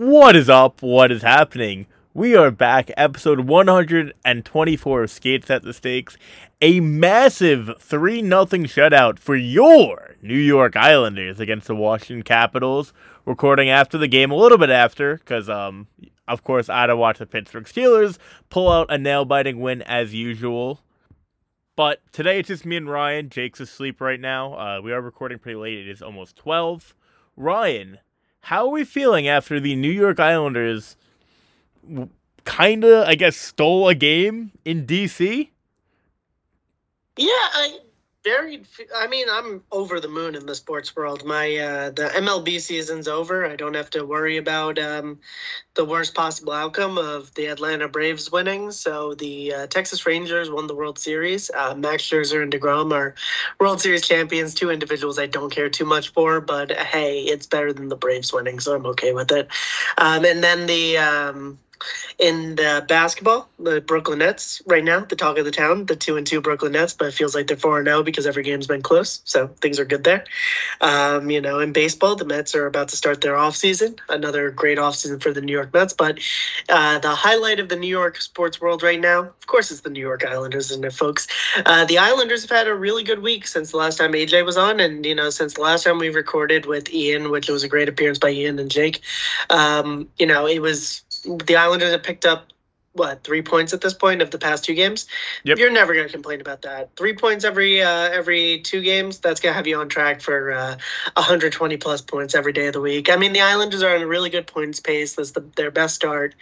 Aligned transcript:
What 0.00 0.34
is 0.34 0.48
up? 0.48 0.80
What 0.80 1.12
is 1.12 1.20
happening? 1.20 1.84
We 2.14 2.34
are 2.34 2.50
back, 2.50 2.90
episode 2.96 3.40
124 3.40 5.02
of 5.02 5.10
Skates 5.10 5.50
at 5.50 5.62
the 5.62 5.74
Stakes. 5.74 6.16
A 6.62 6.80
massive 6.80 7.72
3 7.78 8.22
0 8.22 8.46
shutout 8.46 9.18
for 9.18 9.36
your 9.36 10.16
New 10.22 10.38
York 10.38 10.74
Islanders 10.74 11.38
against 11.38 11.66
the 11.66 11.76
Washington 11.76 12.22
Capitals. 12.22 12.94
Recording 13.26 13.68
after 13.68 13.98
the 13.98 14.08
game, 14.08 14.30
a 14.30 14.36
little 14.36 14.56
bit 14.56 14.70
after, 14.70 15.18
because, 15.18 15.50
um, 15.50 15.86
of 16.26 16.44
course, 16.44 16.70
I 16.70 16.80
had 16.80 16.86
to 16.86 16.96
watch 16.96 17.18
the 17.18 17.26
Pittsburgh 17.26 17.64
Steelers 17.64 18.16
pull 18.48 18.72
out 18.72 18.90
a 18.90 18.96
nail 18.96 19.26
biting 19.26 19.60
win 19.60 19.82
as 19.82 20.14
usual. 20.14 20.80
But 21.76 22.00
today 22.10 22.38
it's 22.38 22.48
just 22.48 22.64
me 22.64 22.78
and 22.78 22.88
Ryan. 22.88 23.28
Jake's 23.28 23.60
asleep 23.60 24.00
right 24.00 24.18
now. 24.18 24.54
Uh, 24.54 24.80
we 24.82 24.94
are 24.94 25.02
recording 25.02 25.38
pretty 25.38 25.58
late. 25.58 25.76
It 25.76 25.90
is 25.90 26.00
almost 26.00 26.36
12. 26.36 26.94
Ryan, 27.36 27.98
how 28.42 28.66
are 28.66 28.70
we 28.70 28.84
feeling 28.84 29.28
after 29.28 29.60
the 29.60 29.76
New 29.76 29.90
York 29.90 30.18
Islanders 30.18 30.96
kind 32.44 32.84
of, 32.84 33.06
I 33.06 33.14
guess, 33.14 33.36
stole 33.36 33.88
a 33.88 33.94
game 33.94 34.52
in 34.64 34.86
DC? 34.86 35.48
Yeah, 37.16 37.26
I 37.28 37.78
very. 38.22 38.62
I 38.96 39.06
mean, 39.06 39.26
I'm 39.30 39.62
over 39.72 40.00
the 40.00 40.08
moon 40.08 40.34
in 40.34 40.46
the 40.46 40.54
sports 40.54 40.94
world. 40.94 41.24
My 41.24 41.56
uh, 41.56 41.90
the 41.90 42.10
MLB 42.14 42.60
season's 42.60 43.08
over. 43.08 43.46
I 43.46 43.56
don't 43.56 43.74
have 43.74 43.90
to 43.90 44.04
worry 44.04 44.36
about 44.36 44.78
um, 44.78 45.18
the 45.74 45.84
worst 45.84 46.14
possible 46.14 46.52
outcome 46.52 46.98
of 46.98 47.32
the 47.34 47.46
Atlanta 47.46 47.88
Braves 47.88 48.30
winning. 48.30 48.70
So 48.72 49.14
the 49.14 49.54
uh, 49.54 49.66
Texas 49.68 50.04
Rangers 50.06 50.50
won 50.50 50.66
the 50.66 50.74
World 50.74 50.98
Series. 50.98 51.50
Uh, 51.54 51.74
Max 51.74 52.02
Scherzer 52.02 52.42
and 52.42 52.52
Degrom 52.52 52.92
are 52.92 53.14
World 53.58 53.80
Series 53.80 54.06
champions. 54.06 54.54
Two 54.54 54.70
individuals 54.70 55.18
I 55.18 55.26
don't 55.26 55.50
care 55.50 55.70
too 55.70 55.86
much 55.86 56.10
for, 56.10 56.40
but 56.40 56.72
hey, 56.72 57.22
it's 57.22 57.46
better 57.46 57.72
than 57.72 57.88
the 57.88 57.96
Braves 57.96 58.32
winning, 58.32 58.60
so 58.60 58.74
I'm 58.74 58.86
okay 58.86 59.12
with 59.12 59.32
it. 59.32 59.48
Um, 59.98 60.24
and 60.24 60.42
then 60.42 60.66
the 60.66 60.98
um, 60.98 61.58
in 62.18 62.56
the 62.56 62.84
basketball, 62.88 63.48
the 63.58 63.80
Brooklyn 63.80 64.18
Nets 64.18 64.62
right 64.66 64.84
now, 64.84 65.00
the 65.00 65.16
talk 65.16 65.38
of 65.38 65.44
the 65.44 65.50
town, 65.50 65.86
the 65.86 65.96
two 65.96 66.16
and 66.16 66.26
two 66.26 66.40
Brooklyn 66.40 66.72
Nets, 66.72 66.94
but 66.94 67.08
it 67.08 67.14
feels 67.14 67.34
like 67.34 67.46
they're 67.46 67.56
four 67.56 67.78
and 67.78 67.86
zero 67.86 68.02
because 68.02 68.26
every 68.26 68.42
game's 68.42 68.66
been 68.66 68.82
close, 68.82 69.22
so 69.24 69.48
things 69.60 69.78
are 69.78 69.84
good 69.84 70.04
there. 70.04 70.24
Um, 70.80 71.30
you 71.30 71.40
know, 71.40 71.58
in 71.58 71.72
baseball, 71.72 72.16
the 72.16 72.24
Mets 72.24 72.54
are 72.54 72.66
about 72.66 72.88
to 72.88 72.96
start 72.96 73.20
their 73.20 73.36
off 73.36 73.56
season, 73.56 73.96
another 74.08 74.50
great 74.50 74.78
off 74.78 74.96
season 74.96 75.20
for 75.20 75.32
the 75.32 75.40
New 75.40 75.52
York 75.52 75.72
Mets. 75.72 75.92
But 75.92 76.20
uh, 76.68 76.98
the 76.98 77.14
highlight 77.14 77.60
of 77.60 77.68
the 77.68 77.76
New 77.76 77.88
York 77.88 78.20
sports 78.20 78.60
world 78.60 78.82
right 78.82 79.00
now, 79.00 79.20
of 79.20 79.46
course, 79.46 79.70
is 79.70 79.82
the 79.82 79.90
New 79.90 80.00
York 80.00 80.24
Islanders, 80.24 80.70
it, 80.70 80.92
folks? 80.92 81.26
Uh, 81.66 81.84
the 81.84 81.98
Islanders 81.98 82.42
have 82.42 82.50
had 82.50 82.68
a 82.68 82.74
really 82.74 83.02
good 83.02 83.22
week 83.22 83.46
since 83.46 83.70
the 83.70 83.76
last 83.76 83.98
time 83.98 84.12
AJ 84.12 84.44
was 84.44 84.56
on, 84.56 84.80
and 84.80 85.04
you 85.04 85.14
know, 85.14 85.30
since 85.30 85.54
the 85.54 85.60
last 85.60 85.84
time 85.84 85.98
we 85.98 86.10
recorded 86.10 86.66
with 86.66 86.92
Ian, 86.92 87.30
which 87.30 87.48
was 87.48 87.62
a 87.62 87.68
great 87.68 87.88
appearance 87.88 88.18
by 88.18 88.30
Ian 88.30 88.58
and 88.58 88.70
Jake. 88.70 89.00
Um, 89.48 90.08
you 90.18 90.26
know, 90.26 90.46
it 90.46 90.60
was 90.60 91.02
the 91.24 91.56
Islanders 91.56 91.92
have 91.92 92.02
picked 92.02 92.24
up 92.24 92.52
what 92.92 93.22
three 93.22 93.42
points 93.42 93.72
at 93.72 93.80
this 93.80 93.94
point 93.94 94.20
of 94.20 94.30
the 94.30 94.38
past 94.38 94.64
two 94.64 94.74
games. 94.74 95.06
Yep. 95.44 95.58
You're 95.58 95.70
never 95.70 95.94
going 95.94 96.06
to 96.06 96.12
complain 96.12 96.40
about 96.40 96.62
that. 96.62 96.90
Three 96.96 97.14
points 97.14 97.44
every 97.44 97.80
uh, 97.80 98.10
every 98.10 98.60
two 98.60 98.82
games. 98.82 99.18
That's 99.18 99.40
going 99.40 99.52
to 99.52 99.56
have 99.56 99.66
you 99.66 99.78
on 99.78 99.88
track 99.88 100.20
for 100.20 100.52
uh, 100.52 100.76
120 101.14 101.76
plus 101.76 102.00
points 102.00 102.34
every 102.34 102.52
day 102.52 102.66
of 102.66 102.72
the 102.72 102.80
week. 102.80 103.08
I 103.08 103.16
mean, 103.16 103.32
the 103.32 103.40
Islanders 103.40 103.82
are 103.82 103.94
on 103.94 104.02
a 104.02 104.06
really 104.06 104.30
good 104.30 104.46
points 104.46 104.80
pace. 104.80 105.14
That's 105.14 105.32
the, 105.32 105.44
their 105.56 105.70
best 105.70 105.94
start 105.94 106.34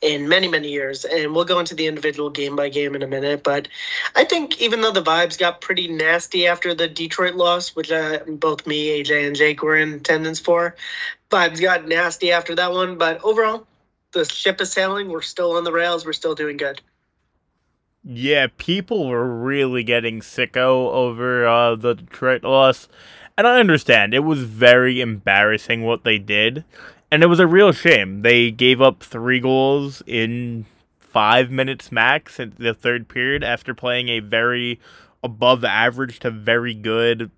in 0.00 0.28
many 0.28 0.48
many 0.48 0.70
years. 0.70 1.04
And 1.04 1.34
we'll 1.34 1.44
go 1.44 1.60
into 1.60 1.74
the 1.74 1.86
individual 1.86 2.30
game 2.30 2.56
by 2.56 2.68
game 2.68 2.96
in 2.96 3.02
a 3.02 3.08
minute. 3.08 3.44
But 3.44 3.68
I 4.16 4.24
think 4.24 4.60
even 4.60 4.80
though 4.80 4.92
the 4.92 5.02
vibes 5.02 5.38
got 5.38 5.60
pretty 5.60 5.86
nasty 5.86 6.46
after 6.48 6.74
the 6.74 6.88
Detroit 6.88 7.34
loss, 7.34 7.76
which 7.76 7.92
uh, 7.92 8.18
both 8.26 8.66
me, 8.66 9.02
AJ, 9.02 9.26
and 9.26 9.36
Jake 9.36 9.62
were 9.62 9.76
in 9.76 9.94
attendance 9.94 10.40
for, 10.40 10.74
vibes 11.30 11.60
got 11.60 11.86
nasty 11.86 12.32
after 12.32 12.56
that 12.56 12.72
one. 12.72 12.98
But 12.98 13.22
overall 13.22 13.66
the 14.12 14.24
ship 14.24 14.60
is 14.60 14.72
sailing. 14.72 15.08
We're 15.08 15.22
still 15.22 15.52
on 15.52 15.64
the 15.64 15.72
rails. 15.72 16.06
We're 16.06 16.12
still 16.12 16.34
doing 16.34 16.56
good. 16.56 16.80
Yeah, 18.04 18.48
people 18.58 19.08
were 19.08 19.26
really 19.26 19.84
getting 19.84 20.20
sicko 20.20 20.90
over 20.92 21.46
uh, 21.46 21.76
the 21.76 21.94
Detroit 21.94 22.42
loss. 22.42 22.88
And 23.38 23.46
I 23.46 23.60
understand. 23.60 24.12
It 24.12 24.20
was 24.20 24.42
very 24.42 25.00
embarrassing 25.00 25.82
what 25.82 26.04
they 26.04 26.18
did. 26.18 26.64
And 27.10 27.22
it 27.22 27.26
was 27.26 27.40
a 27.40 27.46
real 27.46 27.72
shame. 27.72 28.22
They 28.22 28.50
gave 28.50 28.80
up 28.80 29.02
three 29.02 29.40
goals 29.40 30.02
in 30.06 30.66
five 30.98 31.50
minutes 31.50 31.92
max 31.92 32.40
in 32.40 32.54
the 32.58 32.74
third 32.74 33.08
period 33.08 33.44
after 33.44 33.74
playing 33.74 34.08
a 34.08 34.20
very 34.20 34.80
above 35.22 35.64
average 35.64 36.18
to 36.20 36.30
very 36.30 36.74
good 36.74 37.30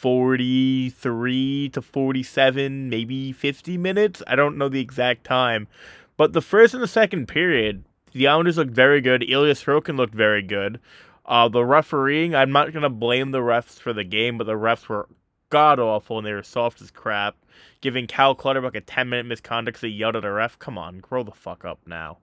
43 0.00 1.68
to 1.74 1.82
47, 1.82 2.88
maybe 2.88 3.32
50 3.32 3.76
minutes. 3.76 4.22
I 4.26 4.34
don't 4.34 4.56
know 4.56 4.70
the 4.70 4.80
exact 4.80 5.24
time. 5.24 5.68
But 6.16 6.32
the 6.32 6.40
first 6.40 6.72
and 6.72 6.82
the 6.82 6.88
second 6.88 7.28
period, 7.28 7.84
the 8.12 8.26
Islanders 8.26 8.56
looked 8.56 8.70
very 8.70 9.02
good. 9.02 9.22
Ilya 9.28 9.52
Sorokin 9.54 9.98
looked 9.98 10.14
very 10.14 10.40
good. 10.40 10.80
Uh, 11.26 11.48
the 11.48 11.66
refereeing, 11.66 12.34
I'm 12.34 12.50
not 12.50 12.72
going 12.72 12.82
to 12.82 12.88
blame 12.88 13.30
the 13.30 13.40
refs 13.40 13.78
for 13.78 13.92
the 13.92 14.02
game, 14.02 14.38
but 14.38 14.44
the 14.44 14.54
refs 14.54 14.88
were 14.88 15.06
god 15.50 15.78
awful 15.78 16.16
and 16.16 16.26
they 16.26 16.32
were 16.32 16.42
soft 16.42 16.80
as 16.80 16.90
crap. 16.90 17.36
Giving 17.82 18.06
Cal 18.06 18.34
Clutterbuck 18.34 18.74
a 18.74 18.80
10 18.80 19.10
minute 19.10 19.26
misconduct 19.26 19.76
because 19.76 19.86
he 19.86 19.94
yelled 19.94 20.16
at 20.16 20.24
a 20.24 20.32
ref. 20.32 20.58
Come 20.58 20.78
on, 20.78 21.00
grow 21.00 21.22
the 21.22 21.30
fuck 21.30 21.66
up 21.66 21.80
now. 21.86 22.18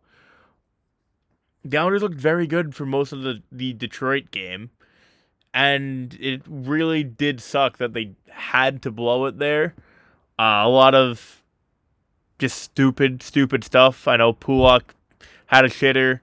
The 1.63 1.77
Islanders 1.77 2.01
looked 2.01 2.15
very 2.15 2.47
good 2.47 2.73
for 2.73 2.87
most 2.87 3.11
of 3.11 3.21
the, 3.21 3.43
the 3.51 3.73
Detroit 3.73 4.31
game 4.31 4.71
and 5.57 6.15
it 6.19 6.43
really 6.47 7.03
did 7.03 7.41
suck 7.41 7.79
that 7.79 7.93
they 7.93 8.11
had 8.29 8.79
to 8.83 8.91
blow 8.91 9.25
it 9.25 9.39
there. 9.39 9.73
Uh, 10.37 10.61
a 10.63 10.69
lot 10.69 10.93
of 10.93 11.41
just 12.37 12.61
stupid, 12.61 13.23
stupid 13.23 13.63
stuff. 13.63 14.07
I 14.07 14.17
know 14.17 14.33
Pulock 14.33 14.93
had 15.47 15.65
a 15.65 15.69
shitter. 15.69 16.19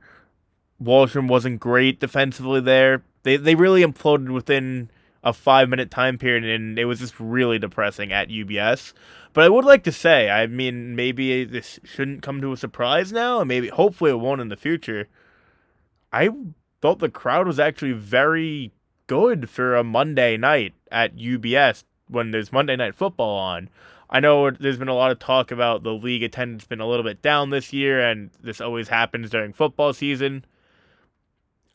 Wahlstrom 0.81 1.27
wasn't 1.27 1.59
great 1.59 1.99
defensively 1.99 2.61
there. 2.61 3.03
They 3.25 3.37
they 3.37 3.57
really 3.57 3.83
imploded 3.83 4.33
within 4.33 4.89
a 5.25 5.33
five 5.33 5.69
minute 5.69 5.91
time 5.91 6.17
period, 6.17 6.45
and 6.45 6.79
it 6.79 6.85
was 6.85 7.01
just 7.01 7.19
really 7.19 7.59
depressing 7.59 8.13
at 8.13 8.29
UBS. 8.29 8.93
But 9.33 9.43
I 9.43 9.49
would 9.49 9.65
like 9.65 9.83
to 9.83 9.93
say, 9.93 10.31
I 10.31 10.47
mean, 10.47 10.95
maybe 10.95 11.45
this 11.45 11.81
shouldn't 11.83 12.23
come 12.23 12.41
to 12.41 12.53
a 12.53 12.57
surprise 12.57 13.11
now, 13.11 13.41
and 13.41 13.49
maybe 13.49 13.67
hopefully 13.67 14.13
it 14.13 14.21
won't 14.21 14.41
in 14.41 14.49
the 14.49 14.57
future. 14.57 15.09
I 16.13 16.31
thought 16.81 17.01
the 17.01 17.09
crowd 17.09 17.49
was 17.49 17.59
actually 17.59 17.95
very 17.95 18.71
good 19.07 19.49
for 19.51 19.77
a 19.77 19.85
Monday 19.85 20.37
night 20.37 20.75
at 20.91 21.17
UBS 21.17 21.85
when 22.09 22.31
there's 22.31 22.53
Monday 22.53 22.77
night 22.77 22.95
football 22.95 23.39
on. 23.39 23.69
I 24.11 24.21
know 24.21 24.51
there's 24.51 24.79
been 24.79 24.89
a 24.89 24.95
lot 24.95 25.11
of 25.11 25.19
talk 25.19 25.51
about 25.51 25.83
the 25.83 25.93
league 25.93 26.23
attendance 26.23 26.67
been 26.67 26.81
a 26.81 26.87
little 26.87 27.05
bit 27.05 27.23
down 27.23 27.51
this 27.51 27.73
year, 27.73 28.01
and 28.01 28.31
this 28.41 28.61
always 28.61 28.89
happens 28.89 29.31
during 29.31 29.53
football 29.53 29.93
season. 29.93 30.45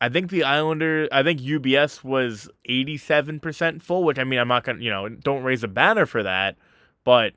I 0.02 0.08
think 0.08 0.30
the 0.30 0.44
Islander, 0.44 1.10
I 1.12 1.24
think 1.24 1.42
UBS 1.42 2.04
was 2.04 2.50
87% 2.70 3.82
full, 3.82 4.04
which 4.04 4.18
I 4.18 4.24
mean, 4.24 4.40
I'm 4.40 4.48
not 4.48 4.64
going 4.64 4.78
to, 4.78 4.84
you 4.84 4.90
know, 4.90 5.10
don't 5.10 5.44
raise 5.44 5.64
a 5.64 5.68
banner 5.68 6.06
for 6.06 6.24
that, 6.24 6.56
but 7.04 7.34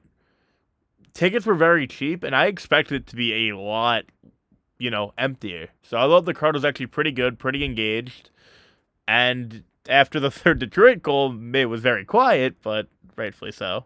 tickets 1.14 1.46
were 1.46 1.54
very 1.54 1.86
cheap, 1.88 2.22
and 2.22 2.36
I 2.36 2.46
expected 2.46 3.02
it 3.02 3.06
to 3.08 3.16
be 3.16 3.48
a 3.48 3.56
lot, 3.56 4.04
you 4.78 4.90
know, 4.90 5.12
emptier. 5.18 5.70
So 5.82 5.98
I 5.98 6.02
thought 6.02 6.24
the 6.24 6.34
crowd 6.34 6.54
was 6.54 6.64
actually 6.64 6.86
pretty 6.86 7.10
good, 7.10 7.40
pretty 7.40 7.64
engaged, 7.64 8.30
and 9.08 9.64
after 9.88 10.20
the 10.20 10.30
third 10.30 10.58
Detroit 10.58 11.02
goal, 11.02 11.36
it 11.54 11.66
was 11.66 11.80
very 11.80 12.04
quiet, 12.04 12.56
but 12.62 12.88
rightfully 13.16 13.52
so. 13.52 13.84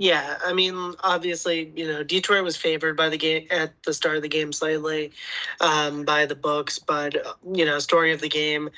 Yeah, 0.00 0.38
I 0.42 0.54
mean, 0.54 0.94
obviously, 1.00 1.74
you 1.76 1.86
know, 1.86 2.02
Detroit 2.02 2.42
was 2.42 2.56
favored 2.56 2.96
by 2.96 3.10
the 3.10 3.18
game 3.18 3.46
at 3.50 3.74
the 3.82 3.92
start 3.92 4.16
of 4.16 4.22
the 4.22 4.30
game 4.30 4.50
slightly 4.50 5.12
um, 5.60 6.06
by 6.06 6.24
the 6.24 6.34
books, 6.34 6.78
but 6.78 7.14
you 7.52 7.66
know, 7.66 7.78
story 7.78 8.10
of 8.10 8.22
the 8.22 8.28
game. 8.28 8.70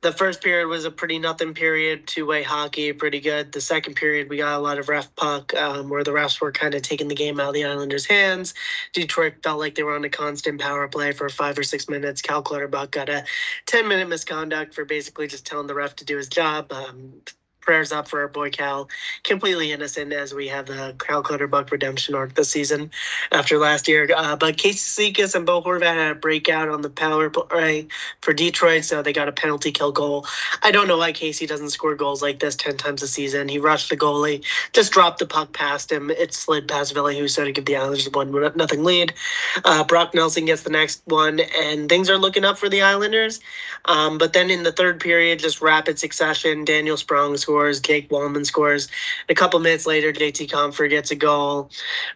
The 0.00 0.10
first 0.10 0.42
period 0.42 0.66
was 0.66 0.84
a 0.84 0.90
pretty 0.90 1.20
nothing 1.20 1.54
period, 1.54 2.08
two 2.08 2.26
way 2.26 2.42
hockey, 2.42 2.92
pretty 2.92 3.20
good. 3.20 3.52
The 3.52 3.60
second 3.60 3.94
period, 3.94 4.28
we 4.28 4.38
got 4.38 4.58
a 4.58 4.58
lot 4.58 4.80
of 4.80 4.88
ref 4.88 5.14
puck 5.14 5.54
um, 5.54 5.90
where 5.90 6.02
the 6.02 6.10
refs 6.10 6.40
were 6.40 6.50
kind 6.50 6.74
of 6.74 6.82
taking 6.82 7.06
the 7.06 7.14
game 7.14 7.38
out 7.38 7.48
of 7.50 7.54
the 7.54 7.64
Islanders' 7.64 8.04
hands. 8.04 8.52
Detroit 8.92 9.34
felt 9.44 9.60
like 9.60 9.76
they 9.76 9.84
were 9.84 9.94
on 9.94 10.04
a 10.04 10.10
constant 10.10 10.60
power 10.60 10.88
play 10.88 11.12
for 11.12 11.28
five 11.28 11.56
or 11.56 11.62
six 11.62 11.88
minutes. 11.88 12.20
Cal 12.20 12.42
Clutterbuck 12.42 12.90
got 12.90 13.08
a 13.08 13.24
10 13.66 13.86
minute 13.86 14.08
misconduct 14.08 14.74
for 14.74 14.84
basically 14.84 15.28
just 15.28 15.46
telling 15.46 15.68
the 15.68 15.74
ref 15.74 15.94
to 15.96 16.04
do 16.04 16.16
his 16.16 16.28
job. 16.28 16.72
Um, 16.72 17.22
prayers 17.64 17.92
up 17.92 18.06
for 18.06 18.20
our 18.20 18.28
boy 18.28 18.50
Cal. 18.50 18.88
Completely 19.22 19.72
innocent 19.72 20.12
as 20.12 20.34
we 20.34 20.48
have 20.48 20.66
the 20.66 20.94
Cal 20.98 21.22
Clutterbuck 21.22 21.70
redemption 21.70 22.14
arc 22.14 22.34
this 22.34 22.50
season 22.50 22.90
after 23.32 23.58
last 23.58 23.88
year. 23.88 24.08
Uh, 24.14 24.36
but 24.36 24.56
Casey 24.56 25.12
Cizikas 25.12 25.34
and 25.34 25.46
Bo 25.46 25.62
Horvat 25.62 25.82
had 25.94 26.12
a 26.12 26.14
breakout 26.14 26.68
on 26.68 26.82
the 26.82 26.90
power 26.90 27.30
play 27.30 27.88
for 28.20 28.32
Detroit, 28.32 28.84
so 28.84 29.02
they 29.02 29.12
got 29.12 29.28
a 29.28 29.32
penalty 29.32 29.72
kill 29.72 29.92
goal. 29.92 30.26
I 30.62 30.70
don't 30.70 30.86
know 30.86 30.98
why 30.98 31.12
Casey 31.12 31.46
doesn't 31.46 31.70
score 31.70 31.94
goals 31.94 32.22
like 32.22 32.38
this 32.38 32.54
10 32.56 32.76
times 32.76 33.02
a 33.02 33.08
season. 33.08 33.48
He 33.48 33.58
rushed 33.58 33.88
the 33.88 33.96
goalie, 33.96 34.44
just 34.72 34.92
dropped 34.92 35.18
the 35.18 35.26
puck 35.26 35.52
past 35.52 35.90
him. 35.90 36.10
It 36.10 36.34
slid 36.34 36.68
past 36.68 36.92
Ville 36.92 37.04
Husso 37.04 37.44
to 37.44 37.52
give 37.52 37.64
the 37.64 37.76
Islanders 37.76 38.06
a 38.06 38.10
one 38.10 38.30
nothing 38.54 38.84
lead. 38.84 39.14
Uh, 39.64 39.84
Brock 39.84 40.14
Nelson 40.14 40.44
gets 40.44 40.62
the 40.62 40.70
next 40.70 41.02
one, 41.06 41.40
and 41.40 41.88
things 41.88 42.10
are 42.10 42.18
looking 42.18 42.44
up 42.44 42.58
for 42.58 42.68
the 42.68 42.82
Islanders. 42.82 43.40
Um, 43.86 44.18
but 44.18 44.32
then 44.32 44.50
in 44.50 44.62
the 44.62 44.72
third 44.72 45.00
period, 45.00 45.38
just 45.38 45.60
rapid 45.60 45.98
succession, 45.98 46.64
Daniel 46.64 46.96
Sprong 46.96 47.36
scores 47.36 47.53
scores, 47.54 47.78
Jake 47.78 48.08
Walman 48.08 48.44
scores. 48.44 48.88
A 49.28 49.34
couple 49.34 49.60
minutes 49.60 49.86
later, 49.86 50.12
JT 50.12 50.50
Compher 50.50 50.90
gets 50.90 51.12
a 51.12 51.14
goal. 51.14 51.70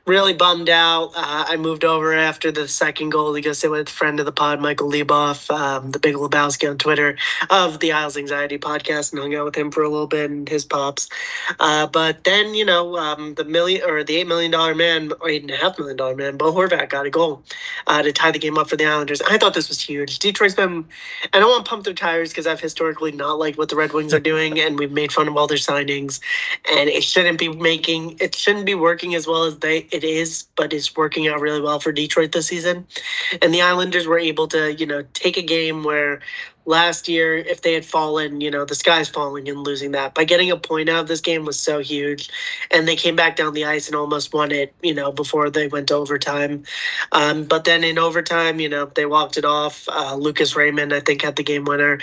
Really 0.04 0.34
bummed 0.34 0.68
out. 0.68 1.12
Uh, 1.14 1.44
I 1.48 1.56
moved 1.56 1.84
over 1.84 2.12
after 2.12 2.50
the 2.50 2.66
second 2.66 3.10
goal 3.10 3.32
to 3.34 3.40
go 3.40 3.52
sit 3.52 3.70
with 3.70 3.88
a 3.88 3.90
friend 3.90 4.18
of 4.18 4.26
the 4.26 4.32
pod, 4.32 4.60
Michael 4.60 4.90
Leboff, 4.90 5.48
um, 5.48 5.92
the 5.92 6.00
Big 6.00 6.16
Lebowski 6.16 6.68
on 6.68 6.76
Twitter 6.76 7.16
of 7.50 7.78
the 7.78 7.92
Isles 7.92 8.16
Anxiety 8.16 8.58
podcast, 8.58 9.12
and 9.12 9.20
hung 9.20 9.32
out 9.36 9.44
with 9.44 9.54
him 9.54 9.70
for 9.70 9.84
a 9.84 9.88
little 9.88 10.08
bit 10.08 10.28
and 10.28 10.48
his 10.48 10.64
pops. 10.64 11.08
Uh, 11.60 11.86
but 11.86 12.24
then, 12.24 12.54
you 12.54 12.64
know, 12.64 12.96
um, 12.96 13.34
the 13.34 13.44
million 13.44 13.88
or 13.88 14.02
the 14.02 14.16
eight 14.16 14.26
million 14.26 14.50
dollar 14.50 14.74
man, 14.74 15.12
or 15.20 15.28
eight 15.28 15.42
and 15.42 15.52
a 15.52 15.56
half 15.56 15.78
million 15.78 15.96
dollar 15.96 16.16
man, 16.16 16.36
Bo 16.36 16.52
Horvat 16.52 16.88
got 16.88 17.06
a 17.06 17.10
goal 17.10 17.44
uh, 17.86 18.02
to 18.02 18.12
tie 18.12 18.32
the 18.32 18.40
game 18.40 18.58
up 18.58 18.68
for 18.68 18.76
the 18.76 18.86
Islanders. 18.86 19.22
I 19.22 19.38
thought 19.38 19.54
this 19.54 19.68
was 19.68 19.80
huge. 19.80 20.18
Detroit's 20.18 20.56
been, 20.56 20.84
I 21.32 21.38
don't 21.38 21.48
want 21.48 21.64
to 21.64 21.70
pump 21.70 21.84
their 21.84 21.94
tires 21.94 22.30
because 22.30 22.48
I've 22.48 22.60
historically 22.60 23.12
not 23.12 23.38
liked 23.38 23.56
what 23.56 23.68
the 23.68 23.76
Red 23.76 23.92
Wings 23.92 24.12
are 24.18 24.20
doing, 24.20 24.58
and 24.58 24.76
we've 24.76 24.90
made 24.90 25.12
fun 25.12 25.27
of 25.28 25.36
all 25.36 25.46
their 25.46 25.56
signings, 25.56 26.20
and 26.72 26.88
it 26.88 27.04
shouldn't 27.04 27.38
be 27.38 27.48
making, 27.48 28.16
it 28.20 28.34
shouldn't 28.34 28.66
be 28.66 28.74
working 28.74 29.14
as 29.14 29.26
well 29.26 29.44
as 29.44 29.58
they 29.58 29.78
it 29.92 30.04
is, 30.04 30.44
but 30.56 30.72
it's 30.72 30.96
working 30.96 31.28
out 31.28 31.40
really 31.40 31.60
well 31.60 31.80
for 31.80 31.92
Detroit 31.92 32.32
this 32.32 32.46
season. 32.48 32.86
And 33.42 33.54
the 33.54 33.62
Islanders 33.62 34.06
were 34.06 34.18
able 34.18 34.48
to, 34.48 34.74
you 34.74 34.86
know, 34.86 35.04
take 35.14 35.36
a 35.36 35.42
game 35.42 35.84
where 35.84 36.20
last 36.68 37.08
year, 37.08 37.34
if 37.34 37.62
they 37.62 37.72
had 37.72 37.84
fallen, 37.84 38.42
you 38.42 38.50
know, 38.50 38.64
the 38.64 38.74
sky's 38.74 39.08
falling 39.08 39.48
and 39.48 39.64
losing 39.64 39.92
that. 39.92 40.14
By 40.14 40.24
getting 40.24 40.50
a 40.50 40.56
point 40.56 40.90
out 40.90 41.00
of 41.00 41.08
this 41.08 41.22
game 41.22 41.46
was 41.46 41.58
so 41.58 41.78
huge. 41.78 42.28
And 42.70 42.86
they 42.86 42.94
came 42.94 43.16
back 43.16 43.36
down 43.36 43.54
the 43.54 43.64
ice 43.64 43.86
and 43.86 43.96
almost 43.96 44.34
won 44.34 44.52
it, 44.52 44.74
you 44.82 44.92
know, 44.92 45.10
before 45.10 45.48
they 45.48 45.66
went 45.66 45.88
to 45.88 45.94
overtime. 45.94 46.64
Um, 47.12 47.44
but 47.44 47.64
then 47.64 47.84
in 47.84 47.98
overtime, 47.98 48.60
you 48.60 48.68
know, 48.68 48.84
they 48.94 49.06
walked 49.06 49.38
it 49.38 49.46
off. 49.46 49.88
Uh, 49.88 50.14
Lucas 50.16 50.54
Raymond, 50.54 50.92
I 50.92 51.00
think, 51.00 51.22
had 51.22 51.36
the 51.36 51.42
game 51.42 51.64
winner. 51.64 51.98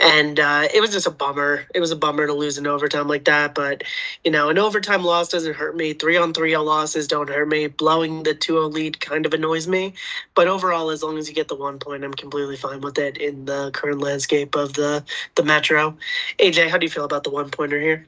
And 0.00 0.40
uh, 0.40 0.66
it 0.74 0.80
was 0.80 0.90
just 0.90 1.06
a 1.06 1.12
bummer. 1.12 1.66
It 1.72 1.80
was 1.80 1.92
a 1.92 1.96
bummer 1.96 2.26
to 2.26 2.32
lose 2.32 2.58
in 2.58 2.66
overtime 2.66 3.06
like 3.06 3.24
that. 3.26 3.54
But, 3.54 3.84
you 4.24 4.32
know, 4.32 4.48
an 4.48 4.58
overtime 4.58 5.04
loss 5.04 5.28
doesn't 5.28 5.54
hurt 5.54 5.76
me. 5.76 5.92
Three 5.92 6.16
on 6.16 6.34
three 6.34 6.56
losses 6.56 7.06
don't 7.06 7.28
hurt 7.28 7.48
me. 7.48 7.68
Blowing 7.68 8.24
the 8.24 8.34
2 8.34 8.54
0 8.54 8.66
lead 8.66 9.00
kind 9.00 9.24
of 9.26 9.32
annoys 9.32 9.68
me. 9.68 9.94
But 10.34 10.48
overall, 10.48 10.90
as 10.90 11.04
long 11.04 11.18
as 11.18 11.28
you 11.28 11.34
get 11.36 11.46
the 11.46 11.54
one 11.54 11.78
point, 11.78 12.02
I'm 12.02 12.14
completely 12.14 12.56
fine 12.56 12.80
with 12.80 12.98
it 12.98 13.16
in 13.16 13.44
the 13.44 13.70
current 13.70 14.00
landscape 14.08 14.56
of 14.56 14.72
the 14.74 15.04
the 15.34 15.44
metro. 15.44 15.96
AJ, 16.38 16.68
how 16.68 16.78
do 16.78 16.86
you 16.86 16.90
feel 16.90 17.04
about 17.04 17.24
the 17.24 17.30
one 17.30 17.50
pointer 17.50 17.80
here? 17.80 18.06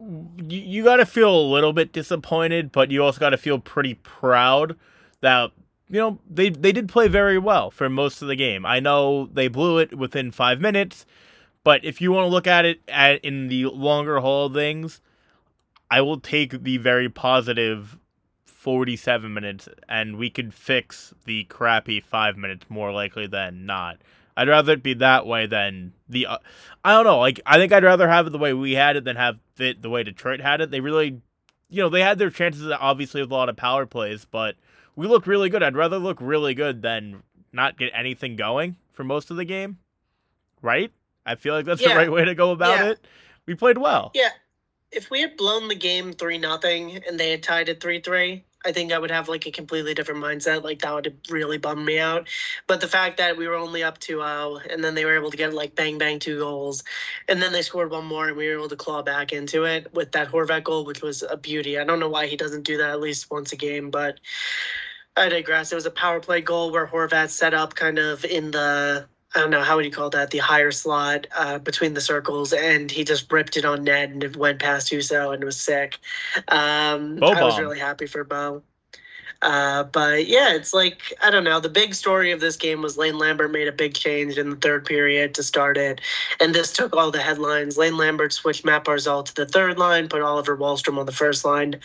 You, 0.00 0.58
you 0.58 0.84
got 0.84 0.96
to 0.96 1.06
feel 1.06 1.34
a 1.34 1.52
little 1.52 1.72
bit 1.72 1.92
disappointed, 1.92 2.72
but 2.72 2.90
you 2.90 3.04
also 3.04 3.20
got 3.20 3.30
to 3.30 3.36
feel 3.36 3.58
pretty 3.58 3.94
proud 3.94 4.76
that 5.20 5.52
you 5.88 5.98
know 5.98 6.18
they 6.28 6.48
they 6.48 6.72
did 6.72 6.88
play 6.88 7.08
very 7.08 7.38
well 7.38 7.70
for 7.70 7.88
most 7.88 8.22
of 8.22 8.28
the 8.28 8.36
game. 8.36 8.64
I 8.66 8.80
know 8.80 9.26
they 9.26 9.48
blew 9.48 9.78
it 9.78 9.96
within 9.96 10.30
five 10.30 10.60
minutes, 10.60 11.06
but 11.64 11.84
if 11.84 12.00
you 12.00 12.12
want 12.12 12.26
to 12.26 12.30
look 12.30 12.46
at 12.46 12.64
it 12.64 12.80
at 12.88 13.24
in 13.24 13.48
the 13.48 13.66
longer 13.66 14.20
haul 14.20 14.46
of 14.46 14.54
things, 14.54 15.00
I 15.90 16.00
will 16.00 16.20
take 16.20 16.62
the 16.62 16.78
very 16.78 17.08
positive 17.08 17.98
47 18.44 19.34
minutes 19.34 19.68
and 19.88 20.16
we 20.16 20.30
could 20.30 20.54
fix 20.54 21.12
the 21.24 21.42
crappy 21.44 22.00
5 22.00 22.36
minutes 22.36 22.66
more 22.68 22.92
likely 22.92 23.26
than 23.26 23.66
not. 23.66 23.98
I'd 24.36 24.48
rather 24.48 24.72
it 24.72 24.82
be 24.82 24.94
that 24.94 25.26
way 25.26 25.46
than 25.46 25.92
the. 26.08 26.26
Uh, 26.26 26.38
I 26.84 26.92
don't 26.92 27.04
know. 27.04 27.18
Like 27.18 27.40
I 27.46 27.58
think 27.58 27.72
I'd 27.72 27.84
rather 27.84 28.08
have 28.08 28.26
it 28.26 28.30
the 28.30 28.38
way 28.38 28.52
we 28.52 28.72
had 28.72 28.96
it 28.96 29.04
than 29.04 29.16
have 29.16 29.38
it 29.58 29.82
the 29.82 29.90
way 29.90 30.02
Detroit 30.02 30.40
had 30.40 30.60
it. 30.60 30.70
They 30.70 30.80
really, 30.80 31.20
you 31.68 31.82
know, 31.82 31.88
they 31.88 32.00
had 32.00 32.18
their 32.18 32.30
chances 32.30 32.70
obviously 32.78 33.20
with 33.20 33.30
a 33.30 33.34
lot 33.34 33.48
of 33.48 33.56
power 33.56 33.86
plays, 33.86 34.24
but 34.24 34.56
we 34.96 35.06
look 35.06 35.26
really 35.26 35.48
good. 35.48 35.62
I'd 35.62 35.76
rather 35.76 35.98
look 35.98 36.18
really 36.20 36.54
good 36.54 36.82
than 36.82 37.22
not 37.52 37.78
get 37.78 37.92
anything 37.94 38.36
going 38.36 38.76
for 38.92 39.04
most 39.04 39.30
of 39.30 39.36
the 39.36 39.44
game. 39.44 39.78
Right? 40.60 40.92
I 41.26 41.34
feel 41.34 41.54
like 41.54 41.66
that's 41.66 41.82
yeah. 41.82 41.90
the 41.90 41.96
right 41.96 42.10
way 42.10 42.24
to 42.24 42.34
go 42.34 42.52
about 42.52 42.78
yeah. 42.78 42.90
it. 42.90 43.06
We 43.46 43.54
played 43.54 43.78
well. 43.78 44.10
Yeah. 44.14 44.30
If 44.90 45.10
we 45.10 45.20
had 45.20 45.36
blown 45.36 45.68
the 45.68 45.74
game 45.74 46.12
three 46.12 46.38
nothing 46.38 47.00
and 47.06 47.18
they 47.18 47.30
had 47.30 47.42
tied 47.42 47.68
it 47.68 47.80
three 47.80 48.00
three, 48.00 48.44
I 48.64 48.72
think 48.72 48.92
I 48.92 48.98
would 48.98 49.10
have 49.10 49.28
like 49.28 49.46
a 49.46 49.50
completely 49.50 49.94
different 49.94 50.22
mindset. 50.22 50.62
Like 50.62 50.80
that 50.80 50.94
would 50.94 51.16
really 51.30 51.58
bum 51.58 51.84
me 51.84 51.98
out. 51.98 52.28
But 52.66 52.80
the 52.80 52.88
fact 52.88 53.16
that 53.18 53.36
we 53.36 53.48
were 53.48 53.54
only 53.54 53.82
up 53.82 53.98
2 53.98 54.18
0 54.18 54.60
and 54.70 54.82
then 54.82 54.94
they 54.94 55.04
were 55.04 55.16
able 55.16 55.30
to 55.30 55.36
get 55.36 55.52
like 55.52 55.74
bang 55.74 55.98
bang 55.98 56.18
two 56.18 56.38
goals 56.38 56.84
and 57.28 57.42
then 57.42 57.52
they 57.52 57.62
scored 57.62 57.90
one 57.90 58.06
more 58.06 58.28
and 58.28 58.36
we 58.36 58.48
were 58.48 58.54
able 58.54 58.68
to 58.68 58.76
claw 58.76 59.02
back 59.02 59.32
into 59.32 59.64
it 59.64 59.92
with 59.94 60.12
that 60.12 60.30
Horvat 60.30 60.64
goal, 60.64 60.84
which 60.84 61.02
was 61.02 61.22
a 61.22 61.36
beauty. 61.36 61.78
I 61.78 61.84
don't 61.84 62.00
know 62.00 62.08
why 62.08 62.26
he 62.26 62.36
doesn't 62.36 62.64
do 62.64 62.76
that 62.78 62.90
at 62.90 63.00
least 63.00 63.30
once 63.30 63.52
a 63.52 63.56
game, 63.56 63.90
but 63.90 64.20
I 65.16 65.28
digress. 65.28 65.72
It 65.72 65.74
was 65.74 65.86
a 65.86 65.90
power 65.90 66.20
play 66.20 66.40
goal 66.40 66.72
where 66.72 66.86
Horvat 66.86 67.30
set 67.30 67.54
up 67.54 67.74
kind 67.74 67.98
of 67.98 68.24
in 68.24 68.50
the 68.50 69.06
I 69.34 69.40
don't 69.40 69.50
know 69.50 69.62
how 69.62 69.76
would 69.76 69.84
you 69.84 69.90
call 69.90 70.10
that 70.10 70.30
the 70.30 70.38
higher 70.38 70.70
slot 70.70 71.26
uh, 71.34 71.58
between 71.58 71.94
the 71.94 72.00
circles, 72.00 72.52
and 72.52 72.90
he 72.90 73.04
just 73.04 73.32
ripped 73.32 73.56
it 73.56 73.64
on 73.64 73.84
net 73.84 74.10
and 74.10 74.22
it 74.22 74.36
went 74.36 74.58
past 74.58 74.92
Husso 74.92 75.32
and 75.32 75.42
it 75.42 75.46
was 75.46 75.58
sick. 75.58 75.98
Um, 76.48 77.18
I 77.22 77.42
was 77.42 77.58
really 77.58 77.78
happy 77.78 78.06
for 78.06 78.24
Bo. 78.24 78.62
Uh, 79.42 79.82
but 79.82 80.28
yeah, 80.28 80.54
it's 80.54 80.72
like 80.72 81.12
I 81.20 81.30
don't 81.30 81.42
know. 81.42 81.58
The 81.58 81.68
big 81.68 81.94
story 81.94 82.30
of 82.30 82.40
this 82.40 82.56
game 82.56 82.80
was 82.80 82.96
Lane 82.96 83.18
Lambert 83.18 83.50
made 83.50 83.66
a 83.66 83.72
big 83.72 83.94
change 83.94 84.38
in 84.38 84.50
the 84.50 84.56
third 84.56 84.84
period 84.84 85.34
to 85.34 85.42
start 85.42 85.76
it, 85.76 86.00
and 86.38 86.54
this 86.54 86.72
took 86.72 86.94
all 86.94 87.10
the 87.10 87.20
headlines. 87.20 87.76
Lane 87.76 87.96
Lambert 87.96 88.32
switched 88.32 88.64
Matt 88.64 88.84
Barzal 88.84 89.24
to 89.24 89.34
the 89.34 89.46
third 89.46 89.78
line, 89.78 90.08
put 90.08 90.22
Oliver 90.22 90.56
Wahlstrom 90.56 90.96
on 90.96 91.06
the 91.06 91.12
first 91.12 91.44
line. 91.44 91.80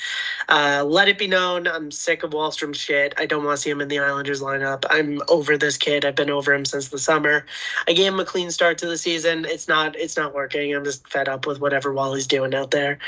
Uh, 0.50 0.84
let 0.86 1.08
it 1.08 1.18
be 1.18 1.28
known, 1.28 1.68
I'm 1.68 1.90
sick 1.90 2.22
of 2.22 2.30
Wahlstrom's 2.32 2.78
shit. 2.78 3.14
I 3.18 3.26
don't 3.26 3.44
want 3.44 3.58
to 3.58 3.62
see 3.62 3.72
him 3.72 3.82
in 3.82 3.88
the 3.88 4.00
Islanders 4.00 4.42
lineup. 4.42 4.86
I'm 4.92 5.20
over 5.28 5.58
this 5.58 5.78
kid. 5.78 6.06
I've 6.06 6.16
been 6.16 6.30
over 6.30 6.54
him 6.54 6.64
since 6.64 6.90
the 6.90 7.00
summer. 7.00 7.44
I 7.88 7.94
gave 7.94 8.14
him 8.14 8.20
a 8.20 8.26
clean 8.26 8.52
start 8.52 8.78
to 8.80 8.86
the 8.88 8.98
season. 8.98 9.46
It's 9.46 9.68
not. 9.68 9.96
It's 9.96 10.16
not 10.16 10.36
working. 10.36 10.76
I'm 10.76 10.84
just 10.84 11.08
fed 11.08 11.28
up 11.28 11.48
with 11.48 11.60
whatever 11.60 11.92
Wally's 11.92 12.28
doing 12.28 12.54
out 12.54 12.70
there. 12.70 13.00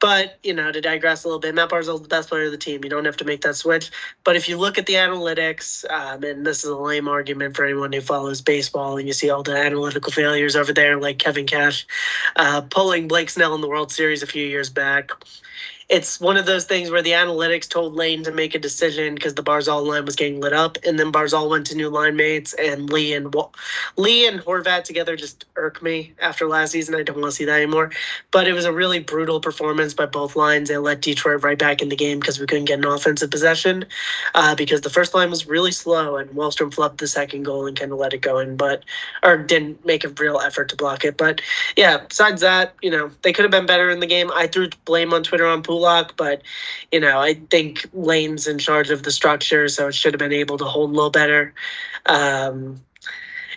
But 0.00 0.38
you 0.42 0.54
know, 0.54 0.72
to 0.72 0.80
digress 0.80 1.24
a 1.24 1.28
little 1.28 1.40
bit, 1.40 1.54
Matt 1.54 1.68
Barzal's 1.68 2.02
the 2.02 2.08
best 2.08 2.30
player 2.30 2.46
of 2.46 2.50
the 2.50 2.58
team. 2.58 2.82
You 2.82 2.90
don't 2.90 3.04
have 3.04 3.18
to 3.18 3.24
make 3.24 3.42
that 3.42 3.56
switch 3.56 3.73
But 4.24 4.36
if 4.36 4.48
you 4.48 4.56
look 4.56 4.78
at 4.78 4.86
the 4.86 4.94
analytics, 4.94 5.88
um, 5.90 6.22
and 6.24 6.46
this 6.46 6.64
is 6.64 6.70
a 6.70 6.76
lame 6.76 7.08
argument 7.08 7.56
for 7.56 7.64
anyone 7.64 7.92
who 7.92 8.00
follows 8.00 8.40
baseball, 8.40 8.98
and 8.98 9.06
you 9.06 9.12
see 9.12 9.30
all 9.30 9.42
the 9.42 9.56
analytical 9.56 10.12
failures 10.12 10.56
over 10.56 10.72
there, 10.72 10.98
like 10.98 11.18
Kevin 11.18 11.46
Cash 11.46 11.86
uh, 12.36 12.60
pulling 12.62 13.08
Blake 13.08 13.30
Snell 13.30 13.54
in 13.54 13.60
the 13.60 13.68
World 13.68 13.92
Series 13.92 14.22
a 14.22 14.26
few 14.26 14.46
years 14.46 14.70
back 14.70 15.10
it's 15.88 16.20
one 16.20 16.36
of 16.36 16.46
those 16.46 16.64
things 16.64 16.90
where 16.90 17.02
the 17.02 17.10
analytics 17.10 17.68
told 17.68 17.94
Lane 17.94 18.22
to 18.24 18.32
make 18.32 18.54
a 18.54 18.58
decision 18.58 19.14
because 19.14 19.34
the 19.34 19.42
Barzal 19.42 19.86
line 19.86 20.04
was 20.04 20.16
getting 20.16 20.40
lit 20.40 20.52
up, 20.52 20.78
and 20.86 20.98
then 20.98 21.12
Barzal 21.12 21.50
went 21.50 21.66
to 21.66 21.76
new 21.76 21.90
line 21.90 22.16
mates, 22.16 22.54
and 22.54 22.90
Lee 22.90 23.12
and 23.12 23.34
Lee 23.96 24.26
and 24.26 24.40
Horvat 24.40 24.84
together 24.84 25.16
just 25.16 25.44
irk 25.56 25.82
me 25.82 26.12
after 26.20 26.48
last 26.48 26.72
season. 26.72 26.94
I 26.94 27.02
don't 27.02 27.20
want 27.20 27.32
to 27.32 27.36
see 27.36 27.44
that 27.44 27.56
anymore. 27.56 27.90
But 28.30 28.48
it 28.48 28.52
was 28.52 28.64
a 28.64 28.72
really 28.72 28.98
brutal 28.98 29.40
performance 29.40 29.92
by 29.94 30.06
both 30.06 30.36
lines. 30.36 30.68
They 30.68 30.78
let 30.78 31.02
Detroit 31.02 31.42
right 31.42 31.58
back 31.58 31.82
in 31.82 31.88
the 31.88 31.96
game 31.96 32.18
because 32.18 32.40
we 32.40 32.46
couldn't 32.46 32.64
get 32.66 32.78
an 32.78 32.86
offensive 32.86 33.30
possession 33.30 33.84
uh, 34.34 34.54
because 34.54 34.80
the 34.80 34.90
first 34.90 35.14
line 35.14 35.30
was 35.30 35.46
really 35.46 35.72
slow, 35.72 36.16
and 36.16 36.30
Wahlstrom 36.30 36.74
flubbed 36.74 36.98
the 36.98 37.08
second 37.08 37.42
goal 37.42 37.66
and 37.66 37.78
kind 37.78 37.92
of 37.92 37.98
let 37.98 38.14
it 38.14 38.22
go 38.22 38.38
in, 38.38 38.56
but 38.56 38.84
or 39.22 39.36
didn't 39.36 39.84
make 39.84 40.04
a 40.04 40.08
real 40.08 40.40
effort 40.40 40.68
to 40.70 40.76
block 40.76 41.04
it. 41.04 41.16
But 41.16 41.42
yeah, 41.76 41.98
besides 41.98 42.40
that, 42.40 42.74
you 42.80 42.90
know, 42.90 43.10
they 43.22 43.32
could 43.32 43.44
have 43.44 43.52
been 43.52 43.66
better 43.66 43.90
in 43.90 44.00
the 44.00 44.06
game. 44.06 44.30
I 44.32 44.46
threw 44.46 44.68
blame 44.84 45.12
on 45.12 45.22
Twitter 45.22 45.46
on 45.46 45.62
Pulock, 45.74 46.16
but 46.16 46.42
you 46.92 47.00
know, 47.00 47.18
I 47.20 47.34
think 47.34 47.86
Lane's 47.92 48.46
in 48.46 48.58
charge 48.58 48.90
of 48.90 49.02
the 49.02 49.10
structure, 49.10 49.68
so 49.68 49.88
it 49.88 49.94
should 49.94 50.14
have 50.14 50.20
been 50.20 50.32
able 50.32 50.56
to 50.58 50.64
hold 50.64 50.90
a 50.90 50.94
little 50.94 51.10
better. 51.10 51.52
Um, 52.06 52.80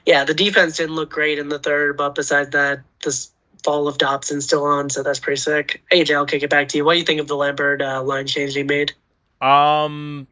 yeah, 0.06 0.24
the 0.24 0.34
defense 0.34 0.78
didn't 0.78 0.96
look 0.96 1.12
great 1.12 1.38
in 1.38 1.50
the 1.50 1.60
third, 1.60 1.98
but 1.98 2.16
besides 2.16 2.50
that, 2.52 2.82
this 3.04 3.32
fall 3.64 3.88
of 3.88 4.00
Dobson 4.00 4.42
still 4.42 4.64
on, 4.64 4.90
so 4.90 5.04
that's 5.04 5.20
pretty 5.20 5.40
sick. 5.40 5.84
AJ, 5.92 6.16
I'll 6.16 6.26
kick 6.26 6.42
it 6.42 6.50
back 6.50 6.70
to 6.70 6.78
you. 6.78 6.86
What 6.86 6.94
do 6.94 7.00
you 7.00 7.06
think 7.06 7.22
of 7.22 7.28
the 7.28 7.36
Lambert 7.36 7.82
uh, 7.82 8.02
line 8.02 8.26
change 8.26 8.56
he 8.56 8.64
made? 8.64 8.94
Um, 9.40 10.28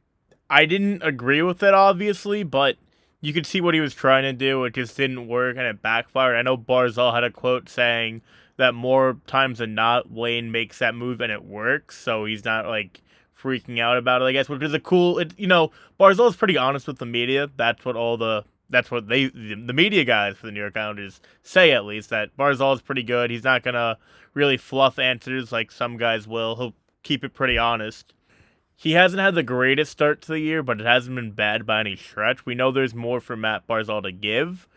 I 0.50 0.66
didn't 0.66 1.04
agree 1.04 1.44
with 1.44 1.62
it, 1.62 1.74
obviously, 1.74 2.42
but 2.44 2.78
you 3.22 3.32
could 3.32 3.46
see 3.46 3.62
what 3.62 3.76
he 3.76 3.80
was 3.80 3.94
trying 3.94 4.24
to 4.24 4.34
do. 4.34 4.64
It 4.64 4.74
just 4.74 4.98
didn't 4.98 5.28
work, 5.28 5.58
and 5.58 5.68
it 5.68 5.84
backfired. 5.84 6.36
I 6.36 6.42
know 6.42 6.58
Barzal 6.58 7.14
had 7.14 7.24
a 7.24 7.30
quote 7.30 7.70
saying 7.70 8.22
that 8.58 8.74
more 8.74 9.18
times 9.28 9.60
than 9.60 9.76
not, 9.76 10.12
Wayne 10.12 10.52
makes 10.52 10.80
that 10.80 10.96
move 10.96 11.22
and 11.22 11.32
it 11.32 11.44
works. 11.44 11.98
So 11.98 12.26
he's 12.26 12.46
not 12.46 12.66
like 12.66 13.02
freaking 13.40 13.80
out 13.80 13.98
about 13.98 14.22
it, 14.22 14.26
I 14.26 14.32
guess, 14.32 14.50
which 14.50 14.64
is 14.64 14.74
a 14.74 14.80
cool. 14.80 15.20
It, 15.20 15.38
you 15.38 15.48
know, 15.48 15.72
Barzal's 16.00 16.36
pretty 16.36 16.58
honest 16.58 16.88
with 16.88 16.98
the 16.98 17.06
media. 17.06 17.50
That's 17.56 17.84
what 17.86 17.96
all 17.96 18.18
the 18.18 18.46
that's 18.70 18.90
what 18.90 19.08
they 19.08 19.28
the 19.28 19.74
media 19.74 20.04
guys 20.04 20.38
for 20.38 20.48
the 20.48 20.52
New 20.52 20.60
York 20.60 20.76
Islanders 20.76 21.22
say 21.44 21.72
at 21.72 21.86
least 21.86 22.10
that 22.10 22.36
Barzal 22.38 22.74
is 22.74 22.82
pretty 22.82 23.04
good. 23.04 23.30
He's 23.30 23.44
not 23.44 23.64
gonna 23.64 23.98
really 24.34 24.58
fluff 24.58 24.98
answers 25.00 25.52
like 25.52 25.72
some 25.72 25.98
guys 25.98 26.28
will. 26.28 26.56
He'll 26.56 26.74
keep 27.04 27.24
it 27.24 27.34
pretty 27.34 27.58
honest. 27.58 28.14
He 28.78 28.92
hasn't 28.92 29.22
had 29.22 29.36
the 29.36 29.44
greatest 29.44 29.92
start 29.92 30.22
to 30.24 30.34
the 30.34 30.40
year, 30.40 30.62
but 30.62 30.82
it 30.82 30.86
hasn't 30.86 31.16
been 31.16 31.32
bad 31.32 31.66
by 31.66 31.80
any 31.80 31.96
stretch. 31.96 32.46
We 32.46 32.56
know 32.56 32.72
there's 32.72 32.94
more 32.94 33.22
for 33.22 33.38
Matt 33.38 33.66
Barzal 33.68 34.04
to 34.04 34.12
give, 34.12 34.68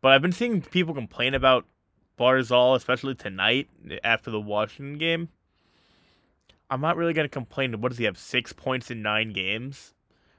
but 0.00 0.10
I've 0.10 0.22
been 0.22 0.32
seeing 0.32 0.60
people 0.60 0.92
complain 0.92 1.34
about 1.34 1.64
Barzal, 2.18 2.76
especially 2.76 3.14
tonight 3.14 3.68
after 4.02 4.30
the 4.30 4.40
Washington 4.40 4.98
game. 4.98 5.28
I'm 6.70 6.80
not 6.80 6.96
really 6.96 7.12
going 7.12 7.26
to 7.26 7.30
complain. 7.30 7.80
What 7.80 7.90
does 7.90 7.98
he 7.98 8.04
have? 8.04 8.18
Six 8.18 8.52
points 8.52 8.90
in 8.90 9.02
nine 9.02 9.32
games. 9.32 9.94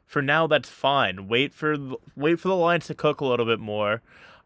For 0.05 0.21
now, 0.21 0.47
that's 0.47 0.69
fine. 0.69 1.27
Wait 1.27 1.53
for 1.53 1.75
wait 2.15 2.39
for 2.39 2.47
the 2.47 2.55
lines 2.55 2.87
to 2.87 2.95
cook 2.95 3.21
a 3.21 3.25
little 3.25 3.45
bit 3.45 3.59
more. 3.59 4.01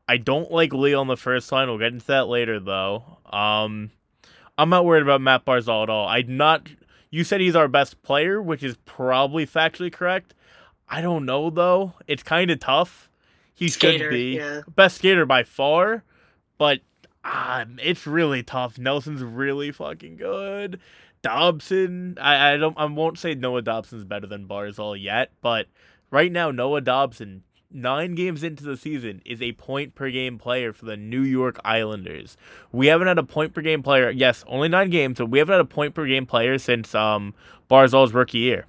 I 0.07 0.17
don't 0.17 0.51
like 0.51 0.74
Lee 0.74 0.93
on 0.93 1.07
the 1.07 1.17
first 1.17 1.51
line. 1.51 1.67
We'll 1.67 1.77
get 1.77 1.93
into 1.93 2.07
that 2.07 2.27
later, 2.27 2.59
though. 2.59 3.19
Um, 3.25 3.91
I'm 4.57 4.69
not 4.69 4.86
worried 4.86 5.03
about 5.03 5.21
Matt 5.21 5.45
Barzal 5.45 5.83
at 5.83 5.89
all. 5.89 6.07
I'm 6.07 6.36
not. 6.36 6.69
You 7.12 7.24
said 7.24 7.41
he's 7.41 7.55
our 7.55 7.67
best 7.67 8.01
player, 8.01 8.41
which 8.41 8.63
is 8.63 8.77
probably 8.86 9.45
factually 9.45 9.91
correct. 9.91 10.33
I 10.88 11.01
don't 11.01 11.25
know 11.25 11.50
though. 11.50 11.93
It's 12.07 12.24
kind 12.24 12.50
of 12.51 12.59
tough. 12.59 13.09
He 13.53 13.69
Skater, 13.69 14.05
should 14.05 14.09
be 14.12 14.38
yeah. 14.38 14.62
best 14.75 14.98
skater 14.98 15.25
by 15.25 15.43
far, 15.43 16.03
but 16.57 16.79
ah, 17.23 17.65
it's 17.81 18.07
really 18.07 18.43
tough. 18.43 18.77
Nelson's 18.77 19.23
really 19.23 19.71
fucking 19.71 20.17
good. 20.17 20.79
Dobson, 21.21 22.17
I, 22.19 22.53
I 22.53 22.57
don't 22.57 22.77
I 22.77 22.85
won't 22.85 23.19
say 23.19 23.35
Noah 23.35 23.61
Dobson's 23.61 24.05
better 24.05 24.27
than 24.27 24.47
Barzal 24.47 25.01
yet, 25.01 25.31
but 25.41 25.67
right 26.11 26.31
now 26.31 26.49
Noah 26.51 26.81
Dobson, 26.81 27.43
nine 27.69 28.15
games 28.15 28.41
into 28.43 28.63
the 28.63 28.77
season, 28.77 29.21
is 29.25 29.41
a 29.41 29.51
point 29.53 29.95
per 29.95 30.09
game 30.09 30.38
player 30.38 30.71
for 30.71 30.85
the 30.85 30.95
New 30.95 31.21
York 31.21 31.59
Islanders. 31.65 32.38
We 32.71 32.88
haven't 32.88 33.07
had 33.07 33.17
a 33.17 33.23
point 33.23 33.53
per 33.53 33.61
game 33.61 33.83
player. 33.83 34.09
Yes, 34.09 34.45
only 34.47 34.69
nine 34.69 34.89
games, 34.89 35.17
but 35.17 35.25
we 35.25 35.39
haven't 35.39 35.53
had 35.53 35.61
a 35.61 35.65
point 35.65 35.93
per 35.93 36.05
game 36.05 36.25
player 36.25 36.57
since 36.57 36.95
um 36.95 37.33
Barzal's 37.69 38.13
rookie 38.13 38.39
year. 38.39 38.65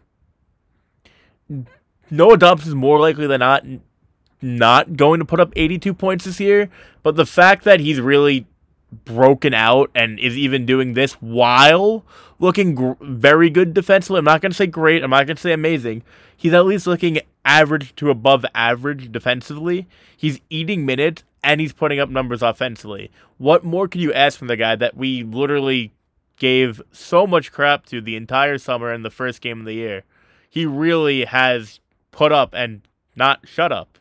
Noah 2.11 2.37
Dobson's 2.37 2.75
more 2.75 2.99
likely 2.99 3.29
than 3.29 3.41
not 3.41 3.65
not 4.43 4.97
going 4.97 5.21
to 5.21 5.25
put 5.25 5.41
up 5.41 5.53
82 5.57 5.95
points 5.95 6.25
this 6.25 6.41
year, 6.41 6.71
but 7.03 7.17
the 7.17 7.27
fact 7.27 7.65
that 7.65 7.81
he's 7.81 8.01
really 8.01 8.47
broken 9.05 9.55
out 9.55 9.91
and 9.95 10.19
is 10.19 10.37
even 10.37 10.67
doing 10.67 10.95
this 10.95 11.15
while 11.15 12.05
looking 12.39 12.75
gr- 12.75 12.93
very 13.01 13.51
good 13.51 13.75
defensively. 13.75 14.19
I'm 14.19 14.25
not 14.25 14.41
going 14.41 14.51
to 14.51 14.57
say 14.57 14.67
great. 14.67 15.05
I'm 15.05 15.11
not 15.11 15.27
going 15.27 15.37
to 15.37 15.43
say 15.43 15.53
amazing. 15.53 16.03
He's 16.37 16.53
at 16.53 16.67
least 16.67 16.87
looking 16.87 17.21
average 17.45 17.95
to 17.97 18.11
above 18.11 18.45
average 18.55 19.13
defensively. 19.13 19.87
He's 20.17 20.41
eating 20.51 20.85
minutes 20.85 21.23
and 21.43 21.61
he's 21.61 21.73
putting 21.73 22.01
up 22.01 22.11
numbers 22.11 22.43
offensively. 22.43 23.11
What 23.39 23.65
more 23.65 23.89
could 23.89 24.01
you 24.01 24.13
ask 24.13 24.39
from 24.39 24.49
the 24.49 24.57
guy 24.57 24.77
that 24.77 24.97
we 24.97 25.23
literally 25.23 25.93
gave 26.37 26.83
so 26.93 27.27
much 27.27 27.53
crap 27.53 27.87
to 27.87 28.01
the 28.01 28.17
entire 28.17 28.59
summer 28.59 28.91
and 28.91 29.05
the 29.05 29.11
first 29.11 29.41
game 29.41 29.61
of 29.61 29.67
the 29.67 29.75
year? 29.75 30.05
He 30.49 30.67
really 30.67 31.25
has 31.27 31.81
put 32.11 32.33
up 32.33 32.55
and 32.55 32.83
not 33.15 33.47
shut 33.47 33.71
up. 33.71 33.99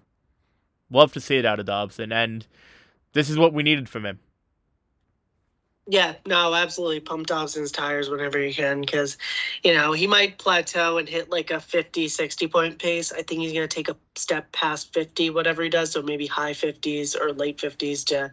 Love 0.91 1.13
to 1.13 1.19
see 1.19 1.37
it 1.37 1.45
out 1.45 1.59
of 1.59 1.65
Dobson, 1.65 2.11
and 2.11 2.45
this 3.13 3.29
is 3.29 3.37
what 3.37 3.53
we 3.53 3.63
needed 3.63 3.87
from 3.89 4.05
him. 4.05 4.19
Yeah, 5.91 6.13
no, 6.27 6.53
absolutely. 6.53 6.99
Pump 6.99 7.25
Dobson's 7.25 7.71
tires 7.71 8.11
whenever 8.11 8.39
you 8.39 8.53
can 8.53 8.81
because, 8.81 9.17
you 9.63 9.73
know, 9.73 9.91
he 9.91 10.05
might 10.05 10.37
plateau 10.37 10.99
and 10.99 11.09
hit 11.09 11.31
like 11.31 11.49
a 11.49 11.59
50, 11.59 12.07
60 12.07 12.47
point 12.47 12.77
pace. 12.77 13.11
I 13.11 13.23
think 13.23 13.41
he's 13.41 13.53
going 13.53 13.67
to 13.67 13.75
take 13.75 13.89
a 13.89 13.97
step 14.19 14.51
past 14.51 14.93
50, 14.93 15.29
whatever 15.29 15.63
he 15.63 15.69
does. 15.69 15.91
So 15.91 16.01
maybe 16.01 16.27
high 16.27 16.53
50s 16.53 17.19
or 17.19 17.33
late 17.33 17.57
50s 17.57 18.05
to 18.05 18.31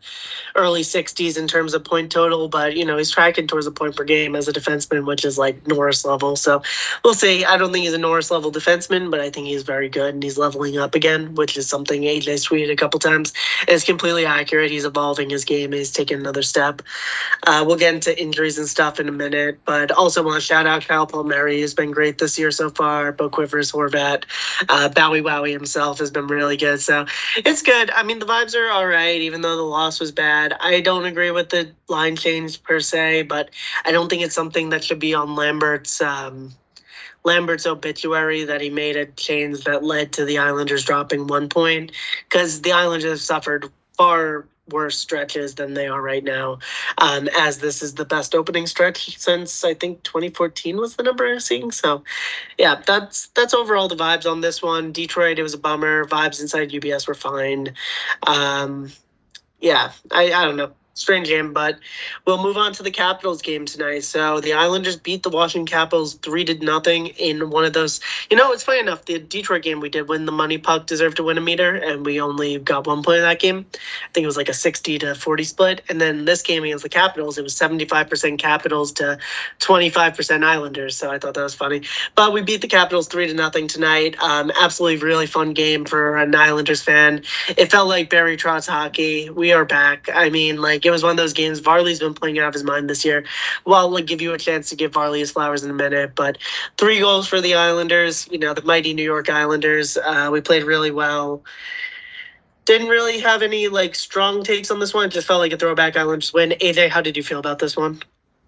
early 0.55 0.83
60s 0.83 1.39
in 1.39 1.49
terms 1.49 1.75
of 1.75 1.85
point 1.85 2.11
total. 2.11 2.49
But, 2.49 2.77
you 2.77 2.85
know, 2.85 2.97
he's 2.97 3.11
tracking 3.11 3.47
towards 3.47 3.67
a 3.67 3.71
point 3.71 3.97
per 3.97 4.05
game 4.05 4.35
as 4.35 4.49
a 4.49 4.53
defenseman, 4.53 5.07
which 5.07 5.25
is 5.25 5.39
like 5.39 5.67
Norris 5.67 6.05
level. 6.05 6.37
So 6.37 6.63
we'll 7.05 7.15
see. 7.15 7.45
I 7.45 7.57
don't 7.57 7.73
think 7.73 7.85
he's 7.85 7.95
a 7.95 7.99
Norris 7.99 8.31
level 8.31 8.51
defenseman, 8.51 9.11
but 9.11 9.21
I 9.21 9.31
think 9.31 9.47
he's 9.47 9.63
very 9.63 9.89
good 9.89 10.15
and 10.15 10.23
he's 10.23 10.39
leveling 10.39 10.79
up 10.79 10.95
again, 10.95 11.35
which 11.35 11.57
is 11.57 11.69
something 11.69 12.03
AJ's 12.03 12.47
tweeted 12.47 12.71
a 12.71 12.77
couple 12.77 12.99
times. 12.99 13.33
It's 13.69 13.85
completely 13.85 14.27
accurate. 14.27 14.71
He's 14.71 14.85
evolving 14.85 15.31
his 15.31 15.45
game. 15.45 15.73
He's 15.73 15.93
taking 15.93 16.19
another 16.19 16.43
step. 16.43 16.83
Uh, 17.47 17.65
we'll 17.67 17.77
get 17.77 17.95
into 17.95 18.21
injuries 18.21 18.59
and 18.59 18.69
stuff 18.69 18.99
in 18.99 19.09
a 19.09 19.13
minute, 19.13 19.61
but 19.65 19.91
also 19.93 20.23
want 20.23 20.37
to 20.37 20.41
shout 20.41 20.67
out 20.67 20.87
Kyle 20.87 21.07
Palmieri, 21.07 21.61
who's 21.61 21.75
been 21.75 21.91
great 21.91 22.19
this 22.19 22.39
year 22.39 22.51
so 22.51 22.71
far. 22.71 23.13
Bo 23.13 23.31
Quivers, 23.31 23.73
Horvat, 23.73 24.25
uh, 24.69 24.89
Bowie 24.89 25.23
Wowie 25.23 25.53
himself 25.53 25.76
has 25.77 26.11
been 26.11 26.27
really 26.27 26.57
good. 26.57 26.81
So 26.81 27.07
it's 27.37 27.63
good. 27.63 27.91
I 27.91 28.03
mean, 28.03 28.19
the 28.19 28.27
vibes 28.27 28.55
are 28.55 28.71
all 28.71 28.87
right, 28.87 29.21
even 29.21 29.41
though 29.41 29.57
the 29.57 29.63
loss 29.63 30.01
was 30.01 30.13
bad. 30.13 30.55
I 30.61 30.81
don't 30.81 31.05
agree 31.05 31.31
with 31.31 31.51
the 31.51 31.71
line 31.89 32.17
change 32.17 32.63
per 32.63 32.81
se, 32.81 33.23
but 33.23 33.51
I 33.85 33.93
don't 33.93 34.09
think 34.09 34.23
it's 34.23 34.35
something 34.35 34.71
that 34.71 34.85
should 34.85 34.99
be 34.99 35.15
on 35.15 35.35
Lambert's. 35.35 36.01
Um, 36.01 36.53
Lambert's 37.25 37.67
obituary 37.67 38.45
that 38.45 38.61
he 38.61 38.71
made 38.71 38.95
a 38.95 39.07
change 39.07 39.65
that 39.65 39.83
led 39.83 40.13
to 40.13 40.25
the 40.25 40.39
Islanders 40.39 40.85
dropping 40.85 41.27
one 41.27 41.49
point 41.49 41.91
because 42.29 42.63
the 42.63 42.71
Islanders 42.71 43.11
have 43.11 43.21
suffered 43.21 43.69
far 43.97 44.47
worse 44.69 44.99
stretches 44.99 45.55
than 45.55 45.75
they 45.75 45.87
are 45.87 46.01
right 46.03 46.25
now. 46.25 46.59
Um, 46.99 47.29
as 47.39 47.59
this 47.59 47.83
is 47.83 47.95
the 47.95 48.05
best 48.05 48.35
opening 48.35 48.67
stretch 48.67 49.19
since 49.19 49.65
I 49.65 49.75
think 49.75 50.03
2014 50.03 50.77
was 50.77 50.97
the 50.97 51.03
number 51.03 51.27
I'm 51.27 51.41
seeing. 51.41 51.71
So, 51.71 52.05
yeah, 52.59 52.83
that's 52.87 53.29
that's 53.29 53.55
overall 53.55 53.89
the 53.89 53.97
vibes 53.97 54.31
on 54.31 54.41
this 54.41 54.63
one. 54.63 54.93
Detroit, 54.93 55.39
it 55.39 55.43
was 55.43 55.55
a 55.55 55.59
bummer. 55.59 56.05
Vibes 56.07 56.41
inside 56.41 56.71
UBS 56.71 57.07
were 57.09 57.15
fine. 57.15 57.75
Um, 58.27 58.91
yeah, 59.61 59.93
I, 60.11 60.33
I 60.33 60.45
don't 60.45 60.57
know 60.57 60.73
strange 60.97 61.29
game, 61.29 61.53
but 61.53 61.79
we'll 62.25 62.43
move 62.43 62.57
on 62.57 62.73
to 62.73 62.83
the 62.83 62.91
Capitals 62.91 63.43
game 63.43 63.67
tonight. 63.67 64.01
So 64.01 64.41
the 64.41 64.55
Islanders 64.55 64.97
beat 64.97 65.23
the 65.23 65.29
Washington 65.29 65.67
Capitals 65.67 66.15
three 66.15 66.45
to 66.47 66.55
nothing 66.65 67.09
in 67.09 67.51
one 67.51 67.65
of 67.65 67.75
those. 67.75 68.01
You 68.31 68.37
know, 68.37 68.51
it's 68.51 68.63
funny 68.65 68.81
enough. 68.81 69.05
The 69.05 69.19
Detroit 69.19 69.63
game 69.63 69.81
we 69.81 69.91
did 69.91 70.09
win 70.09 70.25
the 70.25 70.33
MoneyPuck 70.33 70.87
deserved 70.87 71.19
to 71.19 71.23
win 71.23 71.37
a 71.39 71.41
meter, 71.43 71.77
and 71.77 72.05
we 72.05 72.21
only 72.21 72.59
got 72.59 72.87
one 72.87 73.03
point 73.03 73.19
in 73.19 73.23
that 73.25 73.39
game. 73.39 73.67
I 73.75 74.13
think 74.13 74.25
it 74.25 74.27
was 74.27 74.39
like 74.39 74.49
a 74.49 74.55
sixty 74.55 74.99
to 74.99 75.15
forty 75.15 75.45
split. 75.45 75.83
And 75.89 76.01
then 76.01 76.25
this 76.25 76.41
game 76.41 76.65
against 76.65 76.83
the 76.83 76.89
Capitals, 76.89 77.37
it 77.37 77.43
was 77.43 77.55
seventy 77.55 77.85
five 77.85 78.09
percent 78.09 78.41
Capitals 78.41 78.91
to 78.93 79.19
twenty 79.59 79.91
five 79.91 80.17
percent 80.17 80.45
Islanders. 80.45 80.97
So 80.97 81.11
I 81.11 81.19
thought 81.19 81.35
that 81.35 81.43
was 81.43 81.55
funny. 81.55 81.83
But 82.15 82.33
we 82.33 82.41
beat 82.41 82.63
the 82.63 82.69
Capitals 82.69 83.07
three 83.07 83.27
to 83.27 83.35
nothing 83.35 83.69
tonight. 83.69 84.17
Um, 84.23 84.51
absolutely 84.59 85.07
really 85.07 85.27
fun 85.27 85.53
game 85.53 85.85
for 85.85 86.17
an 86.17 86.35
Islanders 86.35 86.83
fan. 86.83 87.23
It 87.49 87.71
felt 87.71 87.87
like 87.87 88.09
Barry 88.09 88.39
Trotz 88.39 88.67
hockey. 88.67 89.29
We 89.29 89.53
are 89.53 89.67
back. 89.67 90.09
I 90.13 90.31
mean, 90.31 90.57
like 90.57 90.86
it 90.87 90.91
was 90.91 91.03
one 91.03 91.11
of 91.11 91.17
those 91.17 91.33
games. 91.33 91.61
Varley's 91.61 91.99
been 91.99 92.15
playing 92.15 92.39
out 92.39 92.49
of 92.49 92.55
his 92.55 92.65
mind 92.65 92.89
this 92.89 93.05
year. 93.05 93.25
Well, 93.65 93.95
I'll 93.95 94.03
give 94.03 94.23
you 94.23 94.33
a 94.33 94.39
chance 94.39 94.69
to 94.71 94.77
give 94.77 94.93
Varley 94.93 95.21
his 95.21 95.31
flowers 95.31 95.63
in 95.63 95.71
a 95.71 95.75
minute, 95.75 96.15
but 96.15 96.39
three 96.79 97.01
goals 97.01 97.27
for 97.27 97.41
the 97.41 97.55
Islanders. 97.55 98.29
You 98.31 98.39
know, 98.39 98.55
the 98.55 98.63
mighty 98.63 98.95
New 98.95 99.03
York 99.03 99.29
Islanders. 99.29 99.97
Uh, 99.97 100.31
we 100.33 100.41
played 100.41 100.65
really 100.65 100.91
well. 100.91 101.43
Didn't 102.65 102.89
really 102.89 103.21
have 103.21 103.43
any 103.43 103.69
like 103.69 103.95
strong 103.95 104.43
takes 104.43 104.71
on 104.71 104.79
this 104.79 104.95
one. 104.95 105.11
Just 105.11 105.27
felt 105.27 105.41
like 105.41 105.53
a 105.53 105.57
throwback 105.57 105.97
Islanders 105.97 106.33
win. 106.33 106.51
AJ, 106.61 106.91
how 106.91 107.01
did 107.01 107.17
you 107.17 107.23
feel 107.23 107.39
about 107.39 107.59
this 107.59 107.77
one? 107.77 108.01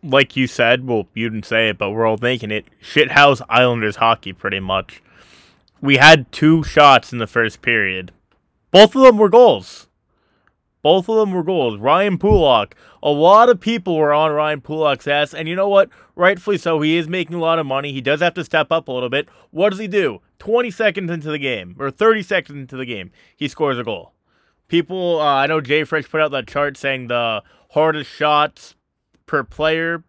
Like 0.03 0.37
you 0.37 0.47
said, 0.47 0.87
well, 0.87 1.09
you 1.15 1.29
didn't 1.29 1.47
say 1.47 1.69
it, 1.71 1.79
but 1.79 1.91
we're 1.91 2.07
all 2.07 2.17
thinking 2.17 2.53
it. 2.53 2.67
Shithouse 2.81 3.43
Islanders 3.49 3.97
hockey, 3.97 4.33
pretty 4.33 4.61
much. 4.61 5.03
We 5.81 5.97
had 5.97 6.31
two 6.31 6.63
shots 6.63 7.13
in 7.13 7.19
the 7.19 7.27
first 7.27 7.63
period. 7.63 8.13
Both 8.71 8.95
of 8.95 9.03
them 9.03 9.19
were 9.19 9.29
goals. 9.29 9.88
Both 10.83 11.09
of 11.09 11.17
them 11.17 11.33
were 11.33 11.43
goals. 11.43 11.79
Ryan 11.79 12.19
Pulock. 12.19 12.75
A 13.03 13.11
lot 13.11 13.49
of 13.49 13.61
people 13.61 13.97
were 13.97 14.13
on 14.13 14.33
Ryan 14.33 14.61
Pulock's 14.61 15.07
ass, 15.07 15.35
and 15.35 15.49
you 15.49 15.57
know 15.57 15.69
what? 15.69 15.91
Rightfully 16.15 16.59
so. 16.59 16.81
He 16.81 16.97
is 16.97 17.09
making 17.09 17.37
a 17.37 17.41
lot 17.41 17.59
of 17.59 17.67
money. 17.67 17.93
He 17.93 18.01
does 18.01 18.21
have 18.21 18.35
to 18.35 18.45
step 18.45 18.71
up 18.71 18.89
a 18.89 18.93
little 18.93 19.11
bit. 19.11 19.29
What 19.51 19.71
does 19.71 19.79
he 19.79 19.89
do? 19.89 20.21
20 20.39 20.71
seconds 20.71 21.11
into 21.11 21.31
the 21.31 21.39
game, 21.39 21.75
or 21.79 21.91
30 21.91 22.23
seconds 22.23 22.59
into 22.59 22.77
the 22.77 22.87
game, 22.87 23.11
he 23.37 23.49
scores 23.49 23.79
a 23.79 23.85
goal. 23.85 24.13
People, 24.69 25.21
uh, 25.21 25.25
I 25.25 25.47
know 25.47 25.61
JFresh 25.61 26.11
put 26.11 26.21
out 26.21 26.31
that 26.31 26.47
chart 26.47 26.77
saying 26.77 27.09
the 27.09 27.43
hardest 27.71 28.11
shots 28.11 28.75
per 29.27 29.43
player 29.43 30.05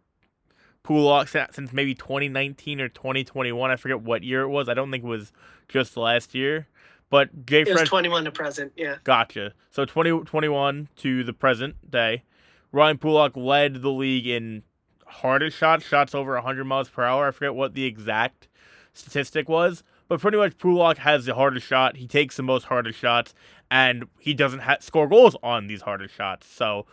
Pulock 0.83 1.27
since 1.27 1.71
maybe 1.71 1.93
2019 1.93 2.81
or 2.81 2.89
2021. 2.89 3.69
I 3.69 3.75
forget 3.75 4.01
what 4.01 4.23
year 4.23 4.41
it 4.41 4.49
was. 4.49 4.67
I 4.67 4.73
don't 4.73 4.89
think 4.89 5.03
it 5.03 5.07
was 5.07 5.31
just 5.67 5.95
last 5.95 6.33
year. 6.33 6.67
But 7.09 7.45
Jay 7.45 7.61
It 7.61 7.69
was 7.73 7.89
21 7.89 8.25
to 8.25 8.31
present, 8.31 8.73
yeah. 8.75 8.95
Gotcha. 9.03 9.53
So 9.71 9.85
2021 9.85 10.89
to 10.97 11.23
the 11.23 11.33
present 11.33 11.89
day. 11.89 12.23
Ryan 12.71 12.97
Pulock 12.97 13.35
led 13.35 13.81
the 13.81 13.89
league 13.89 14.27
in 14.27 14.63
hardest 15.07 15.57
shots, 15.57 15.85
shots 15.85 16.13
over 16.13 16.33
100 16.35 16.65
miles 16.65 16.89
per 16.89 17.03
hour. 17.03 17.27
I 17.27 17.31
forget 17.31 17.55
what 17.55 17.73
the 17.73 17.85
exact 17.85 18.47
statistic 18.93 19.49
was, 19.49 19.83
but 20.07 20.19
pretty 20.19 20.37
much 20.37 20.57
Pulock 20.57 20.97
has 20.97 21.25
the 21.25 21.33
hardest 21.35 21.65
shot. 21.65 21.97
He 21.97 22.07
takes 22.07 22.37
the 22.37 22.43
most 22.43 22.65
hardest 22.65 22.99
shots, 22.99 23.33
and 23.71 24.05
he 24.19 24.33
doesn't 24.33 24.59
ha- 24.59 24.77
score 24.79 25.07
goals 25.07 25.35
on 25.41 25.67
these 25.67 25.81
hardest 25.81 26.13
shots. 26.13 26.47
So 26.47 26.85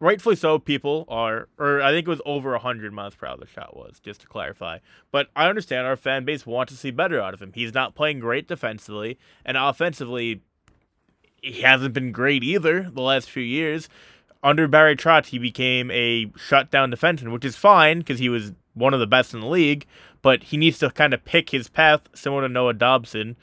rightfully 0.00 0.36
so, 0.36 0.58
people 0.58 1.04
are, 1.08 1.48
or 1.58 1.82
I 1.82 1.90
think 1.90 2.06
it 2.06 2.10
was 2.10 2.20
over 2.26 2.52
100 2.52 2.92
miles 2.92 3.14
per 3.14 3.26
hour 3.26 3.36
the 3.36 3.46
shot 3.46 3.76
was, 3.76 3.98
just 4.00 4.20
to 4.22 4.26
clarify. 4.26 4.78
But 5.10 5.28
I 5.34 5.48
understand 5.48 5.86
our 5.86 5.96
fan 5.96 6.24
base 6.24 6.46
wants 6.46 6.72
to 6.72 6.78
see 6.78 6.90
better 6.90 7.20
out 7.20 7.34
of 7.34 7.42
him. 7.42 7.52
He's 7.54 7.74
not 7.74 7.94
playing 7.94 8.20
great 8.20 8.48
defensively, 8.48 9.18
and 9.44 9.56
offensively, 9.56 10.42
he 11.42 11.62
hasn't 11.62 11.94
been 11.94 12.12
great 12.12 12.44
either 12.44 12.90
the 12.90 13.02
last 13.02 13.30
few 13.30 13.42
years. 13.42 13.88
Under 14.42 14.68
Barry 14.68 14.96
Trotz, 14.96 15.26
he 15.26 15.38
became 15.38 15.90
a 15.90 16.30
shutdown 16.36 16.90
defenseman, 16.90 17.32
which 17.32 17.44
is 17.44 17.56
fine 17.56 17.98
because 17.98 18.18
he 18.18 18.28
was 18.28 18.52
one 18.74 18.94
of 18.94 19.00
the 19.00 19.06
best 19.06 19.32
in 19.32 19.40
the 19.40 19.46
league, 19.46 19.86
but 20.22 20.44
he 20.44 20.56
needs 20.56 20.78
to 20.78 20.90
kind 20.90 21.14
of 21.14 21.24
pick 21.24 21.50
his 21.50 21.68
path, 21.68 22.02
similar 22.14 22.42
to 22.42 22.48
Noah 22.48 22.74
Dobson. 22.74 23.36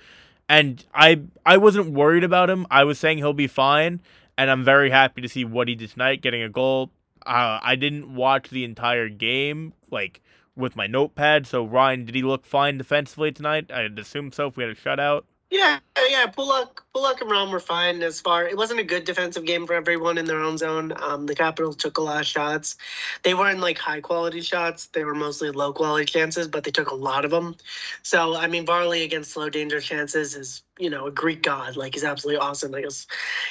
And 0.48 0.86
I 0.94 1.22
I 1.46 1.58
wasn't 1.58 1.94
worried 1.94 2.24
about 2.24 2.50
him. 2.50 2.68
I 2.70 2.84
was 2.84 3.00
saying 3.00 3.18
he'll 3.18 3.34
be 3.34 3.48
fine 3.48 4.02
and 4.38 4.50
I'm 4.50 4.64
very 4.64 4.90
happy 4.90 5.22
to 5.22 5.30
see 5.30 5.46
what 5.46 5.68
he 5.68 5.76
did 5.76 5.92
tonight, 5.92 6.22
getting 6.22 6.44
a 6.44 6.50
goal. 6.50 6.92
Uh, 7.26 7.60
I 7.62 7.76
didn't 7.76 8.14
watch 8.14 8.50
the 8.50 8.64
entire 8.64 9.10
game, 9.10 9.74
like 9.92 10.22
with 10.56 10.76
my 10.76 10.88
notepad. 10.88 11.48
So 11.48 11.64
Ryan, 11.66 12.06
did 12.06 12.16
he 12.16 12.22
look 12.22 12.46
fine 12.46 12.78
defensively 12.78 13.32
tonight? 13.32 13.72
I'd 13.72 13.98
assume 13.98 14.32
so 14.32 14.48
if 14.48 14.58
we 14.58 14.64
had 14.64 14.72
a 14.72 14.76
shutout. 14.76 15.24
Yeah, 15.52 15.80
yeah. 16.10 16.26
Pulock, 16.26 16.84
Pulock 16.94 17.22
and 17.22 17.30
Rom 17.30 17.52
were 17.52 17.60
fine 17.60 18.02
as 18.02 18.20
far. 18.20 18.48
It 18.48 18.58
wasn't 18.58 18.80
a 18.80 18.84
good 18.84 19.04
defensive 19.06 19.46
game 19.46 19.68
for 19.68 19.74
everyone 19.76 20.18
in 20.18 20.26
their 20.26 20.40
own 20.40 20.58
zone. 20.58 20.94
Um, 21.00 21.28
the 21.28 21.36
Capitals 21.36 21.76
took 21.76 22.00
a 22.00 22.02
lot 22.02 22.22
of 22.22 22.26
shots. 22.26 22.76
They 23.22 23.36
weren't 23.36 23.60
like 23.60 23.78
high 23.78 24.02
quality 24.02 24.42
shots. 24.42 24.88
They 24.88 25.04
were 25.04 25.14
mostly 25.14 25.52
low 25.52 25.72
quality 25.72 26.06
chances, 26.06 26.48
but 26.48 26.64
they 26.64 26.72
took 26.72 26.90
a 26.90 26.96
lot 26.96 27.24
of 27.24 27.30
them. 27.30 27.56
So 28.02 28.36
I 28.36 28.48
mean, 28.48 28.66
Varley 28.66 29.04
against 29.04 29.38
low 29.38 29.50
danger 29.50 29.80
chances 29.80 30.36
is 30.36 30.64
you 30.80 30.90
know 30.90 31.06
a 31.06 31.12
Greek 31.12 31.44
god. 31.44 31.76
Like 31.78 31.94
he's 31.94 32.04
absolutely 32.04 32.40
awesome. 32.42 32.72
Like 32.72 32.86
was, 32.86 33.06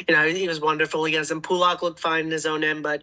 you 0.09 0.15
know, 0.15 0.27
he 0.27 0.49
was 0.49 0.61
wonderful 0.61 1.05
against 1.05 1.31
him. 1.31 1.41
Pulock 1.41 1.83
looked 1.83 2.01
fine 2.01 2.25
in 2.27 2.31
his 2.33 2.47
own 2.47 2.65
end, 2.65 2.83
but 2.83 3.03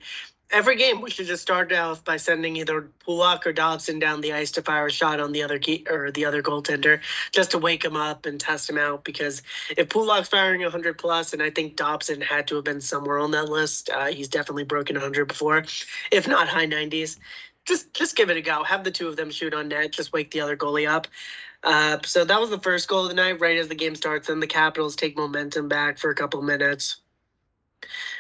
every 0.52 0.76
game 0.76 1.02
we 1.02 1.10
should 1.10 1.28
just 1.28 1.42
start 1.42 1.72
off 1.72 2.04
by 2.04 2.18
sending 2.18 2.56
either 2.56 2.90
Pulock 3.06 3.46
or 3.46 3.54
Dobson 3.54 4.00
down 4.00 4.22
the 4.22 4.34
ice 4.34 4.52
to 4.52 4.62
fire 4.62 4.88
a 4.88 4.92
shot 4.92 5.20
on 5.20 5.32
the 5.32 5.44
other 5.44 5.60
key 5.60 5.86
or 5.90 6.12
the 6.12 6.26
other 6.26 6.42
goaltender 6.42 7.02
just 7.32 7.52
to 7.52 7.58
wake 7.58 7.86
him 7.86 7.96
up 7.96 8.26
and 8.26 8.40
test 8.40 8.70
him 8.70 8.78
out. 8.78 9.04
Because 9.04 9.42
if 9.78 9.90
Pulock's 9.90 10.30
firing 10.30 10.62
100 10.62 10.98
plus, 10.98 11.34
and 11.34 11.42
I 11.42 11.50
think 11.50 11.76
Dobson 11.76 12.22
had 12.22 12.48
to 12.48 12.56
have 12.56 12.64
been 12.64 12.82
somewhere 12.82 13.20
on 13.20 13.32
that 13.32 13.50
list, 13.50 13.90
uh, 13.90 14.08
he's 14.08 14.28
definitely 14.28 14.64
broken 14.64 14.96
100 14.96 15.26
before, 15.26 15.64
if 16.12 16.28
not 16.28 16.48
high 16.48 16.68
90s. 16.68 17.18
Just 17.66 17.94
just 17.94 18.16
give 18.16 18.30
it 18.30 18.38
a 18.38 18.42
go. 18.42 18.64
Have 18.64 18.84
the 18.84 18.92
two 18.92 19.08
of 19.08 19.16
them 19.16 19.30
shoot 19.30 19.54
on 19.54 19.68
net. 19.68 19.92
Just 19.92 20.14
wake 20.14 20.32
the 20.32 20.42
other 20.42 20.58
goalie 20.58 20.90
up. 20.90 21.08
Uh, 21.64 22.00
so 22.04 22.24
that 22.24 22.40
was 22.40 22.50
the 22.50 22.60
first 22.60 22.88
goal 22.88 23.04
of 23.04 23.10
the 23.10 23.16
night. 23.16 23.40
Right 23.40 23.58
as 23.58 23.68
the 23.68 23.76
game 23.76 23.94
starts, 23.96 24.30
and 24.30 24.42
the 24.42 24.48
Capitals 24.48 24.96
take 24.96 25.16
momentum 25.16 25.68
back 25.68 26.00
for 26.00 26.10
a 26.10 26.16
couple 26.16 26.42
minutes. 26.42 27.02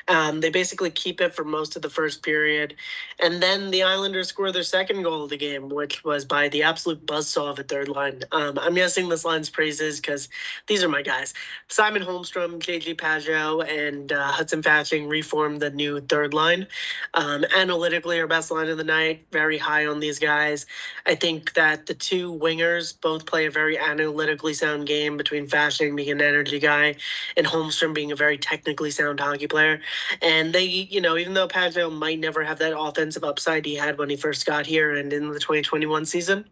Um, 0.08 0.42
they 0.42 0.50
basically 0.50 0.89
keep 0.89 1.22
it 1.22 1.36
for 1.36 1.44
most 1.44 1.75
of 1.75 1.82
the 1.82 1.89
first 1.89 2.24
period. 2.24 2.75
And 3.20 3.42
then 3.42 3.72
the 3.72 3.84
Islanders 3.84 4.30
score 4.30 4.51
their 4.51 4.63
second 4.63 5.04
goal 5.04 5.24
of 5.24 5.30
the 5.30 5.38
game, 5.38 5.70
which 5.70 6.04
was 6.04 6.25
by 6.25 6.50
the 6.50 6.63
absolute 6.63 7.06
buzzsaw 7.06 7.51
of 7.51 7.60
a 7.60 7.63
third 7.63 7.89
line. 7.89 8.24
Um, 8.32 8.58
I'm 8.60 8.74
guessing 8.74 9.10
this 9.10 9.25
line's 9.25 9.50
praises 9.50 10.00
because 10.00 10.30
these 10.68 10.84
are 10.84 10.89
my 10.89 11.01
guys. 11.01 11.34
Simon 11.68 12.01
Holmstrom, 12.01 12.60
JG 12.60 12.96
Pageau, 12.96 13.68
and 13.68 14.12
uh, 14.12 14.32
Hudson 14.32 14.62
Fasching 14.62 15.10
reformed 15.10 15.60
the 15.60 15.70
new 15.70 16.00
third 16.01 16.34
line. 16.34 16.66
Um, 17.13 17.46
analytically, 17.56 18.20
our 18.20 18.28
best 18.28 18.51
line 18.51 18.70
of 18.70 18.78
the 18.78 18.84
night, 18.84 19.25
very 19.32 19.58
high 19.58 19.86
on 19.86 20.00
these 20.00 20.18
guys. 20.18 20.66
I 21.06 21.16
think 21.16 21.54
that 21.54 21.86
the 21.86 21.94
two 21.94 22.34
wingers 22.34 22.94
both 23.00 23.25
play 23.25 23.46
a 23.46 23.51
very 23.51 23.78
analytically 23.78 24.54
sound 24.54 24.88
game 24.88 25.18
between 25.18 25.48
Fasching 25.48 25.96
being 25.96 26.12
an 26.12 26.22
energy 26.22 26.60
guy 26.60 26.96
and 27.38 27.46
Holmstrom 27.46 27.94
being 27.94 28.12
a 28.12 28.16
very 28.16 28.38
technically 28.38 28.92
sound 28.92 29.20
hockey 29.20 29.48
player. 29.50 29.82
And 30.22 30.53
they, 30.53 30.63
you 30.65 31.01
know, 31.01 31.18
even 31.18 31.34
though 31.34 31.48
Pageau 31.48 31.91
might 31.91 32.20
never 32.20 32.44
have 32.44 32.60
that 32.60 32.77
offensive 32.77 33.24
upside 33.24 33.65
he 33.65 33.75
had 33.75 33.98
when 33.98 34.10
he 34.10 34.15
first 34.15 34.46
got 34.46 34.65
here 34.65 34.96
and 34.96 35.12
in 35.12 35.29
the 35.32 35.39
2021 35.39 36.06
season, 36.06 36.46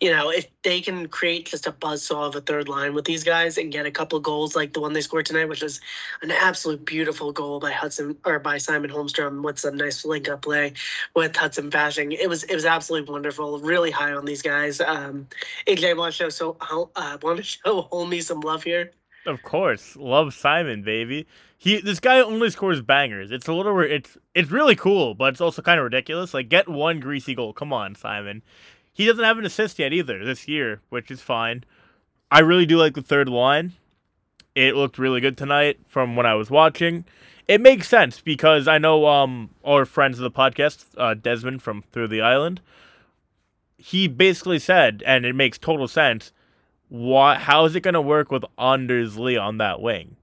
you 0.00 0.10
know, 0.10 0.30
if 0.30 0.46
they 0.62 0.80
can 0.80 1.06
create 1.08 1.46
just 1.46 1.66
a 1.66 1.72
buzzsaw 1.72 2.26
of 2.26 2.34
a 2.34 2.40
third 2.40 2.68
line 2.68 2.94
with 2.94 3.04
these 3.04 3.22
guys 3.22 3.58
and 3.58 3.70
get 3.70 3.84
a 3.84 3.90
couple 3.90 4.18
goals 4.18 4.56
like 4.56 4.72
the 4.72 4.80
one 4.80 4.94
they 4.94 5.02
scored 5.02 5.26
tonight, 5.26 5.44
which 5.44 5.62
was 5.62 5.78
an 6.22 6.30
absolute 6.30 6.86
beautiful 6.86 7.32
goal 7.32 7.60
by 7.60 7.70
Hudson 7.70 8.16
or 8.24 8.38
by 8.38 8.56
Simon 8.56 8.90
Holmstrom 8.90 9.42
with 9.42 9.58
some 9.58 9.76
nice 9.76 10.04
link 10.04 10.28
up 10.28 10.40
play 10.40 10.72
with 11.14 11.36
Hudson 11.36 11.70
Fasching. 11.70 12.16
It 12.18 12.28
was 12.28 12.44
it 12.44 12.54
was 12.54 12.64
absolutely 12.64 13.12
wonderful. 13.12 13.58
Really 13.58 13.90
high 13.90 14.12
on 14.12 14.24
these 14.24 14.42
guys. 14.42 14.80
Um, 14.80 15.28
AJ 15.66 15.96
want 15.98 16.14
to 16.14 16.16
show 16.16 16.28
so 16.30 16.56
uh, 16.60 17.18
want 17.22 17.36
to 17.36 17.42
show 17.42 17.82
Homie 17.92 18.22
some 18.22 18.40
love 18.40 18.62
here. 18.62 18.92
Of 19.26 19.42
course, 19.42 19.96
love 19.96 20.32
Simon, 20.32 20.82
baby. 20.82 21.26
He 21.58 21.80
this 21.80 22.00
guy 22.00 22.20
only 22.20 22.48
scores 22.48 22.80
bangers. 22.80 23.30
It's 23.30 23.48
a 23.48 23.52
little 23.52 23.78
it's 23.80 24.16
it's 24.34 24.50
really 24.50 24.74
cool, 24.74 25.14
but 25.14 25.32
it's 25.32 25.42
also 25.42 25.60
kind 25.60 25.78
of 25.78 25.84
ridiculous. 25.84 26.32
Like 26.32 26.48
get 26.48 26.68
one 26.68 27.00
greasy 27.00 27.34
goal. 27.34 27.52
Come 27.52 27.72
on, 27.72 27.94
Simon. 27.94 28.42
He 28.92 29.06
doesn't 29.06 29.24
have 29.24 29.38
an 29.38 29.44
assist 29.44 29.78
yet 29.78 29.92
either 29.92 30.24
this 30.24 30.48
year, 30.48 30.80
which 30.88 31.10
is 31.10 31.20
fine. 31.20 31.64
I 32.30 32.40
really 32.40 32.66
do 32.66 32.78
like 32.78 32.94
the 32.94 33.02
third 33.02 33.28
line. 33.28 33.74
It 34.54 34.74
looked 34.74 34.98
really 34.98 35.20
good 35.20 35.36
tonight 35.36 35.80
from 35.86 36.16
when 36.16 36.26
I 36.26 36.34
was 36.34 36.50
watching. 36.50 37.04
It 37.46 37.60
makes 37.60 37.88
sense 37.88 38.20
because 38.20 38.66
I 38.66 38.78
know 38.78 39.06
um 39.06 39.50
our 39.64 39.84
friends 39.84 40.18
of 40.18 40.22
the 40.22 40.30
podcast, 40.30 40.86
uh, 40.96 41.12
Desmond 41.14 41.62
from 41.62 41.82
Through 41.82 42.08
the 42.08 42.22
Island. 42.22 42.62
He 43.76 44.08
basically 44.08 44.58
said, 44.58 45.02
and 45.06 45.26
it 45.26 45.34
makes 45.34 45.58
total 45.58 45.88
sense 45.88 46.32
what 46.90 47.38
how 47.38 47.64
is 47.64 47.74
it 47.74 47.80
going 47.80 47.94
to 47.94 48.00
work 48.02 48.30
with 48.30 48.44
Anders 48.58 49.16
Lee 49.16 49.36
on 49.36 49.58
that 49.58 49.80
wing? 49.80 50.16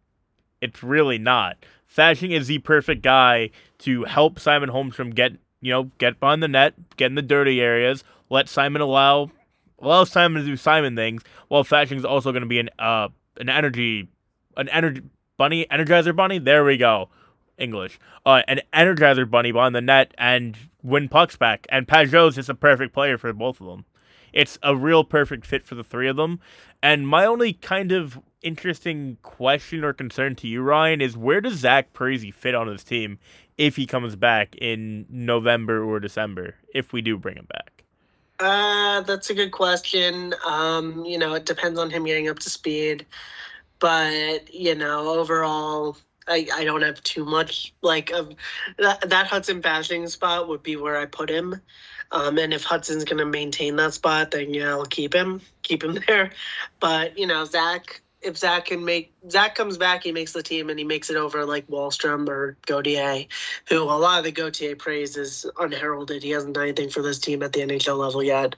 It's 0.62 0.84
really 0.84 1.18
not. 1.18 1.58
Fasching 1.94 2.32
is 2.32 2.48
the 2.48 2.60
perfect 2.60 3.02
guy 3.02 3.50
to 3.80 4.04
help 4.04 4.40
Simon 4.40 4.70
Holmstrom 4.70 5.16
get 5.16 5.34
you 5.62 5.72
know 5.72 5.84
get 5.98 6.20
behind 6.20 6.44
the 6.44 6.48
net, 6.48 6.74
get 6.98 7.08
in 7.08 7.16
the 7.16 7.22
dirty 7.22 7.62
areas, 7.62 8.04
let 8.30 8.50
Simon 8.50 8.82
allow 8.82 9.32
allow 9.80 10.04
Simon 10.04 10.42
to 10.42 10.48
do 10.48 10.58
Simon 10.58 10.96
things, 10.96 11.24
while 11.48 11.64
Fasching 11.64 11.98
is 11.98 12.06
also 12.06 12.32
going 12.32 12.42
to 12.42 12.48
be 12.48 12.60
an 12.60 12.70
uh 12.78 13.08
an 13.40 13.50
energy 13.50 14.10
an 14.58 14.68
energy 14.70 15.02
bunny 15.38 15.66
energizer 15.72 16.16
bunny. 16.16 16.38
There 16.38 16.66
we 16.66 16.76
go, 16.76 17.10
English. 17.58 17.98
Uh, 18.26 18.42
an 18.50 18.60
energizer 18.74 19.30
bunny 19.30 19.54
behind 19.54 19.74
the 19.74 19.82
net 19.82 20.14
and 20.18 20.58
win 20.84 21.08
pucks 21.08 21.38
back. 21.38 21.66
And 21.70 21.88
Pageau's 21.88 22.36
just 22.36 22.50
a 22.50 22.56
perfect 22.56 22.94
player 22.94 23.18
for 23.18 23.32
both 23.32 23.62
of 23.62 23.68
them. 23.68 23.86
It's 24.34 24.58
a 24.62 24.76
real 24.76 25.04
perfect 25.04 25.46
fit 25.46 25.66
for 25.66 25.76
the 25.76 25.84
three 25.84 26.08
of 26.08 26.16
them. 26.16 26.40
And 26.82 27.08
my 27.08 27.26
only 27.26 27.54
kind 27.54 27.92
of 27.92 28.20
interesting 28.42 29.18
question 29.24 29.84
or 29.84 29.94
concern 29.94 30.36
to 30.36 30.48
you, 30.48 30.62
Ryan, 30.62 31.02
is 31.02 31.18
where 31.18 31.42
does 31.42 31.56
Zach 31.56 31.94
Parise 31.94 32.34
fit 32.34 32.56
on 32.56 32.68
his 32.68 32.84
team 32.84 33.20
if 33.58 33.76
he 33.76 33.86
comes 33.86 34.16
back 34.16 34.56
in 34.56 35.06
November 35.10 35.84
or 35.84 36.00
December, 36.00 36.56
if 36.74 36.94
we 36.94 37.02
do 37.02 37.18
bring 37.18 37.36
him 37.36 37.48
back? 37.52 37.84
Uh, 38.40 39.02
that's 39.02 39.32
a 39.32 39.34
good 39.34 39.52
question. 39.52 40.36
Um, 40.46 41.04
you 41.04 41.18
know, 41.18 41.34
it 41.34 41.46
depends 41.46 41.80
on 41.80 41.90
him 41.90 42.06
getting 42.06 42.30
up 42.30 42.40
to 42.40 42.50
speed. 42.50 43.06
But, 43.80 44.54
you 44.54 44.76
know, 44.76 45.20
overall, 45.20 45.98
I, 46.28 46.48
I 46.54 46.64
don't 46.64 46.82
have 46.82 47.02
too 47.04 47.26
much 47.26 47.74
like 47.82 48.12
of 48.12 48.34
that, 48.78 49.10
that 49.10 49.28
Hudson 49.28 49.62
Fasching 49.62 50.10
spot 50.10 50.48
would 50.48 50.64
be 50.64 50.76
where 50.76 50.98
I 50.98 51.06
put 51.06 51.30
him. 51.30 51.62
Um, 52.12 52.38
and 52.38 52.54
if 52.54 52.64
Hudson's 52.64 53.04
going 53.04 53.18
to 53.18 53.26
maintain 53.26 53.76
that 53.78 53.94
spot, 53.94 54.32
then 54.32 54.54
yeah, 54.54 54.70
I'll 54.70 54.86
keep 54.86 55.14
him, 55.14 55.42
keep 55.64 55.84
him 55.84 56.00
there. 56.08 56.32
But 56.80 57.18
you 57.18 57.28
know, 57.28 57.46
Zach, 57.46 58.02
if 58.22 58.38
Zach 58.38 58.66
can 58.66 58.84
make 58.84 59.14
Zach 59.30 59.56
comes 59.56 59.78
back, 59.78 60.04
he 60.04 60.12
makes 60.12 60.34
the 60.34 60.44
team 60.44 60.70
and 60.70 60.80
he 60.80 60.86
makes 60.86 61.10
it 61.10 61.16
over 61.16 61.46
like 61.46 61.68
Wahlstrom 61.68 62.28
or 62.28 62.58
Gauthier, 62.66 63.26
who 63.68 63.84
a 63.84 63.86
lot 63.86 64.20
of 64.20 64.26
the 64.26 64.32
Gauthier 64.32 64.76
praise 64.76 65.18
is 65.18 65.46
unheralded. 65.60 66.24
He 66.24 66.32
hasn't 66.32 66.54
done 66.54 66.64
anything 66.64 66.90
for 66.90 67.02
this 67.02 67.20
team 67.20 67.44
at 67.44 67.54
the 67.54 67.62
NHL 67.62 67.98
level 67.98 68.24
yet. 68.24 68.56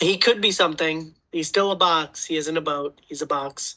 He 0.00 0.18
could 0.18 0.40
be 0.40 0.52
something. 0.52 1.14
He's 1.32 1.46
still 1.46 1.70
a 1.70 1.76
box. 1.76 2.24
He 2.24 2.36
isn't 2.36 2.56
a 2.56 2.60
boat. 2.60 3.00
He's 3.06 3.22
a 3.22 3.26
box. 3.26 3.76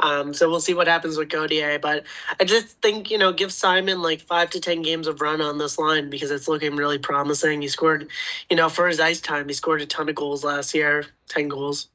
Um, 0.00 0.32
so 0.32 0.48
we'll 0.48 0.60
see 0.60 0.72
what 0.72 0.86
happens 0.86 1.18
with 1.18 1.28
Gauthier. 1.28 1.78
But 1.78 2.04
I 2.40 2.44
just 2.44 2.80
think, 2.80 3.10
you 3.10 3.18
know, 3.18 3.30
give 3.30 3.52
Simon 3.52 4.00
like 4.00 4.22
five 4.22 4.48
to 4.50 4.60
10 4.60 4.80
games 4.80 5.06
of 5.06 5.20
run 5.20 5.42
on 5.42 5.58
this 5.58 5.78
line 5.78 6.08
because 6.08 6.30
it's 6.30 6.48
looking 6.48 6.76
really 6.76 6.98
promising. 6.98 7.60
He 7.60 7.68
scored, 7.68 8.08
you 8.48 8.56
know, 8.56 8.70
for 8.70 8.88
his 8.88 9.00
ice 9.00 9.20
time, 9.20 9.48
he 9.48 9.54
scored 9.54 9.82
a 9.82 9.86
ton 9.86 10.08
of 10.08 10.14
goals 10.14 10.44
last 10.44 10.74
year, 10.74 11.04
10 11.28 11.48
goals. 11.48 11.88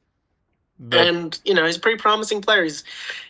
And, 0.92 1.38
you 1.44 1.54
know, 1.54 1.66
he's 1.66 1.76
a 1.76 1.80
pretty 1.80 1.98
promising 1.98 2.40
player. 2.40 2.62
He's, 2.62 2.84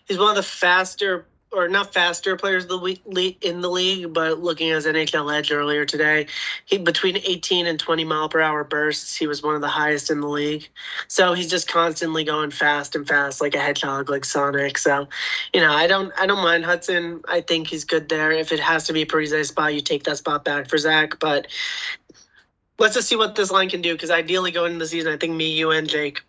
he's 0.06 0.18
one 0.18 0.30
of 0.30 0.36
the 0.36 0.42
faster 0.42 1.24
or 1.52 1.68
not 1.68 1.92
faster 1.92 2.36
players 2.36 2.66
the 2.66 2.78
week 2.78 3.02
in 3.44 3.60
the 3.60 3.68
league, 3.68 4.12
but 4.12 4.40
looking 4.40 4.70
at 4.70 4.76
his 4.76 4.86
NHL 4.86 5.36
Edge 5.36 5.50
earlier 5.50 5.84
today, 5.84 6.26
he 6.64 6.78
between 6.78 7.16
18 7.16 7.66
and 7.66 7.78
20 7.78 8.04
mile 8.04 8.28
per 8.28 8.40
hour 8.40 8.62
bursts, 8.62 9.16
he 9.16 9.26
was 9.26 9.42
one 9.42 9.54
of 9.54 9.60
the 9.60 9.68
highest 9.68 10.10
in 10.10 10.20
the 10.20 10.28
league. 10.28 10.68
So 11.08 11.32
he's 11.32 11.50
just 11.50 11.68
constantly 11.68 12.22
going 12.22 12.50
fast 12.50 12.94
and 12.94 13.06
fast 13.06 13.40
like 13.40 13.54
a 13.54 13.60
hedgehog, 13.60 14.10
like 14.10 14.24
Sonic. 14.24 14.78
So, 14.78 15.08
you 15.52 15.60
know, 15.60 15.72
I 15.72 15.86
don't 15.86 16.12
I 16.18 16.26
don't 16.26 16.42
mind 16.42 16.64
Hudson. 16.64 17.20
I 17.28 17.40
think 17.40 17.66
he's 17.66 17.84
good 17.84 18.08
there. 18.08 18.30
If 18.30 18.52
it 18.52 18.60
has 18.60 18.86
to 18.86 18.92
be 18.92 19.04
Parise 19.04 19.46
spot, 19.46 19.74
you 19.74 19.80
take 19.80 20.04
that 20.04 20.18
spot 20.18 20.44
back 20.44 20.68
for 20.68 20.78
Zach. 20.78 21.18
But 21.18 21.48
let's 22.78 22.94
just 22.94 23.08
see 23.08 23.16
what 23.16 23.34
this 23.34 23.50
line 23.50 23.68
can 23.68 23.82
do. 23.82 23.92
Because 23.94 24.10
ideally, 24.10 24.52
going 24.52 24.72
into 24.72 24.84
the 24.84 24.88
season, 24.88 25.12
I 25.12 25.16
think 25.16 25.34
me, 25.34 25.52
you, 25.52 25.72
and 25.72 25.88
Jake 25.88 26.22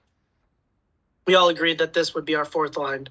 we 1.27 1.35
all 1.35 1.49
agreed 1.49 1.77
that 1.77 1.93
this 1.93 2.13
would 2.15 2.25
be 2.25 2.35
our 2.35 2.45
fourth 2.45 2.77
line. 2.77 3.07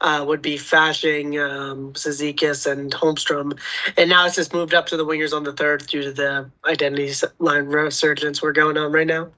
Uh, 0.00 0.24
would 0.26 0.42
be 0.42 0.56
Fasching, 0.56 1.38
um, 1.40 1.86
and 1.86 2.92
Holmstrom. 2.92 3.58
And 3.96 4.10
now 4.10 4.26
it's 4.26 4.34
just 4.34 4.52
moved 4.52 4.74
up 4.74 4.86
to 4.86 4.96
the 4.96 5.06
wingers 5.06 5.32
on 5.32 5.44
the 5.44 5.52
third 5.52 5.86
due 5.86 6.02
to 6.02 6.12
the 6.12 6.50
identity 6.66 7.12
line 7.38 7.66
resurgence 7.66 8.42
we're 8.42 8.52
going 8.52 8.76
on 8.76 8.92
right 8.92 9.06
now. 9.06 9.30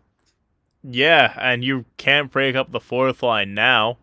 Yeah, 0.83 1.35
and 1.39 1.63
you 1.63 1.85
can't 1.99 2.33
break 2.33 2.57
up 2.57 2.71
the 2.71 2.81
fourth 2.81 3.23
line 3.23 3.55
now. 3.55 3.99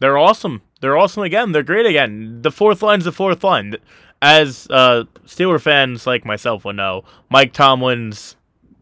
They're 0.00 0.18
awesome. 0.18 0.62
They're 0.80 0.96
awesome 0.96 1.22
again. 1.22 1.52
They're 1.52 1.62
great 1.62 1.86
again. 1.86 2.42
The 2.42 2.50
fourth 2.50 2.82
line's 2.82 3.04
the 3.04 3.12
fourth 3.12 3.42
line. 3.42 3.76
As 4.22 4.66
uh, 4.70 5.04
Steeler 5.26 5.60
fans 5.60 6.06
like 6.06 6.24
myself 6.24 6.64
will 6.64 6.74
know, 6.74 7.04
Mike 7.28 7.52
Tomlin's 7.52 8.36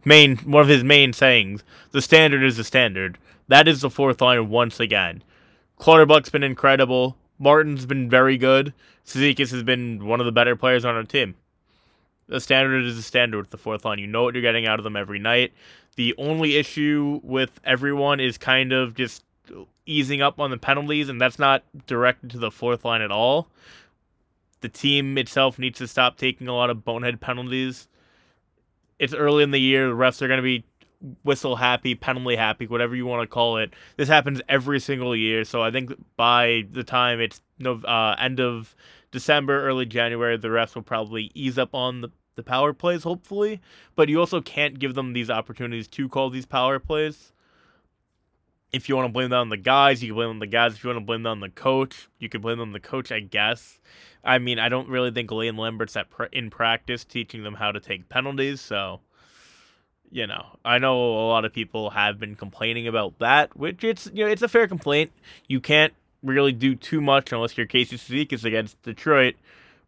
main 0.04 0.36
one 0.38 0.62
of 0.62 0.68
his 0.68 0.84
main 0.84 1.12
sayings: 1.12 1.64
"The 1.92 2.02
standard 2.02 2.42
is 2.42 2.56
the 2.56 2.64
standard." 2.64 3.18
That 3.48 3.68
is 3.68 3.80
the 3.82 3.90
fourth 3.90 4.20
line 4.20 4.48
once 4.48 4.80
again. 4.80 5.22
Clutterbuck's 5.76 6.30
been 6.30 6.42
incredible. 6.42 7.16
Martin's 7.38 7.86
been 7.86 8.08
very 8.08 8.36
good. 8.38 8.72
Cizikas 9.04 9.50
has 9.50 9.62
been 9.62 10.06
one 10.06 10.20
of 10.20 10.26
the 10.26 10.32
better 10.32 10.56
players 10.56 10.84
on 10.84 10.94
our 10.94 11.02
team. 11.02 11.34
The 12.26 12.40
standard 12.40 12.84
is 12.84 12.96
the 12.96 13.02
standard 13.02 13.38
with 13.38 13.50
the 13.50 13.58
fourth 13.58 13.84
line. 13.84 13.98
You 13.98 14.06
know 14.06 14.22
what 14.22 14.34
you're 14.34 14.42
getting 14.42 14.66
out 14.66 14.78
of 14.78 14.84
them 14.84 14.96
every 14.96 15.18
night. 15.18 15.52
The 15.96 16.14
only 16.16 16.56
issue 16.56 17.20
with 17.22 17.60
everyone 17.64 18.18
is 18.18 18.38
kind 18.38 18.72
of 18.72 18.94
just 18.94 19.22
easing 19.86 20.22
up 20.22 20.40
on 20.40 20.50
the 20.50 20.56
penalties, 20.56 21.08
and 21.08 21.20
that's 21.20 21.38
not 21.38 21.62
directed 21.86 22.30
to 22.30 22.38
the 22.38 22.50
fourth 22.50 22.84
line 22.84 23.02
at 23.02 23.10
all. 23.10 23.48
The 24.62 24.70
team 24.70 25.18
itself 25.18 25.58
needs 25.58 25.78
to 25.78 25.86
stop 25.86 26.16
taking 26.16 26.48
a 26.48 26.54
lot 26.54 26.70
of 26.70 26.84
bonehead 26.84 27.20
penalties. 27.20 27.88
It's 28.98 29.12
early 29.12 29.42
in 29.42 29.50
the 29.50 29.60
year. 29.60 29.88
The 29.88 29.94
refs 29.94 30.22
are 30.22 30.28
going 30.28 30.38
to 30.38 30.42
be 30.42 30.64
whistle 31.22 31.56
happy, 31.56 31.94
penalty 31.94 32.36
happy, 32.36 32.66
whatever 32.66 32.94
you 32.96 33.06
want 33.06 33.22
to 33.22 33.32
call 33.32 33.58
it. 33.58 33.72
This 33.96 34.08
happens 34.08 34.40
every 34.48 34.80
single 34.80 35.14
year. 35.14 35.44
So 35.44 35.62
I 35.62 35.70
think 35.70 35.92
by 36.16 36.64
the 36.70 36.84
time 36.84 37.20
it's 37.20 37.40
no 37.58 37.74
uh, 37.74 38.16
end 38.18 38.40
of 38.40 38.74
December, 39.10 39.66
early 39.66 39.86
January, 39.86 40.36
the 40.36 40.48
refs 40.48 40.74
will 40.74 40.82
probably 40.82 41.30
ease 41.34 41.58
up 41.58 41.74
on 41.74 42.00
the, 42.00 42.08
the 42.34 42.42
power 42.42 42.72
plays, 42.72 43.04
hopefully. 43.04 43.60
But 43.94 44.08
you 44.08 44.18
also 44.18 44.40
can't 44.40 44.78
give 44.78 44.94
them 44.94 45.12
these 45.12 45.30
opportunities 45.30 45.88
to 45.88 46.08
call 46.08 46.30
these 46.30 46.46
power 46.46 46.78
plays. 46.78 47.32
If 48.72 48.88
you 48.88 48.96
want 48.96 49.06
to 49.06 49.12
blame 49.12 49.30
that 49.30 49.36
on 49.36 49.50
the 49.50 49.56
guys, 49.56 50.02
you 50.02 50.08
can 50.08 50.16
blame 50.16 50.30
on 50.30 50.38
the 50.40 50.48
guys. 50.48 50.74
If 50.74 50.82
you 50.82 50.88
want 50.88 51.00
to 51.00 51.06
blame 51.06 51.22
that 51.22 51.28
on 51.28 51.40
the 51.40 51.48
coach, 51.48 52.08
you 52.18 52.28
can 52.28 52.40
blame 52.40 52.58
on 52.58 52.72
the 52.72 52.80
coach, 52.80 53.12
I 53.12 53.20
guess. 53.20 53.78
I 54.24 54.38
mean, 54.38 54.58
I 54.58 54.68
don't 54.68 54.88
really 54.88 55.12
think 55.12 55.30
Lane 55.30 55.56
Lambert's 55.56 55.96
at 55.96 56.10
pr- 56.10 56.24
in 56.24 56.50
practice 56.50 57.04
teaching 57.04 57.44
them 57.44 57.54
how 57.54 57.70
to 57.70 57.78
take 57.78 58.08
penalties, 58.08 58.60
so 58.60 59.00
you 60.10 60.26
know, 60.26 60.46
I 60.64 60.78
know 60.78 60.96
a 60.96 61.28
lot 61.28 61.44
of 61.44 61.52
people 61.52 61.90
have 61.90 62.18
been 62.18 62.36
complaining 62.36 62.86
about 62.86 63.18
that, 63.18 63.56
which 63.56 63.82
it's 63.84 64.08
you 64.12 64.24
know 64.24 64.30
it's 64.30 64.42
a 64.42 64.48
fair 64.48 64.68
complaint. 64.68 65.10
You 65.48 65.60
can't 65.60 65.92
really 66.22 66.52
do 66.52 66.74
too 66.74 67.00
much 67.00 67.32
unless 67.32 67.56
you're 67.56 67.66
Casey 67.66 67.96
Cizikas 67.96 68.44
against 68.44 68.80
Detroit 68.82 69.34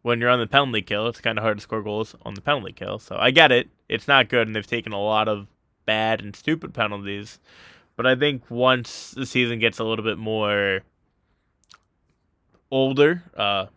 when 0.01 0.19
you're 0.19 0.29
on 0.29 0.39
the 0.39 0.47
penalty 0.47 0.81
kill. 0.81 1.07
It's 1.07 1.21
kind 1.21 1.37
of 1.37 1.43
hard 1.43 1.57
to 1.57 1.61
score 1.61 1.81
goals 1.81 2.15
on 2.23 2.33
the 2.33 2.41
penalty 2.41 2.73
kill, 2.73 2.99
so 2.99 3.17
I 3.17 3.31
get 3.31 3.51
it. 3.51 3.69
It's 3.89 4.07
not 4.07 4.29
good, 4.29 4.47
and 4.47 4.55
they've 4.55 4.65
taken 4.65 4.93
a 4.93 5.01
lot 5.01 5.27
of 5.27 5.47
bad 5.85 6.21
and 6.21 6.35
stupid 6.35 6.73
penalties. 6.73 7.39
But 7.95 8.05
I 8.05 8.15
think 8.15 8.43
once 8.49 9.11
the 9.11 9.25
season 9.25 9.59
gets 9.59 9.79
a 9.79 9.83
little 9.83 10.05
bit 10.05 10.17
more 10.17 10.81
older, 12.69 13.23
uh, 13.35 13.67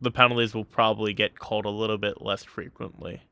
the 0.00 0.10
penalties 0.10 0.54
will 0.54 0.64
probably 0.64 1.12
get 1.12 1.38
called 1.38 1.66
a 1.66 1.70
little 1.70 1.98
bit 1.98 2.20
less 2.20 2.42
frequently. 2.42 3.22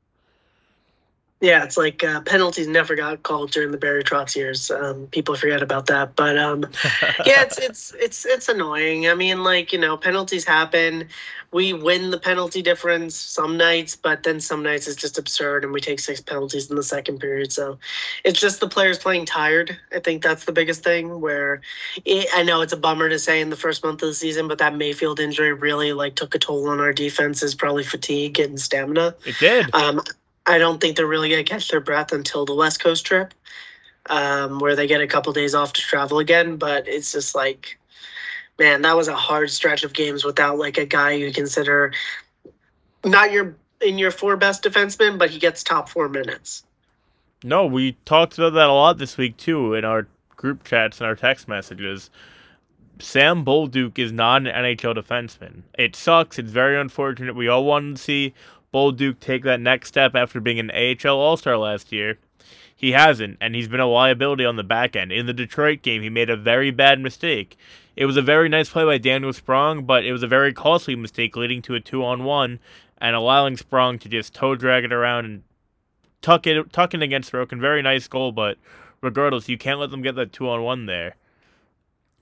Yeah, 1.40 1.62
it's 1.62 1.76
like 1.76 2.02
uh, 2.02 2.20
penalties 2.22 2.66
never 2.66 2.96
got 2.96 3.22
called 3.22 3.52
during 3.52 3.70
the 3.70 3.78
Barry 3.78 4.02
Trotz 4.02 4.34
years. 4.34 4.72
Um, 4.72 5.06
people 5.06 5.36
forget 5.36 5.62
about 5.62 5.86
that, 5.86 6.16
but 6.16 6.36
um, 6.36 6.62
yeah, 7.24 7.42
it's 7.42 7.58
it's 7.58 7.94
it's 7.94 8.26
it's 8.26 8.48
annoying. 8.48 9.06
I 9.06 9.14
mean, 9.14 9.44
like 9.44 9.72
you 9.72 9.78
know, 9.78 9.96
penalties 9.96 10.44
happen. 10.44 11.08
We 11.52 11.72
win 11.72 12.10
the 12.10 12.18
penalty 12.18 12.60
difference 12.60 13.14
some 13.14 13.56
nights, 13.56 13.94
but 13.94 14.24
then 14.24 14.40
some 14.40 14.64
nights 14.64 14.88
it's 14.88 14.96
just 14.96 15.16
absurd, 15.16 15.62
and 15.62 15.72
we 15.72 15.80
take 15.80 16.00
six 16.00 16.20
penalties 16.20 16.70
in 16.70 16.76
the 16.76 16.82
second 16.82 17.20
period. 17.20 17.52
So 17.52 17.78
it's 18.24 18.40
just 18.40 18.58
the 18.58 18.68
players 18.68 18.98
playing 18.98 19.26
tired. 19.26 19.78
I 19.94 20.00
think 20.00 20.24
that's 20.24 20.44
the 20.44 20.52
biggest 20.52 20.82
thing. 20.82 21.20
Where 21.20 21.60
it, 22.04 22.26
I 22.34 22.42
know 22.42 22.62
it's 22.62 22.72
a 22.72 22.76
bummer 22.76 23.08
to 23.08 23.18
say 23.18 23.40
in 23.40 23.50
the 23.50 23.56
first 23.56 23.84
month 23.84 24.02
of 24.02 24.08
the 24.08 24.14
season, 24.14 24.48
but 24.48 24.58
that 24.58 24.74
Mayfield 24.74 25.20
injury 25.20 25.52
really 25.52 25.92
like 25.92 26.16
took 26.16 26.34
a 26.34 26.38
toll 26.40 26.68
on 26.68 26.80
our 26.80 26.92
defense. 26.92 27.44
Is 27.44 27.54
probably 27.54 27.84
fatigue 27.84 28.40
and 28.40 28.60
stamina. 28.60 29.14
It 29.24 29.36
did. 29.38 29.72
Um, 29.72 30.02
I 30.48 30.58
don't 30.58 30.80
think 30.80 30.96
they're 30.96 31.06
really 31.06 31.28
going 31.28 31.44
to 31.44 31.48
catch 31.48 31.68
their 31.68 31.80
breath 31.80 32.12
until 32.12 32.46
the 32.46 32.54
West 32.54 32.80
Coast 32.80 33.04
trip, 33.04 33.34
um, 34.06 34.58
where 34.58 34.74
they 34.74 34.86
get 34.86 35.02
a 35.02 35.06
couple 35.06 35.32
days 35.32 35.54
off 35.54 35.74
to 35.74 35.82
travel 35.82 36.18
again. 36.18 36.56
But 36.56 36.88
it's 36.88 37.12
just 37.12 37.34
like, 37.34 37.78
man, 38.58 38.82
that 38.82 38.96
was 38.96 39.08
a 39.08 39.14
hard 39.14 39.50
stretch 39.50 39.84
of 39.84 39.92
games 39.92 40.24
without 40.24 40.58
like 40.58 40.78
a 40.78 40.86
guy 40.86 41.12
you 41.12 41.32
consider 41.32 41.92
not 43.04 43.30
your 43.30 43.54
in 43.80 43.98
your 43.98 44.10
four 44.10 44.36
best 44.36 44.64
defensemen, 44.64 45.18
but 45.18 45.30
he 45.30 45.38
gets 45.38 45.62
top 45.62 45.88
four 45.88 46.08
minutes. 46.08 46.64
No, 47.44 47.66
we 47.66 47.92
talked 48.04 48.36
about 48.36 48.54
that 48.54 48.68
a 48.68 48.72
lot 48.72 48.98
this 48.98 49.16
week 49.16 49.36
too 49.36 49.74
in 49.74 49.84
our 49.84 50.08
group 50.36 50.64
chats 50.64 50.98
and 50.98 51.06
our 51.06 51.14
text 51.14 51.46
messages. 51.46 52.10
Sam 53.00 53.44
Bolduc 53.44 53.96
is 53.98 54.10
not 54.10 54.46
an 54.46 54.52
NHL 54.52 54.96
defenseman. 54.96 55.62
It 55.78 55.94
sucks. 55.94 56.38
It's 56.38 56.50
very 56.50 56.80
unfortunate. 56.80 57.36
We 57.36 57.46
all 57.46 57.64
wanted 57.64 57.96
to 57.96 58.02
see 58.02 58.34
Bolduc 58.72 59.20
take 59.20 59.44
that 59.44 59.60
next 59.60 59.88
step 59.88 60.14
after 60.14 60.40
being 60.40 60.58
an 60.58 60.70
AHL 60.70 61.18
All 61.18 61.36
Star 61.36 61.56
last 61.56 61.92
year. 61.92 62.18
He 62.74 62.92
hasn't, 62.92 63.38
and 63.40 63.54
he's 63.54 63.66
been 63.66 63.80
a 63.80 63.86
liability 63.86 64.44
on 64.44 64.54
the 64.56 64.62
back 64.62 64.94
end. 64.94 65.10
In 65.10 65.26
the 65.26 65.32
Detroit 65.32 65.82
game, 65.82 66.02
he 66.02 66.08
made 66.08 66.30
a 66.30 66.36
very 66.36 66.70
bad 66.70 67.00
mistake. 67.00 67.58
It 67.96 68.06
was 68.06 68.16
a 68.16 68.22
very 68.22 68.48
nice 68.48 68.68
play 68.68 68.84
by 68.84 68.98
Daniel 68.98 69.32
Sprong, 69.32 69.84
but 69.84 70.04
it 70.04 70.12
was 70.12 70.22
a 70.22 70.28
very 70.28 70.52
costly 70.52 70.94
mistake 70.94 71.36
leading 71.36 71.60
to 71.62 71.74
a 71.74 71.80
two 71.80 72.04
on 72.04 72.22
one 72.22 72.60
and 72.98 73.16
allowing 73.16 73.56
Sprong 73.56 73.98
to 73.98 74.08
just 74.08 74.32
toe 74.32 74.54
drag 74.54 74.84
it 74.84 74.92
around 74.92 75.24
and 75.24 75.42
tuck 76.22 76.46
it 76.46 76.72
tuck 76.72 76.94
in 76.94 77.02
against 77.02 77.32
Broken. 77.32 77.60
Very 77.60 77.82
nice 77.82 78.06
goal, 78.06 78.30
but 78.30 78.58
regardless, 79.00 79.48
you 79.48 79.58
can't 79.58 79.80
let 79.80 79.90
them 79.90 80.02
get 80.02 80.14
that 80.14 80.32
two 80.32 80.48
on 80.48 80.62
one 80.62 80.86
there. 80.86 81.16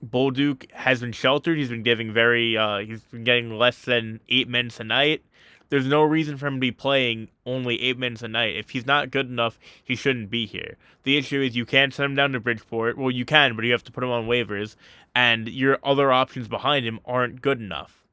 Bolduc 0.03 0.71
has 0.71 1.01
been 1.01 1.11
sheltered. 1.11 1.59
He's 1.59 1.69
been 1.69 1.83
giving 1.83 2.11
very 2.11 2.57
uh, 2.57 2.79
he's 2.79 3.01
been 3.01 3.23
getting 3.23 3.55
less 3.55 3.81
than 3.81 4.21
eight 4.29 4.47
minutes 4.47 4.79
a 4.79 4.83
night 4.83 5.21
there's 5.69 5.85
no 5.85 6.03
reason 6.03 6.37
for 6.37 6.47
him 6.47 6.55
to 6.55 6.59
be 6.59 6.71
playing 6.71 7.29
only 7.45 7.81
eight 7.81 7.97
minutes 7.97 8.21
a 8.21 8.27
night. 8.27 8.55
If 8.55 8.71
he's 8.71 8.85
not 8.85 9.11
good 9.11 9.29
enough, 9.29 9.59
he 9.83 9.95
shouldn't 9.95 10.29
be 10.29 10.45
here. 10.45 10.77
The 11.03 11.17
issue 11.17 11.41
is 11.41 11.55
you 11.55 11.65
can't 11.65 11.93
send 11.93 12.11
him 12.11 12.15
down 12.15 12.31
to 12.33 12.39
Bridgeport. 12.39 12.97
Well, 12.97 13.11
you 13.11 13.25
can, 13.25 13.55
but 13.55 13.65
you 13.65 13.71
have 13.71 13.83
to 13.85 13.91
put 13.91 14.03
him 14.03 14.09
on 14.09 14.27
waivers, 14.27 14.75
and 15.15 15.47
your 15.47 15.79
other 15.83 16.11
options 16.11 16.47
behind 16.47 16.85
him 16.85 16.99
aren't 17.05 17.41
good 17.41 17.59
enough. 17.59 18.05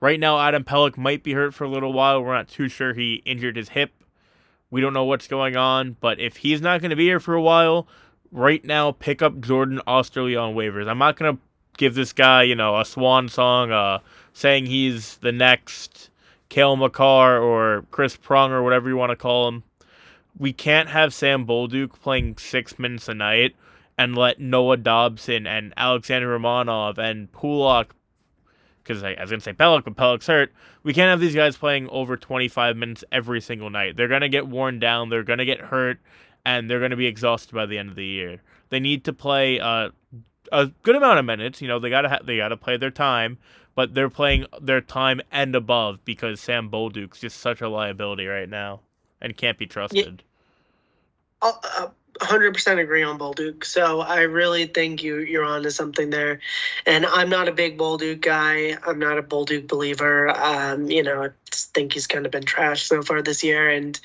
Right 0.00 0.18
now, 0.18 0.40
Adam 0.40 0.64
Pelech 0.64 0.96
might 0.96 1.22
be 1.22 1.34
hurt 1.34 1.54
for 1.54 1.64
a 1.64 1.70
little 1.70 1.92
while. 1.92 2.22
We're 2.22 2.34
not 2.34 2.48
too 2.48 2.68
sure 2.68 2.92
he 2.92 3.22
injured 3.24 3.56
his 3.56 3.70
hip. 3.70 3.92
We 4.68 4.80
don't 4.80 4.94
know 4.94 5.04
what's 5.04 5.28
going 5.28 5.56
on, 5.56 5.96
but 6.00 6.18
if 6.18 6.38
he's 6.38 6.60
not 6.60 6.80
going 6.80 6.90
to 6.90 6.96
be 6.96 7.04
here 7.04 7.20
for 7.20 7.34
a 7.34 7.42
while, 7.42 7.86
right 8.32 8.64
now, 8.64 8.90
pick 8.90 9.22
up 9.22 9.40
Jordan 9.40 9.80
Oesterle 9.86 10.42
on 10.42 10.54
waivers. 10.54 10.88
I'm 10.88 10.98
not 10.98 11.16
going 11.16 11.36
to 11.36 11.42
give 11.76 11.94
this 11.94 12.12
guy, 12.12 12.42
you 12.42 12.56
know, 12.56 12.80
a 12.80 12.84
swan 12.84 13.28
song, 13.28 13.70
uh, 13.70 14.00
saying 14.32 14.66
he's 14.66 15.18
the 15.18 15.30
next 15.30 16.10
Cale 16.52 16.76
Makar 16.76 17.38
or 17.38 17.86
Chris 17.90 18.14
Prong 18.14 18.52
or 18.52 18.62
whatever 18.62 18.86
you 18.86 18.94
want 18.94 19.08
to 19.08 19.16
call 19.16 19.48
him. 19.48 19.62
We 20.38 20.52
can't 20.52 20.90
have 20.90 21.14
Sam 21.14 21.46
Bolduc 21.46 21.98
playing 22.02 22.36
six 22.36 22.78
minutes 22.78 23.08
a 23.08 23.14
night 23.14 23.56
and 23.96 24.14
let 24.14 24.38
Noah 24.38 24.76
Dobson 24.76 25.46
and 25.46 25.72
Alexander 25.78 26.38
Romanov 26.38 26.98
and 26.98 27.32
Pulock, 27.32 27.94
because 28.84 29.02
I, 29.02 29.14
I, 29.14 29.22
was 29.22 29.30
going 29.30 29.40
to 29.40 29.44
say 29.44 29.54
Pelech, 29.54 29.84
but 29.84 29.96
Pelech's 29.96 30.26
hurt. 30.26 30.52
We 30.82 30.92
can't 30.92 31.08
have 31.08 31.20
these 31.20 31.34
guys 31.34 31.56
playing 31.56 31.88
over 31.88 32.18
25 32.18 32.76
minutes 32.76 33.02
every 33.10 33.40
single 33.40 33.70
night. 33.70 33.96
They're 33.96 34.06
going 34.06 34.20
to 34.20 34.28
get 34.28 34.46
worn 34.46 34.78
down, 34.78 35.08
they're 35.08 35.22
going 35.22 35.38
to 35.38 35.46
get 35.46 35.60
hurt, 35.60 36.00
and 36.44 36.68
they're 36.68 36.80
going 36.80 36.90
to 36.90 36.98
be 36.98 37.06
exhausted 37.06 37.54
by 37.54 37.64
the 37.64 37.78
end 37.78 37.88
of 37.88 37.96
the 37.96 38.04
year. 38.04 38.42
They 38.68 38.78
need 38.78 39.04
to 39.04 39.14
play 39.14 39.58
uh, 39.58 39.88
a 40.52 40.66
good 40.82 40.94
amount 40.94 41.18
of 41.18 41.24
minutes. 41.24 41.60
You 41.60 41.66
know, 41.66 41.80
they 41.80 41.90
gotta 41.90 42.08
ha- 42.08 42.20
they 42.24 42.36
gotta 42.36 42.56
play 42.56 42.76
their 42.76 42.90
time, 42.90 43.38
but 43.74 43.94
they're 43.94 44.10
playing 44.10 44.46
their 44.60 44.80
time 44.80 45.20
and 45.32 45.56
above 45.56 46.04
because 46.04 46.40
Sam 46.40 46.70
Bolduc's 46.70 47.18
just 47.18 47.40
such 47.40 47.60
a 47.60 47.68
liability 47.68 48.26
right 48.26 48.48
now 48.48 48.80
and 49.20 49.36
can't 49.36 49.58
be 49.58 49.66
trusted. 49.66 50.22
Yeah. 51.42 51.52
Uh, 51.64 51.88
100% 52.20 52.78
agree 52.78 53.02
on 53.02 53.18
Bolduc. 53.18 53.64
So 53.64 54.00
I 54.00 54.20
really 54.20 54.66
think 54.66 55.02
you 55.02 55.18
you're 55.20 55.44
onto 55.44 55.70
something 55.70 56.10
there. 56.10 56.40
And 56.86 57.06
I'm 57.06 57.28
not 57.28 57.48
a 57.48 57.52
big 57.52 57.78
Bolduc 57.78 58.20
guy. 58.20 58.76
I'm 58.86 58.98
not 58.98 59.18
a 59.18 59.22
Bolduc 59.22 59.66
believer. 59.66 60.30
Um, 60.30 60.90
you 60.90 61.02
know, 61.02 61.30
think 61.54 61.92
he's 61.92 62.06
kind 62.06 62.26
of 62.26 62.32
been 62.32 62.44
trashed 62.44 62.86
so 62.86 63.02
far 63.02 63.22
this 63.22 63.42
year. 63.42 63.68
And 63.68 63.98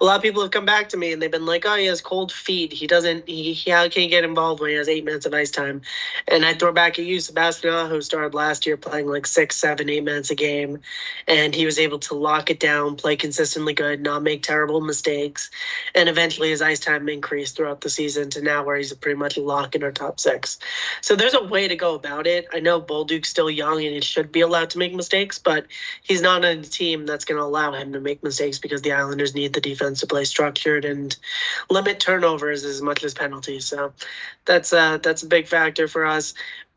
a 0.00 0.04
lot 0.04 0.16
of 0.16 0.22
people 0.22 0.42
have 0.42 0.50
come 0.50 0.64
back 0.64 0.88
to 0.90 0.96
me 0.96 1.12
and 1.12 1.20
they've 1.20 1.30
been 1.30 1.46
like, 1.46 1.64
"Oh, 1.66 1.76
he 1.76 1.86
has 1.86 2.00
cold 2.00 2.32
feet. 2.32 2.72
He 2.72 2.86
doesn't. 2.86 3.28
He, 3.28 3.52
he 3.52 3.70
how 3.70 3.88
can 3.88 4.02
he 4.02 4.08
get 4.08 4.24
involved 4.24 4.60
when 4.60 4.70
he 4.70 4.76
has 4.76 4.88
eight 4.88 5.04
minutes 5.04 5.26
of 5.26 5.34
ice 5.34 5.50
time?" 5.50 5.82
And 6.28 6.44
I 6.44 6.54
throw 6.54 6.72
back 6.72 6.98
at 6.98 7.04
you, 7.04 7.20
Sebastian, 7.20 7.88
who 7.88 8.00
started 8.00 8.34
last 8.34 8.66
year 8.66 8.76
playing 8.76 9.06
like 9.06 9.26
six, 9.26 9.56
seven, 9.56 9.88
eight 9.88 10.04
minutes 10.04 10.30
a 10.30 10.34
game, 10.34 10.80
and 11.26 11.54
he 11.54 11.66
was 11.66 11.78
able 11.78 11.98
to 12.00 12.14
lock 12.14 12.50
it 12.50 12.60
down, 12.60 12.96
play 12.96 13.16
consistently 13.16 13.74
good, 13.74 14.00
not 14.00 14.22
make 14.22 14.42
terrible 14.42 14.80
mistakes, 14.80 15.50
and 15.94 16.08
eventually 16.08 16.50
his 16.50 16.62
ice 16.62 16.80
time 16.80 17.08
increased 17.08 17.56
throughout 17.56 17.80
the 17.80 17.90
season 17.90 18.30
to 18.30 18.42
now 18.42 18.64
where 18.64 18.76
he's 18.76 18.92
pretty 18.92 19.18
much 19.18 19.36
a 19.36 19.42
lock 19.42 19.74
in 19.74 19.82
our 19.82 19.92
top 19.92 20.20
six. 20.20 20.58
So 21.00 21.16
there's 21.16 21.34
a 21.34 21.42
way 21.42 21.68
to 21.68 21.76
go 21.76 21.94
about 21.94 22.26
it. 22.26 22.46
I 22.52 22.60
know 22.60 22.80
Bolduc's 22.80 23.28
still 23.28 23.50
young 23.50 23.84
and 23.84 23.94
he 23.94 24.00
should 24.00 24.32
be 24.32 24.40
allowed 24.40 24.70
to 24.70 24.78
make 24.78 24.94
mistakes, 24.94 25.38
but 25.38 25.66
he's 26.02 26.22
not 26.22 26.44
on 26.44 26.58
a 26.58 26.62
team 26.62 26.93
that's 27.02 27.24
going 27.24 27.38
to 27.38 27.44
allow 27.44 27.72
him 27.72 27.92
to 27.92 28.00
make 28.00 28.22
mistakes 28.22 28.58
because 28.58 28.82
the 28.82 28.92
Islanders 28.92 29.34
need 29.34 29.52
the 29.52 29.60
defense 29.60 30.00
to 30.00 30.06
play 30.06 30.24
structured 30.24 30.84
and 30.84 31.16
limit 31.70 32.00
turnovers 32.00 32.64
as 32.64 32.80
much 32.80 33.04
as 33.04 33.14
penalties. 33.14 33.66
So 33.66 33.92
that's 34.44 34.72
uh, 34.72 34.98
that's 34.98 35.22
a 35.22 35.26
big 35.26 35.48
factor 35.48 35.88
for 35.88 36.04
us 36.06 36.34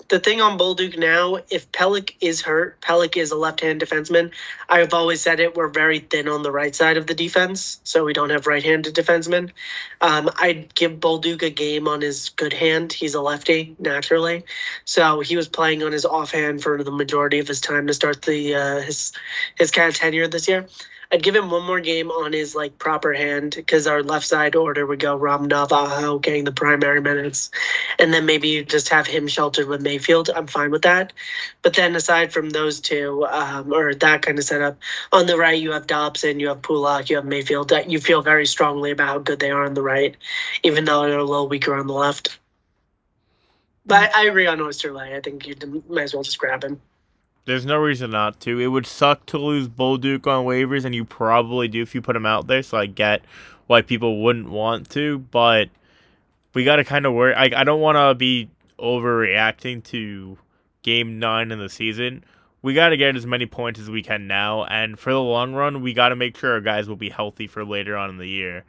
the 0.10 0.20
thing 0.20 0.42
on 0.42 0.58
Bolduc 0.58 0.98
now, 0.98 1.38
if 1.50 1.72
Pelech 1.72 2.14
is 2.22 2.42
hurt, 2.42 2.80
Pelech 2.82 3.18
is 3.18 3.32
a 3.32 3.36
left-hand 3.36 3.82
defenseman. 3.82 4.32
I've 4.70 4.94
always 4.94 5.22
said 5.22 5.40
it. 5.40 5.56
We're 5.56 5.68
very 5.68 6.00
thin 6.00 6.28
on 6.28 6.44
the 6.44 6.52
right 6.52 6.74
side 6.74 6.98
of 6.98 7.08
the 7.08 7.14
defense, 7.14 7.80
so 7.84 8.06
we 8.06 8.14
don't 8.14 8.30
have 8.30 8.48
right-handed 8.48 8.96
defensemen. 8.96 9.52
Um, 10.02 10.30
I'd 10.38 10.74
give 10.76 10.94
Bolduc 10.94 11.42
a 11.42 11.50
game 11.50 11.88
on 11.88 12.02
his 12.02 12.30
good 12.30 12.54
hand. 12.54 12.94
He's 12.94 13.16
a 13.16 13.22
lefty 13.22 13.76
naturally, 13.80 14.44
so 14.86 15.20
he 15.20 15.36
was 15.36 15.48
playing 15.48 15.84
on 15.84 15.92
his 15.92 16.06
offhand 16.06 16.64
for 16.64 16.84
the 16.84 16.92
majority 16.92 17.40
of 17.40 17.48
his 17.48 17.60
time 17.60 17.88
to 17.88 17.94
start 17.94 18.22
the 18.22 18.56
uh, 18.56 18.82
his 18.82 19.12
his 19.56 19.72
kind 19.72 19.90
of 19.90 19.96
tenure 19.96 20.28
this 20.28 20.48
year. 20.48 20.68
I'd 21.12 21.24
give 21.24 21.36
him 21.36 21.50
one 21.50 21.66
more 21.66 21.80
game 21.80 22.12
on 22.12 22.34
his 22.34 22.54
like 22.54 22.78
proper 22.80 23.14
hand 23.14 23.54
because 23.56 23.88
our 23.88 24.04
left 24.04 24.26
side 24.26 24.56
order 24.56 24.86
would 24.86 25.00
go 25.00 25.18
Romanov 25.18 25.72
Aho 25.72 26.20
getting 26.20 26.44
the 26.44 26.52
primary 26.52 27.02
minutes, 27.02 27.50
and 27.98 28.14
then 28.14 28.26
maybe 28.26 28.50
you 28.50 28.66
just 28.66 28.90
have 28.90 29.08
him 29.08 29.28
sheltered 29.28 29.68
with 29.68 29.82
Mayfield. 29.82 30.30
I'm 30.36 30.48
fine 30.48 30.72
with 30.72 30.82
that. 30.82 31.14
But 31.62 31.76
then 31.76 31.96
aside 31.96 32.34
from 32.34 32.50
those 32.50 32.82
two, 32.82 33.26
um, 33.30 33.72
or 33.72 33.94
that 33.94 34.22
kind 34.22 34.38
of 34.38 34.44
setup, 34.44 34.78
on 35.14 35.28
the 35.28 35.38
right 35.38 35.62
you 35.62 35.72
have 35.72 35.88
Dobson, 35.88 36.40
you 36.40 36.50
have 36.50 36.62
Pulock, 36.62 37.10
you 37.10 37.16
have 37.16 37.26
Mayfield. 37.26 37.70
That 37.70 37.90
you 37.90 38.00
feel 38.00 38.22
very 38.22 38.46
strongly 38.46 38.92
about 38.92 39.08
how 39.08 39.20
good 39.20 39.40
they 39.40 39.52
are 39.52 39.66
on 39.66 39.76
the 39.76 39.84
right, 39.84 40.16
even 40.64 40.86
though 40.86 41.04
they're 41.04 41.20
a 41.20 41.24
little 41.24 41.48
weaker 41.48 41.74
on 41.76 41.88
the 41.88 41.94
left. 41.94 42.38
But 43.86 44.14
I, 44.14 44.26
agree 44.26 44.48
on 44.48 44.60
Oesterle. 44.60 45.00
I 45.00 45.22
think 45.22 45.48
you 45.48 45.56
might 45.88 46.04
as 46.04 46.14
well 46.14 46.24
just 46.24 46.38
grab 46.38 46.64
him. 46.64 46.82
There's 47.48 47.66
no 47.66 47.78
reason 47.78 48.12
not 48.12 48.42
to. 48.42 48.60
It 48.60 48.68
would 48.68 48.86
suck 48.86 49.26
to 49.28 49.38
lose 49.38 49.70
Bolduc 49.70 50.28
on 50.28 50.44
waivers, 50.46 50.84
and 50.84 50.94
you 50.94 51.06
probably 51.06 51.70
do 51.70 51.82
if 51.82 51.96
you 51.96 52.02
put 52.02 52.18
him 52.18 52.26
out 52.26 52.48
there. 52.48 52.62
So 52.62 52.78
I 52.78 52.88
get 52.88 53.22
why 53.68 53.82
people 53.82 54.22
wouldn't 54.22 54.50
want 54.50 54.90
to, 54.90 55.20
but 55.20 55.70
we 56.54 56.66
got 56.66 56.76
to 56.76 56.84
kind 56.84 57.06
of 57.06 57.14
worry. 57.14 57.34
I, 57.34 57.62
I 57.62 57.64
don't 57.64 57.80
want 57.80 57.96
to 57.96 58.14
be 58.16 58.50
overreacting 58.78 59.82
to 59.86 60.38
game 60.84 61.20
nine 61.20 61.54
in 61.54 61.60
the 61.60 61.70
season. 61.70 62.26
We 62.62 62.74
got 62.74 62.90
to 62.90 62.98
get 62.98 63.16
as 63.16 63.26
many 63.26 63.46
points 63.46 63.80
as 63.80 63.90
we 63.90 64.04
can 64.04 64.28
now, 64.28 64.66
and 64.66 65.00
for 65.00 65.14
the 65.14 65.22
long 65.22 65.54
run, 65.54 65.82
we 65.82 65.94
got 65.94 66.10
to 66.10 66.18
make 66.18 66.36
sure 66.36 66.52
our 66.52 66.60
guys 66.60 66.90
will 66.90 66.98
be 66.98 67.10
healthy 67.10 67.48
for 67.48 67.64
later 67.64 67.96
on 67.96 68.10
in 68.10 68.18
the 68.18 68.28
year. 68.28 68.66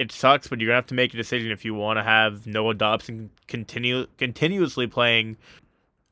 It 0.00 0.10
sucks, 0.10 0.48
but 0.48 0.58
you're 0.58 0.70
gonna 0.70 0.78
have 0.78 0.86
to 0.86 0.94
make 0.94 1.14
a 1.14 1.16
decision 1.16 1.52
if 1.52 1.64
you 1.64 1.74
want 1.74 1.98
to 1.98 2.02
have 2.02 2.48
Noah 2.48 2.74
Dobson 2.74 3.30
continue 3.46 4.06
continuously 4.18 4.88
playing 4.88 5.36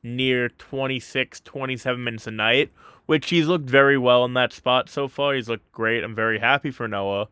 near 0.03 0.49
26, 0.49 1.41
27 1.41 2.03
minutes 2.03 2.27
a 2.27 2.31
night, 2.31 2.71
which 3.05 3.29
he's 3.29 3.47
looked 3.47 3.69
very 3.69 3.97
well 3.97 4.25
in 4.25 4.33
that 4.33 4.53
spot 4.53 4.89
so 4.89 5.07
far. 5.07 5.33
He's 5.33 5.49
looked 5.49 5.71
great. 5.71 6.03
I'm 6.03 6.15
very 6.15 6.39
happy 6.39 6.71
for 6.71 6.87
Noah. 6.87 7.27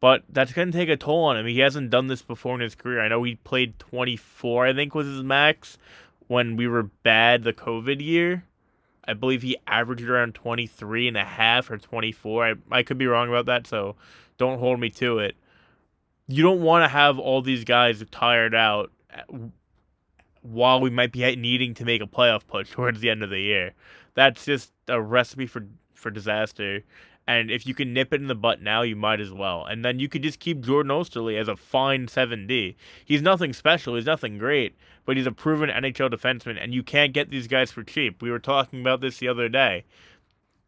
But 0.00 0.22
that's 0.28 0.52
going 0.52 0.70
to 0.70 0.78
take 0.78 0.88
a 0.88 0.96
toll 0.96 1.24
on 1.24 1.36
him. 1.36 1.46
He 1.46 1.58
hasn't 1.58 1.90
done 1.90 2.06
this 2.06 2.22
before 2.22 2.54
in 2.54 2.60
his 2.60 2.74
career. 2.76 3.00
I 3.00 3.08
know 3.08 3.22
he 3.24 3.34
played 3.34 3.78
24, 3.78 4.66
I 4.66 4.72
think 4.72 4.94
was 4.94 5.06
his 5.06 5.24
max 5.24 5.76
when 6.28 6.56
we 6.56 6.68
were 6.68 6.84
bad 6.84 7.42
the 7.42 7.52
COVID 7.52 8.00
year. 8.00 8.44
I 9.06 9.14
believe 9.14 9.42
he 9.42 9.56
averaged 9.66 10.08
around 10.08 10.34
23 10.34 11.08
and 11.08 11.16
a 11.16 11.24
half 11.24 11.70
or 11.70 11.78
24. 11.78 12.46
I, 12.46 12.54
I 12.70 12.82
could 12.82 12.98
be 12.98 13.06
wrong 13.06 13.28
about 13.28 13.46
that, 13.46 13.66
so 13.66 13.96
don't 14.36 14.58
hold 14.58 14.78
me 14.78 14.90
to 14.90 15.18
it. 15.18 15.34
You 16.28 16.42
don't 16.42 16.60
want 16.60 16.84
to 16.84 16.88
have 16.88 17.18
all 17.18 17.40
these 17.40 17.64
guys 17.64 18.04
tired 18.10 18.54
out 18.54 18.92
uh, 19.12 19.36
while 20.50 20.80
we 20.80 20.90
might 20.90 21.12
be 21.12 21.36
needing 21.36 21.74
to 21.74 21.84
make 21.84 22.02
a 22.02 22.06
playoff 22.06 22.46
push 22.46 22.70
towards 22.72 23.00
the 23.00 23.10
end 23.10 23.22
of 23.22 23.30
the 23.30 23.40
year. 23.40 23.72
That's 24.14 24.44
just 24.44 24.72
a 24.88 25.00
recipe 25.00 25.46
for 25.46 25.66
for 25.94 26.10
disaster. 26.10 26.82
And 27.26 27.50
if 27.50 27.66
you 27.66 27.74
can 27.74 27.92
nip 27.92 28.14
it 28.14 28.22
in 28.22 28.26
the 28.26 28.34
butt 28.34 28.62
now, 28.62 28.80
you 28.80 28.96
might 28.96 29.20
as 29.20 29.30
well. 29.30 29.62
And 29.66 29.84
then 29.84 29.98
you 29.98 30.08
could 30.08 30.22
just 30.22 30.40
keep 30.40 30.62
Jordan 30.62 30.90
Oesterle 30.90 31.38
as 31.38 31.46
a 31.46 31.56
fine 31.56 32.06
7D. 32.06 32.74
He's 33.04 33.20
nothing 33.20 33.52
special, 33.52 33.96
he's 33.96 34.06
nothing 34.06 34.38
great, 34.38 34.76
but 35.04 35.18
he's 35.18 35.26
a 35.26 35.32
proven 35.32 35.68
NHL 35.68 36.10
defenseman, 36.10 36.56
and 36.58 36.72
you 36.72 36.82
can't 36.82 37.12
get 37.12 37.30
these 37.30 37.46
guys 37.46 37.70
for 37.70 37.82
cheap. 37.82 38.22
We 38.22 38.30
were 38.30 38.38
talking 38.38 38.80
about 38.80 39.02
this 39.02 39.18
the 39.18 39.28
other 39.28 39.50
day. 39.50 39.84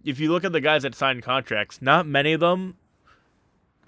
If 0.04 0.20
you 0.20 0.30
look 0.30 0.44
at 0.44 0.52
the 0.52 0.60
guys 0.60 0.82
that 0.82 0.94
signed 0.94 1.22
contracts, 1.22 1.80
not 1.80 2.06
many 2.06 2.34
of 2.34 2.40
them 2.40 2.76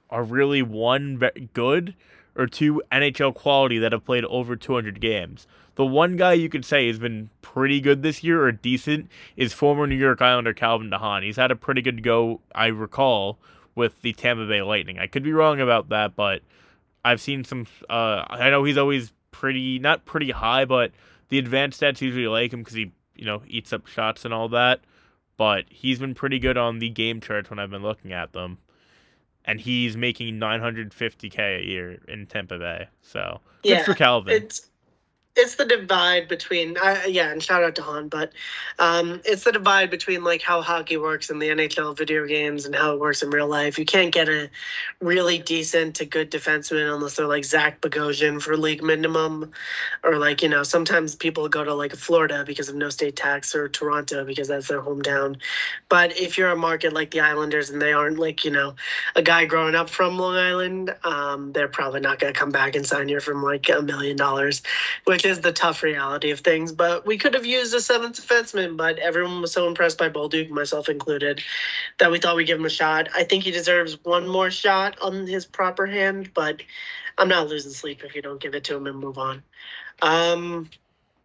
are 0.09 0.25
really 0.25 0.63
one 0.63 1.21
good 1.53 1.95
or 2.35 2.47
two 2.47 2.83
NHL 2.91 3.35
quality 3.35 3.79
that 3.79 3.93
have 3.93 4.05
played 4.05 4.25
over 4.25 4.57
200 4.57 4.99
games. 4.99 5.47
The 5.75 5.87
one 5.87 6.17
guy 6.17 6.35
you 6.35 6.49
could 6.49 6.65
say 6.65 6.87
has 6.89 6.99
been 6.99 7.31
pretty 7.41 7.81
good 7.81 8.03
this 8.03 8.23
year 8.23 8.45
or 8.45 8.53
decent 8.53 9.11
is 9.37 9.53
former 9.53 9.87
New 9.87 9.97
York 9.97 10.21
Islander 10.21 10.53
Calvin 10.53 10.91
de 10.91 10.99
Haan. 10.99 11.23
He's 11.23 11.37
had 11.37 11.51
a 11.51 11.57
pretty 11.57 11.81
good 11.81 12.03
go, 12.03 12.41
I 12.55 12.67
recall, 12.67 13.39
with 13.75 14.03
the 14.03 14.13
Tampa 14.13 14.47
Bay 14.47 14.63
Lightning. 14.63 14.99
I 14.99 15.07
could 15.07 15.23
be 15.23 15.33
wrong 15.33 15.61
about 15.61 15.89
that, 15.89 16.15
but 16.15 16.43
I've 17.05 17.21
seen 17.21 17.45
some. 17.45 17.67
Uh, 17.89 18.25
I 18.29 18.51
know 18.51 18.65
he's 18.65 18.77
always 18.77 19.13
pretty, 19.31 19.79
not 19.79 20.05
pretty 20.05 20.31
high, 20.31 20.65
but 20.65 20.93
the 21.31 21.39
advanced 21.39 21.81
stats 21.81 22.01
usually 22.01 22.29
like 22.29 22.53
him 22.53 22.61
because 22.61 22.75
he, 22.75 22.93
you 23.17 23.25
know, 23.25 23.43
eats 23.47 23.73
up 23.73 23.87
shots 23.87 24.25
and 24.25 24.35
all 24.35 24.49
that. 24.51 24.81
But 25.39 25.65
he's 25.71 25.99
been 25.99 26.15
pretty 26.15 26.39
good 26.39 26.59
on 26.59 26.79
the 26.79 26.91
game 26.91 27.21
charts 27.21 27.49
when 27.49 27.59
I've 27.59 27.71
been 27.71 27.83
looking 27.83 28.13
at 28.13 28.33
them 28.33 28.59
and 29.45 29.61
he's 29.61 29.97
making 29.97 30.39
950k 30.39 31.63
a 31.63 31.67
year 31.67 31.99
in 32.09 32.27
Tampa 32.27 32.59
Bay. 32.59 32.89
So 33.01 33.41
good 33.63 33.71
yeah, 33.71 33.85
for 33.85 33.95
Calvin. 33.95 34.35
It's 34.35 34.69
it's 35.35 35.55
the 35.55 35.65
divide 35.65 36.29
between 36.29 36.77
uh, 36.77 37.01
yeah 37.09 37.31
and 37.31 37.43
shout 37.43 37.63
out 37.65 37.75
to 37.75 37.83
Haan 37.83 38.09
but 38.09 38.33
um, 38.79 39.21
it's 39.25 39.45
the 39.45 39.53
divide 39.53 39.91
between 39.91 40.23
like 40.23 40.43
how 40.43 40.61
hockey 40.61 40.99
works 40.99 41.31
in 41.31 41.39
the 41.39 41.49
nhl 41.49 41.97
video 41.97 42.27
games 42.27 42.67
and 42.67 42.75
how 42.75 42.93
it 42.93 43.01
works 43.01 43.23
in 43.23 43.31
real 43.31 43.49
life. 43.49 43.79
You 43.79 43.87
can't 43.87 44.13
get 44.13 44.29
a 44.29 44.51
really 45.01 45.39
decent 45.39 45.95
to 45.97 46.05
good 46.05 46.31
defenseman 46.31 46.95
unless 46.95 47.17
they're 47.17 47.27
like 47.27 47.45
zach 47.45 47.81
bogosian 47.81 48.43
for 48.43 48.57
league 48.57 48.83
minimum. 48.83 49.51
Or 50.05 50.19
like 50.19 50.43
you 50.43 50.49
know 50.49 50.63
sometimes 50.63 51.15
people 51.15 51.49
go 51.49 51.65
to 51.65 51.75
like 51.75 51.95
florida 51.95 52.45
because 52.47 52.69
of 52.69 52.75
no 52.75 52.91
state 52.91 53.17
tax 53.17 53.55
or 53.55 53.69
toronto 53.69 54.25
because 54.25 54.49
that's 54.49 54.69
their 54.69 54.83
hometown. 54.83 55.37
But 55.89 56.19
if 56.19 56.37
you're 56.37 56.51
a 56.51 56.57
market 56.57 56.93
like 56.93 57.11
the 57.11 57.21
islanders 57.21 57.71
and 57.71 57.81
they 57.81 57.93
aren't 57.95 58.19
like 58.19 58.45
you 58.45 58.51
know 58.51 58.75
a 59.17 59.23
guy 59.23 59.47
growing 59.47 59.75
up 59.75 59.89
from 59.89 60.19
long 60.19 60.37
island 60.37 60.95
um, 61.05 61.53
they're 61.53 61.69
probably 61.69 62.01
not 62.01 62.19
going 62.19 62.33
to 62.33 62.39
come 62.39 62.51
back 62.51 62.77
and 62.77 62.85
sign 62.87 63.09
you 63.09 63.19
from 63.21 63.43
like 63.43 63.69
a 63.71 63.81
million 63.81 64.17
dollars 64.17 64.63
which 65.05 65.22
which 65.23 65.31
is 65.31 65.41
the 65.41 65.53
tough 65.53 65.85
reality 65.85 66.33
of 66.33 66.41
things. 66.41 66.73
But 66.73 67.07
we 67.07 67.17
could 67.17 67.35
have 67.35 67.47
used 67.47 67.73
a 67.75 67.81
seventh 67.81 68.21
defenseman, 68.21 68.77
but 68.77 68.99
everyone 68.99 69.41
was 69.41 69.53
so 69.53 69.69
impressed 69.69 69.97
by 69.97 70.09
Bolduc, 70.09 70.51
myself 70.51 70.89
included, 70.89 71.41
that 71.99 72.11
we 72.11 72.19
thought 72.19 72.35
we'd 72.35 72.47
give 72.49 72.59
him 72.59 72.65
a 72.65 72.71
shot. 72.71 73.09
I 73.15 73.23
think 73.23 73.45
he 73.45 73.53
deserves 73.53 74.03
one 74.03 74.27
more 74.27 74.51
shot 74.51 74.99
on 75.01 75.29
his 75.29 75.47
proper 75.47 75.87
hand, 75.87 76.33
but 76.35 76.61
I'm 77.19 77.29
not 77.29 77.49
losing 77.49 77.71
sleep 77.71 78.03
if 78.03 78.17
you 78.17 78.23
don't 78.23 78.41
give 78.41 78.57
it 78.57 78.65
to 78.65 78.75
him 78.75 78.89
and 78.89 78.99
move 78.99 79.17
on. 79.17 79.45
Um, 80.01 80.69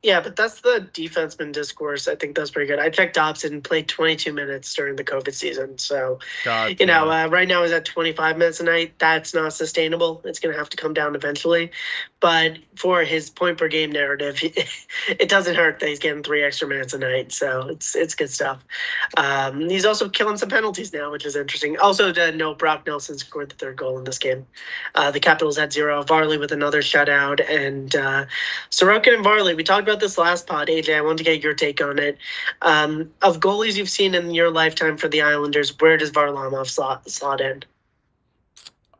yeah, 0.03 0.21
but 0.21 0.35
that's 0.35 0.61
the 0.61 0.87
defenseman 0.93 1.51
discourse. 1.51 2.07
I 2.07 2.15
think 2.15 2.35
that's 2.35 2.51
pretty 2.51 2.67
good. 2.67 2.77
I 2.77 2.89
checked 2.89 3.15
Dobson 3.15 3.61
played 3.61 3.87
22 3.87 4.31
minutes 4.31 4.71
during 4.75 4.95
the 4.95 5.03
COVID 5.03 5.33
season, 5.33 5.79
so 5.79 6.19
God, 6.45 6.79
you 6.79 6.85
know, 6.85 7.09
uh, 7.09 7.27
right 7.27 7.47
now 7.47 7.63
he's 7.63 7.71
at 7.71 7.85
25 7.85 8.37
minutes 8.37 8.59
a 8.59 8.63
night. 8.63 8.93
That's 8.99 9.33
not 9.33 9.53
sustainable. 9.53 10.21
It's 10.23 10.39
going 10.39 10.53
to 10.53 10.59
have 10.59 10.69
to 10.69 10.77
come 10.77 10.93
down 10.93 11.15
eventually. 11.15 11.71
But 12.19 12.59
for 12.75 13.03
his 13.03 13.29
point 13.31 13.57
per 13.57 13.67
game 13.67 13.91
narrative, 13.91 14.39
it 15.07 15.29
doesn't 15.29 15.55
hurt 15.55 15.79
that 15.79 15.89
he's 15.89 15.99
getting 15.99 16.21
three 16.21 16.43
extra 16.43 16.67
minutes 16.67 16.93
a 16.93 16.99
night. 16.99 17.31
So 17.31 17.67
it's 17.67 17.95
it's 17.95 18.13
good 18.13 18.29
stuff. 18.29 18.63
Um, 19.17 19.67
he's 19.67 19.85
also 19.85 20.09
killing 20.09 20.37
some 20.37 20.49
penalties 20.49 20.93
now, 20.93 21.11
which 21.11 21.25
is 21.25 21.35
interesting. 21.35 21.77
Also, 21.79 22.11
to 22.11 22.31
note, 22.33 22.59
Brock 22.59 22.85
Nelson 22.85 23.17
scored 23.17 23.49
the 23.49 23.55
third 23.55 23.77
goal 23.77 23.97
in 23.97 24.03
this 24.03 24.19
game. 24.19 24.45
Uh, 24.93 25.09
the 25.09 25.19
Capitals 25.19 25.57
had 25.57 25.73
zero. 25.73 26.03
Varley 26.03 26.37
with 26.37 26.51
another 26.51 26.81
shutout, 26.81 27.39
and 27.49 27.95
uh, 27.95 28.25
Sorokin 28.69 29.15
and 29.15 29.23
Varley. 29.23 29.55
We 29.55 29.63
talked 29.63 29.86
about 29.87 29.99
this 29.99 30.17
last 30.17 30.47
pod, 30.47 30.67
AJ. 30.67 30.95
I 30.95 31.01
wanted 31.01 31.19
to 31.19 31.23
get 31.23 31.41
your 31.41 31.53
take 31.53 31.81
on 31.81 31.99
it. 31.99 32.17
Um, 32.61 33.11
of 33.21 33.39
goalies 33.39 33.77
you've 33.77 33.89
seen 33.89 34.15
in 34.15 34.33
your 34.33 34.51
lifetime 34.51 34.97
for 34.97 35.07
the 35.07 35.21
Islanders, 35.21 35.77
where 35.79 35.97
does 35.97 36.11
Varlamov 36.11 36.67
slot 36.67 37.09
slot 37.09 37.41
in? 37.41 37.63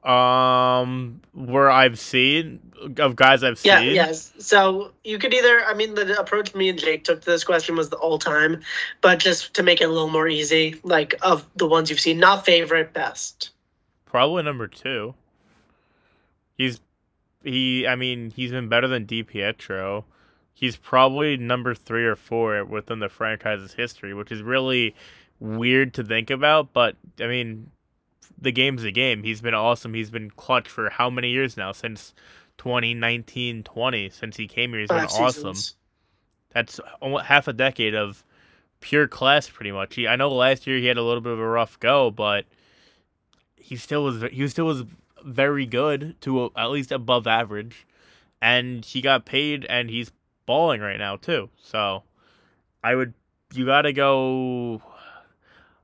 Um, 0.09 1.21
where 1.33 1.69
I've 1.69 1.99
seen 1.99 2.59
of 2.97 3.15
guys 3.15 3.43
I've 3.43 3.57
seen. 3.57 3.71
Yeah, 3.71 3.79
yes. 3.81 4.31
So 4.37 4.91
you 5.03 5.17
could 5.17 5.33
either, 5.33 5.65
I 5.65 5.73
mean, 5.73 5.95
the 5.95 6.17
approach 6.19 6.55
me 6.55 6.69
and 6.69 6.79
Jake 6.79 7.03
took 7.03 7.21
to 7.21 7.25
this 7.25 7.43
question 7.43 7.75
was 7.75 7.89
the 7.89 7.97
all 7.97 8.17
time, 8.17 8.61
but 9.01 9.19
just 9.19 9.53
to 9.55 9.63
make 9.63 9.81
it 9.81 9.85
a 9.85 9.91
little 9.91 10.09
more 10.09 10.27
easy, 10.27 10.79
like 10.83 11.15
of 11.21 11.45
the 11.55 11.67
ones 11.67 11.89
you've 11.89 11.99
seen, 11.99 12.19
not 12.19 12.45
favorite, 12.45 12.93
best. 12.93 13.49
Probably 14.05 14.43
number 14.43 14.67
two. 14.67 15.13
He's 16.57 16.79
he. 17.43 17.85
I 17.85 17.95
mean, 17.95 18.31
he's 18.31 18.51
been 18.51 18.69
better 18.69 18.87
than 18.87 19.05
DiPietro 19.05 20.05
he's 20.57 20.75
probably 20.75 21.37
number 21.37 21.75
three 21.75 22.03
or 22.03 22.15
four 22.15 22.65
within 22.65 22.97
the 22.97 23.09
franchise's 23.09 23.73
history, 23.73 24.11
which 24.11 24.31
is 24.31 24.41
really 24.41 24.95
weird 25.39 25.93
to 25.93 26.03
think 26.03 26.31
about. 26.31 26.73
But 26.73 26.95
I 27.21 27.27
mean, 27.27 27.69
the 28.39 28.51
game's 28.51 28.83
a 28.83 28.91
game. 28.91 29.21
He's 29.21 29.39
been 29.39 29.53
awesome. 29.53 29.93
He's 29.93 30.09
been 30.09 30.31
clutch 30.31 30.67
for 30.67 30.89
how 30.89 31.11
many 31.11 31.29
years 31.29 31.57
now? 31.57 31.73
Since 31.73 32.15
2019 32.57 33.61
20, 33.63 34.09
since 34.09 34.35
he 34.35 34.47
came 34.47 34.71
here, 34.71 34.79
he's 34.79 34.89
Five 34.89 35.09
been 35.09 35.21
awesome. 35.21 35.55
That's 36.53 36.79
half 37.23 37.47
a 37.47 37.53
decade 37.53 37.93
of 37.93 38.25
pure 38.79 39.07
class, 39.07 39.47
pretty 39.47 39.71
much. 39.71 39.93
He, 39.93 40.07
I 40.07 40.15
know 40.15 40.29
last 40.29 40.65
year 40.65 40.79
he 40.79 40.87
had 40.87 40.97
a 40.97 41.03
little 41.03 41.21
bit 41.21 41.33
of 41.33 41.39
a 41.39 41.47
rough 41.47 41.79
go, 41.79 42.09
but 42.09 42.45
he 43.55 43.75
still 43.75 44.03
was 44.03 44.23
he 44.31 44.47
still 44.47 44.65
was 44.65 44.85
very 45.23 45.67
good 45.67 46.19
to 46.21 46.51
at 46.55 46.71
least 46.71 46.91
above 46.91 47.27
average, 47.27 47.85
and 48.41 48.83
he 48.83 49.01
got 49.01 49.23
paid, 49.23 49.63
and 49.65 49.91
he's 49.91 50.11
balling 50.47 50.81
right 50.81 50.97
now 50.97 51.17
too. 51.17 51.51
So 51.61 52.01
I 52.83 52.95
would 52.95 53.13
you 53.53 53.65
got 53.67 53.83
to 53.83 53.93
go. 53.93 54.81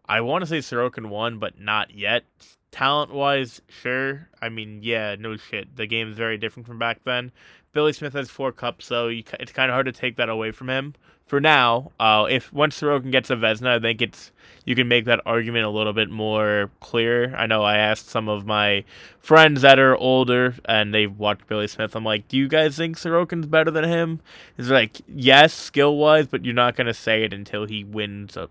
I 0.06 0.22
want 0.22 0.42
to 0.42 0.48
say 0.48 0.58
Sorokin 0.58 1.08
won, 1.10 1.38
but 1.38 1.60
not 1.60 1.94
yet. 1.94 2.24
talent 2.72 3.14
wise, 3.14 3.62
sure. 3.70 4.28
I 4.42 4.50
mean, 4.50 4.80
yeah, 4.82 5.16
no 5.18 5.38
shit. 5.38 5.76
The 5.76 5.86
game 5.86 6.10
is 6.10 6.18
very 6.18 6.38
different 6.38 6.68
from 6.68 6.80
back 6.80 7.02
then. 7.06 7.32
Billy 7.72 7.94
Smith 7.94 8.14
has 8.14 8.30
four 8.30 8.52
cups, 8.52 8.86
so 8.86 9.08
you, 9.08 9.24
it's 9.40 9.52
kind 9.52 9.70
of 9.70 9.74
hard 9.74 9.86
to 9.86 9.92
take 9.92 10.18
that 10.18 10.30
away 10.30 10.52
from 10.52 10.70
him 10.70 10.94
for 11.26 11.40
now. 11.40 11.92
Uh, 12.00 12.28
if 12.30 12.52
once 12.54 12.80
Sorokin 12.80 13.12
gets 13.12 13.30
a 13.30 13.36
Vezina, 13.36 13.78
I 13.78 13.80
think 13.80 14.02
it's 14.02 14.32
you 14.66 14.76
can 14.76 14.88
make 14.88 15.06
that 15.06 15.20
argument 15.26 15.66
a 15.66 15.70
little 15.70 15.94
bit 15.94 16.10
more 16.10 16.72
clear. 16.80 17.36
I 17.36 17.48
know 17.48 17.64
I 17.64 17.78
asked 17.78 18.10
some 18.10 18.30
of 18.30 18.46
my 18.46 18.86
friends 19.20 19.62
that 19.62 19.78
are 19.78 19.96
older 19.98 20.56
and 20.66 20.94
they've 20.94 21.18
watched 21.18 21.48
Billy 21.48 21.68
Smith. 21.68 21.96
I'm 21.96 22.06
like, 22.06 22.28
do 22.28 22.38
you 22.38 22.48
guys 22.48 22.78
think 22.78 22.98
Sorokin's 22.98 23.46
better 23.46 23.72
than 23.72 23.84
him? 23.84 24.22
It's 24.58 24.70
like, 24.70 25.02
yes, 25.08 25.54
skill 25.54 25.98
wise, 25.98 26.28
but 26.28 26.46
you're 26.46 26.54
not 26.54 26.76
gonna 26.76 26.94
say 26.94 27.24
it 27.24 27.34
until 27.34 27.66
he 27.66 27.84
wins 27.84 28.38
a 28.38 28.50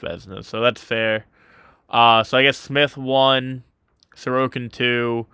Vezina, 0.00 0.42
So 0.44 0.60
that's 0.60 0.82
fair. 0.82 1.26
Uh, 1.90 2.22
so 2.22 2.38
I 2.38 2.42
guess 2.42 2.56
Smith 2.56 2.96
one, 2.96 3.64
Sorokin 4.16 4.72
two. 4.72 5.26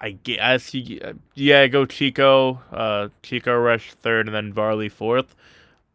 I 0.00 0.10
guess 0.10 0.74
you, 0.74 1.18
yeah, 1.34 1.66
go 1.66 1.86
Chico, 1.86 2.60
uh, 2.70 3.08
Chico 3.22 3.52
Resch 3.52 3.92
third, 3.92 4.26
and 4.26 4.34
then 4.34 4.52
Varley 4.52 4.88
fourth. 4.88 5.34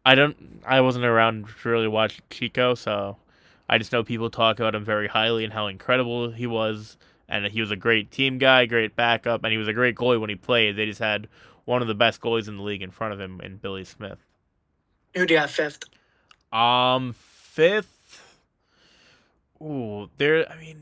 I 0.04 0.14
don't. 0.14 0.62
I 0.66 0.80
wasn't 0.80 1.04
around 1.04 1.46
to 1.62 1.68
really 1.68 1.88
watch 1.88 2.20
Chico, 2.30 2.74
so 2.74 3.16
I 3.68 3.78
just 3.78 3.92
know 3.92 4.02
people 4.02 4.30
talk 4.30 4.58
about 4.58 4.74
him 4.74 4.84
very 4.84 5.08
highly 5.08 5.44
and 5.44 5.52
how 5.52 5.66
incredible 5.66 6.30
he 6.30 6.46
was, 6.46 6.96
and 7.28 7.46
he 7.46 7.60
was 7.60 7.70
a 7.70 7.76
great 7.76 8.10
team 8.10 8.38
guy, 8.38 8.66
great 8.66 8.96
backup, 8.96 9.44
and 9.44 9.52
he 9.52 9.58
was 9.58 9.68
a 9.68 9.72
great 9.72 9.96
goalie 9.96 10.20
when 10.20 10.30
he 10.30 10.36
played. 10.36 10.76
They 10.76 10.86
just 10.86 11.00
had 11.00 11.28
one 11.66 11.82
of 11.82 11.88
the 11.88 11.94
best 11.94 12.20
goalies 12.20 12.48
in 12.48 12.56
the 12.56 12.62
league 12.62 12.82
in 12.82 12.90
front 12.90 13.12
of 13.12 13.20
him 13.20 13.40
in 13.42 13.56
Billy 13.58 13.84
Smith. 13.84 14.24
Who 15.14 15.26
do 15.26 15.34
you 15.34 15.40
have 15.40 15.50
fifth? 15.50 15.84
Um, 16.52 17.14
fifth. 17.18 18.40
Ooh, 19.62 20.08
there. 20.16 20.50
I 20.50 20.56
mean, 20.58 20.78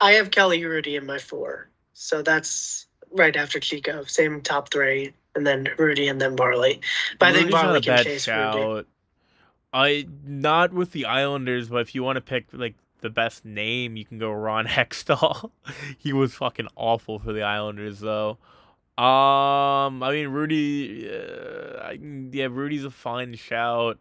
I 0.00 0.12
have 0.12 0.30
Kelly 0.30 0.60
Hrudey 0.60 0.98
in 0.98 1.06
my 1.06 1.18
four, 1.18 1.70
so 1.94 2.20
that's 2.20 2.86
right 3.10 3.34
after 3.34 3.58
Chico. 3.58 4.04
Same 4.04 4.42
top 4.42 4.70
three 4.70 5.14
and 5.34 5.46
then 5.46 5.64
Hrudey, 5.64 6.10
and 6.10 6.20
then 6.20 6.36
Varley. 6.36 6.80
But 7.18 7.28
I 7.28 7.32
think 7.32 7.50
Varley 7.50 7.80
can 7.80 8.04
chase 8.04 8.24
shout. 8.24 8.56
Hrudey. 8.56 8.84
I 9.72 10.06
not 10.24 10.72
with 10.72 10.92
the 10.92 11.04
Islanders, 11.06 11.68
but 11.68 11.78
if 11.78 11.94
you 11.94 12.02
want 12.02 12.16
to 12.16 12.20
pick 12.20 12.46
like 12.52 12.74
the 13.00 13.10
best 13.10 13.44
name, 13.44 13.96
you 13.96 14.04
can 14.04 14.18
go 14.18 14.30
Ron 14.32 14.66
Hextall. 14.68 15.50
he 15.98 16.12
was 16.12 16.34
fucking 16.34 16.68
awful 16.76 17.18
for 17.18 17.32
the 17.32 17.42
Islanders 17.42 18.00
though. 18.00 18.38
Um, 18.98 20.02
I 20.02 20.10
mean 20.12 20.28
Hrudey, 20.28 21.06
uh, 21.08 21.80
I, 21.82 21.92
yeah, 21.92 22.48
Hrudey's 22.48 22.84
a 22.84 22.90
fine 22.90 23.34
shout. 23.34 23.98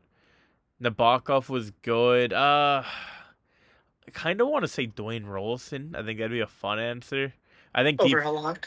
Nabokov 0.81 1.49
was 1.49 1.71
good. 1.83 2.33
Uh, 2.33 2.83
I 2.83 4.11
kind 4.11 4.41
of 4.41 4.47
want 4.47 4.63
to 4.63 4.67
say 4.67 4.87
Dwayne 4.87 5.25
Roloson. 5.25 5.95
I 5.95 6.03
think 6.03 6.19
that'd 6.19 6.31
be 6.31 6.39
a 6.39 6.47
fun 6.47 6.79
answer. 6.79 7.33
I 7.75 7.83
think 7.83 8.01
over 8.01 8.17
deep, 8.17 8.25
Halak. 8.25 8.65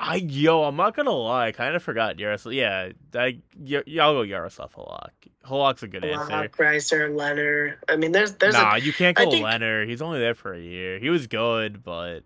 I 0.00 0.16
yo, 0.16 0.62
I'm 0.62 0.76
not 0.76 0.94
gonna 0.94 1.10
lie, 1.10 1.48
I 1.48 1.52
kind 1.52 1.74
of 1.74 1.82
forgot 1.82 2.20
Yaroslav. 2.20 2.54
Yeah, 2.54 2.90
y'all 3.12 4.14
go 4.14 4.22
Yaroslav 4.22 4.72
Halak. 4.72 5.10
Halak's 5.44 5.82
a 5.82 5.88
good 5.88 6.04
Halak, 6.04 6.30
answer. 6.30 6.48
Reiser, 6.62 7.14
Lehner. 7.14 7.74
I 7.88 7.96
mean, 7.96 8.12
there's 8.12 8.34
there's 8.34 8.54
nah, 8.54 8.76
a, 8.76 8.78
you 8.78 8.92
can't 8.92 9.16
go 9.16 9.28
think, 9.28 9.44
Lehner. 9.44 9.86
He's 9.88 10.00
only 10.00 10.20
there 10.20 10.36
for 10.36 10.54
a 10.54 10.60
year. 10.60 11.00
He 11.00 11.10
was 11.10 11.26
good, 11.26 11.82
but 11.82 12.22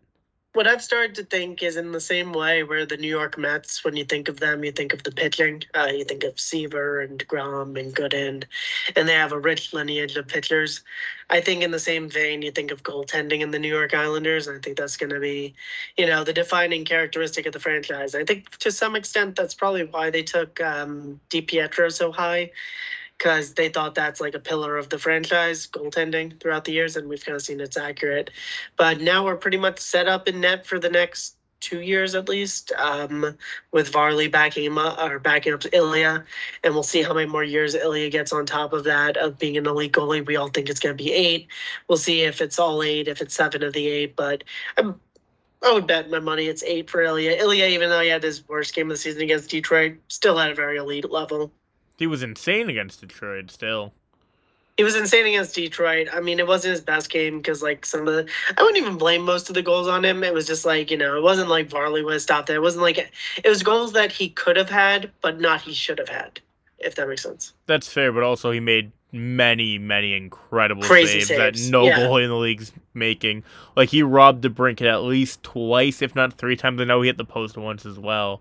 what 0.54 0.66
I've 0.66 0.82
started 0.82 1.14
to 1.14 1.24
think 1.24 1.62
is 1.62 1.76
in 1.76 1.92
the 1.92 2.00
same 2.00 2.32
way 2.32 2.62
where 2.62 2.84
the 2.84 2.98
New 2.98 3.08
York 3.08 3.38
Mets, 3.38 3.84
when 3.84 3.96
you 3.96 4.04
think 4.04 4.28
of 4.28 4.38
them, 4.38 4.64
you 4.64 4.72
think 4.72 4.92
of 4.92 5.02
the 5.02 5.10
pitching. 5.10 5.62
Uh, 5.74 5.88
you 5.90 6.04
think 6.04 6.24
of 6.24 6.38
Seaver 6.38 7.00
and 7.00 7.26
Grom 7.26 7.76
and 7.76 7.94
Gooden, 7.94 8.44
and 8.94 9.08
they 9.08 9.14
have 9.14 9.32
a 9.32 9.38
rich 9.38 9.72
lineage 9.72 10.16
of 10.16 10.28
pitchers. 10.28 10.82
I 11.32 11.40
think 11.40 11.62
in 11.62 11.70
the 11.70 11.78
same 11.78 12.10
vein, 12.10 12.42
you 12.42 12.50
think 12.50 12.70
of 12.70 12.82
goaltending 12.82 13.40
in 13.40 13.50
the 13.50 13.58
New 13.58 13.74
York 13.74 13.94
Islanders. 13.94 14.46
And 14.46 14.58
I 14.58 14.60
think 14.60 14.76
that's 14.76 14.98
going 14.98 15.10
to 15.10 15.18
be, 15.18 15.54
you 15.96 16.04
know, 16.04 16.24
the 16.24 16.32
defining 16.32 16.84
characteristic 16.84 17.46
of 17.46 17.54
the 17.54 17.58
franchise. 17.58 18.14
I 18.14 18.22
think 18.22 18.50
to 18.58 18.70
some 18.70 18.94
extent 18.94 19.34
that's 19.34 19.54
probably 19.54 19.84
why 19.84 20.10
they 20.10 20.22
took 20.22 20.60
um, 20.60 21.18
DiPietro 21.30 21.90
so 21.90 22.12
high 22.12 22.50
because 23.16 23.54
they 23.54 23.70
thought 23.70 23.94
that's 23.94 24.20
like 24.20 24.34
a 24.34 24.40
pillar 24.40 24.76
of 24.76 24.90
the 24.90 24.98
franchise 24.98 25.66
goaltending 25.66 26.38
throughout 26.38 26.64
the 26.64 26.72
years, 26.72 26.96
and 26.96 27.08
we've 27.08 27.24
kind 27.24 27.36
of 27.36 27.42
seen 27.42 27.60
it's 27.60 27.76
accurate. 27.78 28.30
But 28.76 29.00
now 29.00 29.24
we're 29.24 29.36
pretty 29.36 29.58
much 29.58 29.78
set 29.78 30.08
up 30.08 30.28
in 30.28 30.40
net 30.40 30.66
for 30.66 30.78
the 30.78 30.90
next 30.90 31.36
two 31.62 31.80
years 31.80 32.14
at 32.14 32.28
least, 32.28 32.72
um, 32.72 33.36
with 33.70 33.88
Varley 33.90 34.28
backing 34.28 34.64
him 34.64 34.76
up 34.76 34.98
or 34.98 35.18
backing 35.18 35.54
up 35.54 35.62
Ilya, 35.72 36.24
and 36.62 36.74
we'll 36.74 36.82
see 36.82 37.02
how 37.02 37.14
many 37.14 37.26
more 37.26 37.44
years 37.44 37.74
Ilya 37.74 38.10
gets 38.10 38.32
on 38.32 38.44
top 38.44 38.74
of 38.74 38.84
that 38.84 39.16
of 39.16 39.38
being 39.38 39.56
an 39.56 39.66
elite 39.66 39.92
goalie. 39.92 40.26
We 40.26 40.36
all 40.36 40.48
think 40.48 40.68
it's 40.68 40.80
going 40.80 40.96
to 40.96 41.02
be 41.02 41.12
eight. 41.12 41.48
We'll 41.88 41.96
see 41.96 42.22
if 42.22 42.42
it's 42.42 42.58
all 42.58 42.82
eight, 42.82 43.08
if 43.08 43.22
it's 43.22 43.34
seven 43.34 43.62
of 43.62 43.72
the 43.72 43.86
eight, 43.88 44.16
but. 44.16 44.44
I'm, 44.76 45.00
I 45.64 45.72
would 45.72 45.86
bet 45.86 46.10
my 46.10 46.18
money 46.18 46.46
it's 46.46 46.64
eight 46.64 46.90
for 46.90 47.02
Ilya. 47.02 47.36
Ilya, 47.38 47.66
even 47.66 47.88
though 47.88 48.00
he 48.00 48.08
had 48.08 48.24
his 48.24 48.48
worst 48.48 48.74
game 48.74 48.90
of 48.90 48.96
the 48.96 48.98
season 48.98 49.22
against 49.22 49.48
Detroit, 49.48 49.94
still 50.08 50.40
at 50.40 50.50
a 50.50 50.56
very 50.56 50.76
elite 50.76 51.08
level. 51.08 51.52
He 51.98 52.08
was 52.08 52.24
insane 52.24 52.68
against 52.68 53.00
Detroit 53.00 53.48
still. 53.52 53.92
He 54.78 54.84
was 54.84 54.96
insane 54.96 55.26
against 55.26 55.54
Detroit. 55.54 56.08
I 56.12 56.20
mean, 56.20 56.38
it 56.38 56.46
wasn't 56.46 56.72
his 56.72 56.80
best 56.80 57.10
game 57.10 57.38
because, 57.38 57.62
like, 57.62 57.84
some 57.84 58.08
of 58.08 58.14
the. 58.14 58.26
I 58.56 58.62
wouldn't 58.62 58.82
even 58.82 58.96
blame 58.96 59.22
most 59.22 59.48
of 59.48 59.54
the 59.54 59.62
goals 59.62 59.86
on 59.86 60.04
him. 60.04 60.24
It 60.24 60.32
was 60.32 60.46
just 60.46 60.64
like, 60.64 60.90
you 60.90 60.96
know, 60.96 61.16
it 61.16 61.22
wasn't 61.22 61.50
like 61.50 61.68
Varley 61.68 62.02
was 62.02 62.22
stopped 62.22 62.46
there. 62.46 62.56
It 62.56 62.62
wasn't 62.62 62.82
like. 62.82 62.98
It 62.98 63.48
was 63.48 63.62
goals 63.62 63.92
that 63.92 64.10
he 64.10 64.30
could 64.30 64.56
have 64.56 64.70
had, 64.70 65.10
but 65.20 65.40
not 65.40 65.60
he 65.60 65.74
should 65.74 65.98
have 65.98 66.08
had, 66.08 66.40
if 66.78 66.94
that 66.94 67.06
makes 67.06 67.22
sense. 67.22 67.52
That's 67.66 67.86
fair, 67.86 68.12
but 68.12 68.22
also 68.22 68.50
he 68.50 68.60
made 68.60 68.92
many, 69.12 69.76
many 69.76 70.14
incredible 70.14 70.82
saves, 70.84 71.28
saves, 71.28 71.28
that 71.28 71.70
no 71.70 71.84
yeah. 71.84 71.98
goalie 71.98 72.24
in 72.24 72.30
the 72.30 72.36
league's 72.36 72.72
making. 72.94 73.44
Like, 73.76 73.90
he 73.90 74.02
robbed 74.02 74.42
DeBrincat 74.42 74.90
at 74.90 75.02
least 75.02 75.42
twice, 75.42 76.00
if 76.00 76.14
not 76.14 76.32
three 76.32 76.56
times. 76.56 76.80
I 76.80 76.84
know 76.84 77.02
he 77.02 77.08
hit 77.08 77.18
the 77.18 77.24
post 77.26 77.58
once 77.58 77.84
as 77.84 77.98
well, 77.98 78.40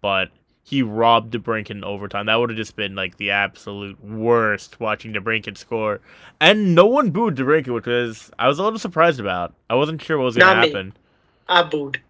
but 0.00 0.30
he 0.68 0.82
robbed 0.82 1.32
DeBrincat 1.32 1.70
in 1.70 1.82
overtime. 1.82 2.26
That 2.26 2.34
would 2.34 2.50
have 2.50 2.56
just 2.58 2.76
been 2.76 2.94
like 2.94 3.16
the 3.16 3.30
absolute 3.30 4.04
worst 4.04 4.78
watching 4.78 5.14
DeBrincat 5.14 5.56
score. 5.56 6.00
And 6.42 6.74
no 6.74 6.84
one 6.84 7.10
booed 7.10 7.36
DeBrincat, 7.36 7.72
which 7.72 7.86
was 7.86 8.30
I 8.38 8.48
was 8.48 8.58
a 8.58 8.62
little 8.62 8.78
surprised 8.78 9.18
about. 9.18 9.54
I 9.70 9.76
wasn't 9.76 10.02
sure 10.02 10.18
what 10.18 10.24
was 10.24 10.36
going 10.36 10.54
to 10.54 10.66
happen. 10.66 10.92
I 11.48 11.62
booed. 11.62 12.02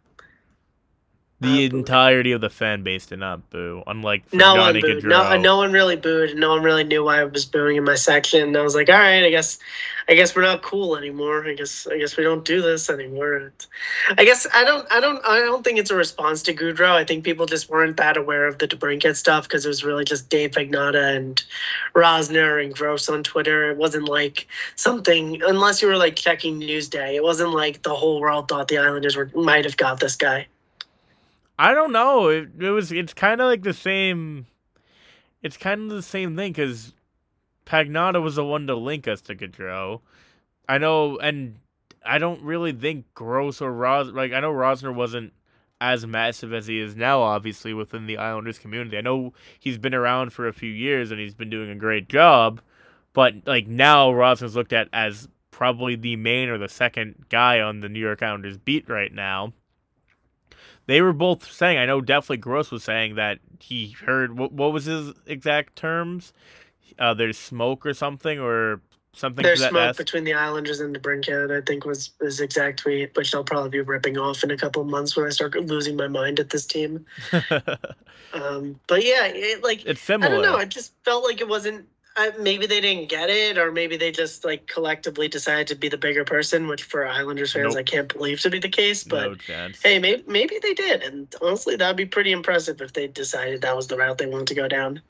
The 1.41 1.67
entirety 1.67 2.33
of 2.33 2.41
the 2.41 2.51
fan 2.51 2.83
base 2.83 3.07
did 3.07 3.21
not 3.21 3.49
boo, 3.49 3.85
unlike 3.87 4.33
no 4.33 4.57
one 4.57 4.81
booed. 4.81 5.05
No, 5.05 5.37
no 5.37 5.57
one 5.57 5.71
really 5.71 5.95
booed. 5.95 6.37
No 6.37 6.51
one 6.51 6.65
really 6.65 6.83
knew 6.83 7.05
why 7.05 7.21
I 7.21 7.25
was 7.25 7.45
booing 7.45 7.77
in 7.77 7.85
my 7.85 7.95
section. 7.95 8.43
And 8.43 8.57
I 8.57 8.63
was 8.63 8.75
like, 8.75 8.89
all 8.89 8.99
right, 8.99 9.23
I 9.23 9.31
guess, 9.31 9.61
I 10.09 10.15
guess 10.15 10.35
we're 10.35 10.43
not 10.43 10.63
cool 10.63 10.97
anymore. 10.97 11.47
I 11.47 11.55
guess, 11.55 11.87
I 11.87 11.97
guess 11.97 12.17
we 12.17 12.25
don't 12.25 12.45
do 12.45 12.61
this 12.61 12.91
anymore. 12.91 13.53
I 14.17 14.25
guess 14.25 14.49
I 14.53 14.65
don't, 14.65 14.91
I 14.91 14.99
don't, 14.99 15.25
I 15.25 15.39
don't 15.39 15.63
think 15.63 15.79
it's 15.79 15.93
a 15.93 15.95
response 15.95 16.43
to 16.43 16.53
Gaudreau. 16.53 16.91
I 16.91 17.05
think 17.05 17.23
people 17.23 17.47
just 17.47 17.71
weren't 17.71 17.97
that 17.99 18.17
aware 18.17 18.49
of 18.49 18.59
the 18.59 18.67
DeBrincat 18.67 19.15
stuff 19.15 19.45
because 19.45 19.65
it 19.65 19.69
was 19.69 19.85
really 19.85 20.05
just 20.05 20.29
Dave 20.31 20.51
Pagnotta 20.51 21.17
and 21.17 21.45
Rosner 21.95 22.61
and 22.61 22.75
Gross 22.75 23.09
on 23.09 23.23
Twitter. 23.23 23.71
It 23.71 23.77
wasn't 23.77 24.09
like 24.09 24.49
something, 24.75 25.41
unless 25.45 25.83
you 25.83 25.87
were 25.87 25.97
like 25.97 26.17
checking 26.17 26.59
Newsday. 26.59 27.15
It 27.15 27.23
wasn't 27.23 27.53
like 27.53 27.83
the 27.83 27.95
whole 27.95 28.21
world 28.21 28.49
thought 28.49 28.67
the 28.67 28.79
Islanders 28.79 29.15
were 29.15 29.31
might 29.37 29.65
have 29.65 29.77
got 29.77 30.01
this 30.01 30.17
guy. 30.17 30.49
I 31.59 31.75
don't 31.75 31.93
know. 31.93 32.29
It, 32.29 32.51
it 32.59 32.71
was. 32.71 32.93
It's 32.93 33.13
kind 33.13 33.41
of 33.41 33.47
like 33.47 33.63
the 33.63 33.75
same. 33.75 34.47
It's 35.43 35.57
kind 35.57 35.83
of 35.83 35.97
the 35.97 36.03
same 36.03 36.37
thing 36.37 36.53
because 36.53 36.95
Pagnotta 37.67 38.23
was 38.23 38.37
the 38.37 38.45
one 38.45 38.67
to 38.69 38.75
link 38.75 39.09
us 39.09 39.21
to 39.23 39.35
Gaudreau. 39.35 40.01
I 40.69 40.79
know, 40.79 41.19
and 41.19 41.57
I 42.05 42.19
don't 42.19 42.43
really 42.43 42.73
think 42.73 43.07
Gross 43.15 43.61
or 43.61 43.73
Ros 43.73 44.09
like 44.09 44.33
I 44.33 44.41
know 44.41 44.53
Rosner 44.53 44.95
wasn't 44.95 45.33
as 45.81 46.07
massive 46.07 46.53
as 46.53 46.67
he 46.67 46.81
is 46.81 46.97
now, 46.97 47.23
obviously 47.23 47.73
within 47.73 48.07
the 48.07 48.19
Islanders 48.19 48.59
community. 48.59 48.99
I 48.99 49.01
know 49.01 49.33
he's 49.59 49.79
been 49.79 49.95
around 49.95 50.33
for 50.33 50.49
a 50.49 50.53
few 50.53 50.71
years 50.71 51.11
and 51.11 51.21
he's 51.21 51.35
been 51.35 51.51
doing 51.51 51.71
a 51.71 51.77
great 51.77 52.09
job, 52.09 52.61
but 53.13 53.35
like 53.47 53.67
now 53.67 54.11
Rosner's 54.11 54.57
looked 54.57 54.73
at 54.73 54.89
as 54.93 55.29
probably 55.51 55.97
the 55.97 56.17
main 56.17 56.49
or 56.49 56.59
the 56.59 56.69
second 56.69 57.27
guy 57.29 57.61
on 57.61 57.81
the 57.81 57.89
New 57.89 58.01
York 58.01 58.23
Islanders 58.23 58.59
beat 58.59 58.89
right 58.89 59.13
now 59.13 59.53
they 60.89 61.03
were 61.03 61.13
both 61.13 61.53
saying. 61.53 61.77
I 61.77 61.85
know 61.85 62.01
definitely 62.01 62.39
Gross 62.39 62.71
was 62.71 62.83
saying 62.83 63.17
that 63.17 63.39
he 63.61 63.91
heard 63.91 64.39
what, 64.39 64.53
what 64.53 64.73
was 64.73 64.87
his 64.87 65.13
exact 65.27 65.77
terms. 65.77 66.33
Uh, 66.99 67.13
there's 67.13 67.39
smoke 67.39 67.85
or 67.85 67.93
something 67.93 68.41
or 68.41 68.81
something. 69.13 69.43
There's 69.43 69.65
smoke 69.65 69.99
between 69.99 70.25
the 70.25 70.33
Islanders 70.33 70.81
and 70.81 70.97
DeBrincat. 70.97 71.55
I 71.55 71.61
think 71.61 71.85
was 71.85 72.13
his 72.23 72.41
exact 72.41 72.81
tweet, 72.81 73.15
which 73.15 73.35
I'll 73.35 73.45
probably 73.45 73.69
be 73.69 73.81
ripping 73.83 74.17
off 74.17 74.43
in 74.43 74.51
a 74.51 74.57
couple 74.57 74.81
of 74.81 74.89
months 74.89 75.15
when 75.15 75.27
I 75.27 75.29
start 75.29 75.55
losing 75.57 75.95
my 75.95 76.09
mind 76.09 76.41
at 76.41 76.49
this 76.49 76.65
team. 76.65 77.05
um, 78.33 78.81
but 78.87 79.05
yeah, 79.05 79.27
it, 79.27 79.63
like 79.63 79.85
it's 79.85 80.01
similar. 80.01 80.33
I 80.33 80.35
don't 80.37 80.43
know. 80.43 80.57
I 80.57 80.65
just 80.65 80.95
felt 81.05 81.23
like 81.23 81.43
it 81.43 81.49
wasn't 81.49 81.87
I, 82.19 82.33
maybe 82.37 82.67
they 82.67 82.81
didn't 82.81 83.09
get 83.09 83.31
it, 83.31 83.59
or 83.59 83.71
maybe 83.71 83.97
they 83.97 84.11
just 84.11 84.45
like 84.45 84.67
collectively 84.67 85.29
decided 85.29 85.69
to 85.69 85.77
be 85.77 85.89
the 85.89 85.97
bigger 85.97 86.25
person, 86.25 86.67
which 86.67 86.83
for 86.83 87.07
Islanders 87.07 87.53
fans 87.53 87.75
nope. 87.75 87.77
I 87.79 87.85
can't 87.85 88.13
believe 88.13 88.41
to 88.41 88.51
be 88.51 88.59
the 88.59 88.69
case. 88.69 89.05
But 89.05 89.39
no 89.49 89.73
hey, 89.85 90.01
maybe 90.01 90.25
maybe 90.27 90.59
they 90.61 90.75
did, 90.75 91.03
and 91.03 91.33
honestly, 91.41 91.77
that'd 91.77 91.97
be 91.97 92.07
pretty 92.07 92.33
impressive 92.33 92.81
if 92.81 92.93
they 92.93 93.07
decided 93.07 93.63
that 93.63 93.77
was 93.77 93.87
the 93.87 93.97
route 93.97 94.19
they 94.19 94.27
wanted 94.27 94.49
to 94.49 94.55
go 94.55 94.67
down. 94.67 95.01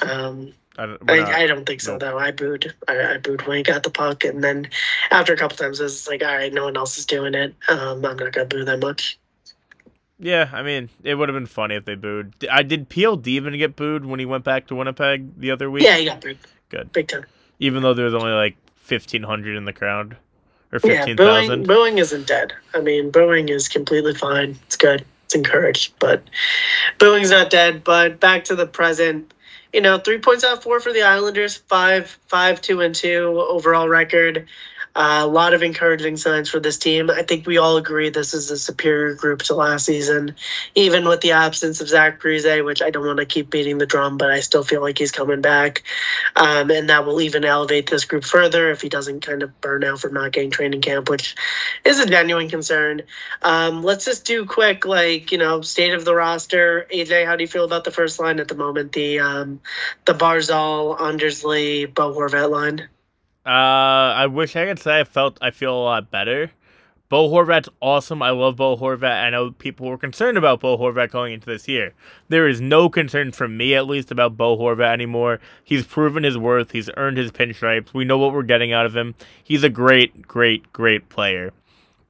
Um, 0.00 0.52
I 0.78 0.86
don't, 0.86 1.04
not- 1.04 1.18
I, 1.18 1.42
I 1.42 1.46
don't 1.48 1.66
think 1.66 1.80
so 1.80 1.92
nope. 1.92 2.00
though. 2.00 2.18
I 2.18 2.30
booed. 2.30 2.72
I, 2.86 3.14
I 3.14 3.18
booed 3.18 3.44
when 3.46 3.56
he 3.56 3.62
got 3.64 3.82
the 3.82 3.90
puck, 3.90 4.24
and 4.24 4.44
then 4.44 4.70
after 5.10 5.32
a 5.32 5.36
couple 5.36 5.56
times, 5.56 5.80
it's 5.80 6.06
like, 6.06 6.22
all 6.22 6.36
right, 6.36 6.52
no 6.52 6.64
one 6.64 6.76
else 6.76 6.98
is 6.98 7.06
doing 7.06 7.34
it. 7.34 7.54
Um, 7.68 8.04
I'm 8.04 8.16
not 8.16 8.32
gonna 8.32 8.46
boo 8.46 8.64
that 8.64 8.78
much. 8.78 9.18
Yeah, 10.18 10.50
I 10.52 10.62
mean, 10.62 10.88
it 11.02 11.14
would 11.14 11.28
have 11.28 11.36
been 11.36 11.46
funny 11.46 11.76
if 11.76 11.84
they 11.84 11.94
booed. 11.94 12.34
I 12.50 12.62
did 12.62 12.88
PLD 12.88 13.26
even 13.28 13.56
get 13.56 13.76
booed 13.76 14.04
when 14.04 14.18
he 14.18 14.26
went 14.26 14.44
back 14.44 14.66
to 14.68 14.74
Winnipeg 14.74 15.38
the 15.38 15.50
other 15.50 15.70
week. 15.70 15.84
Yeah, 15.84 15.96
he 15.96 16.06
got 16.06 16.20
booed. 16.20 16.38
Good. 16.68 16.92
Big 16.92 17.08
time. 17.08 17.24
Even 17.60 17.82
though 17.82 17.94
there 17.94 18.04
was 18.04 18.14
only 18.14 18.32
like 18.32 18.56
fifteen 18.76 19.22
hundred 19.22 19.56
in 19.56 19.64
the 19.64 19.72
crowd, 19.72 20.16
or 20.72 20.80
fifteen 20.80 21.16
thousand. 21.16 21.60
Yeah, 21.60 21.66
booing, 21.66 21.66
booing 21.66 21.98
isn't 21.98 22.26
dead. 22.26 22.52
I 22.74 22.80
mean, 22.80 23.10
booing 23.10 23.48
is 23.48 23.68
completely 23.68 24.14
fine. 24.14 24.58
It's 24.66 24.76
good. 24.76 25.04
It's 25.24 25.34
encouraged, 25.34 25.92
but 25.98 26.22
booing's 26.98 27.30
not 27.30 27.50
dead. 27.50 27.84
But 27.84 28.18
back 28.18 28.44
to 28.44 28.56
the 28.56 28.66
present. 28.66 29.34
You 29.72 29.82
know, 29.82 29.98
three 29.98 30.18
points 30.18 30.44
out 30.44 30.56
of 30.56 30.62
four 30.62 30.80
for 30.80 30.92
the 30.92 31.02
Islanders. 31.02 31.56
Five, 31.56 32.18
five, 32.26 32.60
two, 32.60 32.80
and 32.80 32.94
two 32.94 33.44
overall 33.48 33.88
record. 33.88 34.48
A 35.00 35.28
lot 35.28 35.54
of 35.54 35.62
encouraging 35.62 36.16
signs 36.16 36.50
for 36.50 36.58
this 36.58 36.76
team. 36.76 37.08
I 37.08 37.22
think 37.22 37.46
we 37.46 37.56
all 37.56 37.76
agree 37.76 38.10
this 38.10 38.34
is 38.34 38.50
a 38.50 38.58
superior 38.58 39.14
group 39.14 39.42
to 39.42 39.54
last 39.54 39.84
season, 39.84 40.34
even 40.74 41.06
with 41.06 41.20
the 41.20 41.30
absence 41.30 41.80
of 41.80 41.88
Zach 41.88 42.20
Parise, 42.20 42.64
which 42.64 42.82
I 42.82 42.90
don't 42.90 43.06
want 43.06 43.20
to 43.20 43.24
keep 43.24 43.48
beating 43.48 43.78
the 43.78 43.86
drum, 43.86 44.18
but 44.18 44.28
I 44.28 44.40
still 44.40 44.64
feel 44.64 44.80
like 44.80 44.98
he's 44.98 45.12
coming 45.12 45.40
back. 45.40 45.84
Um, 46.34 46.72
and 46.72 46.90
that 46.90 47.06
will 47.06 47.20
even 47.20 47.44
elevate 47.44 47.88
this 47.88 48.04
group 48.04 48.24
further 48.24 48.72
if 48.72 48.80
he 48.80 48.88
doesn't 48.88 49.20
kind 49.20 49.44
of 49.44 49.60
burn 49.60 49.84
out 49.84 50.00
from 50.00 50.14
not 50.14 50.32
getting 50.32 50.50
training 50.50 50.80
camp, 50.80 51.08
which 51.08 51.36
is 51.84 52.00
a 52.00 52.06
genuine 52.06 52.48
concern. 52.48 53.02
Um, 53.42 53.84
let's 53.84 54.04
just 54.04 54.24
do 54.24 54.46
quick, 54.46 54.84
like 54.84 55.30
you 55.30 55.38
know, 55.38 55.60
state 55.60 55.94
of 55.94 56.04
the 56.04 56.14
roster. 56.16 56.88
AJ, 56.92 57.24
how 57.24 57.36
do 57.36 57.44
you 57.44 57.48
feel 57.48 57.64
about 57.64 57.84
the 57.84 57.92
first 57.92 58.18
line 58.18 58.40
at 58.40 58.48
the 58.48 58.56
moment? 58.56 58.90
The 58.90 59.20
um, 59.20 59.60
the 60.06 60.14
Barzal, 60.14 61.00
Anders 61.00 61.44
Lee, 61.44 61.84
Bo 61.84 62.12
Horvat 62.12 62.50
line. 62.50 62.88
Uh, 63.48 64.12
I 64.14 64.26
wish 64.26 64.54
I 64.56 64.66
could 64.66 64.78
say 64.78 65.00
I 65.00 65.04
felt 65.04 65.38
I 65.40 65.50
feel 65.50 65.72
a 65.72 65.80
lot 65.82 66.10
better. 66.10 66.50
Bo 67.08 67.30
Horvat's 67.30 67.70
awesome. 67.80 68.20
I 68.20 68.28
love 68.28 68.56
Bo 68.56 68.76
Horvat. 68.76 69.24
I 69.24 69.30
know 69.30 69.52
people 69.52 69.86
were 69.86 69.96
concerned 69.96 70.36
about 70.36 70.60
Bo 70.60 70.76
Horvat 70.76 71.10
going 71.10 71.32
into 71.32 71.46
this 71.46 71.66
year. 71.66 71.94
There 72.28 72.46
is 72.46 72.60
no 72.60 72.90
concern 72.90 73.32
from 73.32 73.56
me, 73.56 73.74
at 73.74 73.86
least, 73.86 74.10
about 74.10 74.36
Bo 74.36 74.58
Horvat 74.58 74.92
anymore. 74.92 75.40
He's 75.64 75.86
proven 75.86 76.24
his 76.24 76.36
worth. 76.36 76.72
He's 76.72 76.90
earned 76.98 77.16
his 77.16 77.32
pinstripes. 77.32 77.94
We 77.94 78.04
know 78.04 78.18
what 78.18 78.34
we're 78.34 78.42
getting 78.42 78.74
out 78.74 78.84
of 78.84 78.94
him. 78.94 79.14
He's 79.42 79.64
a 79.64 79.70
great, 79.70 80.28
great, 80.28 80.70
great 80.74 81.08
player. 81.08 81.54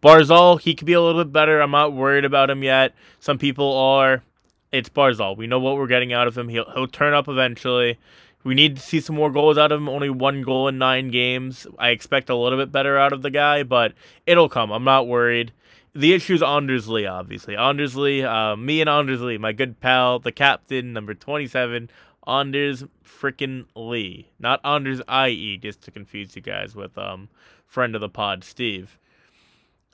Barzal, 0.02 0.60
he 0.60 0.74
could 0.74 0.86
be 0.86 0.94
a 0.94 1.00
little 1.00 1.22
bit 1.22 1.32
better. 1.32 1.60
I'm 1.60 1.70
not 1.70 1.92
worried 1.92 2.24
about 2.24 2.50
him 2.50 2.64
yet. 2.64 2.92
Some 3.20 3.38
people 3.38 3.76
are. 3.76 4.24
It's 4.72 4.88
Barzal. 4.88 5.36
We 5.36 5.46
know 5.46 5.60
what 5.60 5.76
we're 5.76 5.86
getting 5.86 6.12
out 6.12 6.26
of 6.26 6.36
him. 6.36 6.48
He'll 6.48 6.70
he'll 6.72 6.88
turn 6.88 7.14
up 7.14 7.28
eventually. 7.28 7.98
We 8.44 8.54
need 8.54 8.76
to 8.76 8.82
see 8.82 9.00
some 9.00 9.16
more 9.16 9.30
goals 9.30 9.58
out 9.58 9.72
of 9.72 9.80
him. 9.80 9.88
Only 9.88 10.10
one 10.10 10.42
goal 10.42 10.68
in 10.68 10.78
nine 10.78 11.10
games. 11.10 11.66
I 11.78 11.90
expect 11.90 12.30
a 12.30 12.36
little 12.36 12.58
bit 12.58 12.72
better 12.72 12.96
out 12.96 13.12
of 13.12 13.22
the 13.22 13.30
guy, 13.30 13.62
but 13.62 13.92
it'll 14.26 14.48
come. 14.48 14.70
I'm 14.70 14.84
not 14.84 15.08
worried. 15.08 15.52
The 15.94 16.12
issue 16.12 16.34
is 16.34 16.42
Anders 16.42 16.88
Lee, 16.88 17.06
obviously. 17.06 17.56
Anders 17.56 17.96
Lee, 17.96 18.22
uh, 18.22 18.54
me 18.56 18.80
and 18.80 18.88
Anders 18.88 19.20
Lee, 19.20 19.38
my 19.38 19.52
good 19.52 19.80
pal, 19.80 20.18
the 20.18 20.30
captain, 20.30 20.92
number 20.92 21.14
27, 21.14 21.90
Anders 22.26 22.84
frickin' 23.04 23.66
Lee. 23.74 24.30
Not 24.38 24.60
Anders 24.64 25.00
IE, 25.10 25.58
just 25.58 25.80
to 25.82 25.90
confuse 25.90 26.36
you 26.36 26.42
guys 26.42 26.76
with 26.76 26.96
um 26.96 27.28
friend 27.66 27.94
of 27.94 28.00
the 28.00 28.08
pod, 28.08 28.44
Steve. 28.44 28.98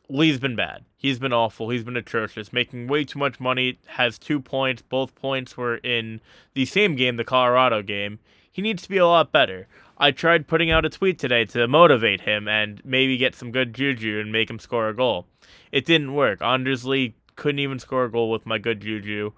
Lee's 0.09 0.39
been 0.39 0.57
bad. 0.57 0.85
He's 0.97 1.19
been 1.19 1.33
awful. 1.33 1.71
He's 1.71 1.85
been 1.85 1.97
atrocious, 1.97 2.53
making 2.53 2.89
way 2.89 3.05
too 3.05 3.19
much 3.19 3.41
money. 3.41 3.79
Has 3.87 4.19
two 4.19 4.41
points. 4.41 4.83
Both 4.83 5.15
points 5.15 5.57
were 5.57 5.77
in 5.77 6.21
the 6.53 6.67
same 6.67 6.95
game, 6.95 7.17
the 7.17 7.25
Colorado 7.25 7.83
game. 7.83 8.19
He 8.51 8.63
needs 8.63 8.83
to 8.83 8.89
be 8.89 8.99
a 8.99 9.07
lot 9.07 9.33
better. 9.33 9.67
I 9.97 10.11
tried 10.11 10.47
putting 10.47 10.71
out 10.71 10.85
a 10.85 10.91
tweet 10.91 11.19
today 11.19 11.45
to 11.47 11.67
motivate 11.67 12.23
him 12.23 12.49
and 12.49 12.83
maybe 12.85 13.17
get 13.17 13.35
some 13.35 13.51
good 13.51 13.75
juju 13.75 14.21
and 14.21 14.31
make 14.31 14.51
him 14.51 14.59
score 14.59 14.89
a 14.89 14.95
goal. 14.95 15.27
It 15.73 15.85
didn't 15.85 16.15
work. 16.15 16.43
Anders 16.43 16.85
Lee 16.85 17.15
couldn't 17.37 17.61
even 17.61 17.79
score 17.79 18.05
a 18.05 18.11
goal 18.11 18.31
with 18.31 18.47
my 18.47 18.59
good 18.59 18.81
juju, 18.81 19.33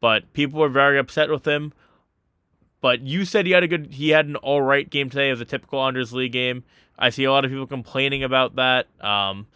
but 0.00 0.32
people 0.32 0.60
were 0.60 0.68
very 0.68 0.98
upset 0.98 1.30
with 1.30 1.46
him. 1.46 1.72
But 2.80 3.02
you 3.02 3.24
said 3.24 3.46
he 3.46 3.52
had 3.52 3.62
a 3.62 3.68
good, 3.68 3.92
he 3.92 4.10
had 4.10 4.26
an 4.26 4.36
all 4.36 4.62
right 4.62 4.88
game 4.88 5.10
today. 5.10 5.28
It 5.28 5.32
was 5.32 5.40
a 5.40 5.46
typical 5.46 5.80
Anders 5.80 6.12
Lee 6.12 6.28
game. 6.28 6.64
I 6.98 7.10
see 7.10 7.24
a 7.24 7.32
lot 7.32 7.44
of 7.44 7.50
people 7.50 7.66
complaining 7.66 8.22
about 8.22 8.56
that. 8.56 8.88
Um, 9.00 9.46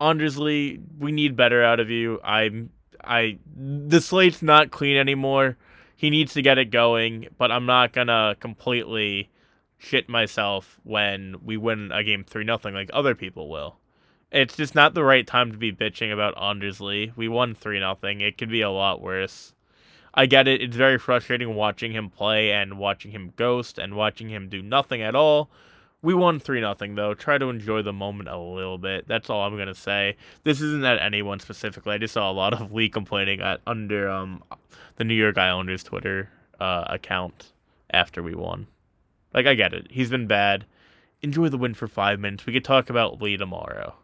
Anders 0.00 0.38
Lee, 0.38 0.80
we 0.98 1.12
need 1.12 1.36
better 1.36 1.62
out 1.62 1.80
of 1.80 1.90
you. 1.90 2.20
I'm, 2.24 2.70
I, 3.02 3.38
the 3.56 4.00
slate's 4.00 4.42
not 4.42 4.70
clean 4.70 4.96
anymore. 4.96 5.56
He 5.96 6.10
needs 6.10 6.34
to 6.34 6.42
get 6.42 6.58
it 6.58 6.70
going, 6.70 7.28
but 7.38 7.50
I'm 7.50 7.66
not 7.66 7.92
gonna 7.92 8.36
completely 8.40 9.30
shit 9.78 10.08
myself 10.08 10.80
when 10.82 11.36
we 11.44 11.56
win 11.56 11.92
a 11.92 12.02
game 12.02 12.24
three 12.24 12.44
nothing 12.44 12.74
like 12.74 12.90
other 12.92 13.14
people 13.14 13.48
will. 13.48 13.76
It's 14.32 14.56
just 14.56 14.74
not 14.74 14.94
the 14.94 15.04
right 15.04 15.26
time 15.26 15.52
to 15.52 15.58
be 15.58 15.72
bitching 15.72 16.12
about 16.12 16.40
Anders 16.42 16.80
Lee. 16.80 17.12
We 17.14 17.28
won 17.28 17.54
three 17.54 17.78
nothing. 17.78 18.20
It 18.20 18.36
could 18.36 18.50
be 18.50 18.62
a 18.62 18.70
lot 18.70 19.00
worse. 19.00 19.54
I 20.12 20.26
get 20.26 20.48
it. 20.48 20.60
It's 20.60 20.76
very 20.76 20.98
frustrating 20.98 21.54
watching 21.54 21.92
him 21.92 22.10
play 22.10 22.52
and 22.52 22.78
watching 22.78 23.12
him 23.12 23.32
ghost 23.36 23.78
and 23.78 23.94
watching 23.94 24.30
him 24.30 24.48
do 24.48 24.62
nothing 24.62 25.02
at 25.02 25.14
all. 25.14 25.50
We 26.04 26.12
won 26.12 26.38
3 26.38 26.60
nothing 26.60 26.96
though. 26.96 27.14
Try 27.14 27.38
to 27.38 27.48
enjoy 27.48 27.80
the 27.80 27.92
moment 27.94 28.28
a 28.28 28.36
little 28.38 28.76
bit. 28.76 29.08
That's 29.08 29.30
all 29.30 29.40
I'm 29.40 29.56
going 29.56 29.68
to 29.68 29.74
say. 29.74 30.16
This 30.42 30.60
isn't 30.60 30.84
at 30.84 31.00
anyone 31.00 31.40
specifically. 31.40 31.94
I 31.94 31.98
just 31.98 32.12
saw 32.12 32.30
a 32.30 32.32
lot 32.32 32.52
of 32.52 32.74
Lee 32.74 32.90
complaining 32.90 33.40
at 33.40 33.62
under 33.66 34.10
um 34.10 34.44
the 34.96 35.04
New 35.04 35.14
York 35.14 35.38
Islanders 35.38 35.82
Twitter 35.82 36.28
uh, 36.60 36.84
account 36.88 37.52
after 37.90 38.22
we 38.22 38.34
won. 38.34 38.66
Like 39.32 39.46
I 39.46 39.54
get 39.54 39.72
it. 39.72 39.86
He's 39.90 40.10
been 40.10 40.26
bad. 40.26 40.66
Enjoy 41.22 41.48
the 41.48 41.56
win 41.56 41.72
for 41.72 41.88
5 41.88 42.20
minutes. 42.20 42.44
We 42.44 42.52
could 42.52 42.64
talk 42.64 42.90
about 42.90 43.22
Lee 43.22 43.38
tomorrow. 43.38 43.94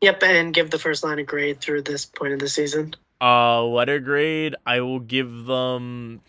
Yep, 0.00 0.22
and 0.22 0.54
give 0.54 0.70
the 0.70 0.78
first 0.78 1.02
line 1.02 1.18
a 1.18 1.24
grade 1.24 1.60
through 1.60 1.82
this 1.82 2.06
point 2.06 2.32
of 2.32 2.38
the 2.38 2.48
season. 2.48 2.94
Uh 3.20 3.64
letter 3.64 3.98
grade, 3.98 4.54
I 4.64 4.82
will 4.82 5.00
give 5.00 5.46
them 5.46 6.20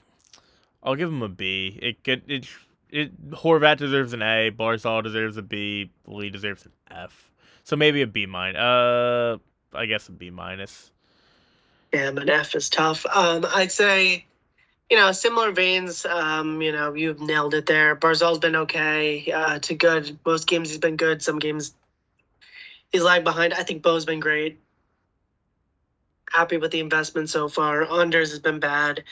I'll 0.82 0.96
give 0.96 1.12
them 1.12 1.22
a 1.22 1.30
B. 1.30 1.78
It 1.80 2.04
could 2.04 2.24
it 2.28 2.48
it 2.90 3.32
Horvat 3.32 3.78
deserves 3.78 4.14
an 4.14 4.22
A, 4.22 4.52
Barzal 4.52 5.04
deserves 5.04 5.38
a 5.38 5.42
B, 5.42 5.92
Lee 6.06 6.30
deserves 6.30 6.66
an 6.66 6.72
F. 6.90 7.32
So 7.64 7.76
maybe 7.76 8.02
a 8.02 8.08
B 8.08 8.26
minus. 8.26 8.60
Uh 8.60 9.38
I 9.74 9.86
guess 9.86 10.08
a 10.08 10.12
B 10.12 10.30
minus. 10.30 10.92
Yeah, 11.94 12.10
an 12.10 12.30
F 12.30 12.56
is 12.56 12.70
tough. 12.70 13.06
Um, 13.06 13.46
I'd 13.56 13.72
say, 13.72 14.26
you 14.90 14.98
know, 14.98 15.12
similar 15.12 15.52
veins. 15.52 16.06
Um, 16.06 16.62
you 16.62 16.72
know, 16.72 16.94
you've 16.94 17.20
nailed 17.20 17.54
it 17.54 17.66
there. 17.66 17.96
Barzal's 17.96 18.40
been 18.40 18.56
okay 18.56 19.32
uh, 19.32 19.60
to 19.60 19.76
good. 19.76 20.18
Most 20.26 20.48
games 20.48 20.70
he's 20.70 20.78
been 20.78 20.98
good. 20.98 21.22
Some 21.22 21.40
games 21.40 21.74
he's 22.92 23.04
lagged 23.04 23.24
behind. 23.24 23.54
I 23.54 23.64
think 23.64 23.82
Bo's 23.82 24.06
been 24.06 24.20
great. 24.20 24.60
Happy 26.32 26.58
with 26.58 26.72
the 26.72 26.80
investment 26.80 27.30
so 27.30 27.48
far. 27.48 27.92
Anders 27.92 28.30
has 28.30 28.40
been 28.40 28.60
bad. 28.60 29.04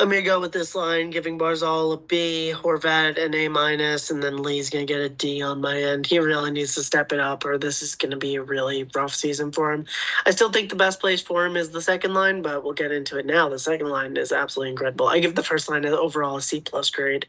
I'm 0.00 0.10
gonna 0.10 0.22
go 0.22 0.38
with 0.38 0.52
this 0.52 0.76
line, 0.76 1.10
giving 1.10 1.40
Barzal 1.40 1.92
a 1.92 1.96
B, 1.96 2.52
Horvat 2.54 3.20
an 3.20 3.34
A 3.34 3.48
minus, 3.48 4.12
and 4.12 4.22
then 4.22 4.36
Lee's 4.44 4.70
gonna 4.70 4.84
get 4.84 5.00
a 5.00 5.08
D 5.08 5.42
on 5.42 5.60
my 5.60 5.76
end. 5.82 6.06
He 6.06 6.20
really 6.20 6.52
needs 6.52 6.76
to 6.76 6.84
step 6.84 7.10
it 7.10 7.18
up, 7.18 7.44
or 7.44 7.58
this 7.58 7.82
is 7.82 7.96
gonna 7.96 8.16
be 8.16 8.36
a 8.36 8.42
really 8.42 8.88
rough 8.94 9.12
season 9.12 9.50
for 9.50 9.72
him. 9.72 9.86
I 10.24 10.30
still 10.30 10.52
think 10.52 10.70
the 10.70 10.76
best 10.76 11.00
place 11.00 11.20
for 11.20 11.44
him 11.44 11.56
is 11.56 11.70
the 11.70 11.82
second 11.82 12.14
line, 12.14 12.42
but 12.42 12.62
we'll 12.62 12.74
get 12.74 12.92
into 12.92 13.18
it 13.18 13.26
now. 13.26 13.48
The 13.48 13.58
second 13.58 13.88
line 13.88 14.16
is 14.16 14.30
absolutely 14.30 14.70
incredible. 14.70 15.08
I 15.08 15.18
give 15.18 15.34
the 15.34 15.42
first 15.42 15.68
line 15.68 15.84
overall 15.84 16.36
a 16.36 16.42
C 16.42 16.60
plus 16.60 16.90
grade. 16.90 17.26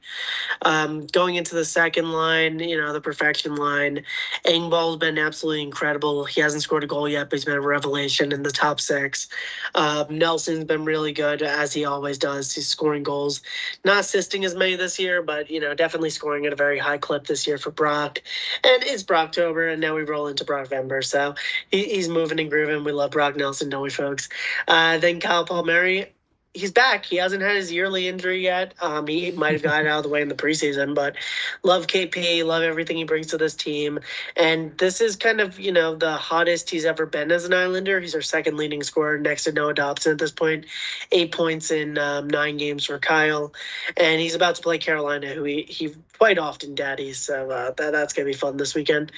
Um, 0.61 1.07
going 1.07 1.37
into 1.37 1.55
the 1.55 1.65
second 1.65 2.11
line, 2.11 2.59
you 2.59 2.77
know, 2.77 2.93
the 2.93 3.01
perfection 3.01 3.55
line, 3.55 4.03
Engvall's 4.45 4.97
been 4.97 5.17
absolutely 5.17 5.63
incredible. 5.63 6.23
He 6.25 6.39
hasn't 6.39 6.61
scored 6.61 6.83
a 6.83 6.87
goal 6.87 7.09
yet, 7.09 7.31
but 7.31 7.37
he's 7.37 7.45
been 7.45 7.55
a 7.55 7.61
revelation 7.61 8.31
in 8.31 8.43
the 8.43 8.51
top 8.51 8.79
six. 8.79 9.27
Uh, 9.73 10.05
Nelson's 10.11 10.65
been 10.65 10.85
really 10.85 11.13
good 11.13 11.41
as 11.41 11.73
he 11.73 11.83
always 11.83 12.19
does. 12.19 12.58
Scoring 12.67 13.03
goals, 13.03 13.41
not 13.85 13.99
assisting 13.99 14.45
as 14.45 14.55
many 14.55 14.75
this 14.75 14.99
year, 14.99 15.21
but 15.21 15.49
you 15.49 15.59
know, 15.59 15.73
definitely 15.73 16.09
scoring 16.09 16.45
at 16.45 16.53
a 16.53 16.55
very 16.55 16.77
high 16.77 16.97
clip 16.97 17.27
this 17.27 17.47
year 17.47 17.57
for 17.57 17.71
Brock. 17.71 18.21
And 18.63 18.83
it's 18.83 19.03
Brocktober, 19.03 19.71
and 19.71 19.81
now 19.81 19.95
we 19.95 20.03
roll 20.03 20.27
into 20.27 20.45
Brockvember, 20.45 21.03
so 21.03 21.35
he, 21.71 21.85
he's 21.85 22.09
moving 22.09 22.39
and 22.39 22.49
grooving. 22.49 22.83
We 22.83 22.91
love 22.91 23.11
Brock 23.11 23.35
Nelson, 23.35 23.69
don't 23.69 23.83
we, 23.83 23.89
folks? 23.89 24.29
Uh, 24.67 24.97
then 24.97 25.19
Kyle 25.19 25.45
Palmieri. 25.45 26.13
He's 26.55 26.71
back. 26.71 27.05
He 27.05 27.17
hasn't 27.17 27.43
had 27.43 27.55
his 27.55 27.71
yearly 27.71 28.07
injury 28.07 28.41
yet. 28.41 28.73
Um, 28.81 29.05
he 29.05 29.31
might 29.31 29.53
have 29.53 29.61
gotten 29.61 29.85
out 29.87 29.97
of 29.97 30.03
the 30.03 30.09
way 30.09 30.21
in 30.21 30.29
the 30.29 30.35
preseason, 30.35 30.95
but 30.95 31.15
love 31.61 31.85
KP, 31.85 32.43
love 32.43 32.63
everything 32.63 32.97
he 32.97 33.03
brings 33.03 33.27
to 33.27 33.37
this 33.37 33.53
team. 33.53 33.99
And 34.35 34.75
this 34.79 34.99
is 34.99 35.15
kind 35.15 35.41
of, 35.41 35.59
you 35.59 35.71
know, 35.71 35.95
the 35.95 36.13
hottest 36.13 36.69
he's 36.71 36.85
ever 36.85 37.05
been 37.05 37.31
as 37.31 37.45
an 37.45 37.53
Islander. 37.53 37.99
He's 37.99 38.15
our 38.15 38.21
second 38.21 38.57
leading 38.57 38.81
scorer 38.81 39.19
next 39.19 39.43
to 39.43 39.51
Noah 39.51 39.75
Dobson 39.75 40.13
at 40.13 40.17
this 40.17 40.31
point. 40.31 40.65
Eight 41.11 41.31
points 41.31 41.69
in 41.69 41.99
um, 41.99 42.27
nine 42.27 42.57
games 42.57 42.85
for 42.85 42.97
Kyle. 42.97 43.53
And 43.95 44.19
he's 44.19 44.33
about 44.33 44.55
to 44.55 44.61
play 44.63 44.79
Carolina, 44.79 45.27
who 45.27 45.43
he, 45.43 45.61
he 45.69 45.93
quite 46.19 46.37
often 46.37 46.75
daddies. 46.75 47.17
So 47.17 47.49
uh, 47.49 47.71
that, 47.71 47.91
that's 47.91 48.13
going 48.13 48.27
to 48.27 48.31
be 48.31 48.37
fun 48.37 48.57
this 48.57 48.75
weekend. 48.75 49.11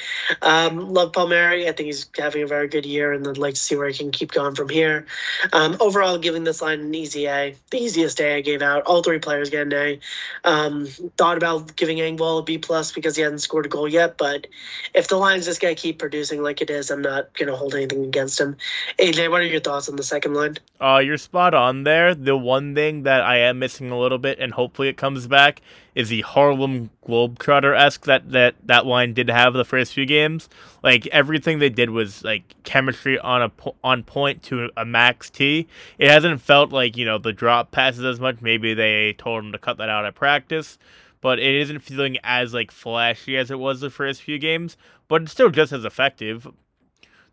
Um, 0.43 0.93
love 0.93 1.11
Palmieri. 1.11 1.67
I 1.67 1.71
think 1.71 1.87
he's 1.87 2.07
having 2.17 2.43
a 2.43 2.47
very 2.47 2.67
good 2.67 2.85
year, 2.85 3.11
and 3.11 3.27
I'd 3.27 3.39
like 3.39 3.55
to 3.55 3.59
see 3.59 3.75
where 3.75 3.89
he 3.89 3.97
can 3.97 4.11
keep 4.11 4.31
going 4.31 4.53
from 4.53 4.69
here. 4.69 5.07
Um, 5.51 5.75
overall, 5.79 6.19
giving 6.19 6.43
this 6.43 6.61
line 6.61 6.79
an 6.79 6.93
easy 6.93 7.25
A, 7.25 7.55
the 7.71 7.79
easiest 7.79 8.21
A 8.21 8.35
I 8.35 8.41
gave 8.41 8.61
out. 8.61 8.83
All 8.83 9.01
three 9.01 9.17
players 9.17 9.49
get 9.49 9.65
an 9.65 9.73
A. 9.73 9.99
Um, 10.43 10.85
thought 11.17 11.37
about 11.37 11.75
giving 11.75 11.97
Engvall 11.97 12.39
a 12.39 12.43
B 12.43 12.59
plus 12.59 12.91
because 12.91 13.15
he 13.15 13.23
hasn't 13.23 13.41
scored 13.41 13.65
a 13.65 13.69
goal 13.69 13.87
yet, 13.87 14.17
but 14.17 14.45
if 14.93 15.07
the 15.07 15.17
Lions 15.17 15.45
just 15.45 15.59
gonna 15.59 15.73
keep 15.73 15.97
producing 15.97 16.43
like 16.43 16.61
it 16.61 16.69
is, 16.69 16.91
I'm 16.91 17.01
not 17.01 17.35
gonna 17.37 17.55
hold 17.55 17.73
anything 17.73 18.05
against 18.05 18.39
him. 18.39 18.55
AJ, 18.99 19.31
what 19.31 19.41
are 19.41 19.45
your 19.45 19.59
thoughts 19.59 19.89
on 19.89 19.95
the 19.95 20.03
second 20.03 20.35
line? 20.35 20.57
Uh, 20.79 21.01
you're 21.03 21.17
spot 21.17 21.55
on 21.55 21.83
there. 21.83 22.13
The 22.13 22.37
one 22.37 22.75
thing 22.75 23.03
that 23.03 23.21
I 23.21 23.37
am 23.37 23.57
missing 23.57 23.89
a 23.89 23.99
little 23.99 24.19
bit, 24.19 24.37
and 24.39 24.53
hopefully 24.53 24.87
it 24.87 24.97
comes 24.97 25.25
back, 25.25 25.61
is 25.93 26.09
the 26.09 26.21
Harlem 26.21 26.89
Globetrotter 27.05 27.77
esque 27.77 28.05
that, 28.05 28.31
that 28.31 28.55
that 28.65 28.85
line 28.85 29.13
did 29.13 29.29
have 29.29 29.53
the 29.53 29.65
first 29.65 29.93
few 29.93 30.05
games. 30.05 30.49
Like 30.83 31.07
everything 31.07 31.59
they 31.59 31.69
did 31.69 31.89
was 31.89 32.23
like 32.23 32.55
chemistry 32.63 33.19
on 33.19 33.41
a 33.41 33.51
on 33.83 34.03
point 34.03 34.43
to 34.43 34.69
a 34.77 34.85
max 34.85 35.29
T. 35.29 35.67
It 35.97 36.09
hasn't 36.09 36.41
felt 36.41 36.71
like 36.71 36.97
you 36.97 37.05
know 37.05 37.17
the 37.17 37.33
drop 37.33 37.71
passes 37.71 38.05
as 38.05 38.19
much. 38.19 38.41
Maybe 38.41 38.73
they 38.73 39.13
told 39.13 39.43
them 39.43 39.51
to 39.51 39.57
cut 39.57 39.77
that 39.77 39.89
out 39.89 40.05
at 40.05 40.15
practice, 40.15 40.77
but 41.19 41.39
it 41.39 41.55
isn't 41.55 41.79
feeling 41.79 42.17
as 42.23 42.53
like 42.53 42.71
flashy 42.71 43.37
as 43.37 43.51
it 43.51 43.59
was 43.59 43.81
the 43.81 43.89
first 43.89 44.21
few 44.21 44.39
games. 44.39 44.77
But 45.07 45.23
it's 45.23 45.31
still 45.31 45.49
just 45.49 45.73
as 45.73 45.83
effective. 45.83 46.47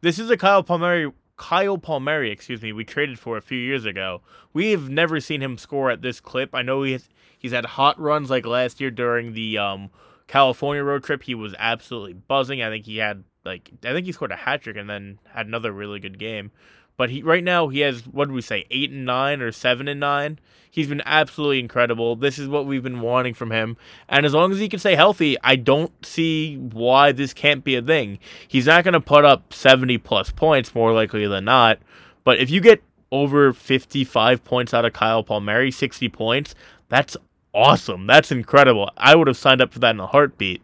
This 0.01 0.19
is 0.19 0.31
a 0.31 0.37
Kyle 0.37 0.63
Palmieri 0.63 1.13
Kyle 1.39 1.79
Palmieri, 1.79 2.31
excuse 2.31 2.61
me, 2.61 2.73
we 2.73 2.85
traded 2.85 3.19
for 3.19 3.37
a 3.37 3.41
few 3.41 3.59
years 3.59 3.85
ago. 3.85 4.21
We've 4.53 4.91
never 4.91 5.21
seen 5.21 5.41
him 5.41 5.57
score 5.57 5.91
at 5.91 6.03
this 6.03 6.21
clip. 6.21 6.55
I 6.55 6.63
know 6.63 6.83
he's 6.83 7.09
he's 7.39 7.53
had 7.53 7.65
hot 7.65 7.99
runs 7.99 8.29
like 8.29 8.45
last 8.45 8.81
year 8.81 8.91
during 8.91 9.33
the 9.33 9.57
um, 9.57 9.91
California 10.27 10.83
road 10.83 11.05
trip. 11.05 11.23
He 11.23 11.35
was 11.35 11.55
absolutely 11.59 12.13
buzzing. 12.13 12.61
I 12.61 12.69
think 12.69 12.85
he 12.87 12.99
had 12.99 13.23
like 13.45 13.71
I 13.85 13.93
think 13.93 14.05
he 14.05 14.13
scored 14.13 14.33
a 14.33 14.37
hat 14.37 14.63
trick 14.63 14.77
and 14.77 14.91
then 14.91 15.21
had 15.33 15.47
another 15.47 15.73
really 15.73 16.01
good 16.01 16.19
game. 16.19 16.51
But 16.99 17.11
he 17.11 17.23
right 17.23 17.45
now 17.45 17.69
he 17.69 17.81
has 17.81 18.07
what 18.07 18.27
did 18.27 18.35
we 18.35 18.43
say 18.43 18.67
eight 18.71 18.91
and 18.91 19.07
nine 19.07 19.41
or 19.41 19.51
seven 19.53 19.89
and 19.89 20.01
nine. 20.01 20.39
He's 20.71 20.89
been 20.89 21.03
absolutely 21.07 21.61
incredible. 21.61 22.15
This 22.15 22.39
is 22.39 22.47
what 22.47 22.67
we've 22.67 22.83
been 22.83 23.01
wanting 23.01 23.33
from 23.33 23.51
him. 23.51 23.79
And 24.09 24.27
as 24.27 24.35
long 24.35 24.53
as 24.53 24.59
he 24.59 24.69
can 24.69 24.79
stay 24.79 24.95
healthy, 24.97 25.37
I 25.43 25.57
don't 25.57 25.93
see 26.05 26.57
why 26.57 27.13
this 27.13 27.33
can't 27.33 27.65
be 27.65 27.75
a 27.77 27.83
thing. 27.83 28.19
He's 28.47 28.67
not 28.67 28.85
going 28.85 28.93
to 28.93 29.01
put 29.01 29.25
up 29.25 29.55
70 29.55 29.97
plus 29.99 30.31
points 30.31 30.75
more 30.75 30.93
likely 30.93 31.27
than 31.27 31.47
not. 31.47 31.79
But 32.23 32.39
if 32.39 32.51
you 32.51 32.61
get 32.61 32.83
over 33.11 33.53
55 33.53 34.45
points 34.45 34.75
out 34.75 34.85
of 34.85 34.93
Kyle 34.93 35.23
Palmieri, 35.23 35.71
60 35.71 36.11
points, 36.11 36.55
that's 36.89 37.17
awesome. 37.55 38.07
That's 38.07 38.31
incredible. 38.31 38.91
I 38.97 39.15
would 39.15 39.27
have 39.27 39.37
signed 39.37 39.63
up 39.63 39.73
for 39.73 39.79
that 39.79 39.95
in 39.95 40.01
a 40.01 40.07
heartbeat. 40.07 40.63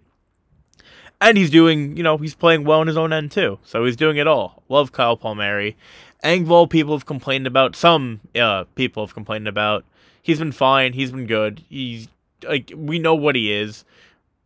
And 1.20 1.38
he's 1.38 1.50
doing, 1.50 1.96
you 1.96 2.02
know, 2.02 2.18
he's 2.18 2.34
playing 2.34 2.64
well 2.64 2.82
in 2.82 2.88
his 2.88 2.98
own 2.98 3.12
end 3.12 3.30
too. 3.30 3.58
So 3.64 3.84
he's 3.84 3.96
doing 3.96 4.18
it 4.18 4.26
all. 4.26 4.62
Love 4.68 4.92
Kyle 4.92 5.16
Palmieri. 5.16 5.76
Engvall 6.24 6.68
people 6.68 6.94
have 6.94 7.06
complained 7.06 7.46
about. 7.46 7.76
Some 7.76 8.20
uh, 8.34 8.64
people 8.74 9.04
have 9.04 9.14
complained 9.14 9.46
about. 9.46 9.84
He's 10.22 10.38
been 10.38 10.52
fine. 10.52 10.94
He's 10.94 11.12
been 11.12 11.26
good. 11.26 11.62
He's 11.68 12.08
like 12.42 12.72
we 12.74 12.98
know 12.98 13.14
what 13.14 13.36
he 13.36 13.52
is. 13.52 13.84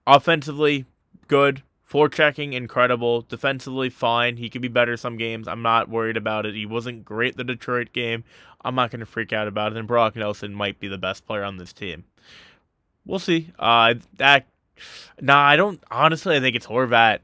Offensively, 0.07 0.87
good. 1.29 1.63
checking 2.11 2.53
incredible. 2.53 3.23
Defensively, 3.23 3.91
fine. 3.91 4.37
He 4.39 4.51
could 4.51 4.61
be 4.61 4.69
better 4.69 4.97
some 4.97 5.17
games. 5.17 5.47
I'm 5.47 5.63
not 5.63 5.89
worried 5.89 6.17
about 6.17 6.47
it. 6.47 6.55
He 6.55 6.67
wasn't 6.67 7.05
great 7.05 7.37
the 7.37 7.45
Detroit 7.45 7.93
game. 7.93 8.25
I'm 8.63 8.75
not 8.75 8.91
going 8.91 9.01
to 9.01 9.07
freak 9.07 9.33
out 9.33 9.47
about 9.47 9.73
it. 9.73 9.79
And 9.79 9.87
Brock 9.87 10.17
Nelson 10.17 10.53
might 10.53 10.81
be 10.81 10.89
the 10.89 10.99
best 10.99 11.27
player 11.27 11.45
on 11.45 11.59
this 11.59 11.73
team. 11.73 12.05
We'll 13.07 13.21
see. 13.21 13.53
Uh, 13.59 13.95
that. 14.17 14.47
Nah, 15.21 15.41
I 15.41 15.57
don't. 15.57 15.83
Honestly, 15.91 16.37
I 16.37 16.41
think 16.41 16.57
it's 16.57 16.67
Horvat. 16.67 17.21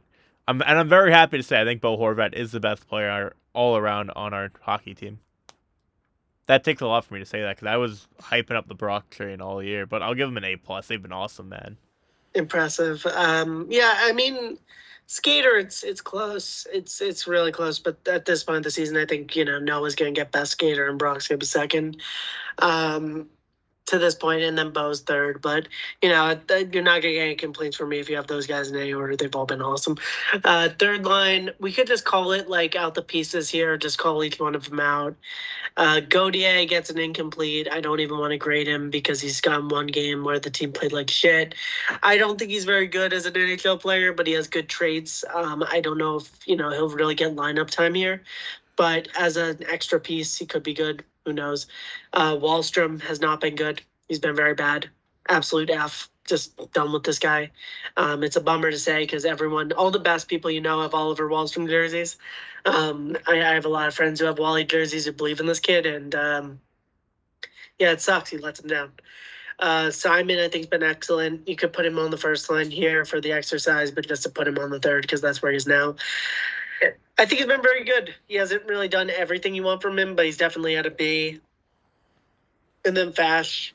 I'm, 0.46 0.62
and 0.62 0.78
I'm 0.78 0.88
very 0.88 1.11
happy 1.11 1.38
to 1.38 1.42
say 1.42 1.61
I 1.61 1.64
think 1.64 1.80
Bo 1.80 1.96
Horvat 1.96 2.34
is 2.34 2.52
the 2.52 2.61
best 2.61 2.86
player 2.86 3.34
all 3.55 3.76
around 3.76 4.11
on 4.11 4.34
our 4.34 4.50
hockey 4.61 4.94
team. 4.94 5.20
That 6.46 6.62
takes 6.62 6.82
a 6.82 6.86
lot 6.86 7.05
for 7.07 7.14
me 7.14 7.20
to 7.20 7.26
say 7.26 7.40
that 7.40 7.57
because 7.57 7.68
I 7.68 7.76
was 7.76 8.07
hyping 8.20 8.55
up 8.55 8.68
the 8.68 8.74
Brock 8.74 9.09
train 9.09 9.40
all 9.40 9.62
year, 9.62 9.86
but 9.86 10.02
I'll 10.02 10.14
give 10.14 10.28
them 10.28 10.36
an 10.36 10.44
A 10.44 10.57
plus. 10.57 10.86
They've 10.86 11.00
been 11.00 11.12
awesome, 11.12 11.48
man. 11.48 11.78
Impressive. 12.34 13.07
Um, 13.07 13.66
yeah, 13.70 13.94
I 14.00 14.12
mean, 14.12 14.59
skater, 15.07 15.57
it's 15.57 15.82
it's 15.82 16.00
close. 16.00 16.66
It's 16.72 17.00
it's 17.00 17.26
really 17.26 17.52
close. 17.52 17.78
But 17.78 17.96
at 18.07 18.26
this 18.26 18.44
point 18.44 18.59
of 18.59 18.62
the 18.64 18.70
season, 18.70 18.96
I 18.96 19.07
think 19.07 19.34
you 19.36 19.44
know 19.44 19.59
Noah's 19.59 19.94
gonna 19.94 20.12
get 20.12 20.32
best 20.32 20.52
skater 20.52 20.88
and 20.88 20.98
Brock's 20.98 21.28
gonna 21.28 21.38
be 21.38 21.46
second. 21.46 22.02
Um, 22.59 23.28
to 23.87 23.99
this 23.99 24.14
point, 24.14 24.43
and 24.43 24.57
then 24.57 24.70
Bo's 24.70 25.03
third. 25.03 25.43
But 25.43 25.68
you 26.03 26.09
know, 26.09 26.39
you're 26.51 26.82
not 26.82 27.03
gonna 27.03 27.14
get 27.14 27.24
any 27.24 27.35
complaints 27.35 27.76
from 27.76 27.91
me 27.91 27.99
if 28.01 28.09
you 28.09 28.16
have 28.16 28.26
those 28.26 28.47
guys 28.47 28.70
in 28.70 28.76
any 28.76 28.93
order. 28.93 29.16
They've 29.16 29.35
all 29.35 29.47
been 29.47 29.62
awesome. 29.62 29.97
Uh, 30.45 30.70
third 30.78 31.05
line, 31.05 31.51
we 31.61 31.72
could 31.72 31.87
just 31.87 32.05
call 32.05 32.32
it 32.32 32.49
like 32.49 32.76
out 32.76 32.95
the 32.95 33.03
pieces 33.03 33.49
here. 33.49 33.76
Just 33.76 33.99
call 33.99 34.24
each 34.24 34.41
one 34.41 34.55
of 34.55 34.68
them 34.68 34.80
out. 34.80 35.16
Uh, 35.76 36.01
Gauthier 36.01 36.64
gets 36.66 36.89
an 36.91 36.99
incomplete. 36.99 37.68
I 37.70 37.80
don't 37.80 37.99
even 37.99 38.18
want 38.18 38.30
to 38.30 38.37
grade 38.37 38.68
him 38.68 38.91
because 38.91 39.20
he's 39.20 39.41
gotten 39.41 39.68
one 39.68 39.89
game 39.89 40.22
where 40.22 40.39
the 40.39 40.51
team 40.51 40.72
played 40.72 40.93
like 40.93 41.11
shit. 41.11 41.55
I 42.03 42.16
don't 42.16 42.39
think 42.39 42.53
he's 42.53 42.64
very 42.64 42.87
good 42.87 43.12
as 43.12 43.26
an 43.26 43.32
NHL 43.32 43.80
player, 43.80 44.12
but 44.12 44.26
he 44.26 44.35
has 44.35 44.47
good 44.47 44.68
traits. 44.68 45.24
Um, 45.35 45.64
I 45.70 45.80
don't 45.80 45.99
know 45.99 46.16
if 46.16 46.30
you 46.47 46.57
know 46.57 46.70
he'll 46.70 46.91
really 46.91 47.14
get 47.14 47.35
lineup 47.35 47.70
time 47.70 47.95
here, 47.95 48.22
but 48.76 49.09
as 49.18 49.37
an 49.37 49.64
extra 49.68 49.99
piece, 49.99 50.37
he 50.37 50.47
could 50.47 50.62
be 50.62 50.74
good. 50.74 51.05
Who 51.25 51.33
knows? 51.33 51.66
Uh, 52.12 52.37
Wahlstrom 52.37 53.01
has 53.03 53.20
not 53.20 53.41
been 53.41 53.55
good. 53.55 53.83
He's 54.09 54.18
been 54.18 54.37
very 54.37 54.55
bad. 54.55 54.91
Absolute 55.29 55.70
F. 55.70 56.11
Just 56.27 56.72
done 56.72 56.93
with 56.93 57.05
this 57.05 57.18
guy. 57.18 57.51
Um, 57.97 58.22
it's 58.22 58.37
a 58.37 58.41
bummer 58.41 58.70
to 58.70 58.79
say 58.79 59.01
because 59.01 59.25
everyone, 59.25 59.72
all 59.72 59.91
the 59.91 59.99
best 59.99 60.29
people 60.29 60.51
you 60.51 60.61
know, 60.61 60.81
have 60.81 60.95
Oliver 60.95 61.29
Wahlstrom 61.29 61.68
jerseys. 61.68 62.16
Um, 62.64 63.16
I, 63.27 63.43
I, 63.43 63.55
have 63.55 63.66
a 63.66 63.68
lot 63.68 63.89
of 63.89 63.95
friends 63.95 64.20
who 64.20 64.27
have 64.27 64.39
Wally 64.39 64.64
jerseys 64.64 65.05
who 65.05 65.12
believe 65.12 65.39
in 65.39 65.45
this 65.45 65.61
kid, 65.61 65.85
and 65.85 66.14
um, 66.14 66.61
yeah, 67.79 67.93
it 67.93 68.01
sucks. 68.01 68.31
He 68.31 68.39
lets 68.39 68.61
them 68.61 68.70
down. 68.70 68.93
Uh, 69.59 69.91
Simon, 69.91 70.39
I 70.39 70.49
think, 70.49 70.64
has 70.64 70.66
been 70.66 70.83
excellent. 70.83 71.47
You 71.47 71.57
could 71.57 71.75
put 71.75 71.87
him 71.87 71.99
on 71.99 72.11
the 72.11 72.16
first 72.16 72.51
line 72.51 72.70
here 72.70 73.05
for 73.05 73.20
the 73.20 73.33
exercise, 73.33 73.91
but 73.91 74.09
just 74.09 74.22
to 74.22 74.31
put 74.31 74.49
him 74.49 74.59
on 74.59 74.70
the 74.70 74.81
third 74.81 75.03
because 75.03 75.20
that's 75.20 75.43
where 75.43 75.53
he's 75.53 75.66
now. 75.66 75.97
I 77.18 77.27
think 77.27 77.39
he's 77.39 77.47
been 77.47 77.62
very 77.62 77.85
good. 77.85 78.14
He 78.27 78.37
hasn't 78.37 78.64
really 78.66 78.89
done 78.89 79.11
everything 79.11 79.55
you 79.55 79.62
want 79.62 79.83
from 79.83 79.99
him, 79.99 80.16
but 80.16 80.25
he's 80.25 80.37
definitely 80.37 80.75
had 80.75 80.87
a 80.87 80.91
B. 80.91 81.41
And 82.85 82.97
then 82.97 83.12
Fash, 83.12 83.75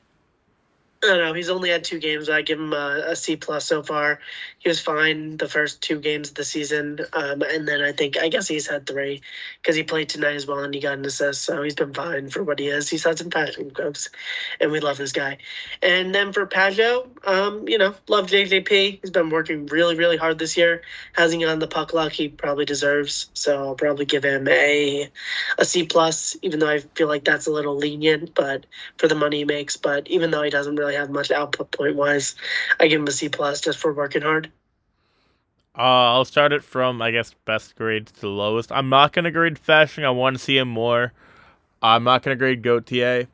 I 1.02 1.06
don't 1.06 1.18
know. 1.18 1.32
He's 1.32 1.48
only 1.48 1.70
had 1.70 1.82
two 1.82 1.98
games. 1.98 2.28
I 2.28 2.42
give 2.42 2.60
him 2.60 2.74
a, 2.74 3.04
a 3.06 3.16
C 3.16 3.34
plus 3.34 3.64
so 3.64 3.82
far. 3.82 4.20
He 4.58 4.68
was 4.68 4.80
fine 4.80 5.38
the 5.38 5.48
first 5.48 5.80
two 5.80 5.98
games 5.98 6.28
of 6.28 6.34
the 6.34 6.44
season, 6.44 6.98
um, 7.14 7.40
and 7.40 7.66
then 7.66 7.80
I 7.80 7.90
think 7.92 8.18
I 8.18 8.28
guess 8.28 8.46
he's 8.46 8.66
had 8.66 8.86
three 8.86 9.22
because 9.62 9.74
he 9.76 9.82
played 9.82 10.10
tonight 10.10 10.34
as 10.34 10.46
well 10.46 10.58
and 10.58 10.74
he 10.74 10.80
got 10.80 10.98
an 10.98 11.06
assist. 11.06 11.44
So 11.44 11.62
he's 11.62 11.74
been 11.74 11.94
fine 11.94 12.28
for 12.28 12.44
what 12.44 12.58
he 12.58 12.68
is. 12.68 12.90
He's 12.90 13.04
had 13.04 13.16
some 13.16 13.30
passing 13.30 13.70
clips, 13.70 14.10
and 14.60 14.70
we 14.70 14.78
love 14.80 14.98
this 14.98 15.12
guy. 15.12 15.38
And 15.82 16.14
then 16.14 16.34
for 16.34 16.46
Pageau, 16.46 17.06
um, 17.26 17.66
you 17.66 17.78
know, 17.78 17.94
love 18.08 18.26
JJP. 18.26 19.00
He's 19.00 19.10
been 19.10 19.30
working 19.30 19.64
really, 19.66 19.96
really 19.96 20.18
hard 20.18 20.38
this 20.38 20.54
year. 20.54 20.82
Hasn't 21.14 21.40
gotten 21.42 21.60
the 21.60 21.66
puck 21.66 21.94
luck 21.94 22.12
he 22.12 22.28
probably 22.28 22.66
deserves. 22.66 23.30
So 23.32 23.56
I'll 23.68 23.74
probably 23.74 24.04
give 24.04 24.22
him 24.24 24.46
a 24.48 25.08
a 25.58 25.64
C 25.64 25.84
plus, 25.86 26.36
even 26.42 26.58
though 26.58 26.68
I 26.68 26.80
feel 26.80 27.08
like 27.08 27.24
that's 27.24 27.46
a 27.46 27.50
little 27.52 27.76
lenient, 27.76 28.34
but 28.34 28.66
for 28.98 29.08
the 29.08 29.14
money 29.14 29.38
he 29.38 29.44
makes. 29.44 29.76
But 29.78 30.06
even 30.08 30.30
though 30.30 30.42
he 30.42 30.50
doesn't 30.50 30.76
really 30.76 30.89
really 30.90 31.00
have 31.00 31.10
much 31.10 31.30
output 31.30 31.70
point 31.70 31.96
wise. 31.96 32.34
I 32.78 32.88
give 32.88 33.00
him 33.00 33.06
a 33.06 33.12
C 33.12 33.28
plus 33.28 33.60
just 33.60 33.78
for 33.78 33.92
working 33.92 34.22
hard. 34.22 34.50
Uh, 35.76 36.12
I'll 36.12 36.24
start 36.24 36.52
it 36.52 36.64
from 36.64 37.00
I 37.00 37.10
guess 37.10 37.34
best 37.44 37.76
grade 37.76 38.08
to 38.08 38.28
lowest. 38.28 38.72
I'm 38.72 38.88
not 38.88 39.12
gonna 39.12 39.30
grade 39.30 39.58
Fasching. 39.58 40.04
I 40.04 40.10
want 40.10 40.36
to 40.36 40.42
see 40.42 40.58
him 40.58 40.68
more. 40.68 41.12
I'm 41.82 42.04
not 42.04 42.22
gonna 42.22 42.36
grade 42.36 42.62
Gauthier. 42.62 43.28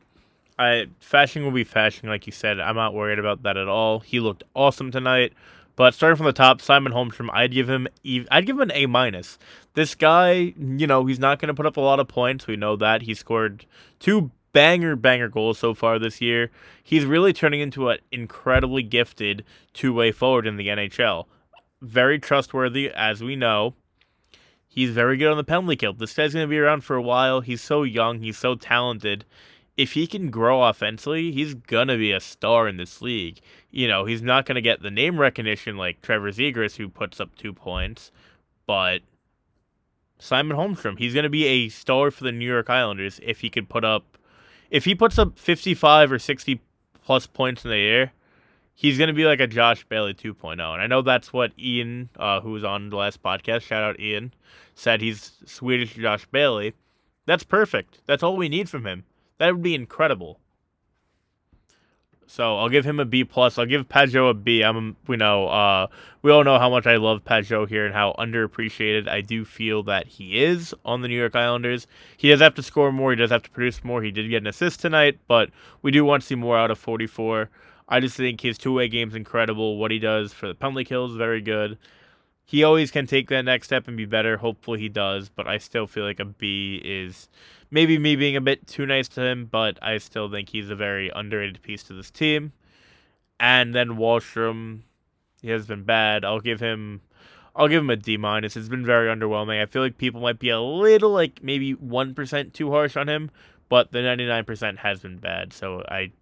I 0.59 0.86
Fasching 1.00 1.44
will 1.44 1.50
be 1.50 1.64
Fasching, 1.64 2.09
like 2.09 2.26
you 2.26 2.32
said. 2.32 2.61
I'm 2.61 2.76
not 2.76 2.94
worried 2.94 3.18
about 3.18 3.42
that 3.42 3.57
at 3.57 3.68
all. 3.68 4.00
He 4.00 4.20
looked 4.20 4.44
awesome 4.54 4.90
tonight. 4.90 5.32
But 5.76 5.92
starting 5.92 6.16
from 6.16 6.24
the 6.24 6.32
top, 6.32 6.62
Simon 6.62 6.92
Holmstrom, 6.92 7.28
I'd 7.34 7.52
give 7.52 7.68
him 7.68 7.86
I'd 8.30 8.46
give 8.46 8.57
him 8.57 8.62
an 8.62 8.72
A 8.72 8.86
minus. 8.86 9.38
This 9.74 9.94
guy, 9.94 10.54
you 10.59 10.86
know, 10.86 11.04
he's 11.04 11.18
not 11.18 11.38
going 11.38 11.48
to 11.48 11.54
put 11.54 11.66
up 11.66 11.76
a 11.76 11.82
lot 11.82 12.00
of 12.00 12.09
points. 12.09 12.46
We 12.46 12.57
know 12.57 12.76
that 12.76 13.02
he 13.02 13.12
scored 13.12 13.66
two 14.00 14.30
banger, 14.57 14.96
banger 14.96 15.28
goals 15.28 15.59
so 15.59 15.74
far 15.74 15.98
this 15.98 16.22
year. 16.22 16.50
He's 16.82 17.04
really 17.04 17.34
turning 17.34 17.61
into 17.61 17.90
an 17.90 17.98
incredibly 18.11 18.82
gifted 18.82 19.44
two 19.74 19.92
way 19.92 20.12
forward 20.12 20.46
in 20.46 20.57
the 20.57 20.68
NHL. 20.68 21.26
Very 21.82 22.18
trustworthy, 22.18 22.90
as 22.90 23.22
we 23.22 23.36
know. 23.36 23.74
He's 24.66 24.90
very 24.90 25.18
good 25.18 25.30
on 25.30 25.36
the 25.36 25.44
penalty 25.44 25.76
kill. 25.76 25.92
This 25.92 26.14
guy's 26.14 26.32
going 26.32 26.46
to 26.46 26.50
be 26.50 26.59
around 26.59 26.84
for 26.84 26.96
a 26.96 27.02
while. 27.02 27.42
He's 27.42 27.61
so 27.61 27.82
young, 27.82 28.20
he's 28.20 28.38
so 28.38 28.54
talented. 28.54 29.26
If 29.76 29.92
he 29.92 30.07
can 30.07 30.30
grow 30.30 30.62
offensively, 30.62 31.32
he's 31.32 31.52
going 31.52 31.88
to 31.88 31.98
be 31.98 32.12
a 32.12 32.20
star 32.20 32.66
in 32.66 32.78
this 32.78 33.02
league. 33.02 33.40
You 33.70 33.86
know, 33.86 34.07
he's 34.07 34.22
not 34.22 34.46
going 34.46 34.57
to 34.57 34.62
get 34.62 34.80
the 34.80 34.90
name 34.90 35.20
recognition 35.20 35.76
like 35.76 36.00
Trevor 36.00 36.32
Zegras, 36.32 36.76
who 36.76 36.88
puts 36.88 37.20
up 37.20 37.36
two 37.36 37.52
points, 37.52 38.11
but 38.66 39.00
Simon 40.18 40.57
Holmstrom, 40.57 40.98
he's 40.98 41.12
going 41.12 41.24
to 41.24 41.30
be 41.30 41.44
a 41.44 41.68
star 41.68 42.11
for 42.11 42.24
the 42.24 42.32
New 42.32 42.46
York 42.46 42.70
Islanders 42.70 43.20
if 43.22 43.40
he 43.40 43.50
could 43.50 43.68
put 43.68 43.84
up 43.84 44.16
if 44.71 44.85
he 44.85 44.95
puts 44.95 45.19
up 45.19 45.39
55 45.39 46.12
or 46.12 46.19
60 46.19 46.61
plus 47.05 47.27
points 47.27 47.64
in 47.64 47.71
the 47.71 47.79
year, 47.79 48.12
he's 48.75 48.99
going 48.99 49.09
to 49.09 49.14
be 49.14 49.25
like 49.25 49.41
a 49.41 49.47
Josh 49.47 49.85
Bailey 49.89 50.14
2.0. 50.14 50.53
And 50.53 50.62
I 50.62 50.87
know 50.87 51.03
that's 51.03 51.33
what 51.33 51.53
Ian, 51.59 52.11
uh, 52.17 52.41
who 52.41 52.53
was 52.53 52.64
on 52.64 52.91
the 52.91 52.97
last 52.97 53.23
podcast, 53.23 53.62
shout 53.62 53.83
out 53.83 54.01
Ian, 54.01 54.35
said 54.75 55.01
he's 55.01 55.33
Swedish 55.45 55.95
Josh 55.95 56.27
Bailey. 56.27 56.75
That's 57.27 57.45
perfect. 57.45 58.01
That's 58.07 58.23
all 58.23 58.37
we 58.37 58.49
need 58.49 58.69
from 58.69 58.87
him. 58.87 59.05
That 59.39 59.53
would 59.53 59.62
be 59.62 59.75
incredible. 59.75 60.41
So 62.27 62.59
I'll 62.59 62.68
give 62.68 62.85
him 62.85 62.99
a 62.99 63.05
B 63.05 63.24
plus. 63.24 63.57
I'll 63.59 63.66
give 63.66 63.89
Pageau 63.89 64.31
a 64.31 64.35
B. 64.35 64.62
I'm 64.62 64.97
you 65.09 65.16
know 65.16 65.49
uh, 65.49 65.87
we 66.22 66.31
all 66.31 66.45
know 66.45 66.59
how 66.59 66.68
much 66.68 66.87
I 66.87 66.97
love 66.97 67.24
Pageau 67.24 67.68
here 67.68 67.87
and 67.87 67.95
how 67.95 68.14
underappreciated 68.18 69.09
I 69.09 69.20
do 69.20 69.45
feel 69.45 69.83
that 69.85 70.07
he 70.07 70.43
is 70.43 70.74
on 70.85 71.03
the 71.03 71.09
New 71.09 71.18
York 71.18 71.37
Islanders. 71.37 71.87
He 72.16 72.29
does 72.29 72.41
have 72.41 72.55
to 72.57 72.62
score 72.62 72.91
more. 72.91 73.11
He 73.11 73.16
does 73.16 73.31
have 73.31 73.45
to 73.45 73.51
produce 73.51 73.85
more. 73.85 74.03
He 74.03 74.11
did 74.11 74.29
get 74.29 74.43
an 74.43 74.49
assist 74.49 74.81
tonight, 74.81 75.18
but 75.29 75.51
we 75.83 75.91
do 75.91 76.05
want 76.05 76.22
to 76.22 76.27
see 76.27 76.35
more 76.35 76.59
out 76.59 76.70
of 76.70 76.79
44. 76.79 77.49
I 77.89 78.01
just 78.01 78.16
think 78.16 78.41
his 78.41 78.59
two 78.59 78.72
way 78.72 78.89
game's 78.89 79.14
incredible. 79.14 79.79
What 79.79 79.93
he 79.93 79.99
does 79.99 80.33
for 80.33 80.49
the 80.49 80.55
penalty 80.55 80.85
kills 80.85 81.12
is 81.12 81.16
very 81.16 81.41
good. 81.41 81.79
He 82.45 82.62
always 82.62 82.91
can 82.91 83.07
take 83.07 83.29
that 83.29 83.45
next 83.45 83.68
step 83.68 83.89
and 83.89 83.97
be 83.97 84.05
better. 84.05 84.37
Hopefully 84.37 84.79
he 84.79 84.89
does, 84.89 85.29
but 85.29 85.49
I 85.49 85.59
still 85.59 85.87
feel 85.87 86.05
like 86.05 86.20
a 86.20 86.24
B 86.24 86.81
is 86.85 87.29
maybe 87.71 87.99
me 87.99 88.17
being 88.17 88.37
a 88.37 88.41
bit 88.41 88.67
too 88.67 88.87
nice 88.87 89.09
to 89.09 89.23
him, 89.23 89.47
but 89.51 89.79
I 89.83 89.99
still 89.99 90.31
think 90.31 90.51
he's 90.51 90.71
a 90.71 90.77
very 90.77 91.11
underrated 91.14 91.62
piece 91.62 91.83
to 91.85 91.95
this 91.95 92.11
team. 92.11 92.53
And 93.39 93.75
then 93.75 93.91
Wahlstrom, 93.91 94.81
he 95.43 95.51
has 95.51 95.67
been 95.67 95.85
bad. 95.85 96.25
I'll 96.25 96.41
give 96.41 96.61
him 96.61 97.03
I'll 97.57 97.69
give 97.69 97.83
him 97.83 97.91
a 97.91 97.97
D 97.97 98.19
minus. 98.19 98.57
It's 98.57 98.69
been 98.69 98.85
very 98.85 99.09
underwhelming. 99.09 99.61
I 99.61 99.67
feel 99.67 99.83
like 99.83 99.97
people 99.97 100.21
might 100.21 100.39
be 100.39 100.51
a 100.51 100.61
little 100.61 101.11
like 101.11 101.43
maybe 101.43 101.73
one 101.73 102.14
percent 102.14 102.53
too 102.53 102.71
harsh 102.71 102.97
on 102.97 103.09
him, 103.09 103.31
but 103.69 103.93
the 103.93 104.03
ninety 104.03 104.27
nine 104.27 104.45
percent 104.45 104.81
has 104.81 105.01
been 105.01 105.17
bad. 105.17 105.53
So 105.55 105.83
I 105.89 106.12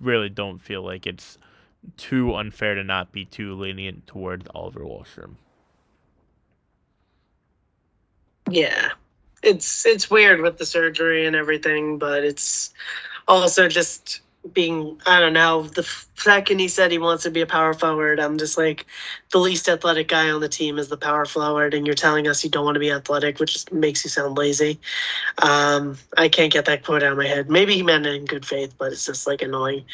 really 0.00 0.28
don't 0.28 0.58
feel 0.58 0.82
like 0.82 1.06
it's 1.06 1.36
too 1.96 2.34
unfair 2.34 2.74
to 2.76 2.84
not 2.84 3.10
be 3.10 3.24
too 3.24 3.54
lenient 3.54 4.06
towards 4.06 4.46
Oliver 4.54 4.80
Wahlstrom. 4.80 5.34
Yeah, 8.50 8.90
it's 9.42 9.86
it's 9.86 10.10
weird 10.10 10.40
with 10.40 10.58
the 10.58 10.66
surgery 10.66 11.26
and 11.26 11.36
everything, 11.36 11.98
but 11.98 12.24
it's 12.24 12.72
also 13.26 13.68
just 13.68 14.20
being 14.52 15.00
I 15.06 15.20
don't 15.20 15.32
know. 15.32 15.64
The 15.64 15.82
second 16.16 16.58
he 16.58 16.68
said 16.68 16.90
he 16.90 16.98
wants 16.98 17.24
to 17.24 17.30
be 17.30 17.40
a 17.40 17.46
power 17.46 17.74
forward, 17.74 18.20
I'm 18.20 18.38
just 18.38 18.56
like 18.56 18.86
the 19.30 19.38
least 19.38 19.68
athletic 19.68 20.08
guy 20.08 20.30
on 20.30 20.40
the 20.40 20.48
team 20.48 20.78
is 20.78 20.88
the 20.88 20.96
power 20.96 21.26
forward, 21.26 21.74
and 21.74 21.86
you're 21.86 21.94
telling 21.94 22.28
us 22.28 22.42
you 22.44 22.50
don't 22.50 22.64
want 22.64 22.76
to 22.76 22.80
be 22.80 22.90
athletic, 22.90 23.38
which 23.40 23.70
makes 23.72 24.04
you 24.04 24.10
sound 24.10 24.36
lazy. 24.38 24.80
Um, 25.42 25.96
I 26.16 26.28
can't 26.28 26.52
get 26.52 26.64
that 26.66 26.84
quote 26.84 27.02
out 27.02 27.12
of 27.12 27.18
my 27.18 27.26
head. 27.26 27.50
Maybe 27.50 27.74
he 27.74 27.82
meant 27.82 28.06
it 28.06 28.14
in 28.14 28.24
good 28.24 28.46
faith, 28.46 28.74
but 28.78 28.92
it's 28.92 29.06
just 29.06 29.26
like 29.26 29.42
annoying. 29.42 29.84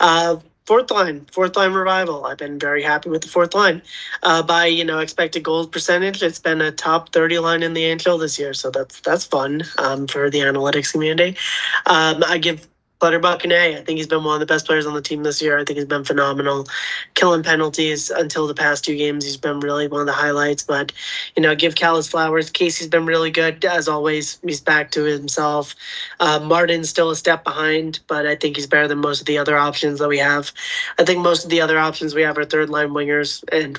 Uh, 0.00 0.36
fourth 0.68 0.90
line, 0.90 1.24
fourth 1.32 1.56
line 1.56 1.72
revival. 1.72 2.26
I've 2.26 2.36
been 2.36 2.58
very 2.58 2.82
happy 2.82 3.08
with 3.08 3.22
the 3.22 3.28
fourth 3.28 3.54
line. 3.54 3.80
Uh, 4.22 4.42
by 4.42 4.66
you 4.66 4.84
know 4.84 4.98
expected 4.98 5.42
goals 5.42 5.66
percentage, 5.66 6.22
it's 6.22 6.38
been 6.38 6.60
a 6.60 6.70
top 6.70 7.10
thirty 7.10 7.38
line 7.38 7.62
in 7.62 7.72
the 7.72 7.84
NHL 7.84 8.20
this 8.20 8.38
year, 8.38 8.52
so 8.52 8.70
that's 8.70 9.00
that's 9.00 9.24
fun 9.24 9.62
um, 9.78 10.06
for 10.06 10.28
the 10.28 10.40
analytics 10.40 10.92
community. 10.92 11.38
Um, 11.86 12.22
I 12.26 12.36
give 12.36 12.68
Clutterbuck 13.00 13.44
and. 13.44 13.52
I 13.52 13.82
think 13.82 13.96
he's 13.98 14.06
been 14.06 14.24
one 14.24 14.34
of 14.34 14.40
the 14.40 14.52
best 14.52 14.66
players 14.66 14.86
on 14.86 14.94
the 14.94 15.02
team 15.02 15.22
this 15.22 15.40
year. 15.42 15.58
I 15.58 15.64
think 15.64 15.76
he's 15.76 15.86
been 15.86 16.04
phenomenal, 16.04 16.66
killing 17.14 17.42
penalties 17.42 18.10
until 18.10 18.46
the 18.46 18.54
past 18.54 18.84
two 18.84 18.96
games. 18.96 19.24
He's 19.24 19.36
been 19.36 19.60
really 19.60 19.88
one 19.88 20.00
of 20.00 20.06
the 20.06 20.12
highlights. 20.12 20.62
But 20.62 20.92
you 21.36 21.42
know, 21.42 21.54
give 21.54 21.74
Cal 21.74 21.96
his 21.96 22.08
flowers. 22.08 22.50
Casey's 22.50 22.88
been 22.88 23.06
really 23.06 23.30
good 23.30 23.64
as 23.64 23.88
always. 23.88 24.38
He's 24.44 24.60
back 24.60 24.90
to 24.92 25.04
himself. 25.04 25.74
Uh, 26.20 26.40
Martin's 26.40 26.88
still 26.88 27.10
a 27.10 27.16
step 27.16 27.44
behind, 27.44 28.00
but 28.06 28.26
I 28.26 28.34
think 28.36 28.56
he's 28.56 28.66
better 28.66 28.88
than 28.88 28.98
most 28.98 29.20
of 29.20 29.26
the 29.26 29.38
other 29.38 29.56
options 29.56 29.98
that 29.98 30.08
we 30.08 30.18
have. 30.18 30.52
I 30.98 31.04
think 31.04 31.20
most 31.22 31.44
of 31.44 31.50
the 31.50 31.60
other 31.60 31.78
options 31.78 32.14
we 32.14 32.22
have 32.22 32.38
are 32.38 32.44
third 32.44 32.70
line 32.70 32.90
wingers, 32.90 33.44
and 33.52 33.78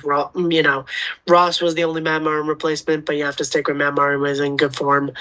you 0.52 0.64
know, 0.64 0.86
Ross 1.28 1.62
was 1.62 1.76
the 1.76 1.84
only 1.84 2.02
Matt 2.02 2.22
Martin 2.22 2.48
replacement, 2.48 3.06
but 3.06 3.16
you 3.18 3.26
have 3.26 3.38
to 3.38 3.46
stick 3.46 3.68
with 3.68 3.78
Matt 3.78 3.96
Martin 3.96 4.22
was 4.22 4.40
in 4.40 4.58
good 4.58 4.76
form. 4.76 5.12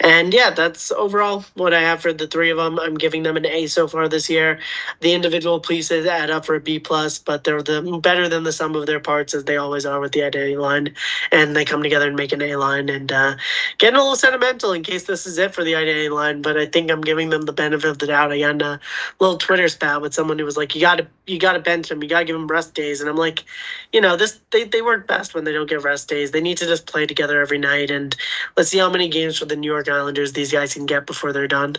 And 0.00 0.32
yeah, 0.32 0.50
that's 0.50 0.92
overall 0.92 1.44
what 1.54 1.74
I 1.74 1.80
have 1.80 2.02
for 2.02 2.12
the 2.12 2.26
three 2.26 2.50
of 2.50 2.58
them. 2.58 2.78
I'm 2.78 2.94
giving 2.94 3.22
them 3.22 3.36
A 3.46 3.66
so 3.66 3.88
far 3.88 4.08
this 4.08 4.28
year. 4.30 4.58
The 5.00 5.12
individual 5.12 5.60
pieces 5.60 6.06
add 6.06 6.30
up 6.30 6.46
for 6.46 6.54
a 6.54 6.60
B 6.60 6.78
plus, 6.78 7.18
but 7.18 7.44
they're 7.44 7.62
the 7.62 7.82
better 8.02 8.28
than 8.28 8.44
the 8.44 8.52
sum 8.52 8.74
of 8.76 8.86
their 8.86 9.00
parts 9.00 9.34
as 9.34 9.44
they 9.44 9.56
always 9.56 9.86
are 9.86 10.00
with 10.00 10.12
the 10.12 10.22
identity 10.22 10.56
line, 10.56 10.94
and 11.30 11.54
they 11.56 11.64
come 11.64 11.82
together 11.82 12.06
and 12.06 12.16
make 12.16 12.32
an 12.32 12.42
A 12.42 12.56
line. 12.56 12.88
And 12.88 13.10
uh, 13.12 13.36
getting 13.78 13.96
a 13.96 14.00
little 14.00 14.16
sentimental 14.16 14.72
in 14.72 14.82
case 14.82 15.04
this 15.04 15.26
is 15.26 15.38
it 15.38 15.54
for 15.54 15.64
the 15.64 15.74
identity 15.74 16.08
line, 16.08 16.42
but 16.42 16.56
I 16.56 16.66
think 16.66 16.90
I'm 16.90 17.00
giving 17.00 17.30
them 17.30 17.42
the 17.42 17.52
benefit 17.52 17.88
of 17.88 17.98
the 17.98 18.06
doubt. 18.06 18.32
I 18.32 18.38
got 18.38 18.62
a 18.62 18.80
little 19.20 19.38
Twitter 19.38 19.68
spat 19.68 20.00
with 20.00 20.14
someone 20.14 20.38
who 20.38 20.44
was 20.44 20.56
like, 20.56 20.74
"You 20.74 20.80
got 20.80 20.98
to 20.98 21.06
you 21.26 21.38
got 21.38 21.52
to 21.52 21.60
bench 21.60 21.90
him. 21.90 22.02
You 22.02 22.08
got 22.08 22.20
to 22.20 22.24
give 22.24 22.36
him 22.36 22.46
rest 22.48 22.74
days," 22.74 23.00
and 23.00 23.08
I'm 23.08 23.16
like, 23.16 23.44
you 23.92 24.00
know, 24.00 24.16
this 24.16 24.40
they 24.50 24.64
they 24.64 24.82
work 24.82 25.06
best 25.06 25.34
when 25.34 25.44
they 25.44 25.52
don't 25.52 25.68
get 25.68 25.82
rest 25.82 26.08
days. 26.08 26.30
They 26.30 26.40
need 26.40 26.58
to 26.58 26.66
just 26.66 26.86
play 26.86 27.06
together 27.06 27.40
every 27.40 27.58
night, 27.58 27.90
and 27.90 28.14
let's 28.56 28.70
see 28.70 28.78
how 28.78 28.90
many 28.90 29.08
games 29.08 29.38
for 29.38 29.46
the 29.46 29.56
New 29.56 29.70
York 29.70 29.88
Islanders 29.88 30.32
these 30.32 30.52
guys 30.52 30.74
can 30.74 30.86
get 30.86 31.06
before 31.06 31.32
they're 31.32 31.48
done. 31.48 31.76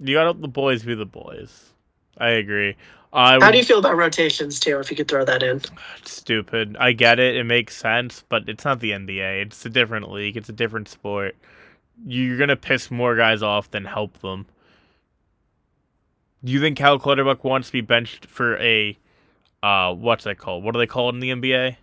You 0.00 0.14
got 0.14 0.24
to 0.24 0.30
let 0.30 0.40
the 0.40 0.48
boys 0.48 0.82
be 0.82 0.94
the 0.94 1.06
boys. 1.06 1.72
I 2.18 2.30
agree. 2.30 2.76
I 3.12 3.38
How 3.40 3.50
do 3.50 3.58
you 3.58 3.64
feel 3.64 3.78
about 3.78 3.96
rotations 3.96 4.60
too? 4.60 4.78
If 4.78 4.90
you 4.90 4.96
could 4.96 5.08
throw 5.08 5.24
that 5.24 5.42
in. 5.42 5.62
Stupid. 6.04 6.76
I 6.78 6.92
get 6.92 7.18
it. 7.18 7.36
It 7.36 7.44
makes 7.44 7.76
sense, 7.76 8.22
but 8.28 8.48
it's 8.48 8.64
not 8.64 8.80
the 8.80 8.90
NBA. 8.90 9.42
It's 9.42 9.64
a 9.64 9.70
different 9.70 10.10
league. 10.10 10.36
It's 10.36 10.48
a 10.48 10.52
different 10.52 10.88
sport. 10.88 11.36
You're 12.04 12.36
gonna 12.36 12.56
piss 12.56 12.90
more 12.90 13.16
guys 13.16 13.42
off 13.42 13.70
than 13.70 13.86
help 13.86 14.18
them. 14.18 14.46
Do 16.44 16.52
you 16.52 16.60
think 16.60 16.76
Cal 16.76 16.98
Clutterbuck 16.98 17.42
wants 17.42 17.68
to 17.68 17.72
be 17.72 17.80
benched 17.80 18.26
for 18.26 18.56
a, 18.58 18.96
uh, 19.62 19.92
what's 19.94 20.24
that 20.24 20.38
called? 20.38 20.62
What 20.62 20.76
are 20.76 20.78
they 20.78 20.86
called 20.86 21.14
in 21.14 21.20
the 21.20 21.30
NBA? 21.30 21.76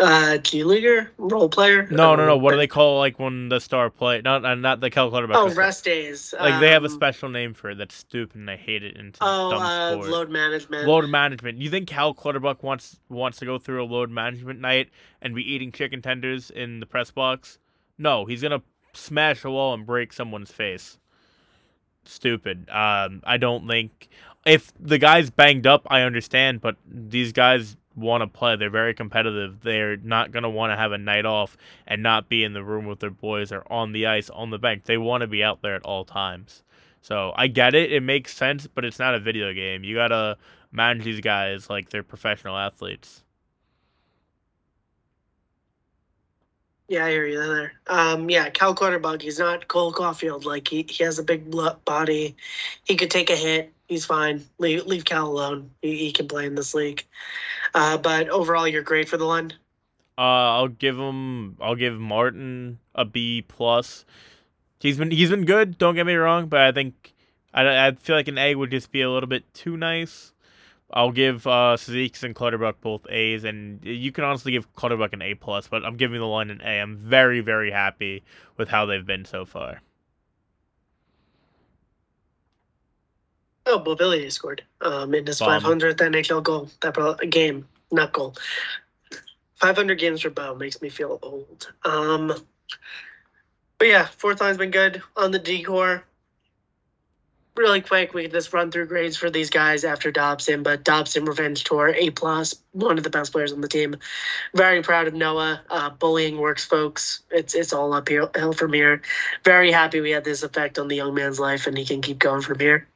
Uh 0.00 0.38
G 0.38 0.64
leaguer 0.64 1.10
role 1.18 1.48
player. 1.48 1.86
No, 1.90 2.14
no, 2.14 2.26
no. 2.26 2.36
What 2.36 2.52
do 2.52 2.56
they 2.56 2.66
call 2.66 2.98
like 2.98 3.18
when 3.18 3.48
the 3.48 3.60
star 3.60 3.90
play? 3.90 4.20
Not 4.22 4.44
uh, 4.44 4.54
not 4.54 4.80
the 4.80 4.90
Cal 4.90 5.10
Clutterbuck. 5.10 5.36
Oh, 5.36 5.54
rest 5.54 5.84
days. 5.84 6.34
Like 6.38 6.54
um, 6.54 6.60
they 6.60 6.70
have 6.70 6.82
a 6.82 6.86
um, 6.86 6.92
special 6.92 7.28
name 7.28 7.54
for 7.54 7.70
it. 7.70 7.78
That's 7.78 7.94
stupid, 7.94 8.36
and 8.36 8.50
I 8.50 8.56
hate 8.56 8.82
it. 8.82 8.96
In 8.96 9.12
oh, 9.20 9.50
dumb 9.50 9.62
uh, 9.62 9.96
load 9.96 10.30
management. 10.30 10.88
Load 10.88 11.08
management. 11.08 11.58
You 11.58 11.70
think 11.70 11.88
Cal 11.88 12.14
Clutterbuck 12.14 12.62
wants 12.62 12.98
wants 13.08 13.38
to 13.38 13.44
go 13.44 13.58
through 13.58 13.82
a 13.82 13.86
load 13.86 14.10
management 14.10 14.60
night 14.60 14.90
and 15.20 15.34
be 15.34 15.42
eating 15.42 15.72
chicken 15.72 16.00
tenders 16.00 16.50
in 16.50 16.80
the 16.80 16.86
press 16.86 17.10
box? 17.10 17.58
No, 17.98 18.24
he's 18.24 18.42
gonna 18.42 18.62
smash 18.94 19.44
a 19.44 19.50
wall 19.50 19.74
and 19.74 19.84
break 19.86 20.12
someone's 20.12 20.50
face. 20.50 20.98
Stupid. 22.04 22.68
Um, 22.70 23.22
I 23.24 23.36
don't 23.36 23.68
think 23.68 24.08
if 24.44 24.72
the 24.78 24.98
guy's 24.98 25.30
banged 25.30 25.66
up, 25.66 25.86
I 25.88 26.00
understand, 26.02 26.60
but 26.60 26.76
these 26.86 27.32
guys 27.32 27.76
want 27.96 28.22
to 28.22 28.26
play. 28.26 28.56
They're 28.56 28.70
very 28.70 28.94
competitive. 28.94 29.60
They're 29.60 29.96
not 29.96 30.30
going 30.32 30.42
to 30.42 30.50
want 30.50 30.72
to 30.72 30.76
have 30.76 30.92
a 30.92 30.98
night 30.98 31.26
off 31.26 31.56
and 31.86 32.02
not 32.02 32.28
be 32.28 32.44
in 32.44 32.52
the 32.52 32.64
room 32.64 32.86
with 32.86 33.00
their 33.00 33.10
boys 33.10 33.52
or 33.52 33.64
on 33.70 33.92
the 33.92 34.06
ice, 34.06 34.30
on 34.30 34.50
the 34.50 34.58
bank. 34.58 34.84
They 34.84 34.98
want 34.98 35.22
to 35.22 35.26
be 35.26 35.42
out 35.42 35.62
there 35.62 35.74
at 35.74 35.82
all 35.82 36.04
times. 36.04 36.62
So 37.00 37.32
I 37.36 37.48
get 37.48 37.74
it. 37.74 37.92
It 37.92 38.02
makes 38.02 38.34
sense, 38.34 38.66
but 38.66 38.84
it's 38.84 38.98
not 38.98 39.14
a 39.14 39.20
video 39.20 39.52
game. 39.52 39.84
You 39.84 39.96
got 39.96 40.08
to 40.08 40.36
manage 40.70 41.04
these 41.04 41.20
guys 41.20 41.68
like 41.68 41.90
they're 41.90 42.02
professional 42.02 42.56
athletes. 42.56 43.22
Yeah, 46.88 47.06
I 47.06 47.10
hear 47.10 47.26
you 47.26 47.38
there. 47.38 47.72
Um, 47.86 48.28
yeah, 48.28 48.50
Cal 48.50 48.74
Clutterbuck. 48.74 49.22
He's 49.22 49.38
not 49.38 49.66
Cole 49.68 49.92
Caufield. 49.94 50.44
Like 50.44 50.68
he, 50.68 50.84
he 50.88 51.02
has 51.04 51.18
a 51.18 51.22
big 51.22 51.50
body. 51.84 52.36
He 52.84 52.96
could 52.96 53.10
take 53.10 53.30
a 53.30 53.36
hit. 53.36 53.72
He's 53.92 54.06
fine. 54.06 54.42
Leave 54.56 54.86
leave 54.86 55.04
Cal 55.04 55.26
alone. 55.26 55.70
He, 55.82 55.98
he 55.98 56.12
can 56.12 56.26
play 56.26 56.46
in 56.46 56.54
this 56.54 56.72
league. 56.72 57.04
Uh, 57.74 57.98
but 57.98 58.30
overall, 58.30 58.66
you're 58.66 58.80
great 58.80 59.06
for 59.06 59.18
the 59.18 59.26
line. 59.26 59.52
Uh, 60.16 60.56
I'll 60.56 60.68
give 60.68 60.98
him. 60.98 61.58
I'll 61.60 61.74
give 61.74 62.00
Martin 62.00 62.78
a 62.94 63.04
B 63.04 63.44
plus. 63.46 64.06
He's 64.80 64.96
been 64.96 65.10
he's 65.10 65.28
been 65.28 65.44
good. 65.44 65.76
Don't 65.76 65.94
get 65.94 66.06
me 66.06 66.14
wrong, 66.14 66.46
but 66.46 66.60
I 66.60 66.72
think 66.72 67.12
I, 67.52 67.88
I 67.88 67.92
feel 67.92 68.16
like 68.16 68.28
an 68.28 68.38
A 68.38 68.54
would 68.54 68.70
just 68.70 68.90
be 68.92 69.02
a 69.02 69.10
little 69.10 69.28
bit 69.28 69.52
too 69.52 69.76
nice. 69.76 70.32
I'll 70.90 71.12
give 71.12 71.46
uh, 71.46 71.76
and 71.86 72.34
Clutterbuck 72.34 72.80
both 72.80 73.06
A's, 73.10 73.44
and 73.44 73.84
you 73.84 74.10
can 74.10 74.24
honestly 74.24 74.52
give 74.52 74.74
Clutterbuck 74.74 75.12
an 75.12 75.20
A 75.20 75.34
plus. 75.34 75.68
But 75.68 75.84
I'm 75.84 75.98
giving 75.98 76.18
the 76.18 76.26
line 76.26 76.48
an 76.48 76.62
A. 76.64 76.80
I'm 76.80 76.96
very 76.96 77.40
very 77.40 77.72
happy 77.72 78.22
with 78.56 78.70
how 78.70 78.86
they've 78.86 79.04
been 79.04 79.26
so 79.26 79.44
far. 79.44 79.82
Oh, 83.66 83.82
Mobility 83.84 84.28
scored 84.30 84.64
um, 84.80 85.14
in 85.14 85.26
his 85.26 85.38
Bomb. 85.38 85.62
500th 85.62 85.96
NHL 85.96 86.42
goal. 86.42 86.68
That 86.80 86.94
brought 86.94 87.22
a 87.22 87.26
game, 87.26 87.66
not 87.90 88.12
goal. 88.12 88.34
500 89.60 89.98
games 89.98 90.22
for 90.22 90.30
Bo 90.30 90.56
makes 90.56 90.82
me 90.82 90.88
feel 90.88 91.20
old. 91.22 91.72
Um, 91.84 92.34
but 93.78 93.88
yeah, 93.88 94.06
fourth 94.06 94.40
line's 94.40 94.58
been 94.58 94.72
good 94.72 95.02
on 95.16 95.30
the 95.30 95.38
decor. 95.38 96.04
Really 97.54 97.82
quick, 97.82 98.14
we 98.14 98.22
can 98.22 98.32
just 98.32 98.52
run 98.52 98.70
through 98.70 98.86
grades 98.86 99.16
for 99.16 99.28
these 99.28 99.50
guys 99.50 99.84
after 99.84 100.10
Dobson. 100.10 100.62
But 100.62 100.84
Dobson 100.84 101.26
Revenge 101.26 101.64
Tour, 101.64 101.94
A 101.96 102.10
plus, 102.10 102.54
one 102.72 102.96
of 102.96 103.04
the 103.04 103.10
best 103.10 103.30
players 103.30 103.52
on 103.52 103.60
the 103.60 103.68
team. 103.68 103.96
Very 104.54 104.82
proud 104.82 105.06
of 105.06 105.14
Noah. 105.14 105.60
Uh, 105.68 105.90
bullying 105.90 106.38
works, 106.38 106.64
folks. 106.64 107.22
It's 107.30 107.54
it's 107.54 107.72
all 107.72 107.92
uphill 107.92 108.54
from 108.54 108.72
here. 108.72 109.02
Very 109.44 109.70
happy 109.70 110.00
we 110.00 110.10
had 110.12 110.24
this 110.24 110.42
effect 110.42 110.78
on 110.78 110.88
the 110.88 110.96
young 110.96 111.14
man's 111.14 111.38
life, 111.38 111.66
and 111.66 111.76
he 111.76 111.84
can 111.84 112.00
keep 112.00 112.18
going 112.18 112.40
from 112.40 112.58
here. 112.58 112.88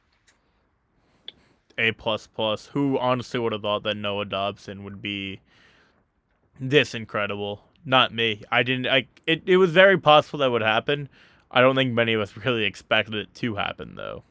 A 1.77 1.91
plus 1.91 2.27
plus. 2.27 2.67
Who 2.67 2.97
honestly 2.97 3.39
would 3.39 3.53
have 3.53 3.61
thought 3.61 3.83
that 3.83 3.95
Noah 3.95 4.25
Dobson 4.25 4.83
would 4.83 5.01
be 5.01 5.41
this 6.59 6.93
incredible? 6.93 7.61
Not 7.85 8.13
me. 8.13 8.43
I 8.51 8.63
didn't. 8.63 8.87
I 8.87 9.07
it. 9.25 9.43
It 9.45 9.57
was 9.57 9.71
very 9.71 9.97
possible 9.97 10.39
that 10.39 10.51
would 10.51 10.61
happen. 10.61 11.09
I 11.49 11.61
don't 11.61 11.75
think 11.75 11.93
many 11.93 12.13
of 12.13 12.21
us 12.21 12.35
really 12.45 12.63
expected 12.63 13.15
it 13.15 13.33
to 13.35 13.55
happen, 13.55 13.95
though. 13.95 14.23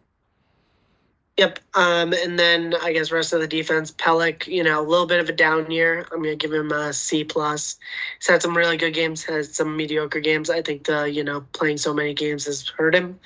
Yep. 1.37 1.59
Um, 1.75 2.15
and 2.15 2.39
then 2.39 2.75
I 2.83 2.95
guess 2.95 3.13
rest 3.13 3.35
of 3.35 3.41
the 3.41 3.47
defense, 3.47 3.93
Pelech, 3.93 4.47
you 4.47 4.65
know, 4.65 4.81
a 4.81 4.87
little 4.89 5.05
bit 5.05 5.21
of 5.21 5.29
a 5.29 5.33
down 5.33 5.71
year. 5.71 6.07
I'm 6.11 6.23
gonna 6.23 6.35
give 6.35 6.53
him 6.53 6.73
a 6.73 6.95
C 6.95 7.25
plus. 7.25 7.77
He's 8.19 8.29
had 8.29 8.41
some 8.41 8.57
really 8.57 8.79
good 8.79 8.95
games, 8.95 9.23
has 9.25 9.55
some 9.55 9.77
mediocre 9.77 10.21
games. 10.21 10.49
I 10.49 10.63
think 10.63 10.85
the 10.85 11.11
you 11.11 11.23
know 11.23 11.43
playing 11.53 11.77
so 11.77 11.93
many 11.93 12.15
games 12.15 12.47
has 12.47 12.67
hurt 12.69 12.95
him, 12.95 13.21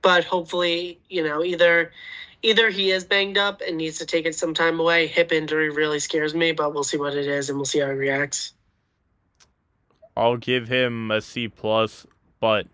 but 0.00 0.24
hopefully 0.24 0.98
you 1.10 1.22
know 1.22 1.44
either 1.44 1.92
either 2.42 2.70
he 2.70 2.90
is 2.90 3.04
banged 3.04 3.38
up 3.38 3.60
and 3.66 3.76
needs 3.76 3.98
to 3.98 4.06
take 4.06 4.26
it 4.26 4.34
some 4.34 4.54
time 4.54 4.80
away. 4.80 5.06
Hip 5.06 5.32
injury 5.32 5.70
really 5.70 6.00
scares 6.00 6.34
me, 6.34 6.52
but 6.52 6.74
we'll 6.74 6.84
see 6.84 6.96
what 6.96 7.14
it 7.14 7.26
is 7.26 7.48
and 7.48 7.58
we'll 7.58 7.64
see 7.64 7.80
how 7.80 7.86
he 7.86 7.92
reacts. 7.92 8.52
I'll 10.16 10.36
give 10.36 10.68
him 10.68 11.10
a 11.10 11.20
C 11.20 11.48
plus, 11.48 12.06
but 12.40 12.66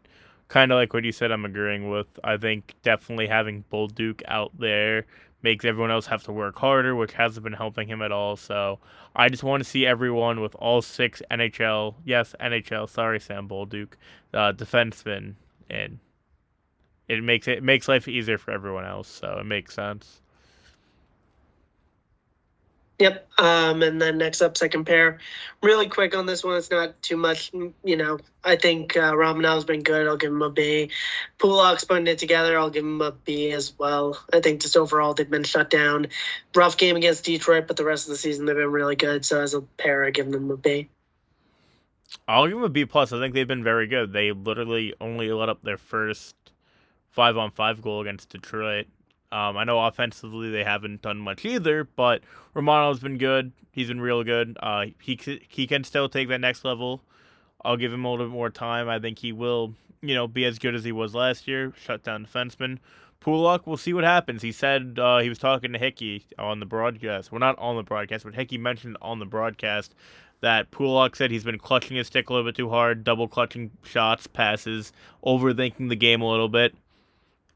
kind 0.49 0.73
of 0.73 0.77
like 0.77 0.93
what 0.93 1.05
you 1.05 1.13
said, 1.13 1.31
I'm 1.31 1.45
agreeing 1.45 1.91
with. 1.91 2.07
I 2.25 2.37
think 2.37 2.75
definitely 2.83 3.27
having 3.27 3.65
Bolduc 3.73 4.23
out 4.27 4.53
there 4.59 5.07
makes 5.43 5.65
everyone 5.65 5.91
else 5.91 6.07
have 6.07 6.23
to 6.25 6.33
work 6.33 6.59
harder, 6.59 6.97
which 6.97 7.13
hasn't 7.13 7.45
been 7.45 7.53
helping 7.53 7.89
him 7.89 8.03
at 8.03 8.11
all. 8.11 8.37
So 8.37 8.81
I 9.15 9.29
just 9.29 9.45
want 9.45 9.63
to 9.63 9.69
see 9.69 9.87
everyone 9.87 10.41
with 10.41 10.55
all 10.57 10.83
six 10.83 11.23
NHL, 11.31 11.95
yes, 12.05 12.35
NHL, 12.41 12.89
sorry, 12.89 13.21
Sam 13.21 13.49
Bolduc, 13.49 13.91
uh, 14.35 14.53
defensemen, 14.53 15.35
and 15.71 15.99
it 17.09 17.23
makes 17.23 17.49
it, 17.49 17.59
it 17.59 17.63
makes 17.63 17.89
life 17.89 18.09
easier 18.09 18.39
for 18.39 18.51
everyone 18.51 18.85
else. 18.85 19.09
So 19.09 19.39
it 19.41 19.45
makes 19.45 19.75
sense. 19.75 20.21
Yep. 22.99 23.29
Um, 23.39 23.83
and 23.83 24.01
then 24.01 24.17
next 24.17 24.41
up, 24.41 24.57
second 24.57 24.87
pair. 24.87 25.19
Really 25.63 25.87
quick 25.87 26.17
on 26.17 26.25
this 26.25 26.43
one. 26.43 26.57
It's 26.57 26.71
not 26.71 27.01
too 27.03 27.19
much. 27.19 27.53
You 27.85 27.97
know, 27.97 28.19
I 28.43 28.57
think 28.57 28.97
uh, 28.97 29.13
Romanov's 29.13 29.67
been 29.67 29.83
good. 29.83 30.07
I'll 30.07 30.17
give 30.17 30.33
him 30.33 30.41
a 30.41 30.49
B. 30.49 30.91
Pulock's 31.39 31.85
putting 31.85 32.07
it 32.07 32.19
together. 32.19 32.59
I'll 32.59 32.71
give 32.71 32.85
him 32.85 33.03
a 33.03 33.13
B 33.13 33.51
as 33.51 33.75
well. 33.79 34.19
I 34.33 34.41
think 34.41 34.63
just 34.63 34.79
overall 34.79 35.13
they've 35.13 35.29
been 35.29 35.45
shut 35.45 35.69
down. 35.69 36.07
Rough 36.55 36.79
game 36.79 36.97
against 36.97 37.27
Detroit, 37.27 37.67
but 37.67 37.77
the 37.77 37.85
rest 37.85 38.07
of 38.07 38.13
the 38.13 38.17
season 38.17 38.47
they've 38.47 38.57
been 38.57 38.73
really 38.73 38.97
good. 38.97 39.27
So 39.27 39.43
as 39.43 39.53
a 39.53 39.61
pair, 39.61 40.05
I 40.05 40.11
give 40.11 40.31
them 40.33 40.51
a 40.51 40.57
B. 40.57 40.89
I'll 42.27 42.47
give 42.47 42.57
them 42.57 42.65
a 42.65 42.71
B 42.71 42.87
plus. 42.87 43.13
I 43.13 43.21
think 43.21 43.35
they've 43.35 43.47
been 43.47 43.65
very 43.65 43.89
good. 43.89 44.15
They 44.15 44.33
literally 44.33 44.95
only 45.03 45.31
let 45.33 45.51
up 45.51 45.63
their 45.63 45.77
first 45.77 46.35
five 47.17 47.37
on 47.39 47.51
five 47.51 47.81
goal 47.81 48.03
against 48.03 48.29
Detroit. 48.29 48.87
Um, 49.33 49.57
I 49.57 49.65
know 49.65 49.81
offensively 49.85 50.51
they 50.51 50.63
haven't 50.63 51.03
done 51.03 51.19
much 51.19 51.45
either, 51.45 51.83
but 51.83 52.21
Romanov's 52.55 53.01
been 53.01 53.19
good. 53.19 53.53
He's 53.73 53.89
been 53.89 54.01
real 54.01 54.23
good. 54.23 54.57
Uh, 54.61 54.87
he 55.01 55.19
he 55.49 55.67
can 55.67 55.83
still 55.83 56.09
take 56.09 56.29
that 56.29 56.41
next 56.41 56.65
level. 56.65 57.03
I'll 57.65 57.79
give 57.79 57.93
him 57.93 58.05
a 58.05 58.11
little 58.11 58.27
bit 58.27 58.33
more 58.33 58.51
time. 58.51 58.89
I 58.89 59.01
think 59.01 59.19
he 59.19 59.33
will, 59.33 59.75
you 60.03 60.15
know, 60.15 60.29
be 60.29 60.45
as 60.45 60.59
good 60.59 60.75
as 60.75 60.85
he 60.85 60.93
was 60.93 61.15
last 61.15 61.49
year. 61.49 61.73
Shut 61.77 62.05
down 62.05 62.27
defenseman. 62.27 62.79
Pulock, 63.19 63.67
we'll 63.67 63.79
see 63.79 63.95
what 63.95 64.05
happens. 64.05 64.43
He 64.43 64.53
said 64.53 64.99
uh, 65.01 65.19
he 65.19 65.29
was 65.29 65.39
talking 65.39 65.73
to 65.73 65.79
Hickey 65.79 66.25
on 66.39 66.61
the 66.61 66.67
broadcast. 66.67 67.33
Well, 67.33 67.41
not 67.41 67.59
on 67.59 67.77
the 67.77 67.83
broadcast, 67.83 68.25
but 68.25 68.35
Hickey 68.35 68.59
mentioned 68.59 68.99
on 69.01 69.19
the 69.19 69.27
broadcast 69.27 69.95
that 70.43 70.71
Pulock 70.71 71.17
said 71.17 71.31
he's 71.31 71.45
been 71.45 71.59
clutching 71.59 71.97
his 71.97 72.07
stick 72.07 72.29
a 72.29 72.33
little 72.33 72.47
bit 72.47 72.55
too 72.55 72.69
hard, 72.69 73.05
double 73.05 73.27
clutching 73.27 73.71
shots, 73.83 74.27
passes, 74.27 74.93
overthinking 75.25 75.89
the 75.89 75.97
game 75.97 76.21
a 76.21 76.31
little 76.31 76.51
bit. 76.51 76.75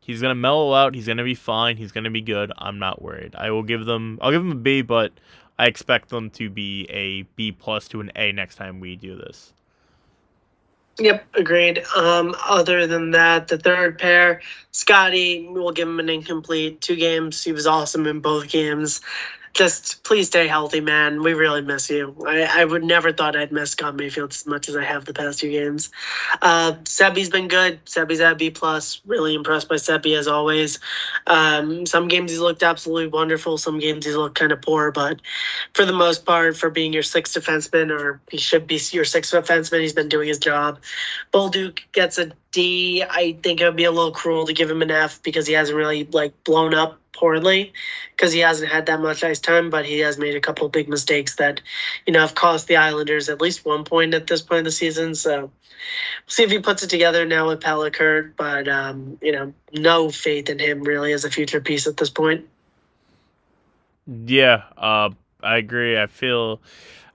He's 0.00 0.20
gonna 0.22 0.34
mellow 0.34 0.74
out. 0.74 0.94
He's 0.94 1.06
gonna 1.06 1.24
be 1.24 1.34
fine. 1.34 1.76
He's 1.76 1.92
gonna 1.92 2.10
be 2.10 2.22
good. 2.22 2.52
I'm 2.58 2.78
not 2.78 3.02
worried. 3.02 3.34
I 3.36 3.50
will 3.50 3.62
give 3.62 3.84
them. 3.84 4.18
I'll 4.20 4.30
give 4.30 4.42
them 4.42 4.52
a 4.52 4.56
B, 4.56 4.82
but 4.82 5.12
I 5.58 5.66
expect 5.66 6.08
them 6.08 6.30
to 6.30 6.48
be 6.50 6.86
a 6.90 7.22
B 7.36 7.52
plus 7.52 7.86
to 7.88 8.00
an 8.00 8.10
A 8.16 8.32
next 8.32 8.56
time 8.56 8.80
we 8.80 8.96
do 8.96 9.16
this. 9.16 9.52
Yep, 10.98 11.24
agreed. 11.34 11.82
Um, 11.96 12.34
other 12.46 12.86
than 12.86 13.10
that, 13.12 13.48
the 13.48 13.56
third 13.56 13.98
pair, 13.98 14.42
Scotty, 14.72 15.48
we'll 15.48 15.72
give 15.72 15.88
him 15.88 15.98
an 15.98 16.10
incomplete. 16.10 16.80
Two 16.80 16.96
games. 16.96 17.42
He 17.42 17.52
was 17.52 17.66
awesome 17.66 18.06
in 18.06 18.20
both 18.20 18.48
games 18.48 19.00
just 19.52 20.04
please 20.04 20.28
stay 20.28 20.46
healthy, 20.46 20.80
man. 20.80 21.22
We 21.22 21.34
really 21.34 21.62
miss 21.62 21.90
you. 21.90 22.14
I, 22.26 22.62
I 22.62 22.64
would 22.64 22.84
never 22.84 23.12
thought 23.12 23.36
I'd 23.36 23.50
miss 23.50 23.72
Scott 23.72 23.96
Mayfield 23.96 24.30
as 24.30 24.46
much 24.46 24.68
as 24.68 24.76
I 24.76 24.84
have 24.84 25.04
the 25.04 25.12
past 25.12 25.40
two 25.40 25.50
games. 25.50 25.90
Uh, 26.40 26.74
Seby's 26.84 27.30
been 27.30 27.48
good. 27.48 27.84
Seby's 27.84 28.20
at 28.20 28.38
B 28.38 28.50
plus. 28.50 29.00
Really 29.06 29.34
impressed 29.34 29.68
by 29.68 29.74
Seby 29.74 30.16
as 30.16 30.28
always. 30.28 30.78
Um, 31.26 31.84
some 31.84 32.06
games 32.06 32.30
he's 32.30 32.40
looked 32.40 32.62
absolutely 32.62 33.08
wonderful. 33.08 33.58
Some 33.58 33.78
games 33.78 34.06
he's 34.06 34.16
looked 34.16 34.38
kind 34.38 34.52
of 34.52 34.62
poor, 34.62 34.92
but 34.92 35.20
for 35.74 35.84
the 35.84 35.92
most 35.92 36.24
part, 36.24 36.56
for 36.56 36.70
being 36.70 36.92
your 36.92 37.02
sixth 37.02 37.34
defenseman, 37.34 37.90
or 37.90 38.20
he 38.30 38.38
should 38.38 38.66
be 38.66 38.80
your 38.92 39.04
sixth 39.04 39.32
defenseman, 39.32 39.80
he's 39.80 39.92
been 39.92 40.08
doing 40.08 40.28
his 40.28 40.38
job. 40.38 40.78
Bolduc 41.32 41.80
gets 41.92 42.18
a 42.18 42.30
D. 42.52 43.02
I 43.08 43.36
think 43.42 43.60
it 43.60 43.64
would 43.64 43.76
be 43.76 43.84
a 43.84 43.90
little 43.90 44.12
cruel 44.12 44.46
to 44.46 44.52
give 44.52 44.70
him 44.70 44.82
an 44.82 44.90
F 44.90 45.22
because 45.22 45.46
he 45.46 45.54
hasn't 45.54 45.76
really 45.76 46.04
like 46.12 46.32
blown 46.44 46.74
up 46.74 46.99
poorly 47.12 47.72
because 48.16 48.32
he 48.32 48.40
hasn't 48.40 48.70
had 48.70 48.86
that 48.86 49.00
much 49.00 49.22
ice 49.24 49.38
time, 49.38 49.70
but 49.70 49.84
he 49.84 49.98
has 50.00 50.18
made 50.18 50.34
a 50.34 50.40
couple 50.40 50.68
big 50.68 50.88
mistakes 50.88 51.36
that, 51.36 51.60
you 52.06 52.12
know, 52.12 52.20
have 52.20 52.34
cost 52.34 52.66
the 52.66 52.76
Islanders 52.76 53.28
at 53.28 53.40
least 53.40 53.64
one 53.64 53.84
point 53.84 54.14
at 54.14 54.26
this 54.26 54.42
point 54.42 54.60
of 54.60 54.64
the 54.64 54.70
season. 54.72 55.14
So 55.14 55.40
we'll 55.40 55.50
see 56.28 56.42
if 56.42 56.50
he 56.50 56.58
puts 56.58 56.82
it 56.82 56.90
together 56.90 57.26
now 57.26 57.48
with 57.48 57.60
Pellickert, 57.60 58.32
but, 58.36 58.68
um, 58.68 59.18
you 59.20 59.32
know, 59.32 59.52
no 59.72 60.10
faith 60.10 60.48
in 60.48 60.58
him 60.58 60.82
really 60.82 61.12
as 61.12 61.24
a 61.24 61.30
future 61.30 61.60
piece 61.60 61.86
at 61.86 61.96
this 61.96 62.10
point. 62.10 62.46
Yeah, 64.26 64.64
uh, 64.76 65.10
I 65.42 65.58
agree. 65.58 66.00
I 66.00 66.06
feel. 66.06 66.60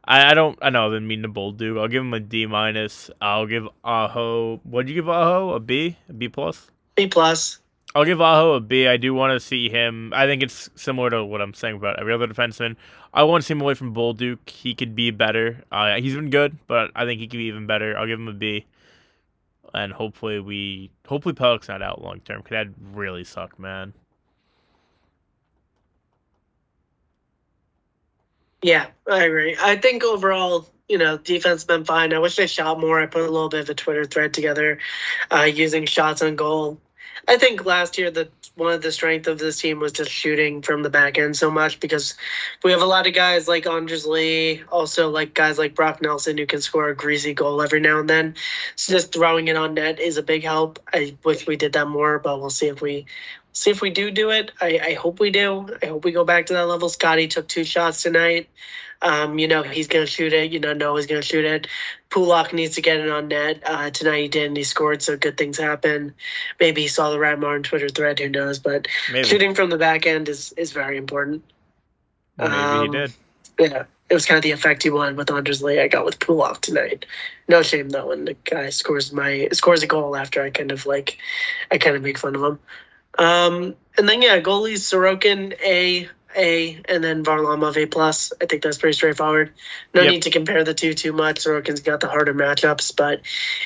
I, 0.05 0.31
I 0.31 0.33
don't. 0.33 0.57
I 0.61 0.69
know. 0.69 0.87
I 0.87 0.89
didn't 0.89 1.07
mean 1.07 1.23
to 1.23 1.27
Bolduc. 1.27 1.79
I'll 1.79 1.87
give 1.87 2.03
him 2.03 2.13
a 2.13 2.19
D 2.19 2.45
minus. 2.45 3.09
I'll 3.19 3.47
give 3.47 3.67
Aho. 3.83 4.61
What'd 4.63 4.87
you 4.87 4.95
give 4.95 5.09
Aho? 5.09 5.53
A 5.53 5.59
B? 5.59 5.97
A 6.09 6.13
B 6.13 6.29
plus? 6.29 6.71
B 6.95 7.07
plus. 7.07 7.59
I'll 7.95 8.03
give 8.03 8.19
Aho 8.19 8.55
a 8.55 8.59
B. 8.59 8.87
I 8.87 8.97
do 8.97 9.13
want 9.13 9.31
to 9.31 9.39
see 9.39 9.69
him. 9.69 10.11
I 10.13 10.25
think 10.25 10.43
it's 10.43 10.69
similar 10.75 11.09
to 11.11 11.23
what 11.23 11.41
I'm 11.41 11.53
saying 11.53 11.77
about 11.77 11.97
every 11.97 12.13
other 12.13 12.27
defenseman. 12.27 12.75
I 13.13 13.23
want 13.23 13.41
to 13.41 13.47
see 13.47 13.53
him 13.53 13.61
away 13.61 13.73
from 13.73 13.95
Bolduc. 13.95 14.49
He 14.49 14.75
could 14.75 14.95
be 14.95 15.11
better. 15.11 15.63
Uh, 15.71 15.95
he's 15.95 16.13
been 16.13 16.29
good, 16.29 16.57
but 16.67 16.91
I 16.93 17.05
think 17.05 17.21
he 17.21 17.27
could 17.27 17.37
be 17.37 17.45
even 17.45 17.67
better. 17.67 17.97
I'll 17.97 18.05
give 18.05 18.19
him 18.19 18.27
a 18.27 18.33
B. 18.33 18.65
And 19.73 19.93
hopefully 19.93 20.41
we, 20.41 20.91
hopefully 21.07 21.33
Pelech's 21.33 21.69
not 21.69 21.81
out 21.81 22.01
long 22.01 22.19
term. 22.19 22.41
Cause 22.41 22.49
that 22.51 22.67
really 22.93 23.23
suck, 23.23 23.57
man. 23.57 23.93
Yeah, 28.61 28.87
I 29.09 29.23
agree. 29.23 29.55
I 29.57 29.77
think 29.77 30.03
overall, 30.03 30.67
you 30.89 30.97
know, 30.97 31.17
defense 31.17 31.63
been 31.63 31.85
fine. 31.85 32.13
I 32.13 32.19
wish 32.19 32.35
they 32.35 32.47
shot 32.47 32.77
more. 32.77 32.99
I 32.99 33.05
put 33.05 33.21
a 33.21 33.31
little 33.31 33.47
bit 33.47 33.61
of 33.61 33.69
a 33.69 33.73
Twitter 33.73 34.03
thread 34.03 34.33
together, 34.33 34.79
uh, 35.31 35.43
using 35.43 35.85
shots 35.85 36.21
on 36.21 36.35
goal 36.35 36.81
I 37.27 37.37
think 37.37 37.65
last 37.65 37.97
year 37.97 38.11
the 38.11 38.29
one 38.55 38.73
of 38.73 38.81
the 38.81 38.91
strength 38.91 39.27
of 39.27 39.37
this 39.37 39.59
team 39.59 39.79
was 39.79 39.91
just 39.91 40.11
shooting 40.11 40.61
from 40.61 40.83
the 40.83 40.89
back 40.89 41.17
end 41.17 41.35
so 41.35 41.51
much 41.51 41.79
because 41.79 42.13
we 42.63 42.71
have 42.71 42.81
a 42.81 42.85
lot 42.85 43.07
of 43.07 43.13
guys 43.13 43.47
like 43.47 43.67
Anders 43.67 44.05
Lee, 44.05 44.63
also 44.71 45.09
like 45.09 45.33
guys 45.33 45.57
like 45.57 45.75
Brock 45.75 46.01
Nelson 46.01 46.37
who 46.37 46.45
can 46.45 46.61
score 46.61 46.87
a 46.87 46.95
greasy 46.95 47.33
goal 47.33 47.61
every 47.61 47.81
now 47.81 47.99
and 47.99 48.09
then. 48.09 48.35
So 48.75 48.93
just 48.93 49.13
throwing 49.13 49.49
it 49.49 49.57
on 49.57 49.73
net 49.73 49.99
is 49.99 50.17
a 50.17 50.23
big 50.23 50.43
help. 50.43 50.79
I 50.93 51.17
wish 51.23 51.47
we 51.47 51.57
did 51.57 51.73
that 51.73 51.87
more, 51.87 52.19
but 52.19 52.39
we'll 52.39 52.49
see 52.49 52.67
if 52.67 52.81
we 52.81 53.05
see 53.55 53.71
if 53.71 53.81
we 53.81 53.89
do 53.89 54.11
do 54.11 54.29
it. 54.29 54.51
I, 54.61 54.79
I 54.83 54.93
hope 54.93 55.19
we 55.19 55.31
do. 55.31 55.67
I 55.81 55.87
hope 55.87 56.05
we 56.05 56.11
go 56.11 56.23
back 56.23 56.45
to 56.47 56.53
that 56.53 56.67
level. 56.67 56.89
Scotty 56.89 57.27
took 57.27 57.47
two 57.47 57.63
shots 57.63 58.03
tonight. 58.03 58.47
Um, 59.01 59.39
you 59.39 59.47
know, 59.47 59.63
he's 59.63 59.87
going 59.87 60.05
to 60.05 60.11
shoot 60.11 60.33
it. 60.33 60.51
You 60.51 60.59
know, 60.59 60.73
Noah's 60.73 61.05
going 61.05 61.21
to 61.21 61.27
shoot 61.27 61.45
it. 61.45 61.67
Pulock 62.09 62.53
needs 62.53 62.75
to 62.75 62.81
get 62.81 62.97
it 62.97 63.09
on 63.09 63.27
net. 63.27 63.61
Uh, 63.65 63.89
tonight 63.89 64.21
he 64.21 64.27
did, 64.27 64.47
and 64.47 64.57
he 64.57 64.63
scored, 64.63 65.01
so 65.01 65.17
good 65.17 65.37
things 65.37 65.57
happen. 65.57 66.13
Maybe 66.59 66.81
he 66.81 66.87
saw 66.87 67.09
the 67.09 67.19
Rat 67.19 67.39
Martin 67.39 67.63
Twitter 67.63 67.89
thread, 67.89 68.19
who 68.19 68.29
knows? 68.29 68.59
But 68.59 68.87
Maybe. 69.11 69.27
shooting 69.27 69.53
from 69.55 69.69
the 69.69 69.77
back 69.77 70.05
end 70.05 70.29
is, 70.29 70.53
is 70.53 70.71
very 70.71 70.97
important. 70.97 71.43
Maybe 72.37 72.51
um, 72.51 72.85
he 72.85 72.91
did. 72.91 73.13
Yeah, 73.59 73.83
it 74.09 74.13
was 74.13 74.25
kind 74.25 74.37
of 74.37 74.43
the 74.43 74.51
effect 74.51 74.83
he 74.83 74.89
wanted 74.89 75.17
with 75.17 75.31
Anders 75.31 75.61
Lee. 75.61 75.79
I 75.79 75.87
got 75.87 76.05
with 76.05 76.19
Pulock 76.19 76.61
tonight. 76.61 77.05
No 77.47 77.61
shame 77.61 77.89
though 77.89 78.09
when 78.09 78.25
the 78.25 78.35
guy 78.43 78.69
scores 78.69 79.13
my 79.13 79.47
scores 79.51 79.83
a 79.83 79.87
goal 79.87 80.15
after 80.15 80.41
I 80.41 80.49
kind 80.49 80.71
of 80.71 80.85
like 80.85 81.17
I 81.71 81.77
kind 81.77 81.95
of 81.95 82.01
make 82.01 82.17
fun 82.17 82.35
of 82.35 82.43
him. 82.43 82.59
Um, 83.17 83.75
and 83.97 84.09
then 84.09 84.21
yeah, 84.21 84.39
goalies 84.39 84.79
Sorokin 84.79 85.53
a 85.61 86.09
a, 86.35 86.81
and 86.89 87.03
then 87.03 87.23
Varlamov 87.23 87.77
A 87.77 87.85
plus. 87.85 88.33
I 88.41 88.45
think 88.45 88.61
that's 88.61 88.77
pretty 88.77 88.93
straightforward. 88.93 89.53
No 89.93 90.01
yep. 90.01 90.11
need 90.11 90.21
to 90.23 90.29
compare 90.29 90.63
the 90.63 90.73
two 90.73 90.93
too 90.93 91.13
much. 91.13 91.37
Sorokin's 91.37 91.79
got 91.79 92.01
the 92.01 92.07
harder 92.07 92.33
matchups, 92.33 92.95
but 92.95 93.21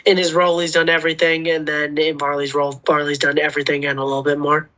in 0.05 0.17
his 0.17 0.33
role, 0.33 0.59
he's 0.59 0.73
done 0.73 0.89
everything, 0.89 1.49
and 1.49 1.67
then 1.67 1.97
in 1.97 2.17
Varley's 2.17 2.53
role, 2.53 2.73
Varley's 2.85 3.17
done 3.17 3.39
everything 3.39 3.85
and 3.85 3.99
a 3.99 4.03
little 4.03 4.23
bit 4.23 4.37
more. 4.37 4.69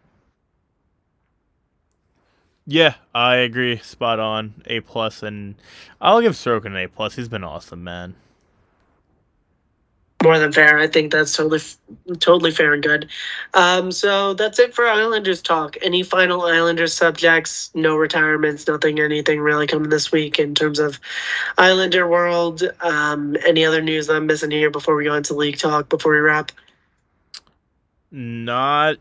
Yeah, 2.65 2.93
I 3.13 3.37
agree. 3.37 3.77
Spot 3.77 4.19
on. 4.19 4.53
A 4.67 4.79
plus, 4.81 5.23
and 5.23 5.55
I'll 5.99 6.21
give 6.21 6.33
Sorokin 6.33 6.67
an 6.67 6.77
A 6.77 6.87
plus. 6.87 7.15
He's 7.15 7.27
been 7.27 7.43
awesome, 7.43 7.83
man 7.83 8.15
more 10.23 10.39
than 10.39 10.51
fair. 10.51 10.77
I 10.79 10.87
think 10.87 11.11
that's 11.11 11.35
totally, 11.35 11.59
totally 12.19 12.51
fair 12.51 12.73
and 12.73 12.83
good. 12.83 13.09
Um, 13.53 13.91
so 13.91 14.33
that's 14.33 14.59
it 14.59 14.73
for 14.73 14.87
Islanders 14.87 15.41
talk. 15.41 15.77
Any 15.81 16.03
final 16.03 16.43
Islanders 16.43 16.93
subjects? 16.93 17.71
No 17.73 17.95
retirements, 17.95 18.67
nothing, 18.67 18.99
anything 18.99 19.39
really 19.39 19.67
coming 19.67 19.89
this 19.89 20.11
week 20.11 20.39
in 20.39 20.55
terms 20.55 20.79
of 20.79 20.99
Islander 21.57 22.07
world. 22.07 22.63
Um, 22.81 23.35
any 23.45 23.65
other 23.65 23.81
news 23.81 24.09
I'm 24.09 24.25
missing 24.25 24.51
here 24.51 24.69
before 24.69 24.95
we 24.95 25.05
go 25.05 25.15
into 25.15 25.33
league 25.33 25.57
talk? 25.57 25.89
Before 25.89 26.13
we 26.13 26.19
wrap. 26.19 26.51
Not 28.11 28.97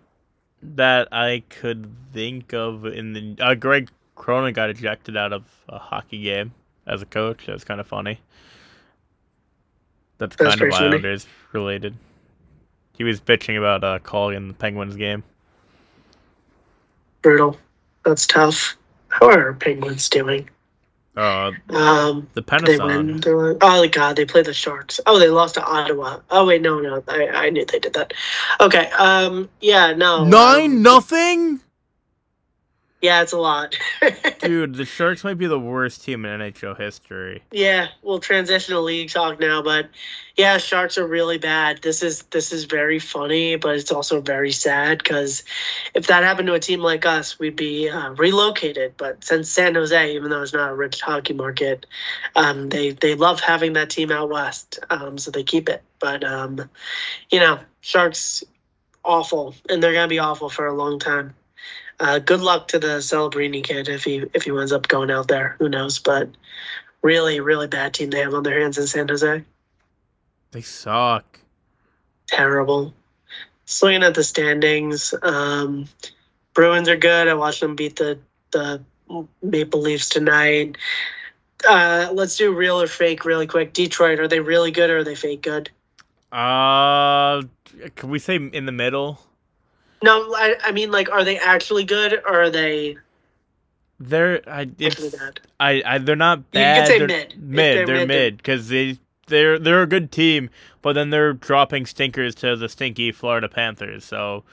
that 0.62 1.08
I 1.12 1.42
could 1.48 1.90
think 2.12 2.52
of 2.52 2.84
in 2.86 3.12
the 3.12 3.36
uh, 3.40 3.54
Greg 3.54 3.90
Cronin 4.14 4.52
got 4.52 4.70
ejected 4.70 5.16
out 5.16 5.32
of 5.32 5.44
a 5.68 5.78
hockey 5.78 6.22
game 6.22 6.52
as 6.86 7.02
a 7.02 7.06
coach. 7.06 7.46
That's 7.46 7.64
kind 7.64 7.80
of 7.80 7.86
funny. 7.86 8.20
That's, 10.20 10.36
That's 10.36 10.50
kind 10.50 10.52
of 10.52 10.58
pretty 10.58 10.76
funny. 10.76 10.86
Islanders 10.88 11.26
related. 11.52 11.96
He 12.96 13.04
was 13.04 13.22
bitching 13.22 13.56
about 13.56 13.82
uh, 13.82 13.98
calling 14.00 14.36
in 14.36 14.48
the 14.48 14.54
Penguins 14.54 14.94
game. 14.94 15.24
Brutal. 17.22 17.56
That's 18.04 18.26
tough. 18.26 18.76
How 19.08 19.30
are 19.30 19.54
Penguins 19.54 20.10
doing? 20.10 20.48
Uh, 21.16 21.52
Um, 21.70 22.28
the 22.34 22.42
they 22.42 22.78
win. 22.78 23.16
Penison. 23.16 23.24
They 23.24 23.34
win. 23.34 23.56
Oh 23.62 23.88
god, 23.88 24.16
they 24.16 24.26
play 24.26 24.42
the 24.42 24.52
Sharks. 24.52 25.00
Oh, 25.06 25.18
they 25.18 25.28
lost 25.30 25.54
to 25.54 25.64
Ottawa. 25.64 26.20
Oh 26.30 26.46
wait, 26.46 26.60
no, 26.60 26.78
no, 26.78 27.02
I, 27.08 27.26
I 27.28 27.50
knew 27.50 27.64
they 27.64 27.78
did 27.78 27.94
that. 27.94 28.12
Okay. 28.60 28.90
Um. 28.90 29.48
Yeah. 29.60 29.94
No. 29.94 30.24
Nine 30.24 30.72
um, 30.72 30.82
nothing. 30.82 31.60
Yeah, 33.00 33.22
it's 33.22 33.32
a 33.32 33.38
lot. 33.38 33.78
Dude, 34.40 34.74
the 34.74 34.84
Sharks 34.84 35.24
might 35.24 35.38
be 35.38 35.46
the 35.46 35.58
worst 35.58 36.04
team 36.04 36.26
in 36.26 36.40
NHL 36.40 36.78
history. 36.78 37.42
Yeah, 37.50 37.88
we'll 38.02 38.20
transition 38.20 38.74
to 38.74 38.80
league 38.80 39.08
talk 39.08 39.40
now, 39.40 39.62
but 39.62 39.88
yeah, 40.36 40.58
Sharks 40.58 40.98
are 40.98 41.06
really 41.06 41.38
bad. 41.38 41.80
This 41.82 42.02
is 42.02 42.22
this 42.24 42.52
is 42.52 42.64
very 42.64 42.98
funny, 42.98 43.56
but 43.56 43.76
it's 43.76 43.90
also 43.90 44.20
very 44.20 44.52
sad 44.52 44.98
because 44.98 45.44
if 45.94 46.08
that 46.08 46.24
happened 46.24 46.48
to 46.48 46.54
a 46.54 46.60
team 46.60 46.80
like 46.80 47.06
us, 47.06 47.38
we'd 47.38 47.56
be 47.56 47.88
uh, 47.88 48.10
relocated. 48.10 48.94
But 48.98 49.24
since 49.24 49.48
San 49.48 49.74
Jose, 49.74 50.14
even 50.14 50.30
though 50.30 50.42
it's 50.42 50.52
not 50.52 50.70
a 50.70 50.74
rich 50.74 51.00
hockey 51.00 51.32
market, 51.32 51.86
um, 52.36 52.68
they 52.68 52.90
they 52.90 53.14
love 53.14 53.40
having 53.40 53.72
that 53.74 53.88
team 53.88 54.10
out 54.10 54.28
west, 54.28 54.78
um, 54.90 55.16
so 55.16 55.30
they 55.30 55.42
keep 55.42 55.70
it. 55.70 55.82
But 56.00 56.22
um, 56.22 56.68
you 57.30 57.40
know, 57.40 57.60
Sharks 57.80 58.44
awful, 59.04 59.54
and 59.70 59.82
they're 59.82 59.94
gonna 59.94 60.08
be 60.08 60.18
awful 60.18 60.50
for 60.50 60.66
a 60.66 60.74
long 60.74 60.98
time. 60.98 61.34
Uh, 62.00 62.18
good 62.18 62.40
luck 62.40 62.66
to 62.68 62.78
the 62.78 62.98
Celebrini 62.98 63.62
kid 63.62 63.88
if 63.88 64.04
he 64.04 64.24
if 64.32 64.44
he 64.44 64.50
ends 64.50 64.72
up 64.72 64.88
going 64.88 65.10
out 65.10 65.28
there. 65.28 65.56
Who 65.58 65.68
knows? 65.68 65.98
But 65.98 66.30
really, 67.02 67.40
really 67.40 67.66
bad 67.66 67.92
team 67.92 68.10
they 68.10 68.20
have 68.20 68.32
on 68.34 68.42
their 68.42 68.58
hands 68.58 68.78
in 68.78 68.86
San 68.86 69.08
Jose. 69.08 69.44
They 70.50 70.62
suck. 70.62 71.38
Terrible. 72.26 72.94
Just 73.66 73.82
looking 73.82 74.02
at 74.02 74.14
the 74.14 74.24
standings, 74.24 75.14
um, 75.22 75.86
Bruins 76.54 76.88
are 76.88 76.96
good. 76.96 77.28
I 77.28 77.34
watched 77.34 77.60
them 77.60 77.76
beat 77.76 77.96
the 77.96 78.18
the 78.50 78.82
Maple 79.42 79.80
Leafs 79.80 80.08
tonight. 80.08 80.76
Uh, 81.68 82.08
let's 82.12 82.36
do 82.38 82.54
real 82.54 82.80
or 82.80 82.86
fake 82.86 83.26
really 83.26 83.46
quick. 83.46 83.74
Detroit, 83.74 84.18
are 84.18 84.28
they 84.28 84.40
really 84.40 84.70
good 84.70 84.88
or 84.88 84.98
are 84.98 85.04
they 85.04 85.14
fake 85.14 85.42
good? 85.42 85.70
Uh, 86.32 87.42
can 87.96 88.08
we 88.08 88.18
say 88.18 88.36
in 88.36 88.64
the 88.64 88.72
middle? 88.72 89.20
No, 90.02 90.34
I, 90.34 90.56
I 90.64 90.72
mean 90.72 90.90
like, 90.90 91.10
are 91.10 91.24
they 91.24 91.38
actually 91.38 91.84
good 91.84 92.14
or 92.26 92.42
are 92.44 92.50
they 92.50 92.96
They're 93.98 94.42
I 94.48 94.70
it's 94.78 95.16
bad? 95.16 95.40
I, 95.60 95.82
I 95.84 95.98
they're 95.98 96.16
not 96.16 96.50
bad. 96.52 96.76
You 96.76 96.80
can 96.80 96.86
say 96.86 96.98
they're 96.98 97.06
mid. 97.06 97.34
Mid, 97.36 97.76
they're 97.76 97.86
they're 97.86 98.06
mid, 98.06 98.08
mid 98.08 98.36
because 98.38 98.68
they 98.68 98.98
they're 99.26 99.58
they're 99.58 99.82
a 99.82 99.86
good 99.86 100.12
team, 100.12 100.50
but 100.82 100.94
then 100.94 101.10
they're 101.10 101.34
dropping 101.34 101.86
stinkers 101.86 102.34
to 102.36 102.56
the 102.56 102.68
stinky 102.68 103.12
Florida 103.12 103.48
Panthers. 103.48 104.04
So 104.04 104.44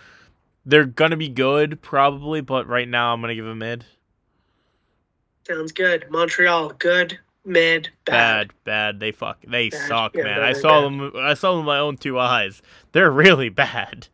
they're 0.66 0.86
gonna 0.86 1.18
be 1.18 1.30
good 1.30 1.82
probably, 1.82 2.42
but 2.42 2.68
right 2.68 2.88
now 2.90 3.14
I'm 3.14 3.22
gonna 3.22 3.36
give 3.36 3.46
them 3.46 3.60
mid. 3.60 3.86
Sounds 5.48 5.72
good. 5.72 6.10
Montreal, 6.12 6.70
good, 6.80 7.20
mid, 7.46 7.90
bad. 8.06 8.10
Bad, 8.10 8.54
bad. 8.64 9.00
They 9.00 9.12
fuck. 9.12 9.40
They 9.48 9.70
Bad. 9.70 9.80
suck, 9.88 10.14
Yeah, 10.14 10.24
man. 10.24 10.44
I 10.44 10.54
saw 10.54 10.82
bad. 10.82 10.84
them. 10.84 11.12
I 11.18 11.34
saw 11.34 11.52
them 11.52 11.60
with 11.62 11.68
my 11.68 11.80
own 11.80 11.98
two 11.98 12.20
eyes. 12.20 12.62
They're 12.94 13.12
really 13.12 13.50
bad. 13.66 14.08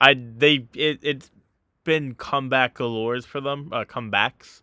I 0.00 0.14
they 0.14 0.66
it 0.74 1.00
it's 1.02 1.30
been 1.84 2.14
comeback 2.14 2.74
galores 2.74 3.24
for 3.24 3.40
them. 3.40 3.70
Uh, 3.72 3.84
comebacks 3.84 4.62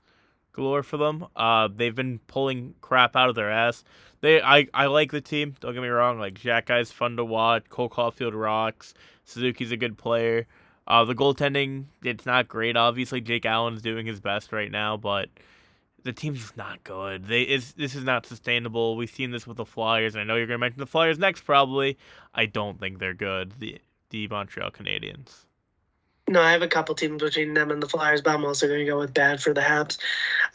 galore 0.51 0.83
for 0.83 0.97
them. 0.97 1.25
Uh, 1.35 1.67
they've 1.73 1.95
been 1.95 2.19
pulling 2.27 2.75
crap 2.81 3.15
out 3.15 3.29
of 3.29 3.35
their 3.35 3.51
ass. 3.51 3.83
They 4.21 4.41
I 4.41 4.67
I 4.73 4.85
like 4.85 5.11
the 5.11 5.21
team. 5.21 5.55
Don't 5.59 5.73
get 5.73 5.81
me 5.81 5.89
wrong. 5.89 6.19
Like 6.19 6.35
Jack 6.35 6.67
Guy's 6.67 6.91
fun 6.91 7.17
to 7.17 7.25
watch. 7.25 7.69
Cole 7.69 7.89
Caufield 7.89 8.39
rocks. 8.39 8.93
Suzuki's 9.25 9.71
a 9.71 9.77
good 9.77 9.97
player. 9.97 10.47
Uh, 10.85 11.05
the 11.05 11.15
goaltending 11.15 11.85
it's 12.03 12.25
not 12.25 12.47
great. 12.47 12.77
Obviously, 12.77 13.21
Jake 13.21 13.45
Allen's 13.45 13.81
doing 13.81 14.05
his 14.05 14.19
best 14.19 14.51
right 14.51 14.71
now, 14.71 14.97
but 14.97 15.29
the 16.03 16.13
team's 16.13 16.39
just 16.39 16.57
not 16.57 16.83
good. 16.83 17.27
They 17.27 17.43
is 17.43 17.73
this 17.73 17.95
is 17.95 18.03
not 18.03 18.25
sustainable. 18.25 18.95
We've 18.95 19.09
seen 19.09 19.31
this 19.31 19.47
with 19.47 19.57
the 19.57 19.65
Flyers. 19.65 20.15
and 20.15 20.21
I 20.21 20.25
know 20.25 20.35
you're 20.35 20.47
gonna 20.47 20.57
mention 20.57 20.79
the 20.79 20.85
Flyers 20.85 21.17
next, 21.17 21.41
probably. 21.41 21.97
I 22.33 22.45
don't 22.45 22.79
think 22.79 22.99
they're 22.99 23.13
good. 23.13 23.53
The 23.59 23.79
the 24.13 24.27
Montreal 24.27 24.71
Canadiens. 24.71 25.43
No, 26.29 26.41
I 26.41 26.53
have 26.53 26.61
a 26.61 26.67
couple 26.67 26.95
teams 26.95 27.21
between 27.21 27.53
them 27.53 27.69
and 27.69 27.83
the 27.83 27.89
Flyers, 27.89 28.21
but 28.21 28.33
I'm 28.33 28.45
also 28.45 28.67
going 28.67 28.79
to 28.79 28.85
go 28.85 28.99
with 28.99 29.13
bad 29.13 29.41
for 29.41 29.53
the 29.53 29.59
Habs. 29.59 29.97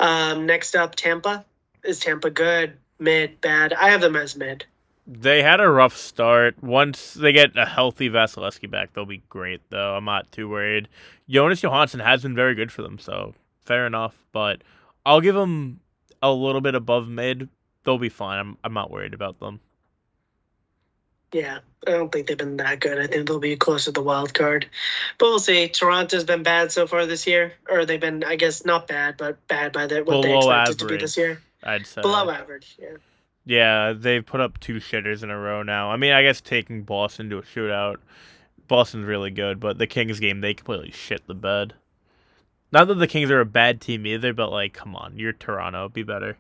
Um, 0.01 0.47
next 0.47 0.75
up, 0.75 0.95
Tampa. 0.95 1.45
Is 1.85 1.99
Tampa 1.99 2.31
good, 2.31 2.79
mid, 2.99 3.39
bad? 3.43 3.75
I 3.75 3.91
have 3.91 4.01
them 4.01 4.17
as 4.17 4.35
mid. 4.35 4.65
They 5.07 5.43
had 5.43 5.61
a 5.61 5.69
rough 5.69 5.97
start. 5.97 6.63
Once 6.63 7.15
they 7.15 7.33
get 7.33 7.57
a 7.57 7.67
healthy 7.67 8.09
Vasilevsky 8.09 8.71
back, 8.71 8.93
they'll 8.93 9.05
be 9.05 9.23
great. 9.29 9.61
Though 9.71 9.97
I'm 9.97 10.05
not 10.05 10.31
too 10.33 10.49
worried. 10.49 10.89
Jonas 11.29 11.61
Johansson 11.63 12.01
has 12.01 12.23
been 12.23 12.35
very 12.35 12.55
good 12.55 12.71
for 12.71 12.83
them, 12.83 12.99
so 12.99 13.35
fair 13.65 13.87
enough. 13.87 14.25
But 14.33 14.63
I'll 15.05 15.21
give 15.21 15.35
them 15.35 15.81
a 16.23 16.31
little 16.31 16.61
bit 16.61 16.75
above 16.75 17.09
mid. 17.09 17.49
They'll 17.85 17.99
be 17.99 18.11
fine. 18.11 18.39
I'm 18.39 18.59
I'm 18.63 18.75
not 18.75 18.91
worried 18.91 19.15
about 19.15 19.41
them. 19.41 19.61
Yeah, 21.33 21.59
I 21.87 21.91
don't 21.91 22.11
think 22.11 22.27
they've 22.27 22.39
been 22.39 22.57
that 22.57 22.81
good. 22.81 22.99
I 22.99 23.07
think 23.07 23.27
they'll 23.27 23.39
be 23.39 23.57
close 23.57 23.85
to 23.85 23.93
the 23.93 24.03
wild 24.03 24.33
card. 24.35 24.67
But 25.19 25.27
we'll 25.27 25.39
see. 25.39 25.69
Toronto's 25.69 26.25
been 26.25 26.43
bad 26.43 26.73
so 26.73 26.87
far 26.87 27.05
this 27.05 27.27
year. 27.27 27.53
Or 27.69 27.85
they've 27.85 28.01
been, 28.01 28.25
I 28.25 28.37
guess, 28.37 28.65
not 28.65 28.87
bad, 28.87 29.17
but 29.19 29.47
bad 29.47 29.73
by 29.73 29.87
the, 29.87 30.03
what 30.03 30.23
they 30.23 30.29
Below 30.29 30.51
expected 30.51 30.79
to 30.79 30.87
be 30.87 30.97
this 30.97 31.17
year. 31.17 31.43
I'd 31.63 31.87
say 31.87 32.01
Below 32.01 32.31
average, 32.31 32.77
yeah. 32.79 32.97
Yeah, 33.45 33.95
they've 33.97 34.25
put 34.25 34.41
up 34.41 34.61
two 34.61 34.75
shitters 34.75 35.23
in 35.23 35.31
a 35.31 35.39
row 35.39 35.63
now. 35.63 35.91
I 35.91 35.97
mean, 35.97 36.13
I 36.13 36.23
guess 36.23 36.41
taking 36.41 36.83
Boston 36.83 37.31
to 37.31 37.39
a 37.39 37.43
shootout, 37.43 37.97
Boston's 38.69 39.07
really 39.07 39.31
good, 39.31 39.59
but 39.59 39.79
the 39.79 39.87
Kings 39.87 40.21
game 40.21 40.43
they 40.43 40.53
completely 40.53 40.91
shit 40.91 41.27
the 41.27 41.35
bed. 41.35 41.73
Not 42.71 42.89
that 42.89 42.97
the 42.97 43.07
Kings 43.07 43.31
are 43.31 43.41
a 43.41 43.47
bad 43.47 43.81
team 43.81 44.07
either, 44.07 44.35
but 44.35 44.51
like, 44.51 44.75
come 44.75 44.95
on, 44.95 45.17
you're 45.17 45.33
Toronto, 45.33 45.89
be 45.89 46.03
better. 46.03 46.37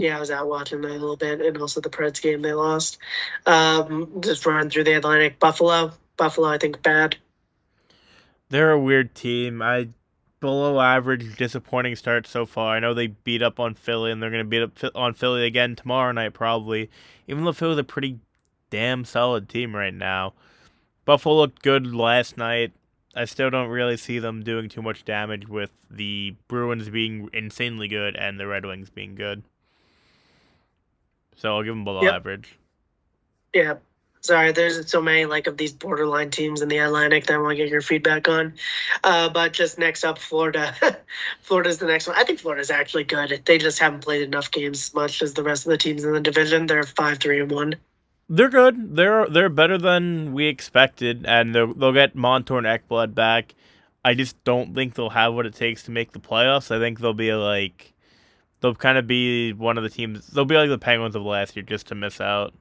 Yeah, 0.00 0.16
I 0.16 0.20
was 0.20 0.30
out 0.30 0.48
watching 0.48 0.80
that 0.80 0.90
a 0.90 0.92
little 0.92 1.16
bit, 1.16 1.40
and 1.40 1.58
also 1.58 1.80
the 1.80 1.90
Preds 1.90 2.22
game 2.22 2.40
they 2.40 2.54
lost. 2.54 2.98
Um, 3.46 4.10
just 4.20 4.46
run 4.46 4.70
through 4.70 4.84
the 4.84 4.94
Atlantic. 4.94 5.38
Buffalo. 5.38 5.92
Buffalo, 6.16 6.48
I 6.48 6.58
think, 6.58 6.82
bad. 6.82 7.16
They're 8.48 8.72
a 8.72 8.80
weird 8.80 9.14
team. 9.14 9.62
I 9.62 9.88
below 10.40 10.80
average, 10.80 11.36
disappointing 11.36 11.96
start 11.96 12.26
so 12.26 12.46
far. 12.46 12.74
I 12.74 12.80
know 12.80 12.94
they 12.94 13.08
beat 13.08 13.42
up 13.42 13.60
on 13.60 13.74
Philly, 13.74 14.10
and 14.10 14.22
they're 14.22 14.30
gonna 14.30 14.44
beat 14.44 14.62
up 14.62 14.72
on 14.94 15.12
Philly 15.12 15.44
again 15.44 15.76
tomorrow 15.76 16.12
night 16.12 16.32
probably. 16.32 16.90
Even 17.28 17.44
though 17.44 17.52
Philly's 17.52 17.78
a 17.78 17.84
pretty 17.84 18.18
damn 18.70 19.04
solid 19.04 19.48
team 19.48 19.76
right 19.76 19.94
now. 19.94 20.32
Buffalo 21.04 21.36
looked 21.36 21.62
good 21.62 21.94
last 21.94 22.36
night. 22.36 22.72
I 23.14 23.24
still 23.24 23.50
don't 23.50 23.68
really 23.68 23.96
see 23.96 24.18
them 24.18 24.42
doing 24.42 24.68
too 24.68 24.82
much 24.82 25.04
damage 25.04 25.48
with 25.48 25.72
the 25.90 26.36
Bruins 26.48 26.88
being 26.88 27.28
insanely 27.32 27.88
good 27.88 28.16
and 28.16 28.38
the 28.38 28.46
Red 28.46 28.64
Wings 28.64 28.88
being 28.88 29.14
good. 29.14 29.42
So 31.40 31.56
I'll 31.56 31.62
give 31.62 31.74
them 31.74 31.84
below 31.84 32.02
Yep. 32.02 32.14
average. 32.14 32.58
Yeah. 33.54 33.74
Sorry, 34.22 34.52
there's 34.52 34.90
so 34.90 35.00
many 35.00 35.24
like 35.24 35.46
of 35.46 35.56
these 35.56 35.72
borderline 35.72 36.28
teams 36.30 36.60
in 36.60 36.68
the 36.68 36.76
Atlantic 36.76 37.24
that 37.26 37.34
I 37.34 37.38
want 37.38 37.52
to 37.52 37.56
get 37.56 37.70
your 37.70 37.80
feedback 37.80 38.28
on. 38.28 38.52
Uh, 39.02 39.30
but 39.30 39.54
just 39.54 39.78
next 39.78 40.04
up, 40.04 40.18
Florida. 40.18 40.74
Florida's 41.40 41.78
the 41.78 41.86
next 41.86 42.06
one. 42.06 42.16
I 42.18 42.24
think 42.24 42.38
Florida's 42.38 42.70
actually 42.70 43.04
good. 43.04 43.40
They 43.46 43.56
just 43.56 43.78
haven't 43.78 44.00
played 44.04 44.20
enough 44.20 44.50
games 44.50 44.88
as 44.88 44.94
much 44.94 45.22
as 45.22 45.32
the 45.32 45.42
rest 45.42 45.64
of 45.64 45.70
the 45.70 45.78
teams 45.78 46.04
in 46.04 46.12
the 46.12 46.20
division. 46.20 46.66
They're 46.66 46.82
five, 46.82 47.18
three, 47.18 47.40
and 47.40 47.50
one. 47.50 47.76
They're 48.28 48.50
good. 48.50 48.94
They're 48.94 49.26
they're 49.26 49.48
better 49.48 49.78
than 49.78 50.34
we 50.34 50.46
expected, 50.46 51.24
and 51.26 51.54
they'll 51.54 51.72
they'll 51.72 51.92
get 51.92 52.14
Montour 52.14 52.58
and 52.58 52.66
Ekblad 52.66 53.14
back. 53.14 53.54
I 54.04 54.12
just 54.14 54.42
don't 54.44 54.74
think 54.74 54.94
they'll 54.94 55.10
have 55.10 55.34
what 55.34 55.46
it 55.46 55.54
takes 55.54 55.82
to 55.84 55.90
make 55.90 56.12
the 56.12 56.20
playoffs. 56.20 56.70
I 56.70 56.78
think 56.78 57.00
they'll 57.00 57.14
be 57.14 57.32
like, 57.32 57.89
they'll 58.60 58.74
kind 58.74 58.98
of 58.98 59.06
be 59.06 59.52
one 59.52 59.76
of 59.76 59.82
the 59.82 59.90
teams. 59.90 60.26
They'll 60.28 60.44
be 60.44 60.56
like 60.56 60.68
the 60.68 60.78
Penguins 60.78 61.16
of 61.16 61.22
last 61.22 61.56
year, 61.56 61.64
just 61.64 61.86
to 61.88 61.94
miss 61.94 62.20
out. 62.20 62.54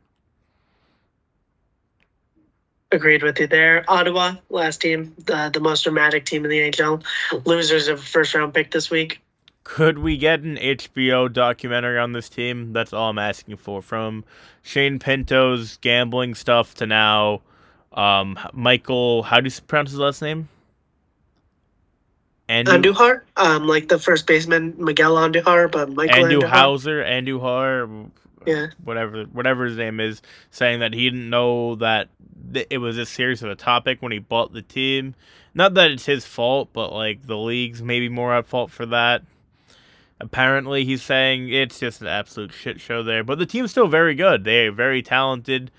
Agreed 2.91 3.21
with 3.21 3.39
you 3.39 3.45
there. 3.45 3.85
Ottawa, 3.87 4.35
last 4.49 4.81
team, 4.81 5.13
the 5.25 5.49
the 5.53 5.59
most 5.59 5.83
dramatic 5.83 6.25
team 6.25 6.43
in 6.43 6.49
the 6.49 6.59
NHL. 6.59 7.03
Losers 7.45 7.87
of 7.87 8.03
first 8.03 8.33
round 8.33 8.53
pick 8.53 8.71
this 8.71 8.89
week. 8.89 9.21
Could 9.63 9.99
we 9.99 10.17
get 10.17 10.39
an 10.39 10.55
HBO 10.57 11.31
documentary 11.31 11.99
on 11.99 12.13
this 12.13 12.27
team? 12.27 12.73
That's 12.73 12.91
all 12.91 13.11
I'm 13.11 13.19
asking 13.19 13.57
for. 13.57 13.83
From 13.83 14.25
Shane 14.63 14.97
Pinto's 14.97 15.77
gambling 15.77 16.33
stuff 16.33 16.73
to 16.75 16.87
now, 16.87 17.41
um, 17.93 18.39
Michael. 18.53 19.21
How 19.21 19.39
do 19.39 19.47
you 19.47 19.61
pronounce 19.67 19.91
his 19.91 19.99
last 19.99 20.23
name? 20.23 20.49
Andujar, 22.49 23.21
um, 23.37 23.67
like 23.67 23.87
the 23.89 23.99
first 23.99 24.25
baseman 24.27 24.73
Miguel 24.77 25.15
Andujar, 25.15 25.71
but 25.71 25.91
Michael 25.93 26.23
Andu 26.25 26.41
Andujar. 26.41 26.49
Hauser, 26.49 27.03
Anduhar, 27.03 28.09
Yeah. 28.45 28.67
whatever 28.83 29.23
whatever 29.25 29.65
his 29.65 29.77
name 29.77 29.99
is, 29.99 30.21
saying 30.51 30.79
that 30.79 30.93
he 30.93 31.09
didn't 31.09 31.29
know 31.29 31.75
that 31.75 32.09
th- 32.53 32.67
it 32.69 32.79
was 32.79 32.95
this 32.95 33.09
serious 33.09 33.41
of 33.43 33.49
a 33.51 33.55
topic 33.55 34.01
when 34.01 34.11
he 34.11 34.19
bought 34.19 34.53
the 34.53 34.61
team. 34.63 35.13
Not 35.53 35.73
that 35.75 35.91
it's 35.91 36.05
his 36.05 36.25
fault, 36.25 36.69
but 36.73 36.91
like 36.91 37.25
the 37.27 37.37
league's 37.37 37.81
maybe 37.81 38.09
more 38.09 38.33
at 38.33 38.45
fault 38.47 38.71
for 38.71 38.85
that. 38.87 39.23
Apparently, 40.21 40.83
he's 40.83 41.01
saying 41.01 41.49
it's 41.53 41.79
just 41.79 42.01
an 42.01 42.07
absolute 42.07 42.51
shit 42.51 42.81
show 42.81 43.03
there, 43.03 43.23
but 43.23 43.39
the 43.39 43.45
team's 43.45 43.71
still 43.71 43.87
very 43.87 44.15
good. 44.15 44.43
They're 44.43 44.71
very 44.71 45.01
talented. 45.01 45.71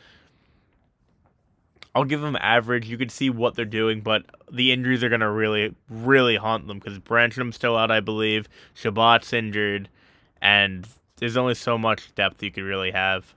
I'll 1.94 2.04
give 2.04 2.20
them 2.20 2.36
average. 2.40 2.88
You 2.88 2.96
can 2.96 3.08
see 3.08 3.30
what 3.30 3.54
they're 3.54 3.64
doing, 3.64 4.00
but 4.00 4.24
the 4.50 4.72
injuries 4.72 5.02
are 5.02 5.08
gonna 5.08 5.30
really, 5.30 5.74
really 5.88 6.36
haunt 6.36 6.68
them 6.68 6.78
because 6.78 6.98
Brancham's 6.98 7.56
still 7.56 7.76
out, 7.76 7.90
I 7.90 8.00
believe. 8.00 8.48
Shabbat's 8.74 9.32
injured, 9.32 9.88
and 10.40 10.86
there's 11.16 11.36
only 11.36 11.54
so 11.54 11.76
much 11.76 12.14
depth 12.14 12.42
you 12.42 12.50
could 12.50 12.64
really 12.64 12.92
have. 12.92 13.34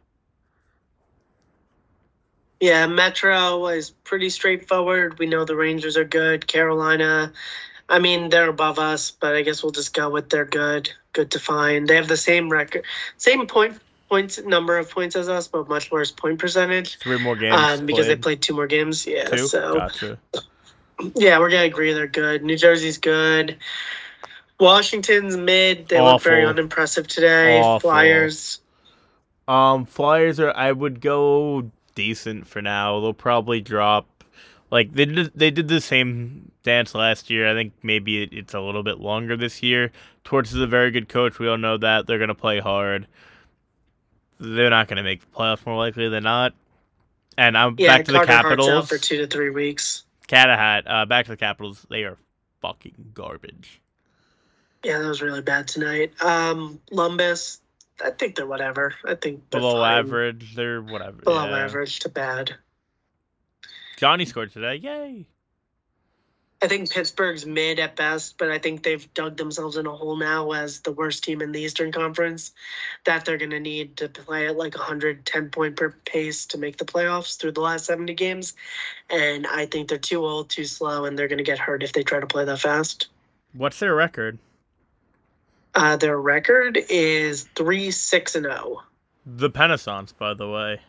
Yeah, 2.60 2.86
Metro 2.88 3.68
is 3.68 3.90
pretty 3.90 4.30
straightforward. 4.30 5.20
We 5.20 5.26
know 5.26 5.44
the 5.44 5.56
Rangers 5.56 5.98
are 5.98 6.06
good. 6.06 6.48
Carolina, 6.48 7.34
I 7.90 8.00
mean, 8.00 8.30
they're 8.30 8.50
above 8.50 8.80
us, 8.80 9.12
but 9.12 9.36
I 9.36 9.42
guess 9.42 9.64
we'll 9.64 9.74
just 9.74 9.94
go 9.94 10.10
with 10.10 10.30
they're 10.30 10.46
good. 10.46 10.90
Good 11.12 11.30
to 11.32 11.40
find. 11.40 11.88
They 11.88 11.96
have 11.96 12.08
the 12.08 12.18
same 12.18 12.50
record, 12.50 12.86
same 13.18 13.46
point 13.48 13.80
points 14.14 14.40
number 14.46 14.78
of 14.78 14.92
points 14.92 15.16
as 15.16 15.28
us, 15.28 15.48
but 15.48 15.68
much 15.68 15.90
worse 15.92 16.12
point 16.12 16.38
percentage. 16.38 17.00
Three 17.00 17.18
more 17.18 17.36
games 17.36 17.56
Um, 17.56 17.86
because 17.88 18.06
they 18.06 18.14
played. 18.14 18.22
played 18.22 18.42
two 18.44 18.54
more 18.54 18.68
games. 18.68 19.08
Yeah, 19.08 19.24
Two? 19.24 19.48
so 19.48 19.74
Gotcha. 19.74 20.20
yeah, 21.16 21.40
we're 21.40 21.50
gonna 21.50 21.64
agree 21.64 21.94
they're 21.94 22.06
good. 22.06 22.44
New 22.44 22.56
Jersey's 22.56 23.00
good. 23.00 23.58
Washington's 24.60 25.36
mid. 25.36 25.88
They 25.88 26.00
look 26.00 26.22
very 26.22 26.46
unimpressive 26.46 27.08
today. 27.08 27.60
Awful. 27.60 27.90
Flyers. 27.90 28.60
Um, 29.48 29.86
Flyers 29.86 30.40
are. 30.40 30.54
I 30.56 30.72
would 30.72 31.02
go 31.02 31.72
decent 31.96 32.46
for 32.48 32.62
now. 32.62 33.00
They'll 33.00 33.14
probably 33.14 33.62
drop. 33.62 34.06
Like 34.70 34.94
they 34.94 35.06
did. 35.06 35.32
They 35.36 35.50
did 35.50 35.68
the 35.68 35.82
same 35.82 36.52
dance 36.62 36.94
last 36.96 37.30
year. 37.32 37.50
I 37.50 37.54
think 37.56 37.74
maybe 37.82 38.22
it, 38.24 38.30
it's 38.32 38.54
a 38.54 38.62
little 38.62 38.84
bit 38.84 39.00
longer 39.00 39.36
this 39.36 39.64
year. 39.64 39.92
Torts 40.24 40.54
is 40.54 40.62
a 40.62 40.68
very 40.68 40.92
good 40.92 41.10
coach. 41.10 41.40
We 41.40 41.48
all 41.50 41.58
know 41.58 41.78
that 41.78 42.06
they're 42.06 42.20
gonna 42.20 42.36
play 42.36 42.60
hard. 42.60 43.08
They're 44.44 44.70
not 44.70 44.88
gonna 44.90 45.04
make 45.04 45.22
the 45.22 45.28
playoffs 45.28 45.66
more 45.66 45.78
likely 45.78 46.10
than 46.10 46.24
not. 46.24 46.54
And 47.38 47.58
I'm 47.58 47.76
Yeah, 47.78 47.98
back 47.98 48.06
to 48.06 48.12
the 48.12 48.18
Carter 48.20 48.34
Hart's 48.34 48.46
out 48.46 48.58
Capitals. 48.60 48.90
for 48.90 48.98
two 48.98 49.18
to 49.18 49.28
three 49.28 49.50
weeks. 49.50 50.04
Catahat. 50.28 50.84
Uh, 50.86 51.06
back 51.06 51.26
to 51.26 51.32
the 51.32 51.38
Capitals. 51.38 51.86
They 51.90 52.04
are 52.04 52.18
fucking 52.62 53.12
garbage. 53.14 53.80
Yeah, 54.84 55.00
that 55.00 55.08
was 55.08 55.22
really 55.22 55.42
bad 55.42 55.68
tonight. 55.68 56.14
Um, 56.22 56.80
Lumbus, 56.92 57.60
I 58.04 58.12
think 58.12 58.36
they're 58.36 58.46
whatever. 58.46 58.94
I 59.06 59.16
think 59.16 59.50
they're 59.50 59.62
Below 59.62 59.82
fine. 59.82 60.00
average. 60.00 60.56
They're 60.56 60.82
whatever. 60.82 61.22
Below 61.22 61.46
yeah. 61.50 61.64
average 61.64 62.00
to 62.02 62.10
bad. 62.10 62.54
Johnny 63.98 64.26
scored 64.26 64.52
today. 64.52 64.76
Yay. 64.76 65.26
I 66.64 66.68
think 66.68 66.90
Pittsburgh's 66.90 67.46
mid 67.46 67.78
at 67.78 67.98
best, 67.98 68.38
but 68.38 68.50
I 68.50 68.58
think 68.58 68.84
they've 68.84 69.14
dug 69.14 69.36
themselves 69.36 69.76
in 69.76 69.86
a 69.86 69.92
hole 69.92 70.16
now 70.16 70.52
as 70.52 70.80
the 70.80 70.94
worst 70.94 71.22
team 71.22 71.42
in 71.42 71.52
the 71.52 71.60
Eastern 71.60 71.92
Conference. 71.92 72.54
That 73.04 73.26
they're 73.26 73.38
going 73.38 73.52
to 73.52 73.60
need 73.60 73.98
to 73.98 74.08
play 74.08 74.48
at 74.48 74.56
like 74.56 74.74
110 74.74 75.50
point 75.50 75.76
per 75.76 75.92
pace 76.06 76.46
to 76.48 76.58
make 76.58 76.78
the 76.78 76.86
playoffs 76.86 77.38
through 77.38 77.52
the 77.52 77.60
last 77.60 77.86
70 77.86 78.14
games. 78.14 78.54
And 79.10 79.46
I 79.46 79.66
think 79.66 79.90
they're 79.90 79.98
too 79.98 80.26
old, 80.26 80.50
too 80.50 80.64
slow, 80.64 81.04
and 81.04 81.20
they're 81.20 81.28
going 81.28 81.38
to 81.38 81.44
get 81.44 81.60
hurt 81.60 81.84
if 81.84 81.92
they 81.92 82.02
try 82.02 82.22
to 82.22 82.28
play 82.28 82.46
that 82.46 82.60
fast. 82.60 83.10
What's 83.52 83.80
their 83.80 83.94
record? 83.94 84.40
Uh, 85.76 85.98
their 85.98 86.18
record 86.18 86.80
is 86.90 87.44
3 87.56 87.92
6 87.92 88.36
and 88.36 88.46
0. 88.46 88.82
The 89.26 89.50
Penissance, 89.50 90.14
by 90.14 90.34
the 90.34 90.50
way. 90.50 90.80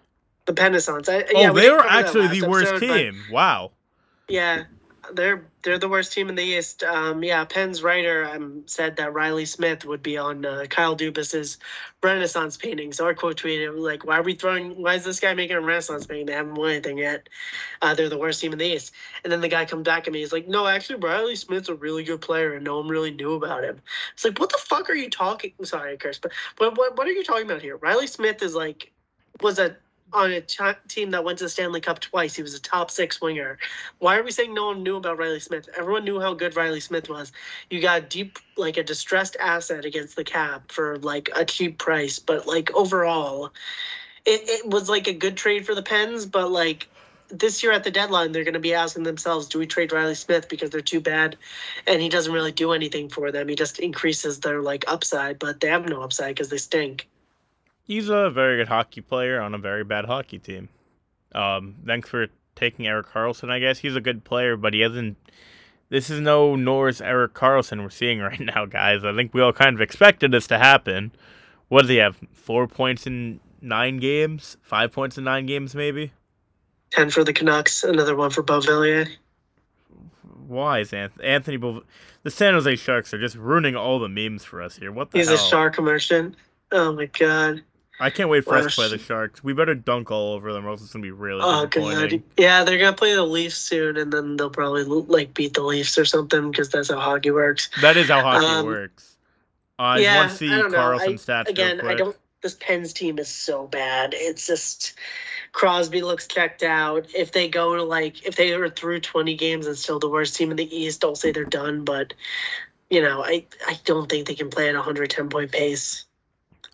The 0.45 0.53
Penissance. 0.55 1.09
I, 1.09 1.25
Oh, 1.35 1.41
yeah, 1.41 1.53
they 1.53 1.71
were 1.71 1.85
actually 1.85 2.29
the 2.29 2.47
worst 2.47 2.69
episode, 2.75 2.87
but- 2.87 2.97
team. 2.97 3.23
Wow. 3.33 3.73
Yeah, 4.29 4.65
they're 5.13 5.45
they're 5.63 5.79
the 5.79 5.89
worst 5.89 6.13
team 6.13 6.29
in 6.29 6.35
the 6.35 6.43
East. 6.43 6.83
Um, 6.83 7.23
yeah, 7.23 7.45
Penn's 7.45 7.83
writer 7.83 8.25
um, 8.27 8.63
said 8.67 8.97
that 8.97 9.15
Reilly 9.15 9.45
Smith 9.45 9.85
would 9.85 10.03
be 10.03 10.17
on 10.17 10.45
uh, 10.45 10.67
Kyle 10.69 10.97
Dubas's 10.97 11.59
Renaissance 12.03 12.57
painting. 12.57 12.93
So 12.93 13.09
I 13.09 13.15
quote 13.15 13.37
tweeted 13.37 13.79
like, 13.79 14.05
"Why 14.05 14.19
are 14.19 14.23
we 14.23 14.35
throwing? 14.35 14.81
Why 14.83 14.95
is 14.95 15.05
this 15.05 15.21
guy 15.21 15.35
making 15.35 15.57
a 15.57 15.61
Renaissance 15.61 16.07
painting? 16.07 16.27
They 16.27 16.33
haven't 16.33 16.55
won 16.55 16.71
anything 16.71 16.99
yet. 16.99 17.29
Uh, 17.83 17.95
they're 17.95 18.09
the 18.09 18.19
worst 18.19 18.41
team 18.41 18.53
in 18.53 18.59
the 18.59 18.67
East." 18.67 18.93
And 19.23 19.33
then 19.33 19.41
the 19.41 19.49
guy 19.49 19.65
comes 19.65 19.85
back 19.85 20.07
at 20.07 20.13
me. 20.13 20.21
He's 20.21 20.33
like, 20.33 20.49
"No, 20.49 20.67
actually, 20.67 21.01
Reilly 21.01 21.37
Smith's 21.37 21.69
a 21.69 21.75
really 21.75 22.05
good 22.05 22.21
player, 22.21 22.55
and 22.55 22.65
no 22.65 22.79
one 22.79 22.89
really 22.89 23.11
knew 23.11 23.35
about 23.35 23.65
him." 23.65 23.81
It's 24.15 24.25
like, 24.25 24.39
what 24.39 24.51
the 24.51 24.59
fuck 24.59 24.91
are 24.91 24.95
you 24.95 25.11
talking? 25.11 25.53
Sorry, 25.63 25.97
cursed, 25.97 26.23
but 26.23 26.33
what 26.59 26.77
what 26.77 26.97
what 26.99 27.07
are 27.07 27.13
you 27.13 27.25
talking 27.25 27.47
about 27.47 27.63
here? 27.63 27.77
Reilly 27.77 28.07
Smith 28.07 28.43
is 28.43 28.55
like 28.55 28.93
was 29.41 29.59
a 29.59 29.77
on 30.13 30.31
a 30.31 30.41
team 30.89 31.11
that 31.11 31.25
went 31.25 31.39
to 31.39 31.45
the 31.45 31.51
Stanley 31.51 31.81
Cup 31.81 32.01
twice. 32.01 32.37
He 32.37 32.43
was 32.43 32.55
a 32.55 32.61
top 32.61 32.91
six 32.91 33.21
winger. 33.21 33.59
Why 33.99 34.17
are 34.17 34.23
we 34.23 34.31
saying 34.31 34.55
no 34.55 34.67
one 34.67 34.83
knew 34.83 34.97
about 34.97 35.19
Reilly 35.19 35.41
Smith? 35.41 35.69
Everyone 35.77 36.05
knew 36.05 36.21
how 36.21 36.35
good 36.35 36.57
Reilly 36.57 36.81
Smith 36.81 37.09
was. 37.09 37.33
You 37.71 37.81
got 37.81 38.11
deep, 38.11 38.39
like 38.57 38.77
a 38.77 38.83
distressed 38.83 39.37
asset 39.41 39.85
against 39.85 40.17
the 40.17 40.25
cap 40.25 40.71
for 40.71 40.99
like 40.99 41.31
a 41.35 41.45
cheap 41.45 41.79
price, 41.79 42.19
but 42.19 42.47
like 42.47 42.73
overall, 42.75 43.53
it, 44.25 44.43
it 44.49 44.69
was 44.69 44.89
like 44.89 45.09
a 45.09 45.13
good 45.13 45.37
trade 45.37 45.67
for 45.67 45.75
the 45.75 45.83
Pens. 45.83 46.27
But 46.27 46.51
like 46.51 46.89
this 47.29 47.63
year 47.63 47.73
at 47.73 47.83
the 47.85 47.91
deadline, 47.91 48.33
they're 48.33 48.45
going 48.45 48.55
to 48.55 48.61
be 48.61 48.75
asking 48.75 49.03
themselves, 49.03 49.49
do 49.49 49.59
we 49.59 49.67
trade 49.67 49.93
Reilly 49.93 50.15
Smith 50.15 50.49
because 50.49 50.71
they're 50.71 50.81
too 50.81 51.01
bad, 51.01 51.37
and 51.87 52.01
he 52.01 52.09
doesn't 52.09 52.33
really 52.33 52.53
do 52.53 52.73
anything 52.73 53.09
for 53.09 53.33
them. 53.33 53.49
He 53.49 53.57
just 53.57 53.81
increases 53.81 54.41
their 54.41 54.63
like 54.63 54.85
upside, 54.87 55.39
but 55.39 55.61
they 55.61 55.69
have 55.69 55.89
no 55.89 56.03
upside 56.03 56.35
because 56.35 56.51
they 56.51 56.59
stink. 56.59 57.09
He's 57.85 58.09
a 58.09 58.31
very 58.31 58.57
good 58.57 58.69
hockey 58.69 59.01
player 59.03 59.41
on 59.41 59.55
a 59.55 59.59
very 59.59 59.85
bad 59.85 60.07
hockey 60.07 60.39
team. 60.39 60.71
Um, 61.35 61.77
thanks 61.87 62.09
for 62.09 62.29
taking 62.57 62.87
Erik 62.87 63.09
Karlsson, 63.09 63.51
I 63.51 63.59
guess. 63.59 63.79
He's 63.81 63.97
a 63.97 64.01
good 64.01 64.25
player, 64.25 64.57
but 64.57 64.73
he 64.73 64.81
hasn't. 64.81 65.17
This 65.91 66.09
is 66.09 66.21
no 66.21 66.57
Norris 66.57 67.01
Erik 67.01 67.35
Karlsson 67.35 67.83
we're 67.83 67.91
seeing 67.91 68.21
right 68.21 68.41
now, 68.41 68.65
guys. 68.67 69.05
I 69.05 69.15
think 69.15 69.35
we 69.35 69.43
all 69.43 69.53
kind 69.53 69.75
of 69.75 69.81
expected 69.83 70.33
this 70.33 70.47
to 70.49 70.59
happen. 70.59 71.13
What 71.69 71.83
does 71.83 71.91
he 71.91 71.97
have? 71.97 72.19
Four 72.33 72.67
points 72.69 73.07
in 73.07 73.41
nine 73.61 73.99
games? 73.99 74.57
Five 74.63 74.93
points 74.93 75.19
in 75.19 75.25
nine 75.25 75.47
games, 75.47 75.75
maybe? 75.75 76.13
Ten 76.91 77.11
for 77.11 77.25
the 77.25 77.33
Canucks, 77.33 77.85
another 77.85 78.17
one 78.17 78.31
for 78.31 78.43
Beauvillier. 78.43 79.09
Why 80.47 80.81
is 80.81 80.93
Anthony? 80.93 81.27
Anthony 81.27 81.83
the 82.23 82.31
San 82.31 82.55
Jose 82.55 82.77
Sharks 82.77 83.13
are 83.13 83.19
just 83.19 83.37
ruining 83.37 83.77
all 83.77 83.99
the 83.99 84.09
memes 84.09 84.45
for 84.45 84.63
us 84.63 84.77
here. 84.77 84.93
What 84.93 85.11
the 85.11 85.19
He's 85.19 85.29
hell? 85.29 85.37
a 85.37 85.39
shark 85.39 85.81
merchant. 85.81 86.37
Oh 86.73 86.93
my 86.93 87.07
god. 87.07 87.63
I 88.01 88.11
can't 88.11 88.29
wait 88.29 88.45
for 88.45 88.57
us 88.57 88.67
to 88.67 88.71
play 88.75 88.89
the 88.89 88.99
Sharks. 88.99 89.45
We 89.45 89.53
better 89.53 89.75
dunk 89.75 90.11
all 90.11 90.33
over 90.35 90.53
them, 90.53 90.67
or 90.67 90.71
else 90.71 90.83
it's 90.83 90.93
gonna 90.93 91.03
be 91.03 91.11
really 91.13 91.41
Oh 91.45 91.67
disappointing. 91.67 92.19
god. 92.21 92.23
Yeah, 92.37 92.65
they're 92.65 92.79
gonna 92.79 92.97
play 92.97 93.15
the 93.15 93.23
Leafs 93.25 93.57
soon, 93.57 93.97
and 93.97 94.13
then 94.13 94.37
they'll 94.37 94.51
probably 94.51 94.83
like 94.85 95.33
beat 95.35 95.55
the 95.55 95.63
Leafs 95.63 95.97
or 95.97 96.05
something 96.05 96.51
because 96.51 96.69
that's 96.71 96.91
how 96.91 96.99
hockey 96.99 97.31
works. 97.31 97.71
That 97.83 97.97
is 97.97 98.09
how 98.09 98.21
hockey 98.23 98.47
Um, 98.47 98.67
works. 98.67 99.17
Uh, 99.79 99.83
I 99.83 99.99
yeah, 99.99 100.17
want 100.19 100.31
to 100.33 100.37
see 100.37 100.53
I 100.53 100.59
don't 100.59 100.73
know. 100.73 100.79
Karlsson's 100.79 101.29
I- 101.29 101.33
stats 101.45 101.49
Again, 101.49 101.81
I 101.87 101.95
don't. 101.95 102.17
This 102.43 102.57
Pens 102.61 102.93
team 102.93 103.19
is 103.19 103.29
so 103.29 103.67
bad. 103.69 104.13
It's 104.15 104.47
just 104.47 104.95
Crosby 105.53 106.03
looks 106.03 106.27
checked 106.29 106.63
out. 106.63 107.07
If 107.15 107.33
they 107.33 107.49
go 107.49 107.75
to 107.75 107.83
like, 107.83 108.27
if 108.27 108.37
they 108.37 108.53
are 108.53 108.69
through 108.69 109.01
twenty 109.01 109.35
games 109.35 109.67
and 109.67 109.79
still 109.79 109.99
the 109.99 110.09
worst 110.11 110.37
team 110.37 110.51
in 110.51 110.57
the 110.57 110.77
East, 110.77 111.01
don't 111.01 111.17
say 111.17 111.31
they're 111.33 111.45
done. 111.45 111.85
But 111.85 112.13
you 112.91 113.01
know, 113.01 113.25
I 113.25 113.47
I 113.67 113.79
don't 113.85 114.11
think 114.11 114.27
they 114.27 114.35
can 114.35 114.51
play 114.51 114.69
at 114.69 114.75
a 114.75 114.83
hundred 114.83 115.11
ten 115.11 115.29
point 115.29 115.53
pace. 115.53 116.05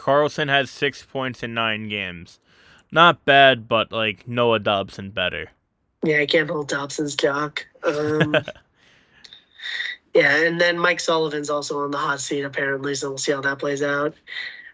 Karlsson 0.01 0.49
has 0.49 0.71
six 0.71 1.05
points 1.05 1.43
in 1.43 1.53
nine 1.53 1.91
games. 1.91 2.41
Not 2.91 3.23
bad, 3.27 3.69
but 3.69 3.93
like 3.93 4.27
Noah 4.27 4.59
Dobson 4.59 5.11
better. 5.11 5.51
Yeah, 6.03 6.21
I 6.21 6.27
can't 6.27 6.49
hold 6.49 6.69
Dobson's 6.69 7.15
jock. 7.15 7.67
Um, 7.85 8.35
yeah, 10.15 10.43
and 10.47 10.59
then 10.59 10.79
Mike 10.79 11.01
Sullivan's 11.01 11.51
also 11.51 11.81
on 11.81 11.91
the 11.91 11.99
hot 11.99 12.19
seat 12.21 12.43
apparently, 12.43 12.95
so 12.95 13.11
we'll 13.11 13.19
see 13.19 13.33
how 13.33 13.43
that 13.43 13.59
plays 13.59 13.83
out. 13.83 14.15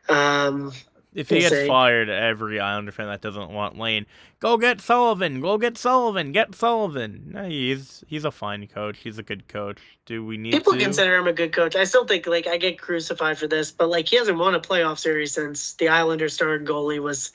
Um, 0.08 0.72
If 1.16 1.30
he 1.30 1.36
We'll 1.36 1.48
gets 1.48 1.66
fired, 1.66 2.10
every 2.10 2.60
Islander 2.60 2.92
fan 2.92 3.06
that 3.06 3.22
doesn't 3.22 3.50
want 3.50 3.78
Lane, 3.78 4.04
go 4.38 4.58
get 4.58 4.82
Sullivan, 4.82 5.40
go 5.40 5.56
get 5.56 5.78
Sullivan, 5.78 6.30
get 6.30 6.54
Sullivan. 6.54 7.30
No, 7.32 7.44
he's 7.44 8.04
he's 8.06 8.26
a 8.26 8.30
fine 8.30 8.66
coach. 8.66 8.98
He's 8.98 9.18
a 9.18 9.22
good 9.22 9.48
coach. 9.48 9.78
Do 10.04 10.22
we 10.22 10.36
need 10.36 10.52
people 10.52 10.74
to? 10.74 10.78
consider 10.78 11.16
him 11.16 11.26
a 11.26 11.32
good 11.32 11.54
coach. 11.54 11.74
I 11.74 11.84
still 11.84 12.04
think 12.04 12.26
like 12.26 12.46
I 12.46 12.58
get 12.58 12.78
crucified 12.78 13.38
for 13.38 13.46
this, 13.46 13.72
but 13.72 13.88
like 13.88 14.08
he 14.08 14.16
hasn't 14.16 14.36
won 14.36 14.54
a 14.54 14.60
playoff 14.60 14.98
series 14.98 15.32
since 15.32 15.72
the 15.74 15.88
Islanders 15.88 16.34
starting 16.34 16.66
goalie 16.66 17.00
was 17.00 17.32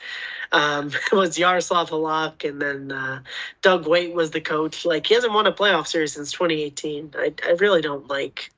um, 0.51 0.91
was 1.11 1.39
Yaroslav 1.39 1.89
Halak, 1.89 2.47
and 2.47 2.61
then 2.61 2.91
uh, 2.91 3.21
Doug 3.63 3.87
Weight 3.87 4.13
was 4.13 4.29
the 4.29 4.41
coach. 4.41 4.85
Like 4.85 5.07
he 5.07 5.15
hasn't 5.15 5.33
won 5.33 5.47
a 5.47 5.51
playoff 5.51 5.87
series 5.87 6.13
since 6.13 6.31
2018. 6.31 7.15
I 7.17 7.33
I 7.47 7.51
really 7.53 7.81
don't 7.81 8.07
like. 8.07 8.51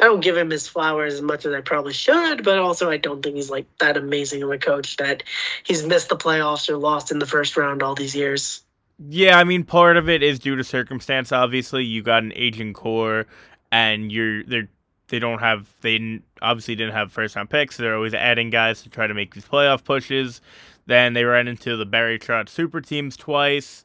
I 0.00 0.04
don't 0.04 0.20
give 0.20 0.36
him 0.36 0.50
his 0.50 0.66
flowers 0.66 1.14
as 1.14 1.22
much 1.22 1.46
as 1.46 1.54
I 1.54 1.60
probably 1.60 1.92
should, 1.92 2.42
but 2.42 2.58
also 2.58 2.90
I 2.90 2.96
don't 2.96 3.22
think 3.22 3.36
he's 3.36 3.50
like 3.50 3.66
that 3.78 3.96
amazing 3.96 4.42
of 4.42 4.50
a 4.50 4.58
coach 4.58 4.96
that 4.96 5.22
he's 5.64 5.86
missed 5.86 6.08
the 6.08 6.16
playoffs 6.16 6.68
or 6.68 6.76
lost 6.76 7.10
in 7.10 7.18
the 7.18 7.26
first 7.26 7.56
round 7.56 7.82
all 7.82 7.94
these 7.94 8.14
years. 8.14 8.62
Yeah, 9.08 9.38
I 9.38 9.44
mean, 9.44 9.64
part 9.64 9.96
of 9.96 10.08
it 10.08 10.22
is 10.22 10.38
due 10.38 10.56
to 10.56 10.64
circumstance. 10.64 11.32
Obviously, 11.32 11.84
you 11.84 12.02
got 12.02 12.22
an 12.22 12.32
aging 12.36 12.74
core, 12.74 13.26
and 13.72 14.10
you're 14.12 14.44
they're 14.44 14.68
they 15.08 15.18
don't 15.18 15.40
have 15.40 15.68
they 15.80 16.20
obviously 16.42 16.74
didn't 16.74 16.94
have 16.94 17.12
first 17.12 17.36
round 17.36 17.50
picks. 17.50 17.76
They're 17.76 17.94
always 17.94 18.14
adding 18.14 18.50
guys 18.50 18.82
to 18.82 18.88
try 18.88 19.06
to 19.06 19.14
make 19.14 19.34
these 19.34 19.44
playoff 19.44 19.84
pushes. 19.84 20.40
Then 20.86 21.14
they 21.14 21.24
ran 21.24 21.48
into 21.48 21.76
the 21.76 21.86
Barry 21.86 22.18
Trotz 22.18 22.50
super 22.50 22.80
teams 22.80 23.16
twice. 23.16 23.84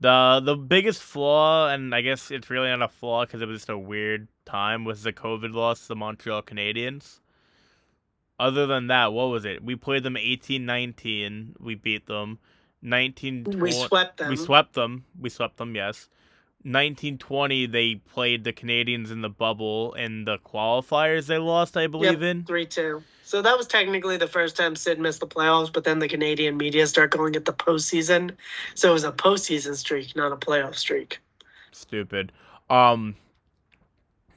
The 0.00 0.40
the 0.44 0.56
biggest 0.56 1.02
flaw, 1.02 1.68
and 1.68 1.94
I 1.94 2.00
guess 2.00 2.30
it's 2.30 2.50
really 2.50 2.68
not 2.68 2.82
a 2.82 2.88
flaw 2.88 3.24
because 3.24 3.42
it 3.42 3.48
was 3.48 3.60
just 3.60 3.70
a 3.70 3.78
weird 3.78 4.28
time, 4.48 4.84
was 4.84 5.02
the 5.02 5.12
COVID 5.12 5.52
loss 5.52 5.82
to 5.82 5.88
the 5.88 5.96
Montreal 5.96 6.42
Canadiens. 6.42 7.20
Other 8.40 8.66
than 8.66 8.86
that, 8.86 9.12
what 9.12 9.26
was 9.26 9.44
it? 9.44 9.64
We 9.64 9.76
played 9.76 10.04
them 10.04 10.14
18-19. 10.14 11.54
We 11.60 11.74
beat 11.74 12.06
them. 12.06 12.38
19 12.82 13.44
We 13.58 13.72
swept 13.72 14.18
them. 14.18 14.30
We 14.30 14.36
swept 14.36 14.74
them. 14.74 15.04
We 15.20 15.30
swept 15.30 15.56
them, 15.56 15.74
yes. 15.74 16.08
1920 16.64 17.66
they 17.66 17.94
played 17.94 18.42
the 18.42 18.52
Canadiens 18.52 19.12
in 19.12 19.20
the 19.20 19.28
bubble 19.28 19.94
in 19.94 20.24
the 20.24 20.38
qualifiers 20.38 21.26
they 21.26 21.38
lost, 21.38 21.76
I 21.76 21.86
believe 21.86 22.20
Yep, 22.20 22.22
in. 22.22 22.44
three 22.44 22.66
two. 22.66 23.02
So 23.22 23.42
that 23.42 23.56
was 23.56 23.66
technically 23.68 24.16
the 24.16 24.26
first 24.26 24.56
time 24.56 24.74
Sid 24.74 24.98
missed 24.98 25.20
the 25.20 25.26
playoffs, 25.26 25.72
but 25.72 25.84
then 25.84 26.00
the 26.00 26.08
Canadian 26.08 26.56
media 26.56 26.86
start 26.86 27.12
calling 27.12 27.34
it 27.36 27.44
the 27.44 27.52
postseason. 27.52 28.32
So 28.74 28.90
it 28.90 28.92
was 28.92 29.04
a 29.04 29.12
postseason 29.12 29.76
streak, 29.76 30.16
not 30.16 30.32
a 30.32 30.36
playoff 30.36 30.74
streak. 30.74 31.20
Stupid. 31.70 32.32
Um 32.68 33.14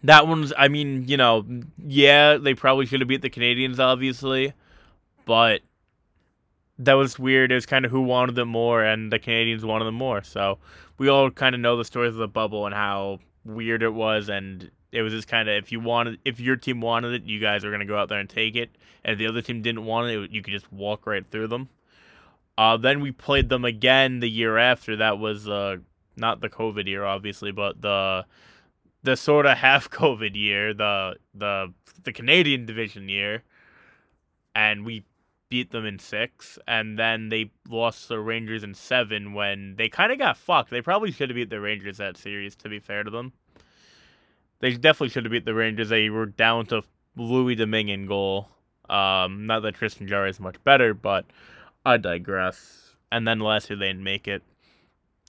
that 0.03 0.27
one's 0.27 0.53
I 0.57 0.67
mean, 0.67 1.07
you 1.07 1.17
know, 1.17 1.45
yeah, 1.77 2.37
they 2.37 2.53
probably 2.53 2.85
should 2.85 3.01
have 3.01 3.07
beat 3.07 3.21
the 3.21 3.29
Canadiens 3.29 3.79
obviously, 3.79 4.53
but 5.25 5.61
that 6.79 6.93
was 6.93 7.19
weird. 7.19 7.51
It 7.51 7.55
was 7.55 7.65
kind 7.65 7.85
of 7.85 7.91
who 7.91 8.01
wanted 8.01 8.35
them 8.35 8.49
more 8.49 8.83
and 8.83 9.11
the 9.11 9.19
Canadiens 9.19 9.63
wanted 9.63 9.85
them 9.85 9.95
more. 9.95 10.23
So, 10.23 10.57
we 10.97 11.09
all 11.09 11.31
kind 11.31 11.55
of 11.55 11.61
know 11.61 11.77
the 11.77 11.85
stories 11.85 12.13
of 12.13 12.17
the 12.19 12.27
bubble 12.27 12.65
and 12.65 12.75
how 12.75 13.19
weird 13.43 13.81
it 13.81 13.93
was 13.93 14.29
and 14.29 14.69
it 14.91 15.01
was 15.01 15.13
just 15.13 15.27
kind 15.27 15.49
of 15.49 15.55
if 15.55 15.71
you 15.71 15.79
wanted 15.79 16.19
if 16.25 16.39
your 16.39 16.55
team 16.55 16.81
wanted 16.81 17.13
it, 17.13 17.23
you 17.23 17.39
guys 17.39 17.63
are 17.63 17.69
going 17.69 17.79
to 17.79 17.85
go 17.85 17.97
out 17.97 18.09
there 18.09 18.19
and 18.19 18.29
take 18.29 18.55
it. 18.55 18.69
And 19.03 19.13
if 19.13 19.19
the 19.19 19.27
other 19.27 19.41
team 19.41 19.61
didn't 19.61 19.85
want 19.85 20.11
it, 20.11 20.31
you 20.31 20.41
could 20.41 20.53
just 20.53 20.71
walk 20.71 21.07
right 21.07 21.25
through 21.25 21.47
them. 21.47 21.69
Uh, 22.57 22.77
then 22.77 22.99
we 22.99 23.11
played 23.11 23.49
them 23.49 23.65
again 23.65 24.19
the 24.19 24.29
year 24.29 24.57
after. 24.57 24.97
That 24.97 25.17
was 25.17 25.47
uh, 25.47 25.77
not 26.15 26.41
the 26.41 26.49
COVID 26.49 26.87
year, 26.87 27.05
obviously, 27.05 27.51
but 27.51 27.81
the 27.81 28.25
the 29.03 29.15
sort 29.15 29.45
of 29.45 29.57
half 29.57 29.89
COVID 29.89 30.35
year, 30.35 30.73
the 30.73 31.15
the 31.33 31.73
the 32.03 32.13
Canadian 32.13 32.65
division 32.65 33.09
year, 33.09 33.43
and 34.55 34.85
we 34.85 35.03
beat 35.49 35.71
them 35.71 35.85
in 35.85 35.99
six, 35.99 36.57
and 36.67 36.97
then 36.97 37.29
they 37.29 37.51
lost 37.69 38.07
the 38.07 38.19
Rangers 38.19 38.63
in 38.63 38.73
seven 38.73 39.33
when 39.33 39.75
they 39.75 39.89
kind 39.89 40.11
of 40.11 40.17
got 40.17 40.37
fucked. 40.37 40.69
They 40.69 40.81
probably 40.81 41.11
should 41.11 41.29
have 41.29 41.35
beat 41.35 41.49
the 41.49 41.59
Rangers 41.59 41.97
that 41.97 42.17
series. 42.17 42.55
To 42.57 42.69
be 42.69 42.79
fair 42.79 43.03
to 43.03 43.11
them, 43.11 43.33
they 44.59 44.73
definitely 44.73 45.09
should 45.09 45.25
have 45.25 45.31
beat 45.31 45.45
the 45.45 45.53
Rangers. 45.53 45.89
They 45.89 46.09
were 46.09 46.25
down 46.25 46.67
to 46.67 46.83
Louis 47.17 47.55
Domingue 47.55 47.89
in 47.89 48.05
goal. 48.07 48.49
Um, 48.89 49.45
not 49.45 49.61
that 49.61 49.75
Tristan 49.75 50.07
Jarry 50.07 50.29
is 50.29 50.39
much 50.39 50.61
better, 50.63 50.93
but 50.93 51.25
I 51.85 51.97
digress. 51.97 52.95
And 53.11 53.27
then 53.27 53.39
last 53.39 53.69
year 53.69 53.77
they 53.77 53.87
didn't 53.87 54.03
make 54.03 54.27
it. 54.27 54.43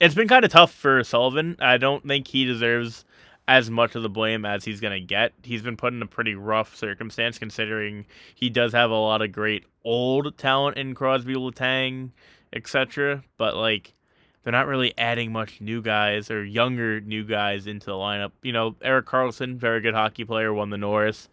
It's 0.01 0.15
been 0.15 0.29
kind 0.29 0.45
of 0.45 0.51
tough 0.51 0.73
for 0.73 1.03
Sullivan. 1.05 1.57
I 1.61 1.77
don't 1.77 2.07
think 2.07 2.29
he 2.29 2.45
deserves 2.45 3.05
as 3.49 3.71
much 3.71 3.95
of 3.95 4.03
the 4.03 4.09
blame 4.09 4.45
as 4.45 4.65
he's 4.65 4.81
going 4.81 4.93
to 4.93 5.07
get. 5.07 5.33
He's 5.43 5.63
been 5.63 5.77
put 5.77 5.93
in 5.93 6.03
a 6.03 6.07
pretty 6.07 6.35
rough 6.35 6.77
circumstance 6.77 7.39
considering 7.39 8.07
he 8.35 8.51
does 8.51 8.73
have 8.73 8.91
a 8.91 8.95
lot 8.95 9.23
of 9.23 9.33
great 9.33 9.65
old 9.85 10.37
talent 10.39 10.77
in 10.77 10.95
Crosby, 10.95 11.35
Letang, 11.35 12.11
etc. 12.53 13.25
But 13.37 13.57
like 13.57 13.95
they're 14.43 14.53
not 14.53 14.67
really 14.67 14.95
adding 14.97 15.33
much 15.33 15.61
new 15.61 15.83
guys 15.83 16.31
or 16.31 16.45
younger 16.45 17.01
new 17.01 17.25
guys 17.25 17.67
into 17.67 17.87
the 17.87 17.93
lineup. 17.93 18.33
You 18.43 18.53
know, 18.53 18.77
Erik 18.83 19.07
Karlsson, 19.07 19.57
very 19.57 19.81
good 19.81 19.95
hockey 19.95 20.25
player, 20.25 20.53
won 20.53 20.71
the 20.71 20.79
Norris. 20.79 21.29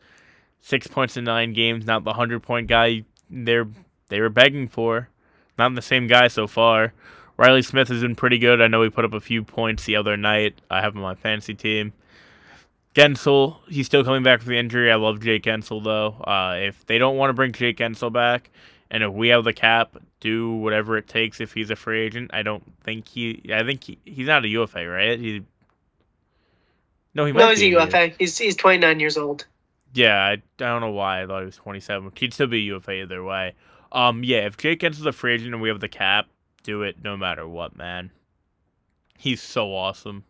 Six 0.61 0.87
points 0.87 1.15
in 1.15 1.23
nine 1.23 1.53
games, 1.53 1.85
not 1.85 2.03
the 2.03 2.13
hundred 2.13 2.43
point 2.43 2.67
guy 2.67 3.05
they're 3.29 3.67
they 4.09 4.19
were 4.19 4.29
begging 4.29 4.67
for. 4.67 5.09
Not 5.57 5.75
the 5.75 5.81
same 5.81 6.07
guy 6.07 6.27
so 6.27 6.47
far. 6.47 6.93
Reilly 7.37 7.61
Smith 7.61 7.87
has 7.87 8.01
been 8.01 8.15
pretty 8.15 8.37
good. 8.37 8.61
I 8.61 8.67
know 8.67 8.83
he 8.83 8.89
put 8.89 9.05
up 9.05 9.13
a 9.13 9.19
few 9.21 9.43
points 9.43 9.85
the 9.85 9.95
other 9.95 10.17
night. 10.17 10.59
I 10.69 10.81
have 10.81 10.93
him 10.93 11.03
on 11.03 11.03
my 11.03 11.15
fantasy 11.15 11.53
team. 11.53 11.93
Guentzel, 12.95 13.57
he's 13.67 13.85
still 13.85 14.03
coming 14.03 14.23
back 14.23 14.41
from 14.41 14.49
the 14.51 14.57
injury. 14.57 14.91
I 14.91 14.95
love 14.95 15.19
Jake 15.19 15.43
Guentzel 15.43 15.83
though. 15.83 16.21
Uh, 16.23 16.55
if 16.59 16.85
they 16.85 16.97
don't 16.97 17.17
want 17.17 17.29
to 17.29 17.33
bring 17.33 17.51
Jake 17.51 17.77
Guentzel 17.77 18.11
back, 18.11 18.49
and 18.91 19.03
if 19.03 19.13
we 19.13 19.27
have 19.29 19.43
the 19.43 19.53
cap, 19.53 19.95
do 20.19 20.51
whatever 20.55 20.97
it 20.97 21.07
takes. 21.07 21.39
If 21.39 21.53
he's 21.53 21.69
a 21.69 21.75
free 21.75 22.01
agent, 22.01 22.31
I 22.33 22.41
don't 22.41 22.63
think 22.83 23.07
he. 23.07 23.49
I 23.53 23.63
think 23.63 23.83
he, 23.83 23.99
he's 24.05 24.27
not 24.27 24.43
a 24.43 24.47
UFA, 24.47 24.87
right? 24.87 25.19
He. 25.19 25.43
No, 27.13 27.25
he 27.25 27.31
might. 27.31 27.39
No, 27.39 27.49
he's 27.49 27.61
a 27.61 27.67
UFA. 27.67 28.07
He's 28.17 28.37
he's 28.37 28.55
29 28.55 28.99
years 28.99 29.17
old. 29.17 29.45
Yeah, 29.93 30.15
I, 30.15 30.31
I 30.31 30.39
don't 30.57 30.81
know 30.81 30.91
why 30.91 31.23
I 31.23 31.27
thought 31.27 31.39
he 31.39 31.45
was 31.45 31.55
27. 31.55 32.11
He'd 32.15 32.33
still 32.33 32.47
be 32.47 32.57
a 32.57 32.75
UFA 32.75 33.01
either 33.03 33.23
way. 33.23 33.55
Um, 33.91 34.23
yeah, 34.23 34.45
if 34.45 34.57
Jake 34.57 34.81
Guentzel's 34.81 35.05
a 35.05 35.11
free 35.11 35.33
agent 35.33 35.53
and 35.53 35.61
we 35.61 35.69
have 35.69 35.79
the 35.79 35.89
cap, 35.89 36.27
do 36.63 36.83
it 36.83 36.97
no 37.03 37.17
matter 37.17 37.47
what, 37.47 37.75
man. 37.75 38.11
He's 39.17 39.41
so 39.41 39.73
awesome. 39.75 40.23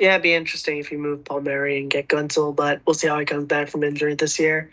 Yeah, 0.00 0.14
it'd 0.14 0.22
be 0.22 0.32
interesting 0.32 0.78
if 0.78 0.90
you 0.90 0.96
move 0.96 1.24
Palmieri 1.26 1.78
and 1.78 1.90
get 1.90 2.08
Guentzel, 2.08 2.56
but 2.56 2.80
we'll 2.86 2.94
see 2.94 3.06
how 3.06 3.18
he 3.18 3.26
comes 3.26 3.44
back 3.44 3.68
from 3.68 3.84
injury 3.84 4.14
this 4.14 4.38
year. 4.38 4.70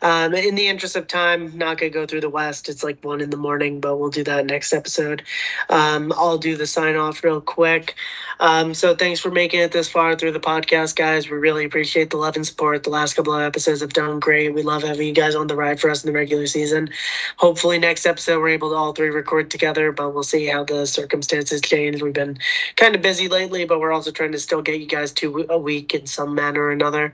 Um, 0.00 0.32
in 0.32 0.54
the 0.54 0.66
interest 0.66 0.96
of 0.96 1.06
time, 1.06 1.56
not 1.58 1.76
gonna 1.76 1.90
go 1.90 2.06
through 2.06 2.22
the 2.22 2.30
West. 2.30 2.70
It's 2.70 2.82
like 2.82 3.04
one 3.04 3.20
in 3.20 3.28
the 3.28 3.36
morning, 3.36 3.80
but 3.80 3.98
we'll 3.98 4.08
do 4.08 4.24
that 4.24 4.46
next 4.46 4.72
episode. 4.72 5.22
Um, 5.68 6.10
I'll 6.16 6.38
do 6.38 6.56
the 6.56 6.66
sign 6.66 6.96
off 6.96 7.22
real 7.22 7.42
quick. 7.42 7.96
Um, 8.40 8.72
so 8.72 8.94
thanks 8.94 9.20
for 9.20 9.30
making 9.30 9.60
it 9.60 9.72
this 9.72 9.88
far 9.88 10.16
through 10.16 10.32
the 10.32 10.40
podcast, 10.40 10.96
guys. 10.96 11.28
We 11.28 11.36
really 11.36 11.64
appreciate 11.64 12.08
the 12.10 12.16
love 12.16 12.34
and 12.34 12.46
support. 12.46 12.82
The 12.82 12.90
last 12.90 13.14
couple 13.14 13.34
of 13.34 13.42
episodes 13.42 13.82
have 13.82 13.92
done 13.92 14.18
great. 14.20 14.54
We 14.54 14.62
love 14.62 14.82
having 14.82 15.06
you 15.06 15.12
guys 15.12 15.34
on 15.34 15.48
the 15.48 15.54
ride 15.54 15.80
for 15.80 15.90
us 15.90 16.02
in 16.02 16.10
the 16.10 16.18
regular 16.18 16.46
season. 16.46 16.88
Hopefully, 17.36 17.78
next 17.78 18.06
episode 18.06 18.40
we're 18.40 18.48
able 18.48 18.70
to 18.70 18.76
all 18.76 18.94
three 18.94 19.10
record 19.10 19.50
together, 19.50 19.92
but 19.92 20.14
we'll 20.14 20.22
see 20.22 20.46
how 20.46 20.64
the 20.64 20.86
circumstances 20.86 21.60
change. 21.60 22.02
We've 22.02 22.12
been 22.12 22.38
kind 22.76 22.94
of 22.94 23.02
busy 23.02 23.28
lately, 23.28 23.64
but 23.66 23.80
we're 23.80 23.92
also 23.92 24.10
trying 24.10 24.32
to 24.32 24.38
still 24.38 24.61
get 24.62 24.80
you 24.80 24.86
guys 24.86 25.12
to 25.12 25.46
a 25.48 25.58
week 25.58 25.94
in 25.94 26.06
some 26.06 26.34
manner 26.34 26.62
or 26.62 26.70
another. 26.70 27.12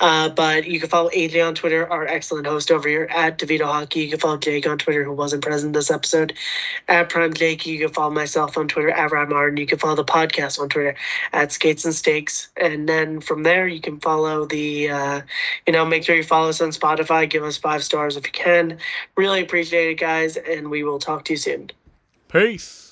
Uh, 0.00 0.28
but 0.28 0.66
you 0.66 0.80
can 0.80 0.88
follow 0.88 1.10
AJ 1.10 1.46
on 1.46 1.54
Twitter, 1.54 1.90
our 1.90 2.06
excellent 2.06 2.46
host 2.46 2.70
over 2.70 2.88
here 2.88 3.08
at 3.10 3.38
DeVito 3.38 3.64
Hockey. 3.64 4.00
You 4.00 4.10
can 4.10 4.18
follow 4.18 4.36
Jake 4.36 4.66
on 4.66 4.78
Twitter, 4.78 5.04
who 5.04 5.12
wasn't 5.12 5.42
present 5.42 5.72
this 5.72 5.90
episode, 5.90 6.34
at 6.88 7.08
Prime 7.08 7.32
Jake. 7.32 7.66
You 7.66 7.78
can 7.78 7.88
follow 7.88 8.10
myself 8.10 8.56
on 8.58 8.68
Twitter 8.68 8.90
at 8.90 9.10
Rod 9.10 9.28
Martin. 9.28 9.56
You 9.56 9.66
can 9.66 9.78
follow 9.78 9.96
the 9.96 10.04
podcast 10.04 10.60
on 10.60 10.68
Twitter 10.68 10.94
at 11.32 11.52
Skates 11.52 11.84
and 11.84 11.94
Steaks. 11.94 12.48
And 12.56 12.88
then 12.88 13.20
from 13.20 13.42
there, 13.42 13.66
you 13.66 13.80
can 13.80 14.00
follow 14.00 14.46
the, 14.46 14.90
uh, 14.90 15.20
you 15.66 15.72
know, 15.72 15.84
make 15.84 16.04
sure 16.04 16.16
you 16.16 16.22
follow 16.24 16.48
us 16.48 16.60
on 16.60 16.70
Spotify. 16.70 17.28
Give 17.28 17.44
us 17.44 17.56
five 17.56 17.84
stars 17.84 18.16
if 18.16 18.26
you 18.26 18.32
can. 18.32 18.78
Really 19.16 19.42
appreciate 19.42 19.90
it, 19.90 20.00
guys. 20.00 20.36
And 20.36 20.70
we 20.70 20.82
will 20.84 20.98
talk 20.98 21.24
to 21.26 21.32
you 21.32 21.38
soon. 21.38 21.70
Peace. 22.28 22.85